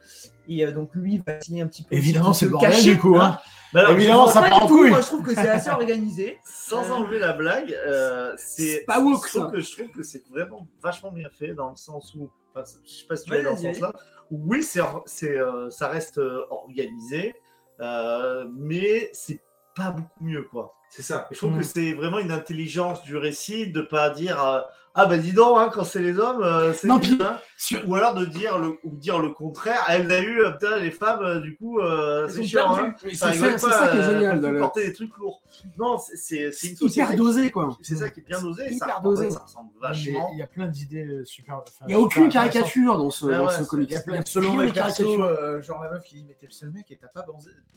Et 0.49 0.65
euh, 0.65 0.73
donc, 0.73 0.91
lui 0.95 1.23
va 1.27 1.35
essayer 1.37 1.63
un 1.63 1.67
petit 1.67 1.83
peu. 1.83 1.95
Évidemment, 1.95 2.31
de 2.31 2.35
c'est 2.37 2.49
bordel 2.49 2.71
cacher, 2.71 2.95
du 2.95 2.99
coup. 2.99 3.17
Hein. 3.17 3.39
Mais 3.75 3.81
alors, 3.81 3.93
Évidemment, 3.93 4.29
ça 4.29 4.43
part 4.43 4.63
en 4.63 4.67
tout, 4.69 4.79
couille. 4.79 4.91
Moi, 4.91 5.01
je 5.01 5.07
trouve 5.07 5.23
que 5.23 5.35
c'est 5.35 5.49
assez 5.49 5.71
organisé. 5.71 6.39
Sans 6.45 6.91
enlever 6.91 7.19
la 7.19 7.33
blague, 7.33 7.73
euh, 7.73 8.33
c'est 8.37 8.85
pas 8.87 9.01
woke, 9.01 9.27
je 9.27 9.31
trouve 9.39 9.47
ça. 9.47 9.53
que 9.53 9.61
je 9.61 9.73
trouve 9.73 9.89
que 9.91 10.03
c'est 10.03 10.23
vraiment 10.31 10.67
vachement 10.83 11.11
bien 11.11 11.29
fait 11.37 11.53
dans 11.55 11.71
le 11.71 11.77
sens 11.77 12.15
où, 12.15 12.31
enfin, 12.55 12.65
je 12.85 12.91
sais 12.91 13.07
pas 13.07 13.17
si 13.17 13.25
tu 13.25 13.33
Ouais, 13.33 13.43
vas 13.43 13.51
dans 13.51 13.57
ce 13.57 13.63
sens-là, 13.63 13.93
oui, 14.31 14.63
c'est, 14.63 14.81
c'est, 15.07 15.39
euh, 15.39 15.71
ça 15.71 15.89
reste 15.89 16.19
euh, 16.19 16.45
organisé, 16.51 17.35
euh, 17.81 18.47
mais 18.57 19.11
c'est 19.13 19.41
pas 19.75 19.91
beaucoup 19.91 20.25
mieux, 20.25 20.43
quoi. 20.45 20.75
C'est 20.91 21.03
ça. 21.03 21.29
Je 21.31 21.37
trouve 21.37 21.53
Mm. 21.53 21.59
que 21.59 21.65
c'est 21.65 21.93
vraiment 21.93 22.19
une 22.19 22.31
intelligence 22.31 23.03
du 23.03 23.17
récit 23.17 23.71
de 23.71 23.83
pas 23.83 24.11
dire 24.11 24.65
ah 24.99 25.07
bah 25.07 25.19
dis 25.19 25.33
donc 25.33 25.59
hein, 25.59 25.71
quand 25.73 25.85
c'est 25.85 26.01
les 26.01 26.19
hommes 26.19 26.43
euh, 26.43 26.73
c'est 26.73 26.89
Non, 26.89 26.99
puis- 26.99 27.19
hein. 27.21 27.39
Sur- 27.59 27.89
ou 27.89 27.95
alors 27.95 28.15
de 28.15 28.27
dire 28.27 28.59
le 28.59 28.77
ou 28.85 28.97
dire 28.97 29.19
le 29.19 29.31
contraire 29.31 29.83
elle 29.89 30.11
a 30.13 30.21
eu 30.21 30.41
euh, 30.43 30.51
putain 30.53 30.77
les 30.79 30.91
femmes 30.91 31.23
euh, 31.23 31.41
du 31.41 31.57
coup 31.57 31.81
euh, 31.81 32.29
c'est 32.29 32.43
chiant 32.45 32.77
hein. 32.77 32.95
C'est 33.03 33.15
ça, 33.15 33.33
c'est 33.33 33.53
pas, 33.53 33.59
ça 33.59 33.89
qui 33.89 33.97
est 33.99 34.03
génial. 34.03 34.41
de 34.43 34.49
le- 34.49 34.59
porter 34.59 34.87
des 34.87 34.93
trucs 34.93 35.17
lourds 35.17 35.41
non 35.79 35.97
c'est 35.99 36.17
c'est 36.17 36.53
c'est 36.53 36.69
une 36.69 36.77
C'est 36.77 36.85
hyper 37.01 37.17
dosé, 37.17 37.51
quoi. 37.51 37.77
c'est 37.83 37.97
ça 37.97 38.11
qui 38.11 38.21
est 38.21 38.25
bien 38.25 38.41
dosé 38.43 38.65
ça 38.73 38.87
Hyper 38.87 39.01
dosé. 39.01 39.31
ça 39.31 39.39
ressemble 39.41 39.71
Il 39.75 39.79
y 39.79 39.81
vachement 39.81 40.27
a- 40.29 40.33
il 40.33 40.39
y 40.39 40.43
a 40.43 40.47
plein 40.47 40.67
d'idées 40.67 41.23
super. 41.25 41.61
Il 41.83 41.87
n'y 41.89 41.95
a 41.95 41.99
aucune 42.01 42.29
caricature 42.29 42.99
dans 42.99 43.09
ce, 43.11 43.27
Ah 43.27 43.39
dans 43.39 43.49
ce 43.49 43.59
c'est- 43.63 43.69
comic. 43.69 43.91
Il 43.91 43.95
y 43.95 43.97
a 43.97 44.03
plein 44.03 44.21
de 44.21 44.71
caricatures. 44.73 45.25
euh, 45.25 45.63
genre 45.63 45.83
la 45.83 45.91
meuf 45.93 46.03
qui 46.05 46.17
dit 46.17 46.25
mais 46.29 46.35
t'es 46.39 46.47
le 46.47 46.53
seul 46.53 46.71
mec 46.71 46.91
et 46.91 46.99
t'as 47.01 47.07
pas 47.09 47.25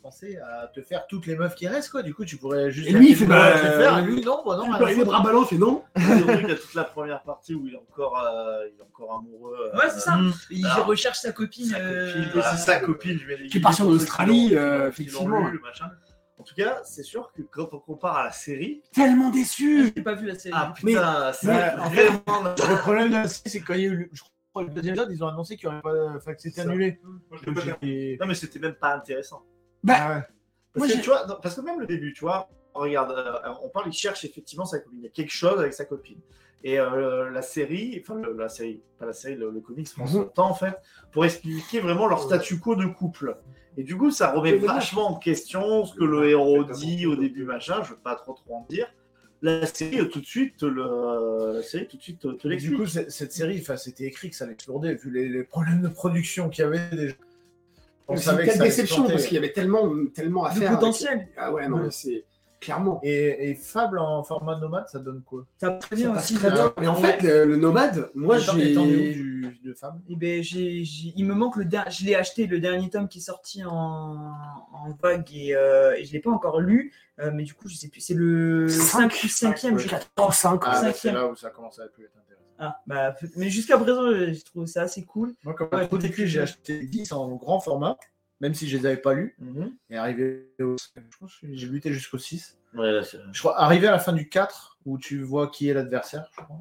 pensé, 0.02 0.38
à 0.38 0.68
te 0.68 0.82
faire 0.82 1.08
toutes 1.08 1.26
les 1.26 1.36
meufs 1.38 1.56
qui 1.56 1.68
restent 1.68 1.90
quoi. 1.92 2.02
Du 2.04 2.14
coup 2.14 2.26
tu 2.26 2.36
pourrais 2.38 2.70
juste. 2.72 2.90
Et 2.90 2.94
lui, 2.94 3.12
il 3.12 3.16
fait, 3.16 3.26
bah, 3.26 4.02
lui 4.02 4.22
non, 4.24 4.42
bah 4.46 4.58
non. 4.58 4.66
Il 4.88 4.94
foutre. 4.96 5.06
bras 5.06 5.22
ballants, 5.22 5.44
il 5.44 5.48
fait 5.48 5.58
non. 5.58 5.84
Toute 5.96 6.74
la 6.76 6.84
première 6.84 7.09
partie 7.18 7.56
où 7.56 7.66
il 7.68 7.74
est 7.74 7.78
encore 7.78 8.18
euh, 8.20 8.68
il 8.72 8.80
est 8.80 8.84
encore 8.84 9.16
amoureux 9.20 9.72
euh, 9.74 9.78
Ouais, 9.78 9.90
c'est 9.90 10.00
ça. 10.00 10.16
Mm. 10.18 10.34
Il 10.52 10.66
Alors, 10.66 10.86
recherche 10.86 11.18
sa 11.18 11.32
copine. 11.32 11.66
sa 11.66 11.78
euh, 11.80 12.14
copine, 12.14 12.30
voilà, 12.34 12.58
sa 12.58 12.80
copine, 12.80 13.18
je 13.20 13.26
vais 13.26 13.48
Qui 13.48 13.58
est 13.58 13.62
partie 13.62 13.82
en 13.82 13.88
Australie, 13.88 14.52
euh, 14.56 14.90
effectivement. 14.90 15.48
lu, 15.48 15.54
le 15.54 15.60
machin. 15.60 15.90
En 16.38 16.44
tout 16.44 16.56
cas, 16.56 16.82
c'est 16.86 17.04
sûr 17.04 17.32
que 17.34 17.42
quand 17.42 17.74
on 17.74 17.80
compare 17.80 18.16
à 18.18 18.24
la 18.26 18.32
série, 18.32 18.82
Tellement 18.94 19.30
déçu. 19.30 19.92
J'ai 19.96 20.04
pas 20.04 20.14
vu 20.14 20.28
la 20.28 20.38
série. 20.40 20.56
ah 20.56 20.74
putain, 20.76 21.34
c'est 21.34 21.48
mais, 21.48 21.74
en 21.80 21.90
fait, 21.90 22.06
vraiment. 22.06 22.44
Le 22.56 22.78
problème 22.80 23.10
de 23.10 23.14
la 23.16 23.28
série, 23.28 23.50
c'est 23.50 23.60
quand 23.60 23.74
il 23.74 23.82
y 23.82 23.86
a 23.86 23.88
eu 23.90 23.96
le, 23.96 24.10
je 24.14 24.22
crois, 24.52 24.64
le 24.64 24.70
deuxième 24.70 24.96
épisode, 24.96 25.12
ils 25.12 25.24
ont 25.24 25.28
annoncé 25.28 25.58
qu'il 25.58 25.66
y 25.66 25.68
aurait 25.68 25.82
pas, 25.82 26.16
enfin, 26.16 26.34
que 26.34 26.42
c'était 26.42 26.62
annulé. 26.62 27.02
Non, 27.46 28.26
mais 28.28 28.36
c'était 28.36 28.60
même 28.60 28.76
pas 28.76 28.96
intéressant. 28.96 29.44
Bah, 29.84 29.96
Ah 29.98 30.10
ouais. 30.16 30.22
Parce 30.74 30.88
Moi, 30.88 30.98
que 30.98 31.02
tu 31.02 31.10
vois, 31.10 31.26
non, 31.26 31.36
parce 31.42 31.56
que 31.56 31.62
même 31.62 31.80
le 31.80 31.88
début, 31.88 32.14
tu 32.14 32.22
vois, 32.22 32.48
regarde, 32.80 33.12
euh, 33.12 33.34
on 33.64 33.70
parle, 33.70 33.88
il 33.88 33.94
cherche 33.94 34.26
effectivement 34.26 34.66
sa 34.66 34.80
copine. 34.80 35.00
Il 35.00 35.04
y 35.06 35.08
a 35.08 35.12
quelque 35.12 35.32
chose 35.32 35.60
avec 35.60 35.74
sa 35.74 35.86
copine. 35.86 36.20
Et 36.64 36.80
euh, 36.80 37.30
la 37.30 37.42
série, 37.42 38.02
enfin 38.02 38.16
le- 38.20 38.34
la 38.38 38.50
série, 38.50 38.82
pas 38.98 39.06
la 39.06 39.14
série, 39.14 39.36
le, 39.36 39.50
le 39.50 39.60
comics 39.62 39.90
prend 39.96 40.08
son 40.08 40.26
temps 40.26 40.50
en 40.50 40.54
fait 40.54 40.76
pour 41.12 41.24
expliquer 41.24 41.80
vraiment 41.80 42.08
leur 42.08 42.22
statu 42.22 42.60
quo 42.60 42.76
de 42.76 42.86
couple. 42.86 43.38
Et 43.78 43.84
du 43.84 43.96
coup, 43.96 44.12
ça 44.12 44.32
remet 44.32 44.56
vachement 44.58 45.10
en 45.12 45.16
question 45.16 45.86
ce 45.86 45.96
que 45.96 46.04
le 46.04 46.28
héros 46.30 46.66
dit 46.66 47.06
au 47.06 47.16
début, 47.16 47.46
machin. 47.46 47.82
Je 47.84 47.92
veux 47.92 48.00
pas 48.00 48.16
trop 48.16 48.34
trop 48.34 48.56
en 48.56 48.66
dire. 48.70 48.88
La 49.42 49.66
série 49.68 50.02
euh, 50.02 50.06
tout 50.06 50.20
de 50.20 50.26
suite 50.26 50.64
le, 50.64 51.54
la 51.54 51.62
série 51.64 51.88
tout 51.88 51.96
de 51.96 52.02
suite 52.02 52.20
te, 52.20 52.28
l'explique. 52.46 52.72
du 52.72 52.76
coup, 52.78 52.86
cette 52.88 53.32
série, 53.32 53.58
enfin, 53.62 53.78
c'était 53.78 54.04
écrit 54.04 54.30
que 54.30 54.36
ça 54.36 54.44
allait 54.44 54.54
exploser, 54.54 54.96
vu 54.96 55.10
les, 55.12 55.30
les 55.30 55.44
problèmes 55.46 55.82
de 55.82 55.88
production 55.88 56.50
qu'il 56.50 56.66
y 56.66 56.68
avait 56.68 56.90
déjà. 56.94 57.14
C'est 58.18 58.32
une 58.32 58.38
telle 58.46 58.58
déception 58.60 59.08
parce 59.08 59.24
qu'il 59.26 59.36
y 59.36 59.38
avait 59.38 59.54
tellement, 59.54 59.88
tellement 60.14 60.44
à 60.44 60.50
De 60.54 60.60
faire. 60.60 60.70
avec- 60.70 60.80
potentiel. 60.80 61.28
Ah 61.38 61.54
ouais, 61.54 61.70
non, 61.70 61.78
Ouais. 61.78 61.84
mais 61.84 61.92
c'est 61.92 62.26
clairement. 62.60 63.00
Et, 63.04 63.50
et 63.50 63.56
Fable 63.56 64.00
en 64.00 64.24
format 64.24 64.58
nomade, 64.60 64.88
ça 64.88 65.00
donne 65.00 65.22
quoi? 65.24 65.46
Ça 65.58 65.72
passe 65.72 65.90
bien 65.98 66.16
aussi. 66.16 66.36
très 66.36 66.52
bien. 66.52 66.74
Mais 66.80 66.88
en 66.88 66.96
fait, 66.96 67.22
le, 67.22 67.46
le 67.46 67.56
nomade, 67.58 68.10
moi 68.16 68.38
j'ai. 68.38 68.74
de 68.76 69.74
Fable? 69.74 70.00
Eh 70.10 70.16
ben, 70.16 70.42
j'ai, 70.44 70.84
j'ai- 70.84 71.14
il 71.16 71.26
me 71.26 71.34
manque 71.34 71.56
le 71.58 71.66
dernier. 71.66 71.92
Je 71.92 72.06
l'ai 72.06 72.16
acheté, 72.16 72.48
le 72.48 72.60
dernier 72.60 72.90
tome 72.90 73.08
qui 73.08 73.20
est 73.20 73.22
sorti 73.22 73.64
en, 73.66 73.72
en 74.74 74.90
vague 75.02 75.28
et, 75.34 75.56
euh, 75.56 75.96
et 75.98 76.06
je 76.06 76.14
l'ai 76.14 76.20
pas 76.20 76.32
encore 76.32 76.60
lu. 76.60 76.94
euh, 77.20 77.32
mais 77.34 77.44
du 77.44 77.54
coup, 77.54 77.68
je 77.68 77.76
sais 77.76 77.90
plus. 77.90 78.00
C'est 78.02 78.14
le 78.14 78.68
Cinq. 78.70 79.12
5 79.14 79.24
ou 79.24 79.28
5e. 79.28 79.78
je 79.78 79.88
crois. 79.88 80.00
4 80.00 80.34
5 80.34 80.62
Ah, 80.64 80.82
bah, 80.82 80.94
c'est 80.94 81.12
là 81.12 81.28
où 81.28 81.36
ça 81.36 81.50
commence 81.50 81.80
à 81.80 81.88
plus 81.88 82.06
être 82.06 82.16
intéressant. 82.18 82.46
Ah, 82.62 82.82
bah, 82.88 83.16
mais 83.38 83.50
jusqu'à 83.50 83.78
présent, 83.78 84.02
j'ai 84.14 84.42
trouvé 84.42 84.68
ça 84.68 84.82
assez 84.84 85.04
cool. 85.06 85.34
Moi, 85.44 85.54
comme 85.54 85.70
Ouais, 85.72 85.88
j'ai 86.26 86.42
acheté 86.42 86.86
10 86.86 87.12
en 87.14 87.36
grand 87.36 87.60
format, 87.60 87.98
même 88.42 88.54
si 88.54 88.68
je 88.68 88.78
les 88.78 88.86
avais 88.86 88.98
pas 88.98 89.14
lus. 89.14 89.36
Mhm. 89.40 89.72
Et 89.90 89.98
arrivé 89.98 90.50
au. 90.62 90.76
Je 90.96 91.18
pense 91.20 91.36
que 91.38 91.48
j'ai 91.52 91.68
lutté 91.68 91.92
jusqu'au 91.94 92.18
6. 92.18 92.58
Ouais, 92.76 92.92
là, 92.92 93.02
Je 93.32 93.40
crois, 93.40 93.60
arrivé 93.60 93.88
à 93.88 93.92
la 93.92 94.00
fin 94.00 94.14
du 94.14 94.30
4, 94.30 94.78
où 94.86 94.98
tu 94.98 95.22
vois 95.24 95.48
qui 95.48 95.70
est 95.70 95.74
l'adversaire, 95.74 96.30
je 96.32 96.42
crois. 96.42 96.58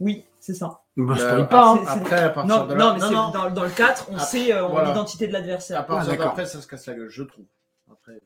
Oui, 0.00 0.26
c'est 0.40 0.54
ça. 0.54 0.80
Bah, 0.96 1.14
je 1.16 1.22
Euh, 1.22 1.44
pas. 1.44 1.70
hein. 1.74 1.84
Après, 1.86 2.18
à 2.20 2.28
partir 2.28 2.56
Non, 2.58 2.66
de 2.66 2.74
là. 2.74 2.78
non, 2.78 2.94
mais 2.94 3.00
c'est 3.00 3.12
dans, 3.12 3.50
dans 3.50 3.62
le 3.64 3.70
4, 3.70 4.08
on 4.10 4.18
sait 4.18 4.52
euh, 4.52 4.66
voilà. 4.66 4.88
l'identité 4.88 5.26
de 5.28 5.34
à 5.34 5.38
l'adversaire. 5.38 5.86
partir 5.86 6.12
Ah, 6.12 6.16
d'après, 6.16 6.44
ça 6.46 6.60
se 6.60 6.66
casse 6.66 6.86
la 6.86 6.94
gueule, 6.94 7.08
je 7.08 7.22
trouve. 7.22 7.44
Après, 7.90 8.20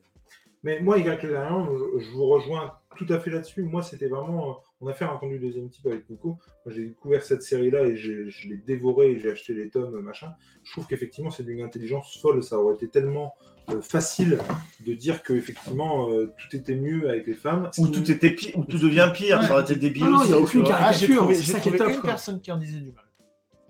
Mais 0.63 0.79
moi, 0.81 0.97
Y 0.97 1.21
je, 1.21 1.99
je 1.99 2.09
vous 2.11 2.25
rejoins 2.25 2.73
tout 2.97 3.05
à 3.09 3.19
fait 3.19 3.29
là-dessus. 3.29 3.61
Moi, 3.63 3.83
c'était 3.83 4.07
vraiment. 4.07 4.61
On 4.79 4.87
a 4.87 4.93
fait 4.93 5.05
un 5.05 5.09
rendu 5.09 5.39
du 5.39 5.45
deuxième 5.47 5.69
type 5.69 5.87
avec 5.87 6.07
Nico. 6.09 6.37
Moi, 6.65 6.73
j'ai 6.75 6.85
découvert 6.85 7.23
cette 7.23 7.41
série-là 7.41 7.83
et 7.85 7.95
je 7.97 8.47
l'ai 8.47 8.57
dévoré 8.57 9.11
et 9.11 9.19
j'ai 9.19 9.31
acheté 9.31 9.53
les 9.55 9.69
tomes, 9.69 9.99
machin. 10.01 10.33
Je 10.63 10.71
trouve 10.71 10.85
qu'effectivement, 10.85 11.31
c'est 11.31 11.43
d'une 11.43 11.61
intelligence 11.61 12.15
folle. 12.21 12.43
Ça 12.43 12.59
aurait 12.59 12.75
été 12.75 12.87
tellement 12.87 13.33
euh, 13.69 13.81
facile 13.81 14.37
de 14.85 14.93
dire 14.93 15.23
que 15.23 15.33
effectivement 15.33 16.11
euh, 16.11 16.27
tout 16.37 16.55
était 16.55 16.75
mieux 16.75 17.09
avec 17.09 17.25
les 17.25 17.33
femmes. 17.33 17.71
Ou 17.79 17.87
tout 17.87 18.09
était 18.11 18.29
pire, 18.29 18.55
ou 18.57 18.65
tout 18.65 18.77
devient 18.77 19.09
pire, 19.13 19.41
ça 19.43 19.53
aurait 19.53 19.63
été 19.63 19.75
débile. 19.75 20.03
Ah 20.05 20.09
non, 20.11 20.23
il 20.25 20.29
y 20.29 20.33
a 20.33 20.37
aucune. 20.39 20.61
Ah, 20.67 20.91
j'ai 20.91 21.07
caricature, 21.07 21.15
trouvé, 21.17 21.35
c'est 21.35 21.41
j'ai 21.43 21.51
ça 21.53 21.59
qui 21.59 21.69
est 21.69 21.71
trouvé 21.71 21.77
top, 21.85 21.95
une 21.95 22.01
quoi. 22.01 22.09
personne 22.11 22.39
qui 22.41 22.51
en 22.51 22.57
disait 22.57 22.79
du 22.79 22.91
mal. 22.91 23.05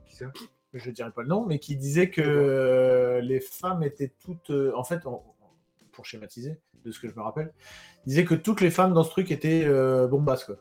Qui 0.09 0.15
ça 0.17 0.25
Je 0.73 0.91
dirais 0.91 1.11
pas 1.11 1.21
le 1.21 1.29
nom, 1.29 1.45
mais 1.45 1.57
qui 1.59 1.77
disait 1.77 2.09
que 2.09 2.21
euh, 2.21 3.21
les 3.21 3.39
femmes 3.39 3.81
étaient 3.83 4.11
toutes. 4.19 4.51
en 4.75 4.83
fait, 4.83 5.05
on- 5.05 5.21
pour 5.93 6.05
schématiser, 6.05 6.57
de 6.83 6.91
ce 6.91 6.99
que 6.99 7.07
je 7.07 7.15
me 7.15 7.21
rappelle, 7.21 7.53
disait 8.05 8.25
que 8.25 8.35
toutes 8.35 8.59
les 8.61 8.69
femmes 8.71 8.93
dans 8.93 9.03
ce 9.03 9.09
truc 9.09 9.31
étaient 9.31 9.63
euh, 9.65 10.05
bombasses, 10.07 10.43
quoi. 10.43 10.57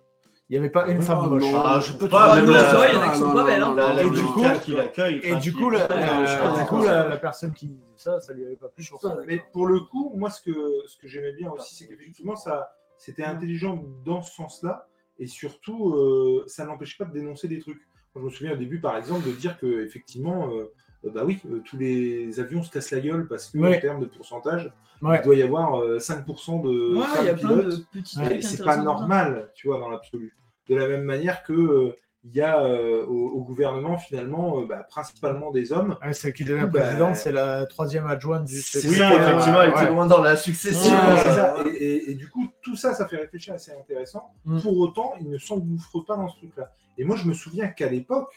Il 0.48 0.52
n'y 0.52 0.58
avait 0.58 0.70
pas 0.70 0.86
une 0.86 1.02
femme 1.02 1.28
moche. 1.28 1.42
Ah, 1.54 1.80
je 1.84 1.92
peux 1.92 2.08
pas. 2.08 2.40
non, 2.40 2.52
la- 2.52 2.70
c'est 2.70 2.76
vrai, 2.76 2.88
il 2.92 2.94
y 2.94 2.98
en 2.98 3.02
a 3.02 3.08
qui 3.12 3.18
sont 3.18 3.32
pas 3.32 3.44
belles, 3.44 3.62
hein. 3.62 3.96
Et 3.98 4.10
du 4.10 4.22
coup-. 4.22 4.44
Et 4.44 5.36
du 5.36 6.84
la, 6.84 7.16
personne 7.16 7.52
qui 7.52 7.66
disait 7.66 7.82
ça, 7.96 8.20
ça 8.20 8.32
lui 8.32 8.44
avait 8.44 8.56
pas 8.56 8.68
plu 8.68 8.84
pour 8.88 9.00
ça. 9.00 9.16
Mais 9.26 9.42
pour 9.52 9.66
le 9.66 9.80
coup, 9.80 10.12
moi, 10.14 10.30
ce 10.30 10.40
que, 10.40 10.52
ce 10.86 10.96
que 10.98 11.08
j'aimais 11.08 11.32
bien 11.32 11.50
aussi, 11.50 11.74
c'est 11.74 11.88
qu'effectivement, 11.88 12.36
ça, 12.36 12.70
c'était 12.96 13.24
intelligent 13.24 13.82
dans 14.04 14.22
ce 14.22 14.34
sens-là, 14.34 14.86
et 15.18 15.26
surtout, 15.26 15.94
euh, 15.94 16.44
ça 16.46 16.64
n'empêche 16.64 16.96
pas 16.96 17.06
de 17.06 17.12
dénoncer 17.12 17.48
des 17.48 17.58
trucs. 17.58 17.80
Je 18.14 18.20
me 18.20 18.30
souviens 18.30 18.52
au 18.52 18.56
début, 18.56 18.80
par 18.80 18.96
exemple, 18.96 19.26
de 19.26 19.32
dire 19.32 19.58
que 19.58 19.84
effectivement, 19.84 20.48
euh, 20.50 20.72
bah 21.10 21.22
oui, 21.24 21.38
euh, 21.50 21.60
tous 21.64 21.76
les 21.76 22.38
avions 22.40 22.62
se 22.62 22.70
cassent 22.70 22.90
la 22.92 23.00
gueule 23.00 23.26
parce 23.28 23.50
que 23.50 23.58
Ouais. 23.58 23.76
en 23.76 23.80
termes 23.80 24.00
de 24.00 24.06
pourcentage, 24.06 24.72
Ouais. 25.02 25.18
il 25.20 25.24
doit 25.24 25.34
y 25.36 25.42
avoir 25.42 25.80
euh, 25.82 25.98
5% 25.98 26.62
de 26.62 26.96
Ouais, 26.96 27.04
il 27.20 27.26
y 27.26 27.28
a 27.28 27.34
plein 27.34 27.48
pilotes. 27.48 27.66
de 27.66 27.84
petits 27.92 28.18
Et 28.30 28.42
c'est 28.42 28.64
pas 28.64 28.76
normal, 28.78 29.50
tu 29.54 29.68
vois, 29.68 29.78
dans 29.78 29.88
l'absolu. 29.90 30.34
De 30.68 30.74
la 30.74 30.88
même 30.88 31.02
manière 31.04 31.42
que 31.42 31.52
euh, 31.52 31.96
il 32.24 32.34
y 32.34 32.40
a 32.40 32.60
euh, 32.60 33.04
au, 33.06 33.28
au 33.28 33.42
gouvernement 33.44 33.98
finalement 33.98 34.60
euh, 34.60 34.66
bah, 34.66 34.84
principalement 34.88 35.52
des 35.52 35.70
hommes. 35.72 35.96
Ouais, 36.04 36.12
celle 36.12 36.32
qui 36.32 36.44
devient 36.44 36.68
Bah, 36.72 36.80
présidente, 36.80 37.14
c'est 37.14 37.30
la 37.30 37.66
troisième 37.66 38.06
adjointe 38.08 38.46
du 38.46 38.56
c'est 38.60 38.88
Oui, 38.88 38.96
ça, 38.96 39.14
effectivement, 39.14 39.62
elle 39.62 39.72
ouais. 39.74 39.82
était 39.82 39.90
loin 39.92 40.06
dans 40.06 40.20
la 40.22 40.34
succession. 40.36 40.90
Ouais, 40.92 41.16
c'est 41.22 41.28
euh, 41.28 41.34
ça. 41.34 41.54
Et, 41.66 41.70
et- 41.84 42.10
et 42.10 42.14
du 42.14 42.28
coup, 42.28 42.48
tout 42.62 42.74
ça, 42.74 42.94
ça 42.94 43.06
fait 43.06 43.16
réfléchir 43.18 43.54
assez 43.54 43.70
intéressant. 43.72 44.32
Mm. 44.44 44.60
Pour 44.60 44.76
autant, 44.78 45.12
il 45.20 45.30
ne 45.30 45.38
s'engouffre 45.38 46.00
pas 46.00 46.16
dans 46.16 46.28
ce 46.28 46.38
truc-là. 46.38 46.72
Et 46.98 47.04
moi, 47.04 47.14
je 47.14 47.28
me 47.28 47.32
souviens 47.34 47.68
qu'à 47.68 47.88
l'époque, 47.88 48.32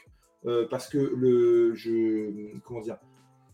euh, 0.46 0.68
parce 0.70 0.88
que 0.88 0.98
le, 0.98 1.74
je, 1.76 2.58
comment 2.64 2.82
dire, 2.82 2.98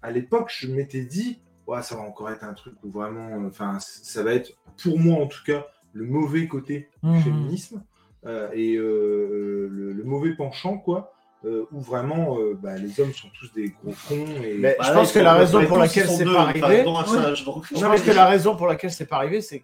à 0.01 0.11
l'époque, 0.11 0.51
je 0.55 0.67
m'étais 0.67 1.03
dit, 1.03 1.41
ouais, 1.67 1.81
ça 1.81 1.95
va 1.95 2.01
encore 2.01 2.29
être 2.29 2.43
un 2.43 2.53
truc 2.53 2.75
où 2.83 2.91
vraiment, 2.91 3.43
enfin, 3.47 3.77
ça 3.79 4.23
va 4.23 4.33
être, 4.33 4.51
pour 4.81 4.99
moi 4.99 5.17
en 5.23 5.27
tout 5.27 5.43
cas, 5.45 5.65
le 5.93 6.05
mauvais 6.05 6.47
côté 6.47 6.89
du 7.03 7.09
Mhm. 7.09 7.21
féminisme 7.21 7.83
euh, 8.25 8.49
et 8.53 8.75
euh, 8.75 9.67
le, 9.71 9.93
le 9.93 10.03
mauvais 10.03 10.35
penchant, 10.35 10.77
quoi. 10.77 11.11
euh, 11.45 11.65
où 11.71 11.79
vraiment 11.79 12.39
euh, 12.39 12.55
bah, 12.55 12.75
les 12.75 12.99
hommes 12.99 13.13
sont 13.13 13.27
tous 13.39 13.53
des 13.53 13.69
gros 13.69 13.93
cons 14.07 14.25
et 14.43 14.55
Mais 14.57 14.75
bah 14.79 14.83
je 14.87 14.93
pense 14.93 15.11
que 15.11 15.19
la 15.19 15.33
raison 15.35 15.65
pour 15.67 15.77
laquelle 15.77 16.07
c'est 16.09 16.25
pas 16.25 16.41
arrivé, 16.41 16.83
je 16.83 17.43
pense 17.83 18.01
que 18.01 18.11
la 18.11 18.25
raison 18.25 18.55
pour 18.55 18.65
laquelle 18.67 18.91
c'est 18.91 19.05
pas 19.05 19.17
arrivé, 19.17 19.41
c'est 19.41 19.63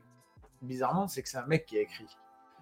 bizarrement, 0.61 1.07
c'est 1.07 1.23
que 1.23 1.29
c'est 1.29 1.37
un 1.39 1.47
mec 1.47 1.65
qui 1.65 1.77
a 1.79 1.81
écrit. 1.81 2.05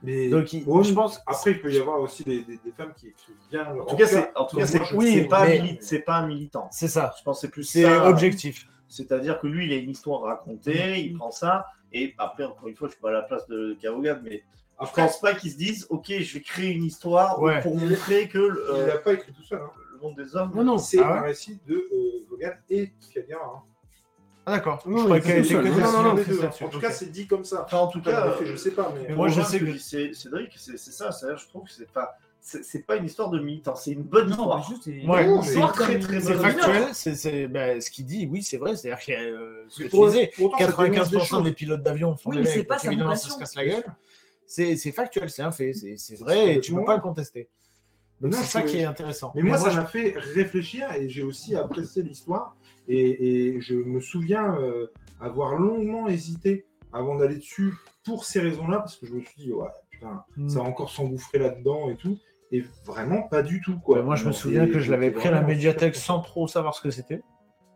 Mais 0.04 0.30
Donc, 0.30 0.54
il- 0.54 0.64
Ouais, 0.68 0.84
je 0.84 0.94
pense. 0.94 1.22
après 1.28 1.52
il 1.52 1.62
peut 1.62 1.72
y 1.74 1.78
avoir 1.80 2.00
aussi 2.00 2.24
des, 2.24 2.42
des- 2.44 2.58
des 2.64 2.72
femmes 2.72 2.94
qui 2.96 3.08
écrivent 3.10 3.36
bien 3.52 3.68
En 3.76 3.86
tout 3.86 3.96
cas, 3.96 4.06
c'est 4.08 4.32
en 4.36 4.46
tout 4.46 4.56
cas, 4.58 4.64
moi, 4.64 4.68
c'est 4.68 4.86
je- 4.86 4.96
oui, 4.96 5.14
c'est 5.14 5.26
pas, 5.28 5.46
mais- 5.48 6.00
pas 6.06 6.16
un 6.18 6.28
militant. 6.28 6.68
C'est 6.72 6.88
ça. 6.88 7.14
Je 7.18 7.24
pense 7.24 7.38
que 7.38 7.48
c'est 7.48 7.52
plus 7.52 7.64
C'est 7.64 7.86
objectif. 7.86 8.68
C'est-à-dire 8.88 9.40
que 9.40 9.48
lui, 9.48 9.66
il 9.68 9.74
a 9.74 9.76
une 9.78 9.92
histoire 9.92 10.22
racontée, 10.22 11.00
il 11.00 11.16
prend 11.18 11.32
ça, 11.32 11.68
et 11.94 12.16
après, 12.18 12.44
encore 12.46 12.68
une 12.68 12.76
fois, 12.76 12.88
je 12.88 12.94
suis 12.94 13.02
pas 13.02 13.10
à 13.10 13.14
la 13.14 13.22
place 13.22 13.48
de 13.48 13.78
Kavogan, 13.82 14.20
mais 14.24 14.38
je 14.38 14.84
Après, 14.86 15.04
pense 15.04 15.20
pas 15.20 15.36
qu'ils 15.36 15.52
se 15.52 15.58
disent, 15.58 15.86
ok, 15.90 16.06
je 16.20 16.34
vais 16.34 16.42
créer 16.42 16.72
une 16.72 16.86
histoire 16.86 17.40
Ouais. 17.42 17.62
pour 17.62 17.76
montrer 17.78 18.28
que 18.30 18.38
le, 18.40 18.66
il 18.70 18.76
euh, 18.82 18.88
n'a 18.88 18.98
pas 18.98 19.14
écrit 19.14 19.32
tout 19.34 19.44
seul. 19.44 19.60
hein. 19.62 19.70
le 19.94 20.00
monde 20.08 20.16
des 20.16 20.34
hommes. 20.36 20.52
Non, 20.56 20.64
non. 20.64 20.78
C'est 20.78 20.98
Ah 21.00 21.12
ouais 21.12 21.18
un 21.18 21.22
récit 21.24 21.60
de 21.68 21.76
euh, 21.76 22.26
Vaughan 22.30 22.54
et 22.70 22.90
Caviar. 23.14 23.42
Hein. 23.44 23.64
Ah, 24.50 24.56
d'accord. 24.56 24.82
Non, 24.88 25.04
que. 25.04 25.10
Non, 25.10 26.16
que. 26.16 26.64
En 26.66 26.70
tout 26.70 26.80
cas, 26.80 26.92
c'est 26.92 27.12
dit 27.12 27.28
comme 27.28 27.46
ça. 27.46 27.64
Enfin, 27.66 27.78
en 27.78 27.88
tout 27.88 28.02
cas, 28.02 28.36
je 28.44 28.56
sais 28.56 28.72
pas, 28.72 28.92
mais 28.96 29.10
Mais 29.10 29.16
moi, 29.16 29.28
je 29.28 29.42
sais 29.42 29.60
ce 29.60 29.64
que- 29.64 29.78
c'est- 29.78 30.14
Cédric, 30.14 30.52
c'est 30.58 30.78
c'est 30.78 30.92
ça, 30.92 31.12
je 31.36 31.46
trouve 31.48 31.64
que 31.66 31.72
c'est 31.72 31.92
pas, 31.92 32.18
c'est 32.42 32.86
pas 32.86 32.96
une 32.96 33.06
histoire 33.06 33.30
de 33.30 33.40
militant, 33.40 33.76
c'est 33.76 33.92
une 33.92 34.02
bonne 34.04 34.30
histoire. 34.30 34.68
juste, 34.68 34.84
c'est 34.86 35.60
très, 35.74 36.00
très 36.00 36.20
C'est 36.22 36.34
factuel, 36.34 36.88
c'est 36.94 37.48
ben, 37.48 37.80
ce 37.80 37.92
qu'il 37.92 38.06
dit, 38.06 38.28
oui, 38.32 38.42
c'est 38.42 38.58
vrai. 38.58 38.76
C'est-à-dire 38.76 39.06
que 39.06 39.12
euh, 39.12 39.66
ce 39.70 39.84
que 39.84 39.90
dénonce 39.90 40.14
des 40.14 40.28
95% 41.18 41.26
choses. 41.26 41.44
des 41.44 41.52
pilotes 41.54 41.84
d'avion 41.84 42.18
sont 42.18 42.30
Oui, 42.32 42.38
des 42.38 42.44
mais 42.44 42.64
pas 42.64 42.78
évidemment, 42.84 43.16
ça 43.16 43.30
se 43.30 43.38
casse 43.38 43.56
la 43.56 43.66
gueule. 43.66 43.84
C'est 44.48 44.76
c'est 44.78 44.92
factuel, 44.92 45.30
c'est 45.30 45.44
un 45.44 45.52
fait, 45.52 45.74
c'est 45.74 46.16
vrai 46.20 46.56
et 46.56 46.60
tu 46.60 46.74
peux 46.74 46.84
pas 46.84 46.96
le 46.96 47.02
contester. 47.02 47.50
Donc 48.20 48.34
c'est 48.34 48.44
ça 48.44 48.60
c'est- 48.62 48.66
qui 48.66 48.78
est 48.80 48.84
intéressant. 48.86 49.32
Mais 49.36 49.44
moi, 49.44 49.58
ça 49.58 49.72
m'a 49.72 49.86
fait 49.86 50.14
réfléchir 50.18 50.92
et 50.94 51.08
j'ai 51.08 51.24
aussi 51.24 51.56
apprécié 51.56 52.02
l'histoire. 52.04 52.56
Et, 52.90 53.56
et 53.56 53.62
je 53.62 53.76
me 53.76 54.00
souviens 54.02 54.56
euh, 54.60 54.88
avoir 55.22 55.56
longuement 55.56 56.08
hésité 56.08 56.66
avant 56.92 57.18
d'aller 57.18 57.36
dessus 57.38 57.74
pour 58.04 58.26
ces 58.26 58.40
raisons-là, 58.40 58.80
parce 58.80 58.96
que 58.98 59.06
je 59.06 59.14
me 59.14 59.22
suis 59.22 59.36
dit, 59.38 59.54
ouais, 59.54 59.68
putain, 59.92 60.24
Hmm. 60.36 60.50
ça 60.50 60.60
va 60.60 60.66
encore 60.66 60.90
s'engouffrer 60.90 61.38
là-dedans 61.40 61.90
et 61.92 61.96
tout. 61.96 62.18
Et 62.52 62.64
vraiment, 62.86 63.22
pas 63.24 63.44
du 63.44 63.62
tout. 63.62 63.78
Quoi. 63.80 63.98
Ouais, 64.00 64.04
moi, 64.04 64.16
je 64.16 64.26
me 64.26 64.32
souviens 64.32 64.66
que 64.68 64.80
je 64.80 64.90
l'avais 64.90 65.12
pris 65.12 65.28
à 65.28 65.32
la 65.32 65.42
médiathèque 65.42 65.94
super 65.96 66.06
sans 66.18 66.20
trop 66.22 66.48
savoir 66.48 66.74
ce 66.74 66.82
que 66.82 66.90
c'était. 66.90 67.22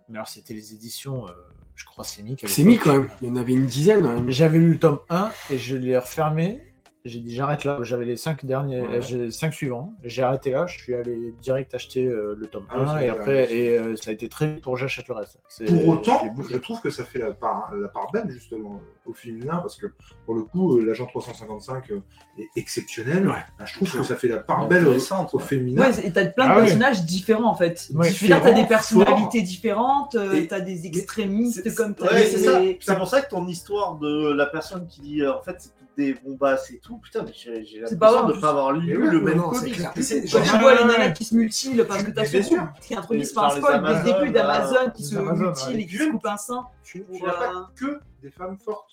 Mais 0.09 0.16
alors, 0.18 0.28
c'était 0.28 0.55
les 0.55 0.74
éditions, 0.74 1.28
euh, 1.28 1.32
je 1.76 1.86
crois, 1.86 2.03
Sémic. 2.03 2.43
mis 2.66 2.78
quand 2.80 2.93
même. 2.93 3.09
Il 3.22 3.28
y 3.28 3.32
en 3.32 3.36
avait 3.36 3.53
une 3.53 3.68
dizaine. 3.68 4.30
J'avais 4.32 4.57
lu 4.57 4.72
le 4.74 4.80
tome 4.80 4.99
1 5.09 5.30
et 5.51 5.57
je 5.59 5.76
l'ai 5.76 5.95
refermé. 5.95 6.72
J'ai 7.06 7.20
dit 7.20 7.36
j'arrête 7.36 7.66
là. 7.66 7.80
J'avais 7.82 8.06
les 8.06 8.16
5 8.16 8.45
derniers, 8.45 8.80
Ouais. 8.82 9.01
j'ai 9.01 9.18
les 9.18 9.32
cinq 9.32 9.54
suivants. 9.54 9.93
J'ai 10.06 10.24
arrêté 10.24 10.51
là. 10.51 10.68
Je 10.68 10.78
suis 10.80 10.93
allé 10.95 11.34
direct 11.41 11.74
acheter 11.76 12.06
euh, 12.06 12.34
le 12.39 12.47
tome 12.47 12.66
Ah 12.70 12.76
oui, 12.78 12.84
1 12.86 12.97
c'est 12.97 13.06
et 13.06 13.10
après 13.10 13.54
et 13.54 13.78
euh, 13.78 13.95
ça 13.97 14.12
a 14.12 14.14
été 14.14 14.30
très 14.30 14.47
vite 14.54 14.64
pour 14.64 14.78
j'achète 14.78 15.10
le 15.10 15.16
reste. 15.16 15.38
C'est- 15.49 15.66
Pour 15.66 15.86
autant, 15.89 16.22
je 16.49 16.58
trouve 16.58 16.80
que 16.80 16.89
ça 16.89 17.04
fait 17.04 17.20
la 17.20 17.32
part, 17.32 17.74
la 17.76 17.89
part 17.89 18.10
belle 18.14 18.30
justement 18.30 18.80
au 19.06 19.14
féminin 19.14 19.58
parce 19.58 19.76
que 19.76 19.88
pour 20.26 20.34
le 20.36 20.43
coup, 20.43 20.78
euh, 20.78 20.86
l'agent 20.86 21.06
355 21.06 21.91
euh, 21.91 21.99
est 22.38 22.47
exceptionnel. 22.56 23.28
Ouais. 23.28 23.34
Ah, 23.60 23.66
Je 23.66 23.74
trouve 23.76 23.91
que 23.91 24.04
ça 24.04 24.16
fait 24.16 24.30
la 24.30 24.38
part 24.38 24.70
belle 24.70 24.88
au, 24.88 25.39
féminin. 25.39 25.82
Ouais, 25.89 26.08
et 26.08 26.12
t'as 26.14 26.26
plein 26.28 26.45
de 26.45 26.51
Ah 26.51 26.56
oui. 26.60 26.62
personnages 26.68 27.04
différents 27.04 27.49
en 27.51 27.56
fait. 27.56 27.89
Veux 27.93 28.10
dire, 28.10 28.41
t'as 28.41 28.54
des 28.54 28.66
personnalités 28.66 29.41
différentes, 29.41 30.16
Et- 30.34 30.47
t'as 30.47 30.62
des 30.62 30.88
extrémistes 30.88 31.62
C'est- 31.64 31.76
comme 31.76 31.95
t'as 31.95 32.14
ouais, 32.14 32.24
des- 32.24 32.30
c'est 32.30 32.38
ça. 32.38 32.62
C'est 32.80 32.97
pour 32.97 33.10
ça 33.10 33.22
que 33.22 33.30
ton 33.30 33.45
histoire 33.47 33.95
de 33.97 34.32
la 34.32 34.45
personne 34.45 34.88
qui 34.88 35.01
dit 35.01 35.28
en 35.28 35.41
fait 35.41 35.70
des 35.98 36.14
bombasses 36.16 36.72
et 36.72 36.80
tout, 36.80 36.98
putain, 36.98 37.24
mais 37.24 37.32
j'ai 37.34 37.64
j'ai 37.66 37.82
C'est 37.86 37.98
pas 38.00 38.12
l'impression 38.12 38.34
de 38.34 38.38
en 38.38 38.41
pas 38.41 38.50
avoir 38.50 38.72
lu 38.74 38.94
le 38.94 39.22
même 39.22 39.41
comics. 39.41 39.78
Ouais, 39.80 40.60
vois 40.60 40.76
les 40.76 40.86
nanas 40.86 41.12
qui 41.12 41.26
se 41.26 41.36
mutilent 41.36 41.86
parce 41.88 42.04
que 42.04 42.12
t'as 42.12 42.22
Mais 42.22 42.41
ce 42.41 42.56
groupe 42.56 42.70
qui 42.82 42.96
introduisent 42.96 43.34
par 43.34 43.46
un 43.46 43.58
spoil 43.58 43.82
dès 43.84 43.89
le 43.89 44.04
début 44.26 44.38
Amazones, 44.38 44.74
d'Amazon 44.74 44.91
qui 44.96 45.04
se 45.04 45.16
mutilent 45.18 45.80
et 45.82 45.86
qui 45.86 45.98
se 45.98 46.10
coupent 46.12 46.26
un 46.26 46.38
sein. 46.38 46.66
Tu, 46.84 47.06
n'as 47.22 47.30
euh, 47.30 47.32
pas 47.32 47.72
que 47.76 48.00
des 48.22 48.32
femmes 48.32 48.58
fortes. 48.58 48.89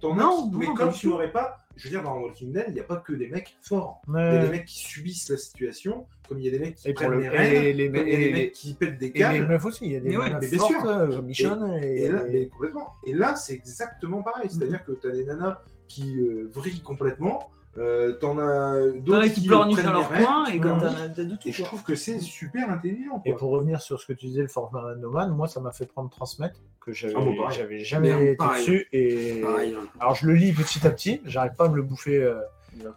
T'en 0.00 0.14
Non, 0.14 0.50
mais 0.54 0.66
comme 0.74 0.92
tu 0.92 1.08
n'aurais 1.08 1.32
pas, 1.32 1.56
je 1.74 1.84
veux 1.84 1.90
dire, 1.90 2.04
dans 2.04 2.16
Walking 2.18 2.52
Dead, 2.52 2.66
il 2.68 2.74
n'y 2.74 2.78
a 2.80 2.84
pas 2.84 2.98
que 2.98 3.12
des 3.12 3.26
mecs 3.28 3.56
forts. 3.62 4.00
Il 4.06 4.12
y 4.12 4.14
Ouais. 4.14 4.22
a 4.22 4.38
des 4.44 4.48
mecs 4.48 4.64
qui 4.66 4.78
subissent 4.78 5.28
la 5.28 5.36
situation, 5.36 6.06
comme 6.28 6.38
il 6.38 6.44
y 6.44 6.48
a 6.48 6.52
des 6.52 6.60
mecs 6.60 6.76
qui 6.76 6.88
Et 6.88 6.92
prennent 6.94 7.10
le- 7.10 7.20
les 7.20 7.28
rênes, 7.28 7.52
et 7.52 7.72
les- 7.72 7.84
y 7.86 7.96
a 7.96 8.00
et 8.02 8.04
des 8.04 8.16
les- 8.16 8.32
mecs 8.32 8.52
qui 8.52 8.74
pètent 8.74 8.96
des 8.96 9.06
Et 9.06 9.12
les 9.12 9.18
câbles. 9.18 9.48
meufs 9.48 9.64
aussi, 9.64 9.86
il 9.86 9.92
y 9.92 9.96
a 9.96 10.00
des 10.00 10.16
ouais, 10.16 10.30
bien 10.38 10.58
fortes, 10.60 10.86
euh, 10.86 11.20
Michonne 11.22 11.80
et, 11.82 12.04
Et 12.04 12.08
là, 12.12 12.22
mais 12.30 12.46
complètement. 12.46 12.92
Et 13.04 13.12
là, 13.12 13.34
c'est 13.34 13.54
exactement 13.54 14.22
pareil. 14.22 14.48
C'est-à-dire 14.48 14.84
que 14.84 14.92
tu 14.92 15.08
as 15.08 15.10
des 15.10 15.24
nanas 15.24 15.62
qui 15.88 16.16
euh, 16.20 16.50
vrillent 16.52 16.82
complètement. 16.82 17.50
Euh, 17.76 18.12
T'en 18.14 18.38
as 18.38 18.74
T'en 18.92 18.98
d'autres 19.00 19.20
as 19.24 19.28
qui 19.28 19.40
qui 19.42 19.46
pleurnichent 19.46 19.84
dans 19.84 19.92
leur 19.92 20.08
coin 20.08 20.46
et 20.46 20.58
comme 20.58 20.80
de 20.80 21.24
tout. 21.36 21.48
Et 21.48 21.52
je 21.52 21.62
trouve 21.62 21.82
que 21.84 21.94
c'est 21.94 22.18
super 22.18 22.70
intelligent. 22.70 23.22
Et 23.24 23.32
pour 23.34 23.50
revenir 23.50 23.80
sur 23.80 24.00
ce 24.00 24.06
que 24.06 24.12
tu 24.14 24.26
disais, 24.26 24.42
le 24.42 24.48
format 24.48 24.94
Nomad, 24.96 25.30
moi 25.30 25.46
ça 25.46 25.60
m'a 25.60 25.70
fait 25.70 25.86
prendre 25.86 26.10
Transmettre, 26.10 26.58
que 26.80 26.92
j'avais 26.92 27.14
Ah 27.16 27.20
bon, 27.20 27.36
pareil. 27.36 27.56
j'avais 27.56 27.84
jamais 27.84 28.12
Mais 28.14 28.26
été 28.28 28.36
pareil. 28.36 28.60
dessus. 28.66 28.86
Et 28.92 29.40
Pareil, 29.42 29.76
hein. 29.78 29.86
alors 30.00 30.14
je 30.16 30.26
le 30.26 30.34
lis 30.34 30.52
petit 30.52 30.84
à 30.86 30.90
petit, 30.90 31.20
j'arrive 31.24 31.52
pas 31.56 31.66
à 31.66 31.68
me 31.68 31.76
le 31.76 31.82
bouffer, 31.82 32.16
euh, 32.20 32.40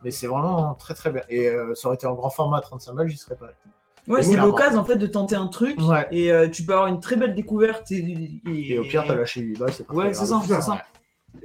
mais 0.04 0.10
c'est 0.10 0.26
vraiment 0.28 0.74
très 0.74 0.96
très 0.96 1.12
bien. 1.12 1.22
Et 1.30 1.48
euh, 1.48 1.76
ça 1.76 1.88
aurait 1.90 1.96
été 1.96 2.08
en 2.08 2.16
grand 2.16 2.30
format 2.32 2.58
à 2.58 2.62
35 2.62 2.94
balles, 2.96 3.08
j'y 3.10 3.18
serais 3.18 3.36
pas. 3.36 3.50
Ouais, 4.08 4.24
c'est 4.24 4.36
l'occasion 4.36 4.80
en 4.80 4.84
fait 4.86 4.96
de 4.96 5.06
tenter 5.06 5.36
un 5.36 5.46
truc 5.48 5.78
Ouais. 5.80 6.08
et 6.10 6.32
euh, 6.32 6.50
tu 6.50 6.64
peux 6.64 6.74
avoir 6.74 6.88
une 6.88 7.00
très 7.00 7.18
belle 7.18 7.36
découverte. 7.36 7.92
Et, 7.92 8.42
Et 8.48 8.80
au 8.80 8.84
pire, 8.84 9.04
t'as 9.06 9.14
lâché 9.16 9.42
8 9.42 9.60
balles, 9.60 9.74
c'est 9.74 9.86
pas 9.86 9.94
Ouais, 9.94 10.12
ça, 10.14 10.26
c'est 10.26 10.62
ça. 10.62 10.82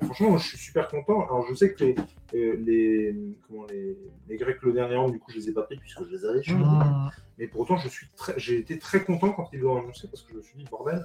Et 0.00 0.04
franchement, 0.04 0.36
je 0.36 0.48
suis 0.48 0.58
super 0.58 0.88
content. 0.88 1.22
Alors, 1.24 1.46
je 1.48 1.54
sais 1.54 1.72
que 1.72 1.84
les, 1.84 1.94
euh, 2.34 2.56
les, 2.64 3.14
comment, 3.46 3.64
les, 3.66 3.96
les 4.28 4.36
Grecs 4.36 4.60
le 4.62 4.72
dernier 4.72 4.96
an, 4.96 5.08
du 5.08 5.18
coup, 5.18 5.30
je 5.30 5.36
les 5.36 5.48
ai 5.50 5.52
pas 5.52 5.62
pris 5.62 5.76
puisque 5.76 6.04
je 6.04 6.10
les 6.10 6.24
avais. 6.24 6.42
moi. 6.54 6.84
Mmh. 6.84 7.10
Mais 7.38 7.46
pour 7.46 7.60
autant, 7.62 7.76
je 7.76 7.88
suis 7.88 8.08
très, 8.16 8.34
j'ai 8.36 8.58
été 8.58 8.78
très 8.78 9.04
content 9.04 9.32
quand 9.32 9.48
ils 9.52 9.60
l'ont 9.60 9.78
annoncé 9.80 10.08
parce 10.08 10.22
que 10.22 10.32
je 10.32 10.36
me 10.38 10.42
suis 10.42 10.58
dit, 10.58 10.64
bordel. 10.70 11.04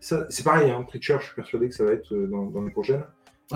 Ça, 0.00 0.26
c'est 0.30 0.44
pareil, 0.44 0.70
hein, 0.70 0.82
Preacher, 0.82 1.16
je 1.20 1.26
suis 1.26 1.34
persuadé 1.34 1.68
que 1.68 1.74
ça 1.74 1.84
va 1.84 1.92
être 1.92 2.14
euh, 2.14 2.28
dans, 2.28 2.46
dans 2.46 2.62
les 2.62 2.70
prochaines. 2.70 3.04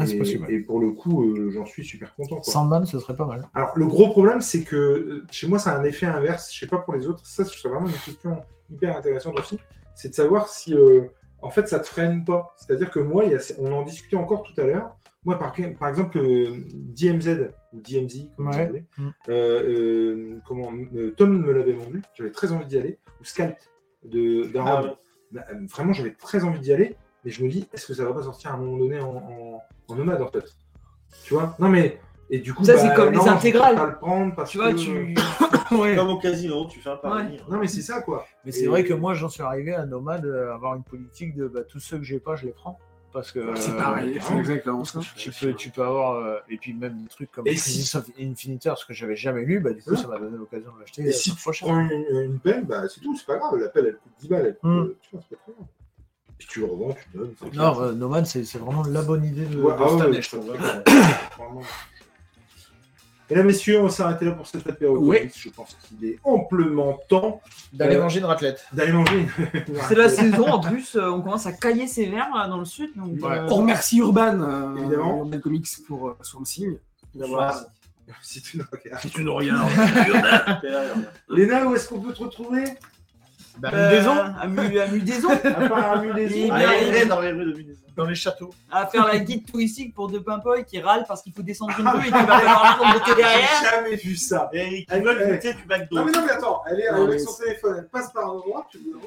Et, 0.01 0.17
possible. 0.17 0.51
et 0.51 0.61
pour 0.61 0.81
le 0.81 0.93
coup, 0.93 1.23
euh, 1.23 1.51
j'en 1.51 1.67
suis 1.67 1.85
super 1.85 2.15
content. 2.15 2.37
quoi. 2.37 2.51
Sandman, 2.51 2.87
ce 2.87 2.99
serait 2.99 3.15
pas 3.15 3.27
mal. 3.27 3.47
Alors, 3.53 3.73
le 3.77 3.87
gros 3.87 4.09
problème, 4.09 4.41
c'est 4.41 4.63
que 4.63 4.75
euh, 4.75 5.27
chez 5.31 5.47
moi, 5.47 5.59
ça 5.59 5.73
a 5.73 5.79
un 5.79 5.85
effet 5.85 6.07
inverse. 6.07 6.51
Je 6.51 6.61
sais 6.61 6.67
pas 6.67 6.79
pour 6.79 6.95
les 6.95 7.07
autres. 7.07 7.27
Ça, 7.27 7.45
c'est 7.45 7.69
vraiment 7.69 7.87
une 7.87 7.93
question 7.93 8.43
hyper 8.71 8.97
intéressante 8.97 9.39
aussi. 9.39 9.59
C'est 9.95 10.09
de 10.09 10.15
savoir 10.15 10.49
si, 10.49 10.75
euh, 10.75 11.03
en 11.43 11.51
fait, 11.51 11.69
ça 11.69 11.81
te 11.81 11.87
freine 11.87 12.25
pas. 12.25 12.55
C'est-à-dire 12.57 12.91
que 12.91 13.01
moi, 13.01 13.25
il 13.25 13.33
y 13.33 13.35
a- 13.35 13.53
on 13.59 13.73
en 13.73 13.83
discutait 13.83 14.17
encore 14.17 14.43
tout 14.43 14.59
à 14.61 14.65
l'heure. 14.65 14.97
Moi, 15.25 15.39
par, 15.39 15.55
par 15.79 15.89
exemple, 15.89 16.19
euh, 16.19 16.65
DMZ, 16.73 17.51
ou 17.73 17.81
DMZ, 17.81 18.29
comme 18.37 18.51
vous 18.51 18.57
Ouais. 18.59 18.67
voulez, 18.67 18.85
Mm. 18.99 19.09
euh, 19.29 19.63
euh, 19.63 20.39
comment, 20.47 20.71
euh, 20.97 21.15
Tom 21.17 21.39
me 21.39 21.53
l'avait 21.53 21.73
vendu. 21.75 22.03
J'avais 22.15 22.31
très 22.33 22.51
envie 22.53 22.67
d'y 22.67 22.77
aller. 22.79 22.99
Ou 23.21 23.25
Sculpt 23.25 23.71
de. 24.05 24.51
Ah 24.59 24.83
ouais. 24.83 24.91
Bah, 25.31 25.45
euh, 25.53 25.55
vraiment, 25.71 25.93
j'avais 25.93 26.13
très 26.13 26.43
envie 26.45 26.59
d'y 26.61 26.73
aller. 26.73 26.97
Mais 27.25 27.31
je 27.31 27.45
me 27.45 27.49
dis, 27.49 27.69
est-ce 27.73 27.87
que 27.87 27.95
ça 27.95 28.05
va 28.05 28.13
pas 28.13 28.23
sortir 28.25 28.51
à 28.51 28.55
un 28.55 28.57
moment 28.57 28.77
donné 28.79 28.99
en, 28.99 29.15
en, 29.15 29.63
en 29.89 29.95
nomade, 29.95 30.21
en 30.23 30.27
fait? 30.27 30.45
Tu 31.25 31.35
vois? 31.35 31.55
Non, 31.61 31.69
mais. 31.69 32.01
Et 32.31 32.39
du 32.39 32.53
coup, 32.55 32.65
Ça, 32.65 32.75
bah, 32.75 32.81
c'est 32.81 32.95
comme 32.95 33.11
les 33.13 33.19
non, 33.19 33.27
intégrales. 33.29 33.77
pas 33.77 33.87
le 33.87 33.97
prendre 33.99 34.35
parce 34.35 34.51
Tu 34.51 34.59
vois, 34.59 34.73
que- 34.73 34.79
tu. 34.79 35.15
Ouais. 35.81 35.97
Comme 35.97 36.09
au 36.11 36.19
casino, 36.19 36.67
tu 36.67 36.81
fais 36.81 36.91
un 36.91 36.97
pari. 36.97 37.39
Non, 37.49 37.59
mais 37.59 37.69
c'est 37.69 37.83
ça, 37.83 38.01
quoi. 38.03 38.27
Mais 38.45 38.53
c'est 38.53 38.67
vrai 38.67 38.85
que 38.85 38.95
moi, 38.95 39.15
j'en 39.15 39.29
suis 39.29 39.43
arrivé 39.43 39.75
à 39.75 39.85
Nomad 39.87 40.25
euh, 40.25 40.53
avoir 40.55 40.75
une 40.75 40.83
politique 40.85 41.35
de 41.35 41.49
bah, 41.49 41.63
tous 41.63 41.81
ceux 41.81 41.99
que 41.99 42.05
j'ai 42.05 42.21
pas, 42.21 42.37
je 42.37 42.47
les 42.47 42.53
prends. 42.53 42.79
Parce 43.13 43.31
que 43.31 43.55
C'est 43.57 43.73
euh, 43.73 43.77
pareil, 43.77 44.19
c'est 44.23 44.39
exactement 44.39 44.85
ça. 44.85 45.01
Tu 45.17 45.31
peux, 45.33 45.53
tu 45.53 45.69
peux 45.69 45.83
avoir, 45.83 46.15
euh, 46.25 46.39
et 46.49 46.57
puis 46.57 46.73
même 46.73 47.03
des 47.03 47.09
trucs 47.09 47.31
comme 47.31 47.45
Crisis 47.45 47.95
of 47.95 48.07
Infinitor, 48.19 48.79
ce 48.79 48.87
que 48.87 48.95
j'avais 48.95 49.17
jamais 49.17 49.45
lu, 49.45 49.61
bah, 49.61 49.75
du 49.75 49.83
coup, 49.83 49.95
ça 49.97 50.09
m'a 50.09 50.19
donné 50.19 50.39
l'occasion 50.39 50.73
de 50.75 50.81
l'acheter. 50.81 51.03
Et 51.03 51.13
si 51.13 51.35
tu 51.35 51.51
prends 51.61 51.81
une, 51.81 51.91
une 52.23 52.39
pelle, 52.39 52.65
bah, 52.65 52.89
c'est 52.89 53.01
tout, 53.03 53.15
c'est 53.15 53.27
pas 53.27 53.37
grave. 53.37 53.57
La 53.59 53.69
pelle, 53.69 53.87
elle 53.89 53.97
coûte 53.97 54.13
10 54.19 54.29
balles. 54.29 54.47
Elle 54.47 54.55
coûte, 54.57 54.71
Mm. 54.71 54.95
tu 55.03 55.09
vois, 55.13 55.21
c'est 55.29 55.37
pas 55.37 55.43
très 55.43 55.53
grave. 55.53 55.67
Puis 56.39 56.49
tu 56.51 56.61
le 56.61 56.67
revends, 56.67 56.95
tu 56.95 57.19
donnes. 57.19 57.35
c'est 57.39 57.55
Non, 57.55 57.81
euh, 57.83 57.93
Nomad, 57.93 58.25
c'est 58.27 58.45
c'est 58.45 58.59
vraiment 58.59 58.83
la 58.85 59.03
bonne 59.03 59.25
idée 59.25 59.45
de, 59.45 59.61
Ouais, 59.63 59.73
de 59.77 59.77
ah 59.79 59.87
cette 59.89 59.97
ouais, 59.99 60.03
année, 60.07 60.17
ouais, 60.17 60.23
je 60.23 60.29
trouve. 60.31 60.49
ouais, 60.51 60.57
vraiment. 61.39 61.61
Et 63.33 63.35
là, 63.35 63.43
messieurs, 63.45 63.81
on 63.81 63.85
va 63.85 63.89
s'arrêter 63.89 64.27
là 64.27 64.33
pour 64.33 64.47
cette 64.47 64.67
apéro. 64.69 64.99
Oui. 64.99 65.31
Je 65.35 65.49
pense 65.49 65.75
qu'il 65.89 66.07
est 66.07 66.19
amplement 66.23 66.99
temps 67.09 67.41
D'aller 67.73 67.97
Euh, 67.97 68.03
manger 68.03 68.19
une 68.21 68.27
raclette. 68.27 68.63
d'aller 68.75 68.93
manger 68.93 69.21
une. 69.21 69.77
C'est 69.89 69.95
la 69.95 70.11
saison 70.11 70.47
en 70.47 70.61
plus, 70.61 70.95
euh, 70.97 71.09
on 71.11 71.23
commence 71.23 71.47
à 71.47 71.53
cailler 71.53 71.87
ses 71.87 72.07
verres 72.11 72.29
là, 72.37 72.47
dans 72.47 72.59
le 72.59 72.67
sud. 72.67 72.91
Donc, 72.95 73.13
Ouais. 73.23 73.39
euh, 73.39 73.47
On 73.51 73.55
remercie 73.57 73.99
Urban, 73.99 74.39
euh, 74.41 74.77
Évidemment. 74.77 75.19
Urban 75.21 75.39
Comics 75.41 75.67
pour 75.89 76.09
euh, 76.09 76.17
son 76.21 76.45
signe. 76.45 76.77
d'avoir- 77.15 77.65
Si 78.21 78.43
tu 78.43 78.59
nous 78.59 78.65
regardes. 78.71 79.01
Si 79.01 79.09
tu 79.11 79.25
nous 79.25 79.35
regardes. 79.35 79.71
Léna, 81.31 81.65
où 81.67 81.75
est-ce 81.75 81.89
qu'on 81.89 82.01
peut 82.01 82.13
te 82.13 82.23
retrouver? 82.23 82.65
Bah, 83.59 83.71
Euh, 83.73 83.91
Mudaison, 83.91 84.13
à 84.41 84.47
Mu- 84.47 84.79
à 84.81 84.87
Mudaison, 84.89 85.29
À 85.31 85.69
part 85.69 85.93
à 85.93 85.97
Et 86.05 86.07
Mudaison. 86.07 86.35
bien, 86.55 86.55
Ah, 86.69 86.77
il- 86.81 86.89
il 86.89 86.95
est 86.95 87.07
dans 87.07 87.21
les 87.21 87.33
rues 87.33 87.45
de 87.45 87.53
Mudaison. 87.57 87.81
dans 87.97 88.05
les 88.07 88.15
châteaux. 88.15 88.51
à 88.71 88.87
faire 88.87 89.07
la 89.07 89.19
guide 89.19 89.45
touristique 89.51 89.95
pour 89.95 90.09
De 90.09 90.19
Pimpoy 90.19 90.65
qui 90.65 90.81
râle 90.81 91.05
parce 91.07 91.21
qu'il 91.23 91.33
faut 91.35 91.43
descendre 91.43 91.75
une 91.79 91.87
rue 91.89 92.01
et 92.01 92.03
qu'il 92.05 92.13
va 92.13 92.27
falloir 92.39 92.79
la 92.81 92.93
monter 92.95 93.15
derrière. 93.15 93.49
J'ai 93.63 93.69
jamais 93.71 93.97
vu 93.97 94.17
ça. 94.17 94.49
Et 94.55 94.85
qui 94.85 94.87
Elle- 94.89 95.05
veulent 95.05 95.21
elle- 95.21 95.35
goûter 95.35 95.53
du 95.55 95.65
McDo. 95.67 95.97
Non 95.97 96.05
mais 96.07 96.13
non 96.13 96.23
mais 96.25 96.33
attends, 96.33 96.63
elle 96.71 96.81
est 96.81 96.91
Non, 96.91 97.05
avec 97.07 97.21
son 97.21 97.35
téléphone, 97.35 97.77
elle 97.81 97.89
passe 97.89 98.11
par 98.13 98.25
un 98.25 98.29
endroit, 98.31 98.67
tu 98.71 98.79
me 98.79 98.85
demandes, 98.95 99.03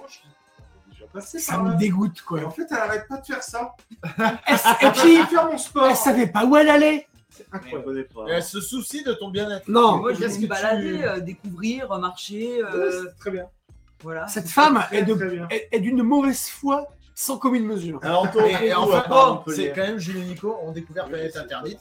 je 0.98 1.04
passée 1.12 1.39
Ça 1.39 1.54
par 1.56 1.64
me 1.64 1.70
là. 1.72 1.76
dégoûte, 1.78 2.18
Et 2.20 2.24
quoi. 2.26 2.43
en 2.46 2.52
fait, 2.52 2.68
elle 2.70 2.78
arrête 2.78 3.08
pas 3.08 3.18
de 3.18 3.26
faire 3.26 3.41
ça. 3.43 3.76
Et 4.04 4.04
Elle 4.82 4.91
puis, 4.91 5.18
va 5.18 5.26
faire 5.26 5.46
mon 5.52 5.58
sport. 5.58 5.88
elle 5.89 5.96
savait 5.96 6.28
pas 6.28 6.46
où 6.46 6.56
elle 6.56 6.70
allait. 6.70 7.08
C'est 7.32 7.43
Mais 7.43 7.48
on 7.52 7.56
incroyable. 7.58 7.84
connaît 7.86 8.04
pas. 8.04 8.32
Et 8.32 8.32
elle 8.36 8.43
se 8.43 8.62
soucie 8.62 9.04
de 9.04 9.14
ton 9.14 9.30
bien-être. 9.30 9.68
Non, 9.68 9.98
Moi, 9.98 10.14
je 10.14 10.20
vais 10.20 10.26
qu'est-ce 10.28 10.38
me 10.39 10.43
que 10.43 10.48
balader, 10.50 10.98
tu- 11.00 11.04
euh, 11.06 11.20
découvrir, 11.20 11.89
marcher. 12.00 12.64
Ouais, 12.64 12.70
euh, 12.74 13.04
c'est 13.10 13.18
très 13.20 13.32
bien. 13.32 13.46
Voilà. 14.04 14.28
cette 14.28 14.48
femme 14.50 14.82
Très, 14.88 14.98
est 15.00 15.04
de- 15.04 15.14
très 15.14 15.30
bien. 15.30 15.48
est 15.50 15.68
est 15.72 15.80
d'une 15.80 16.04
mauvaise 16.04 16.48
foi 16.50 16.88
sans 17.14 17.38
commune 17.38 17.66
mesure. 17.66 18.00
Alors, 18.04 18.28
Et, 18.62 18.68
et 18.68 18.74
en 18.74 18.88
où, 18.88 18.91
à 18.91 19.02
fait, 19.04 19.08
part 19.10 19.28
bon, 19.28 19.34
Montpellier 19.36 19.56
c'est 19.68 19.72
quand 19.74 19.88
même 19.88 19.98
Jules 20.00 20.18
et 20.18 20.24
Nico 20.26 20.58
ont 20.62 20.72
découvert 20.72 21.06
Planète 21.08 21.36
Interdite. 21.38 21.80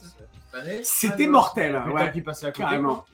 C'était 0.83 1.27
mortel, 1.27 1.73
Le 1.73 1.79
temps 1.91 1.95
ouais, 1.97 2.11
qui 2.11 2.21
passait 2.21 2.45
à 2.47 2.51
côté. 2.51 2.63
carrément. 2.63 3.05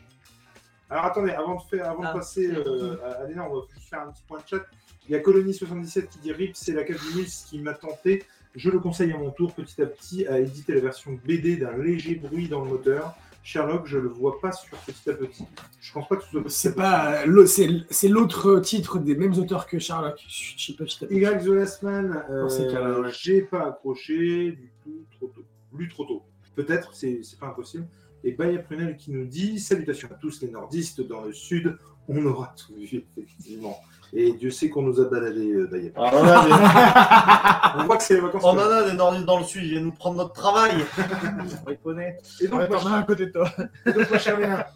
Alors 0.90 1.06
attendez, 1.06 1.32
avant 1.32 1.56
de, 1.56 1.62
faire, 1.70 1.90
avant 1.90 2.04
Ah, 2.04 2.14
de 2.14 2.20
passer 2.20 2.50
c'est 2.54 2.68
euh, 2.68 2.98
à 3.22 3.26
Léna, 3.28 3.48
on 3.50 3.56
va 3.56 3.62
juste 3.74 3.90
faire 3.90 4.02
un 4.02 4.12
petit 4.12 4.24
point 4.28 4.40
de 4.40 4.48
chat. 4.48 4.64
Il 5.08 5.14
y 5.14 5.16
a 5.16 5.20
Colony77 5.20 6.08
qui 6.10 6.20
dit 6.20 6.32
RIP, 6.32 6.56
c'est 6.56 6.74
la 6.74 6.84
4000 6.84 7.26
qui 7.26 7.60
m'a 7.60 7.74
tenté. 7.74 8.24
Je 8.56 8.70
le 8.70 8.80
conseille 8.80 9.12
à 9.14 9.18
mon 9.18 9.32
tour 9.32 9.54
petit 9.54 9.82
à 9.82 9.86
petit 9.86 10.28
à 10.28 10.38
éditer 10.40 10.74
la 10.74 10.82
version 10.82 11.18
BD 11.26 11.56
d'un 11.56 11.76
léger 11.78 12.16
bruit 12.16 12.50
dans 12.50 12.64
le 12.64 12.70
moteur. 12.70 13.16
Sherlock, 13.44 13.88
je 13.88 13.98
le 13.98 14.08
vois 14.08 14.40
pas 14.40 14.52
sur 14.52 14.78
petit 14.80 15.10
à 15.10 15.14
petit. 15.14 15.44
Je 15.80 15.92
pense 15.94 16.08
pas 16.08 16.16
que 16.16 16.24
ce 16.24 16.30
soit 16.32 16.44
C'est 16.48 16.76
pas 16.76 17.26
l'au- 17.26 17.46
c'est 17.48 18.08
l'autre 18.08 18.60
titre 18.60 19.00
des 19.00 19.16
mêmes 19.16 19.34
auteurs 19.34 19.66
que 19.66 19.80
Sherlock. 19.80 20.24
Je 20.28 20.64
sais 20.64 20.74
pas, 20.74 20.86
je 20.86 20.92
sais 20.92 21.08
pas. 21.08 21.14
Y 21.14 21.44
The 21.44 21.48
Last 21.48 21.82
Man, 21.84 22.24
euh, 22.30 23.10
j'ai 23.12 23.42
pas 23.42 23.68
accroché 23.70 24.52
du 24.52 24.72
tout, 24.84 25.06
trop 25.18 25.28
tôt. 25.28 25.44
Lu 25.76 25.90
trop 25.90 26.06
tôt. 26.06 26.24
Peut-être, 26.56 26.94
c'est 26.94 27.22
c'est 27.24 27.40
pas 27.40 27.48
impossible. 27.48 27.88
Et 28.24 28.34
Baya 28.34 28.60
Prunel 28.60 28.96
qui 28.98 29.12
nous 29.12 29.26
dit 29.26 29.60
Salutations 29.60 30.10
à 30.12 30.16
tous 30.16 30.42
les 30.42 30.50
nordistes 30.52 31.02
dans 31.02 31.24
le 31.24 31.34
sud, 31.34 31.78
on 32.08 32.24
aura 32.26 32.54
tout 32.56 32.76
vu, 32.76 33.04
effectivement. 33.18 33.76
Et 34.14 34.34
Dieu 34.34 34.52
sait 34.52 34.70
qu'on 34.70 34.82
nous 34.82 35.00
a 35.00 35.06
baladé, 35.06 35.52
euh, 35.54 35.68
Prunel. 35.68 35.94
Alors, 35.96 36.22
on, 36.22 36.28
a 36.28 37.76
des... 37.76 37.82
On 37.82 37.86
voit 37.86 37.98
que 37.98 38.04
c'est 38.04 38.16
les 38.16 38.20
vacances. 38.20 38.44
on 38.44 38.50
en 38.50 38.58
a 38.58 38.90
des 38.90 38.98
nordistes 38.98 39.26
dans 39.26 39.40
le 39.40 39.46
sud, 39.46 39.64
ils 39.64 39.70
viennent 39.72 39.86
nous 39.86 39.92
prendre 39.94 40.18
notre 40.18 40.34
travail. 40.34 40.74
On 41.86 41.92
les. 41.92 42.18
Et 42.42 42.48
donc, 42.48 42.68
t'en 42.68 42.88
as 42.88 42.90
un 42.90 43.00
à 43.00 43.04
côté 43.04 43.28
de 43.28 43.32
toi. 43.32 43.50
et 43.86 43.94
donc, 43.94 44.12
ma 44.12 44.18
chère 44.18 44.38
Léna, 44.38 44.68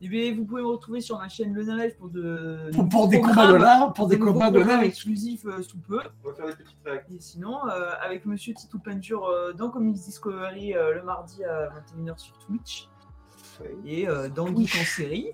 Eh 0.00 0.08
bien, 0.08 0.34
vous 0.34 0.44
pouvez 0.44 0.62
me 0.62 0.68
retrouver 0.68 1.00
sur 1.00 1.16
ma 1.18 1.28
chaîne 1.28 1.54
Le 1.54 1.62
Live 1.62 1.96
pour, 1.96 2.08
de, 2.08 2.70
Pour, 2.74 2.88
pour 2.88 3.08
des 3.08 3.20
combats 3.20 3.46
de 3.46 3.54
l'art, 3.54 3.92
pour 3.92 4.08
des 4.08 4.18
combats 4.18 4.50
de 4.50 4.58
l'art. 4.58 4.82
exclusifs 4.82 5.46
euh, 5.46 5.62
sous 5.62 5.78
peu. 5.78 6.00
on 6.24 6.28
va 6.30 6.34
faire 6.34 6.46
des 6.46 6.56
petites 6.56 6.78
réactions. 6.84 7.14
Et 7.14 7.20
sinon, 7.20 7.68
euh, 7.68 7.90
avec 8.04 8.26
Monsieur 8.26 8.52
Titou 8.52 8.80
Peinture 8.80 9.26
euh, 9.26 9.52
dans 9.52 9.70
Comics 9.70 9.94
Discovery 9.94 10.74
euh, 10.74 10.94
le 10.94 11.04
mardi 11.04 11.44
à 11.44 11.68
21h 11.68 12.18
sur 12.18 12.36
Twitch. 12.38 12.88
Et 13.84 14.08
euh, 14.08 14.28
dans 14.28 14.46
Geek 14.48 14.76
en 14.80 14.84
série. 14.84 15.32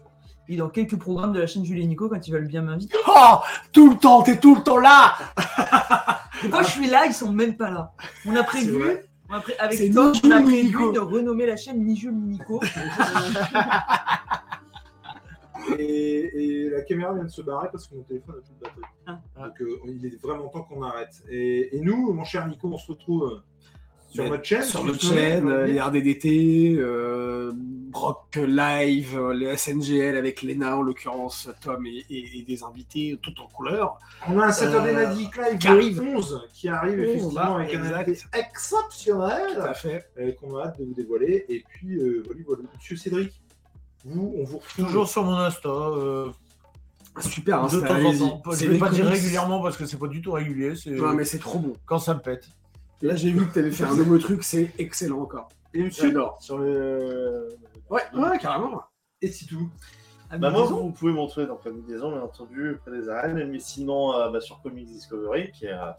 Et 0.53 0.57
dans 0.57 0.69
quelques 0.69 0.99
programmes 0.99 1.33
de 1.33 1.41
la 1.41 1.47
chaîne 1.47 1.65
Julie 1.65 1.81
et 1.83 1.87
Nico 1.87 2.11
quand 2.11 2.29
ils 2.29 2.31
veulent 2.31 2.47
bien 2.47 2.61
m'inviter. 2.61 2.95
Oh, 3.09 3.37
tout 3.73 3.89
le 3.91 3.97
temps, 3.97 4.23
t'es 4.23 4.37
tout 4.39 4.55
le 4.55 4.63
temps 4.63 4.77
là. 4.77 5.15
Et 6.45 6.51
quand 6.51 6.63
je 6.63 6.71
suis 6.73 6.89
là, 6.89 7.07
ils 7.07 7.15
sont 7.15 7.33
même 7.33 7.57
pas 7.57 7.71
là. 7.71 7.93
On 8.27 8.37
a 8.37 8.43
prévu, 8.45 8.73
vrai. 8.79 9.07
on 9.31 9.35
a 9.35 9.41
pré- 9.41 9.57
avec 9.59 9.95
Tom, 9.95 10.13
on 10.23 10.31
a 10.31 10.43
prévu 10.43 10.65
Nico. 10.67 10.93
de 10.93 10.99
renommer 10.99 11.47
la 11.47 11.57
chaîne 11.57 11.83
Ni 11.83 11.97
Jules 11.97 12.13
ni 12.15 12.33
Nico. 12.35 12.61
Et, 15.79 16.65
et 16.65 16.71
la 16.71 16.83
caméra 16.83 17.15
vient 17.15 17.23
de 17.25 17.29
se 17.31 17.41
barrer 17.41 17.69
parce 17.71 17.87
que 17.87 17.95
mon 17.95 18.03
téléphone 18.03 18.35
a 18.37 18.41
plus 18.43 18.53
de 18.55 18.61
batterie. 18.61 18.83
Ah. 19.07 19.21
Donc 19.47 19.61
euh, 19.63 19.79
il 19.87 20.05
est 20.07 20.21
vraiment 20.21 20.49
temps 20.49 20.63
qu'on 20.65 20.83
arrête. 20.83 21.23
Et, 21.31 21.77
et 21.77 21.81
nous, 21.81 22.13
mon 22.13 22.25
cher 22.25 22.47
Nico, 22.49 22.69
on 22.73 22.79
se 22.79 22.91
retrouve 22.91 23.25
euh, 23.25 23.43
sur 24.13 24.29
notre 24.29 24.45
chaîne. 24.45 24.63
Sur 24.63 24.85
notre 24.85 25.01
chaîne, 25.03 25.49
euh, 25.49 25.67
les 25.67 25.81
RDDT, 25.81 26.75
euh, 26.79 27.53
Brock 27.55 28.37
Live, 28.37 29.17
euh, 29.19 29.33
les 29.35 29.47
SNGL 29.57 30.17
avec 30.17 30.43
Lena 30.43 30.77
en 30.77 30.83
l'occurrence, 30.83 31.49
Tom 31.63 31.85
et, 31.87 32.05
et- 32.11 32.39
et 32.39 32.43
des 32.43 32.63
invités 32.63 33.19
tout 33.23 33.33
en 33.43 33.47
couleur. 33.49 33.99
On 34.29 34.39
a 34.39 34.47
un 34.47 34.53
Saturday 34.53 34.95
Euh, 34.95 35.15
Night 35.15 35.37
Live 35.37 35.59
qui 35.59 35.69
arrive. 35.69 36.01
11 36.01 36.49
qui 36.53 36.69
arrive 36.69 37.01
effectivement 37.01 37.59
là, 37.59 37.65
avec 37.65 37.75
un 37.75 37.83
invité 37.93 38.19
exceptionnel 38.33 39.55
Tout 39.55 39.61
à 39.63 39.75
fait. 39.75 40.05
euh, 40.19 40.33
qu'on 40.33 40.57
a 40.57 40.65
hâte 40.67 40.79
de 40.81 40.85
vous 40.85 40.95
dévoiler. 40.95 41.45
Et 41.49 41.65
puis, 41.69 41.97
euh, 41.97 42.23
voilà, 42.27 42.41
voilà. 42.47 42.63
Monsieur 42.77 42.97
Cédric, 42.97 43.33
vous, 44.05 44.35
on 44.39 44.45
vous 44.45 44.59
retrouve. 44.59 44.85
Toujours 44.87 45.09
sur 45.09 45.25
mon 45.25 45.37
Insta. 45.37 45.69
euh, 45.69 46.31
Super, 47.21 47.63
hein, 47.63 47.67
de 47.67 47.79
ça, 47.81 47.87
temps 47.89 47.93
en 47.93 47.97
allez-y. 47.99 48.19
temps. 48.21 48.43
Je 48.47 48.57
C'est 48.57 48.67
vais 48.69 48.79
pas 48.79 48.89
dire 48.89 49.05
régulièrement 49.05 49.61
parce 49.63 49.77
que 49.77 49.85
c'est 49.85 49.99
pas 49.99 50.07
du 50.09 50.23
tout 50.23 50.33
régulier. 50.33 50.73
Non, 50.87 51.13
mais 51.13 51.25
c'est 51.27 51.39
trop 51.39 51.59
bon. 51.59 51.75
quand 51.85 51.99
ça 51.99 52.15
me 52.15 52.21
pète. 52.21 52.49
Là, 53.03 53.17
j'ai 53.17 53.31
vu 53.31 53.47
que 53.49 53.53
tu 53.53 53.59
avais 53.59 53.73
fait 53.73 53.85
un 53.85 53.97
nouveau 53.97 54.17
truc, 54.19 54.45
c'est 54.45 54.71
excellent 54.79 55.23
encore. 55.23 55.49
Et 55.75 55.83
monsieur, 55.83 56.09
J'adore. 56.09 56.37
Sur 56.41 56.59
le. 56.59 57.49
Ouais, 57.91 58.03
ouais, 58.15 58.39
carrément. 58.39 58.81
et 59.21 59.29
c'est 59.29 59.47
tout. 59.47 59.69
À 60.31 60.39
Bah 60.39 60.49
moi, 60.51 60.65
vous 60.65 60.93
pouvez 60.93 61.13
m'en 61.13 61.27
trouver 61.27 61.47
dans 61.47 61.57
Comics 61.57 61.87
Maison, 61.87 62.11
bien 62.11 62.23
entendu, 62.23 62.79
près 62.81 62.91
des 62.91 63.09
arènes, 63.11 63.51
mais 63.51 63.59
sinon 63.59 64.15
euh, 64.15 64.31
bah, 64.31 64.41
sur 64.41 64.63
Comics 64.63 64.87
Discovery. 64.87 65.51
Qui 65.51 65.67
est, 65.67 65.73
euh, 65.73 65.91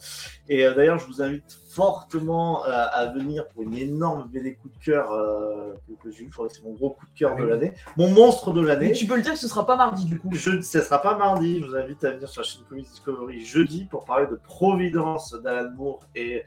Et 0.50 0.66
euh, 0.66 0.74
d'ailleurs, 0.74 0.98
je 0.98 1.06
vous 1.06 1.22
invite 1.22 1.56
fortement 1.70 2.66
euh, 2.66 2.86
à 2.92 3.06
venir 3.08 3.48
pour 3.50 3.62
une 3.64 3.76
énorme 3.76 4.28
BD 4.30 4.56
coup 4.56 4.70
de 4.70 4.84
cœur 4.84 5.12
euh, 5.12 5.74
que, 6.02 6.10
j'ai 6.10 6.24
eu. 6.24 6.32
C'est 6.50 6.64
mon 6.64 6.72
gros 6.74 6.92
coup 6.92 7.06
de 7.06 7.20
cœur 7.20 7.36
de 7.36 7.44
l'année. 7.44 7.74
Mon 7.98 8.10
monstre 8.10 8.54
de 8.54 8.62
Mais 8.62 8.68
l'année. 8.68 8.92
tu 8.94 9.06
peux 9.06 9.18
le 9.18 9.22
dire 9.22 9.34
que 9.34 9.40
ce 9.40 9.48
sera 9.48 9.68
pas 9.68 9.76
mardi 9.76 10.06
du 10.06 10.18
coup. 10.20 10.30
Je, 10.32 10.62
ça 10.62 10.82
sera 10.82 11.00
pas 11.00 11.16
mardi, 11.18 11.60
je 11.60 11.66
vous 11.68 11.76
invite 11.76 12.04
à 12.04 12.12
venir 12.12 12.28
sur 12.30 12.42
la 12.42 12.48
chaîne 12.48 12.64
Comics 12.68 12.88
Discovery 12.90 13.46
jeudi 13.46 13.86
pour 13.86 14.04
parler 14.06 14.26
de 14.26 14.36
Providence 14.36 15.34
d'Alan 15.44 15.70
Moore 15.76 16.00
et 16.16 16.44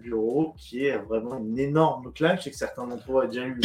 Bureau, 0.00 0.54
qui 0.58 0.86
est 0.86 0.98
vraiment 0.98 1.38
une 1.38 1.58
énorme 1.58 2.12
claque. 2.12 2.38
Je 2.38 2.44
sais 2.44 2.50
que 2.50 2.56
certains 2.56 2.86
d'entre 2.86 3.04
vous 3.06 3.18
ont 3.18 3.24
déjà 3.26 3.44
eu 3.46 3.60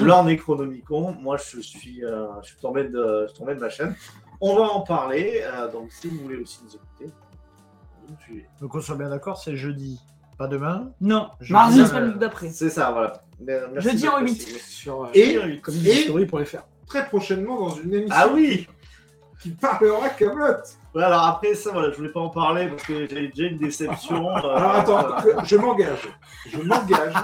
leur 0.00 0.24
Necronomicon. 0.24 1.12
Moi, 1.20 1.36
je 1.38 1.60
suis, 1.60 2.04
euh, 2.04 2.26
je 2.42 2.48
suis, 2.48 2.56
tombé 2.60 2.84
de, 2.84 3.22
je 3.26 3.30
suis 3.32 3.38
tombé 3.38 3.54
de 3.54 3.60
ma 3.60 3.70
chaîne. 3.70 3.94
On 4.40 4.54
va 4.56 4.62
en 4.64 4.80
parler, 4.80 5.42
euh, 5.44 5.70
donc 5.70 5.90
si 5.92 6.08
vous 6.08 6.18
voulez 6.18 6.36
aussi 6.36 6.60
nous 6.64 6.74
écouter, 6.74 7.14
vous 8.06 8.12
me 8.14 8.18
suivez. 8.22 8.46
Donc 8.60 8.74
on 8.74 8.80
soit 8.80 8.96
bien 8.96 9.08
d'accord, 9.10 9.38
c'est 9.38 9.56
jeudi, 9.56 10.00
pas 10.38 10.46
demain. 10.46 10.92
Non, 11.00 11.30
Je- 11.40 11.52
mardi 11.52 11.78
la 11.78 11.84
euh, 11.84 11.86
semaine 11.88 12.18
d'après. 12.18 12.48
C'est 12.50 12.70
ça, 12.70 12.90
voilà. 12.90 13.22
Merci 13.40 13.90
Jeudi 13.90 14.08
en 14.08 14.20
préciser. 14.20 14.58
Sur 14.58 15.04
euh, 15.04 15.08
Et- 15.14 15.34
Jeudi. 15.34 15.60
comicsdiscovery.fr. 15.60 16.62
Très 16.86 17.06
prochainement 17.06 17.68
dans 17.68 17.74
une 17.76 17.94
émission 17.94 18.16
Ah 18.18 18.28
oui 18.32 18.66
qui 19.40 19.50
parlera 19.50 20.08
Camelot. 20.10 20.54
Ouais, 20.94 21.04
alors 21.04 21.22
après 21.24 21.54
ça, 21.54 21.70
voilà, 21.72 21.90
je 21.92 21.96
voulais 21.96 22.10
pas 22.10 22.20
en 22.20 22.30
parler 22.30 22.68
parce 22.68 22.82
que 22.82 23.06
j'avais 23.08 23.28
déjà 23.28 23.44
une 23.48 23.58
déception. 23.58 24.28
euh, 24.36 24.56
Alors 24.56 24.74
attends, 24.74 25.18
euh, 25.26 25.34
je 25.44 25.56
m'engage. 25.56 26.08
Je 26.48 26.58
m'engage 26.60 27.14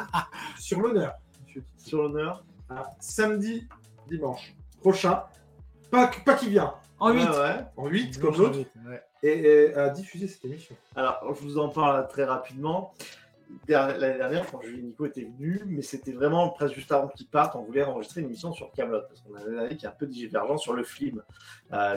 sur 0.58 0.80
l'honneur. 0.80 1.14
sur 1.76 2.02
l'honneur. 2.02 2.44
Ah, 2.70 2.84
samedi, 3.00 3.66
dimanche 4.08 4.54
prochain. 4.80 5.22
Pas, 5.90 6.10
pas 6.24 6.34
qui 6.34 6.48
vient, 6.48 6.74
En 7.00 7.10
8. 7.12 7.24
Ouais, 7.24 7.28
ouais. 7.38 7.54
en 7.76 7.86
8 7.86 8.20
comme 8.20 8.36
l'autre, 8.36 8.58
Ouais. 8.86 9.02
et, 9.22 9.28
et 9.70 9.74
à 9.74 9.88
diffuser 9.90 10.28
cette 10.28 10.44
émission. 10.44 10.76
Alors, 10.94 11.20
je 11.34 11.42
vous 11.42 11.58
en 11.58 11.68
parle 11.68 12.06
très 12.08 12.24
rapidement. 12.24 12.92
L'année 13.68 14.18
dernière, 14.18 14.46
quand 14.50 14.60
Julie 14.62 14.80
et 14.80 14.82
Nico 14.82 15.06
étaient 15.06 15.28
venus, 15.38 15.60
mais 15.66 15.82
c'était 15.82 16.12
vraiment 16.12 16.48
presque 16.50 16.74
juste 16.74 16.90
avant 16.92 17.08
qu'ils 17.08 17.26
partent, 17.26 17.54
on 17.56 17.62
voulait 17.62 17.82
enregistrer 17.84 18.20
une 18.20 18.26
émission 18.28 18.52
sur 18.52 18.70
Camelot 18.72 19.00
parce 19.08 19.20
qu'on 19.22 19.34
avait 19.34 19.56
un 19.56 19.64
avis 19.64 19.76
qui 19.76 19.86
est 19.86 19.88
un 19.88 19.92
peu 19.98 20.06
divergent 20.06 20.56
sur 20.56 20.72
le 20.72 20.84
film 20.84 21.22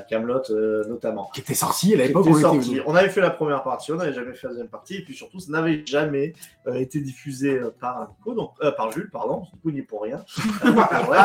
Camelot 0.09 0.41
notamment. 0.87 1.29
Qui 1.33 1.41
était 1.41 1.53
sorti 1.53 1.93
à 1.93 1.97
l'époque 1.97 2.25
était 2.27 2.35
où 2.35 2.47
on 2.47 2.53
était 2.53 2.65
venu. 2.67 2.81
Avait 2.99 3.09
fait 3.09 3.21
la 3.21 3.29
première 3.29 3.63
partie, 3.63 3.91
on 3.93 3.95
n'avait 3.95 4.13
jamais 4.13 4.33
fait 4.33 4.47
la 4.47 4.49
deuxième 4.53 4.67
partie, 4.67 4.95
et 4.97 5.03
puis 5.03 5.15
surtout, 5.15 5.39
ça 5.39 5.51
n'avait 5.51 5.85
jamais 5.85 6.33
euh, 6.67 6.73
été 6.73 6.99
diffusé 6.99 7.57
euh, 7.59 7.69
par 7.79 8.09
Nico, 8.09 8.33
donc, 8.33 8.51
euh, 8.61 8.71
par 8.71 8.91
Jules, 8.91 9.09
pardon. 9.09 9.43
Du 9.53 9.59
coup, 9.61 9.69
il 9.69 9.73
n'y 9.75 9.79
est 9.79 9.83
pour 9.83 10.01
rien. 10.03 10.23
Euh, 10.65 10.71
ouais. 11.11 11.17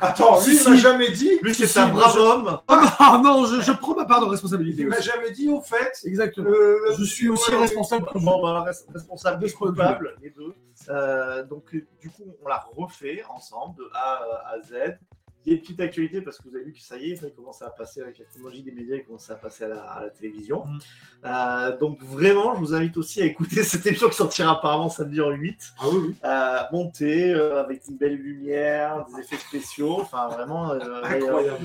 Attends, 0.00 0.40
lui, 0.44 0.56
il 0.56 0.70
m'a 0.70 0.76
jamais 0.76 1.10
dit. 1.10 1.30
Lui, 1.42 1.54
c'est 1.54 1.66
si, 1.66 1.78
un 1.78 1.88
brave 1.88 2.12
je- 2.14 2.20
homme. 2.20 2.58
Ah 2.68 3.20
non, 3.22 3.44
je, 3.46 3.60
je 3.60 3.72
prends 3.72 3.94
ma 3.96 4.04
part 4.04 4.20
de 4.20 4.26
responsabilité. 4.26 4.82
Il 4.82 4.88
m'a 4.88 5.00
jamais 5.00 5.30
dit 5.32 5.48
au 5.48 5.60
fait. 5.60 5.92
Exactement. 6.04 6.48
euh, 6.50 6.92
Je 6.96 7.04
suis 7.04 7.28
aussi 7.28 7.52
responsable. 7.54 8.06
Bon, 8.14 8.40
bah, 8.42 8.64
res- 8.68 8.84
responsable 8.92 9.25
Point 9.32 9.36
de 9.36 9.52
coupable, 9.52 10.16
les 10.20 10.30
deux. 10.30 10.54
Euh, 10.88 11.44
donc, 11.44 11.76
du 12.00 12.10
coup, 12.10 12.36
on 12.42 12.48
l'a 12.48 12.64
refait 12.76 13.22
ensemble 13.28 13.76
de 13.78 13.88
A 13.94 14.52
à 14.52 14.60
Z. 14.60 14.98
Il 15.46 15.52
y 15.52 15.54
a 15.54 15.58
une 15.58 15.62
petite 15.62 15.80
actualité 15.80 16.20
parce 16.22 16.38
que 16.38 16.48
vous 16.48 16.56
avez 16.56 16.64
vu 16.64 16.72
que 16.72 16.80
ça 16.80 16.98
y 16.98 17.12
est, 17.12 17.16
ça 17.16 17.30
commence 17.30 17.62
à 17.62 17.70
passer 17.70 18.00
avec 18.00 18.18
la 18.18 18.24
technologie 18.24 18.64
des 18.64 18.72
médias, 18.72 18.96
il 18.96 19.04
commence 19.04 19.30
à 19.30 19.36
passer 19.36 19.62
à 19.62 19.68
la, 19.68 19.80
à 19.80 20.02
la 20.02 20.10
télévision. 20.10 20.64
Mm. 20.64 20.78
Euh, 21.24 21.78
donc, 21.78 22.02
vraiment, 22.02 22.56
je 22.56 22.60
vous 22.60 22.74
invite 22.74 22.96
aussi 22.96 23.22
à 23.22 23.26
écouter 23.26 23.62
cette 23.62 23.86
émission 23.86 24.08
qui 24.08 24.16
sortira 24.16 24.58
apparemment 24.58 24.88
samedi 24.88 25.20
en 25.20 25.30
8. 25.30 25.74
Ah 25.78 25.84
oui, 25.88 25.98
oui. 26.08 26.14
Euh, 26.24 26.58
montée 26.72 27.32
euh, 27.32 27.60
avec 27.60 27.82
une 27.88 27.96
belle 27.96 28.16
lumière, 28.16 29.06
des 29.06 29.20
effets 29.20 29.36
spéciaux, 29.36 30.00
enfin 30.00 30.26
vraiment 30.28 30.72
euh, 30.72 31.02
Incroyable. 31.04 31.64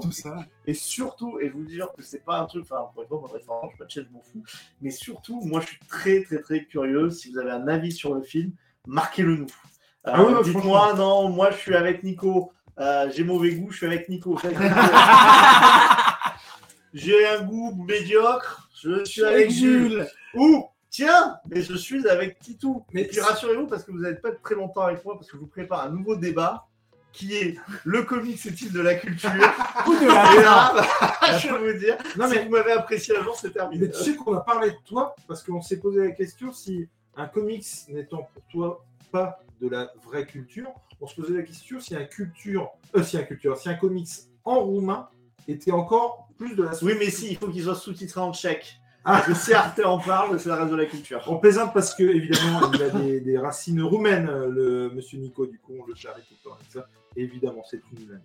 Tout 0.00 0.12
ça. 0.12 0.46
et 0.64 0.74
surtout, 0.74 1.40
et 1.40 1.48
je 1.48 1.52
vous 1.52 1.64
dire 1.64 1.88
que 1.96 2.02
c'est 2.02 2.24
pas 2.24 2.38
un 2.38 2.46
truc, 2.46 2.64
enfin, 2.70 2.88
pour 2.94 3.20
mon 3.20 3.26
référence, 3.26 3.72
je 3.80 4.00
je 4.00 4.08
m'en 4.12 4.22
fous, 4.22 4.44
mais 4.80 4.90
surtout, 4.90 5.40
moi, 5.42 5.60
je 5.60 5.66
suis 5.66 5.80
très, 5.88 6.22
très, 6.22 6.40
très 6.40 6.64
curieux. 6.64 7.10
Si 7.10 7.32
vous 7.32 7.38
avez 7.38 7.50
un 7.50 7.66
avis 7.66 7.90
sur 7.90 8.14
le 8.14 8.22
film, 8.22 8.52
marquez-le 8.86 9.36
nous. 9.38 9.46
Ah 10.12 10.22
oui, 10.24 10.32
ouais, 10.34 10.42
Dites-moi, 10.42 10.94
non, 10.94 11.28
moi 11.30 11.50
je 11.50 11.56
suis 11.58 11.74
avec 11.74 12.02
Nico. 12.02 12.52
Euh, 12.78 13.10
J'ai 13.14 13.24
mauvais 13.24 13.52
goût, 13.54 13.70
je 13.70 13.78
suis 13.78 13.86
avec 13.86 14.08
Nico. 14.08 14.38
J'ai 16.94 17.26
un 17.26 17.42
goût 17.42 17.74
médiocre, 17.84 18.68
je 18.82 19.04
suis 19.04 19.22
avec 19.24 19.50
Jules. 19.50 20.06
Ou, 20.34 20.66
tiens, 20.90 21.36
mais 21.50 21.60
je 21.62 21.74
suis 21.74 22.08
avec 22.08 22.38
Titou. 22.40 22.84
Mais 22.92 23.02
Et 23.02 23.06
puis 23.08 23.20
rassurez-vous, 23.20 23.66
parce 23.66 23.84
que 23.84 23.92
vous 23.92 23.98
n'allez 23.98 24.16
pas 24.16 24.30
très 24.32 24.54
longtemps 24.54 24.82
avec 24.82 25.04
moi, 25.04 25.14
parce 25.16 25.26
que 25.30 25.36
je 25.36 25.40
vous 25.40 25.46
prépare 25.48 25.82
un 25.84 25.90
nouveau 25.90 26.16
débat 26.16 26.64
qui 27.12 27.34
est 27.36 27.56
le 27.84 28.02
comics 28.04 28.44
est-il 28.46 28.72
de 28.72 28.80
la 28.80 28.94
culture? 28.94 29.30
Ou 29.86 29.94
de 29.94 30.06
la 30.06 30.42
là, 30.42 30.74
je 31.38 31.48
vais 31.48 31.72
vous 31.72 31.78
dire, 31.78 31.96
Non, 32.16 32.26
si 32.28 32.34
mais- 32.36 32.44
vous 32.44 32.50
m'avez 32.50 32.72
apprécié 32.72 33.16
un 33.16 33.22
jour, 33.22 33.36
c'est 33.38 33.50
terminé. 33.50 33.86
Mais 33.86 33.92
tu 33.92 33.98
sais 34.02 34.14
qu'on 34.14 34.34
a 34.36 34.40
parlé 34.40 34.70
de 34.70 34.76
toi 34.86 35.14
parce 35.26 35.42
qu'on 35.42 35.60
s'est 35.60 35.78
posé 35.80 36.00
la 36.06 36.12
question 36.12 36.52
si 36.52 36.88
un 37.16 37.26
comics 37.26 37.66
n'étant 37.88 38.28
pour 38.32 38.42
toi 38.50 38.84
pas 39.10 39.40
de 39.60 39.68
la 39.68 39.90
vraie 40.04 40.26
culture, 40.26 40.68
on 41.00 41.06
se 41.06 41.14
posait 41.20 41.34
la 41.34 41.42
question 41.42 41.80
si 41.80 41.94
un 41.96 42.04
culture, 42.04 42.70
euh, 42.96 43.02
si 43.02 43.16
un 43.16 43.22
culture, 43.22 43.56
si 43.56 43.68
un 43.68 43.74
comics 43.74 44.08
en 44.44 44.60
roumain 44.60 45.08
était 45.46 45.72
encore 45.72 46.28
plus 46.36 46.54
de 46.54 46.62
la. 46.62 46.72
Oui, 46.82 46.94
mais 46.98 47.10
si, 47.10 47.30
il 47.30 47.36
faut 47.36 47.48
qu'il 47.48 47.62
soit 47.62 47.74
sous-titré 47.74 48.20
en 48.20 48.32
tchèque. 48.32 48.76
Ah. 49.04 49.24
Si 49.34 49.54
Arte 49.54 49.80
en 49.84 49.98
parle, 49.98 50.38
c'est 50.38 50.48
la 50.50 50.56
reste 50.56 50.70
de 50.70 50.76
la 50.76 50.84
culture. 50.84 51.22
On 51.28 51.38
plaisante 51.38 51.72
parce 51.72 51.94
que 51.94 52.02
évidemment 52.02 52.70
il 52.74 52.82
a 52.82 52.90
des, 52.90 53.20
des 53.20 53.38
racines 53.38 53.80
roumaines, 53.80 54.26
le 54.26 54.90
Monsieur 54.90 55.18
Nico. 55.18 55.46
Du 55.46 55.58
coup, 55.58 55.72
on 55.80 55.86
le 55.86 55.94
charrie 55.94 56.22
tout 56.28 56.34
le 56.44 56.50
temps 56.50 56.56
avec 56.56 56.70
ça. 56.70 56.86
Évidemment, 57.16 57.62
c'est 57.64 57.80
une. 57.92 58.20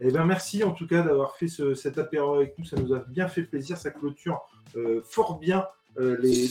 Eh 0.00 0.10
bien, 0.10 0.24
merci 0.24 0.64
en 0.64 0.72
tout 0.72 0.86
cas 0.86 1.02
d'avoir 1.02 1.36
fait 1.36 1.48
ce- 1.48 1.74
cet 1.74 1.98
apéro 1.98 2.34
avec 2.36 2.58
nous. 2.58 2.64
Ça 2.64 2.76
nous 2.76 2.94
a 2.94 3.00
bien 3.00 3.28
fait 3.28 3.42
plaisir. 3.42 3.76
Ça 3.76 3.90
clôture 3.90 4.40
euh, 4.76 5.02
fort 5.04 5.38
bien 5.38 5.66
les, 5.98 6.48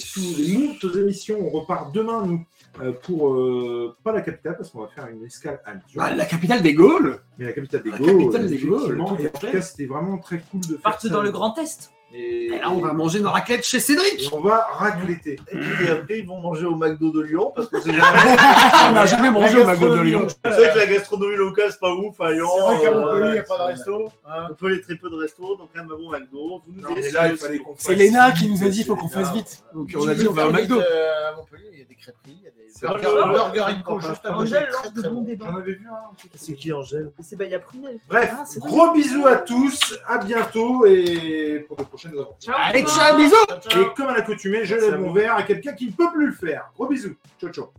tous 0.80 0.90
les 0.90 1.02
émissions. 1.02 1.38
On 1.42 1.50
repart 1.50 1.94
demain, 1.94 2.26
nous, 2.26 2.46
euh, 2.82 2.94
pour 2.94 3.34
euh, 3.34 3.96
pas 4.04 4.12
la 4.12 4.22
capitale, 4.22 4.56
parce 4.58 4.70
qu'on 4.70 4.82
va 4.82 4.88
faire 4.88 5.08
une 5.08 5.26
escale 5.26 5.60
à 5.66 5.74
Lyon. 5.74 5.82
Bah, 5.96 6.14
la 6.14 6.26
capitale 6.26 6.62
des 6.62 6.74
Gaules. 6.74 7.20
Mais 7.38 7.46
la 7.46 7.54
capitale 7.54 7.84
des 7.84 7.92
La 7.92 7.98
Gaules. 7.98 8.18
capitale 8.18 8.48
des 8.48 8.58
Gaules, 8.58 8.74
effectivement. 8.84 9.16
tout 9.16 9.22
Et 9.22 9.26
à 9.26 9.30
en 9.30 9.40
tout 9.40 9.52
cas, 9.52 9.62
c'était 9.62 9.86
vraiment 9.86 10.18
très 10.20 10.40
cool 10.40 10.62
de 10.62 10.78
faire 10.78 11.12
dans 11.12 11.22
le 11.22 11.32
Grand 11.32 11.58
Est. 11.58 11.92
Et, 12.14 12.48
Et 12.48 12.60
là, 12.60 12.70
on 12.72 12.80
va 12.80 12.92
manger 12.94 13.20
nos 13.22 13.30
raclettes 13.30 13.64
chez 13.64 13.78
et 13.78 13.80
Cédric. 13.80 14.30
on 14.34 14.42
va 14.42 14.68
racléter. 14.74 15.40
Et 15.52 15.58
puis 15.58 15.88
après, 15.90 16.20
ils 16.20 16.28
vont 16.28 16.40
manger 16.42 16.66
au 16.66 16.76
McDo 16.76 17.10
de 17.12 17.22
Lyon 17.22 17.52
parce 17.56 17.70
que 17.70 17.80
c'est 17.80 17.94
jamais. 17.94 18.36
On 18.90 18.92
n'a 18.92 19.06
jamais 19.06 19.32
mangé 19.32 19.62
au 19.62 19.66
McDo 19.66 19.96
de 19.96 20.02
Lyon. 20.02 20.28
C'est 20.44 20.50
vrai 20.50 20.72
que 20.74 20.78
la 20.80 20.86
gastronomie 20.88 21.36
locale, 21.38 21.70
c'est 21.72 21.80
pas 21.80 21.94
ouf 21.94 22.20
à 22.20 22.32
Lyon. 22.32 22.48
C'est 22.56 22.62
vrai 22.64 22.82
qu'à 22.82 22.92
Montpellier, 22.92 23.26
il 23.28 23.32
n'y 23.32 23.38
euh, 23.38 23.42
a 23.42 23.44
pas 23.44 23.58
de 23.58 23.64
resto. 23.64 24.10
hein. 24.28 24.48
On 24.52 24.54
peut 24.56 24.66
aller 24.68 24.82
très 24.82 24.96
peu 24.96 25.10
de 25.10 25.16
restos, 25.16 25.56
donc 25.56 25.70
un 25.76 25.84
bon 25.86 26.10
McDo. 26.12 26.62
Vous 26.68 26.74
nous 26.76 27.12
là, 27.14 27.28
il 27.32 27.38
fallait 27.38 27.60
qu'on 27.60 27.76
C'est 27.78 27.96
Léna 27.96 28.32
qui 28.34 28.50
nous 28.50 28.62
a 28.64 28.68
dit 28.68 28.78
c'est 28.78 28.82
il 28.82 28.86
faut 28.88 28.96
qu'on 28.96 29.08
fasse 29.10 29.32
vite. 29.34 29.64
Donc 29.74 29.90
on 29.98 30.08
a 30.08 30.14
dit 30.14 30.28
on 30.28 30.34
va 30.34 30.48
au 30.48 30.52
McDo. 30.52 30.80
Euh, 30.82 31.30
À 31.32 31.36
Montpellier, 31.38 31.70
il 31.74 31.80
y 31.80 31.82
a 31.82 31.86
des 31.86 31.96
crêperies, 31.96 32.38
il 32.40 32.44
y 32.44 32.48
a 32.48 32.52
des 32.52 32.68
C'est 32.68 32.88
burgers, 32.88 33.02
juste. 34.02 34.26
Angèle 34.26 34.68
lance 34.72 34.94
de 34.94 35.02
bons 35.04 35.10
bon. 35.16 35.22
débats. 35.22 35.46
J'en 35.50 35.58
avais 35.60 35.72
vu. 35.74 35.88
C'est 36.36 36.54
qui 36.56 36.74
Angèle? 36.74 37.12
C'est 37.22 37.36
bah, 37.38 37.46
il 37.46 37.52
y 37.52 37.56
a 37.56 37.60
Prunel. 37.60 38.00
Bref, 38.10 38.34
Ah, 38.38 38.44
gros 38.58 38.92
bisous 38.92 39.26
à 39.28 39.36
tous, 39.38 39.98
à 40.08 40.18
bientôt 40.18 40.86
et 40.86 41.66
pour 41.68 41.78
de 41.78 41.84
aventures. 42.08 42.56
Allez, 42.58 42.86
ciao, 42.86 43.18
bisous. 43.18 43.36
Et 43.80 43.94
comme 43.96 44.08
à 44.08 44.14
l'accoutumée, 44.16 44.66
je 44.66 44.76
lève 44.76 45.00
mon 45.00 45.12
verre 45.12 45.36
à 45.36 45.44
quelqu'un 45.44 45.74
qui 45.74 45.88
ne 45.88 45.92
peut 45.92 46.12
plus 46.12 46.28
le 46.28 46.34
faire. 46.34 46.72
Gros 46.76 46.88
bisous. 46.88 47.16
Ciao, 47.40 47.52
ciao. 47.52 47.72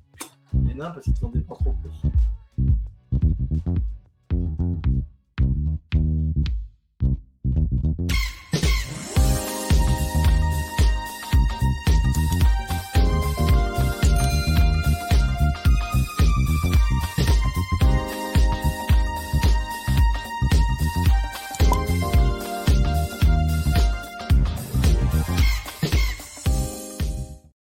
Les 0.67 0.75
nains 0.75 0.91
parce 0.91 1.05
qu'ils 1.05 1.25
en 1.25 1.29
dépensent 1.29 1.65
trop 1.65 1.75
plus. 1.83 2.11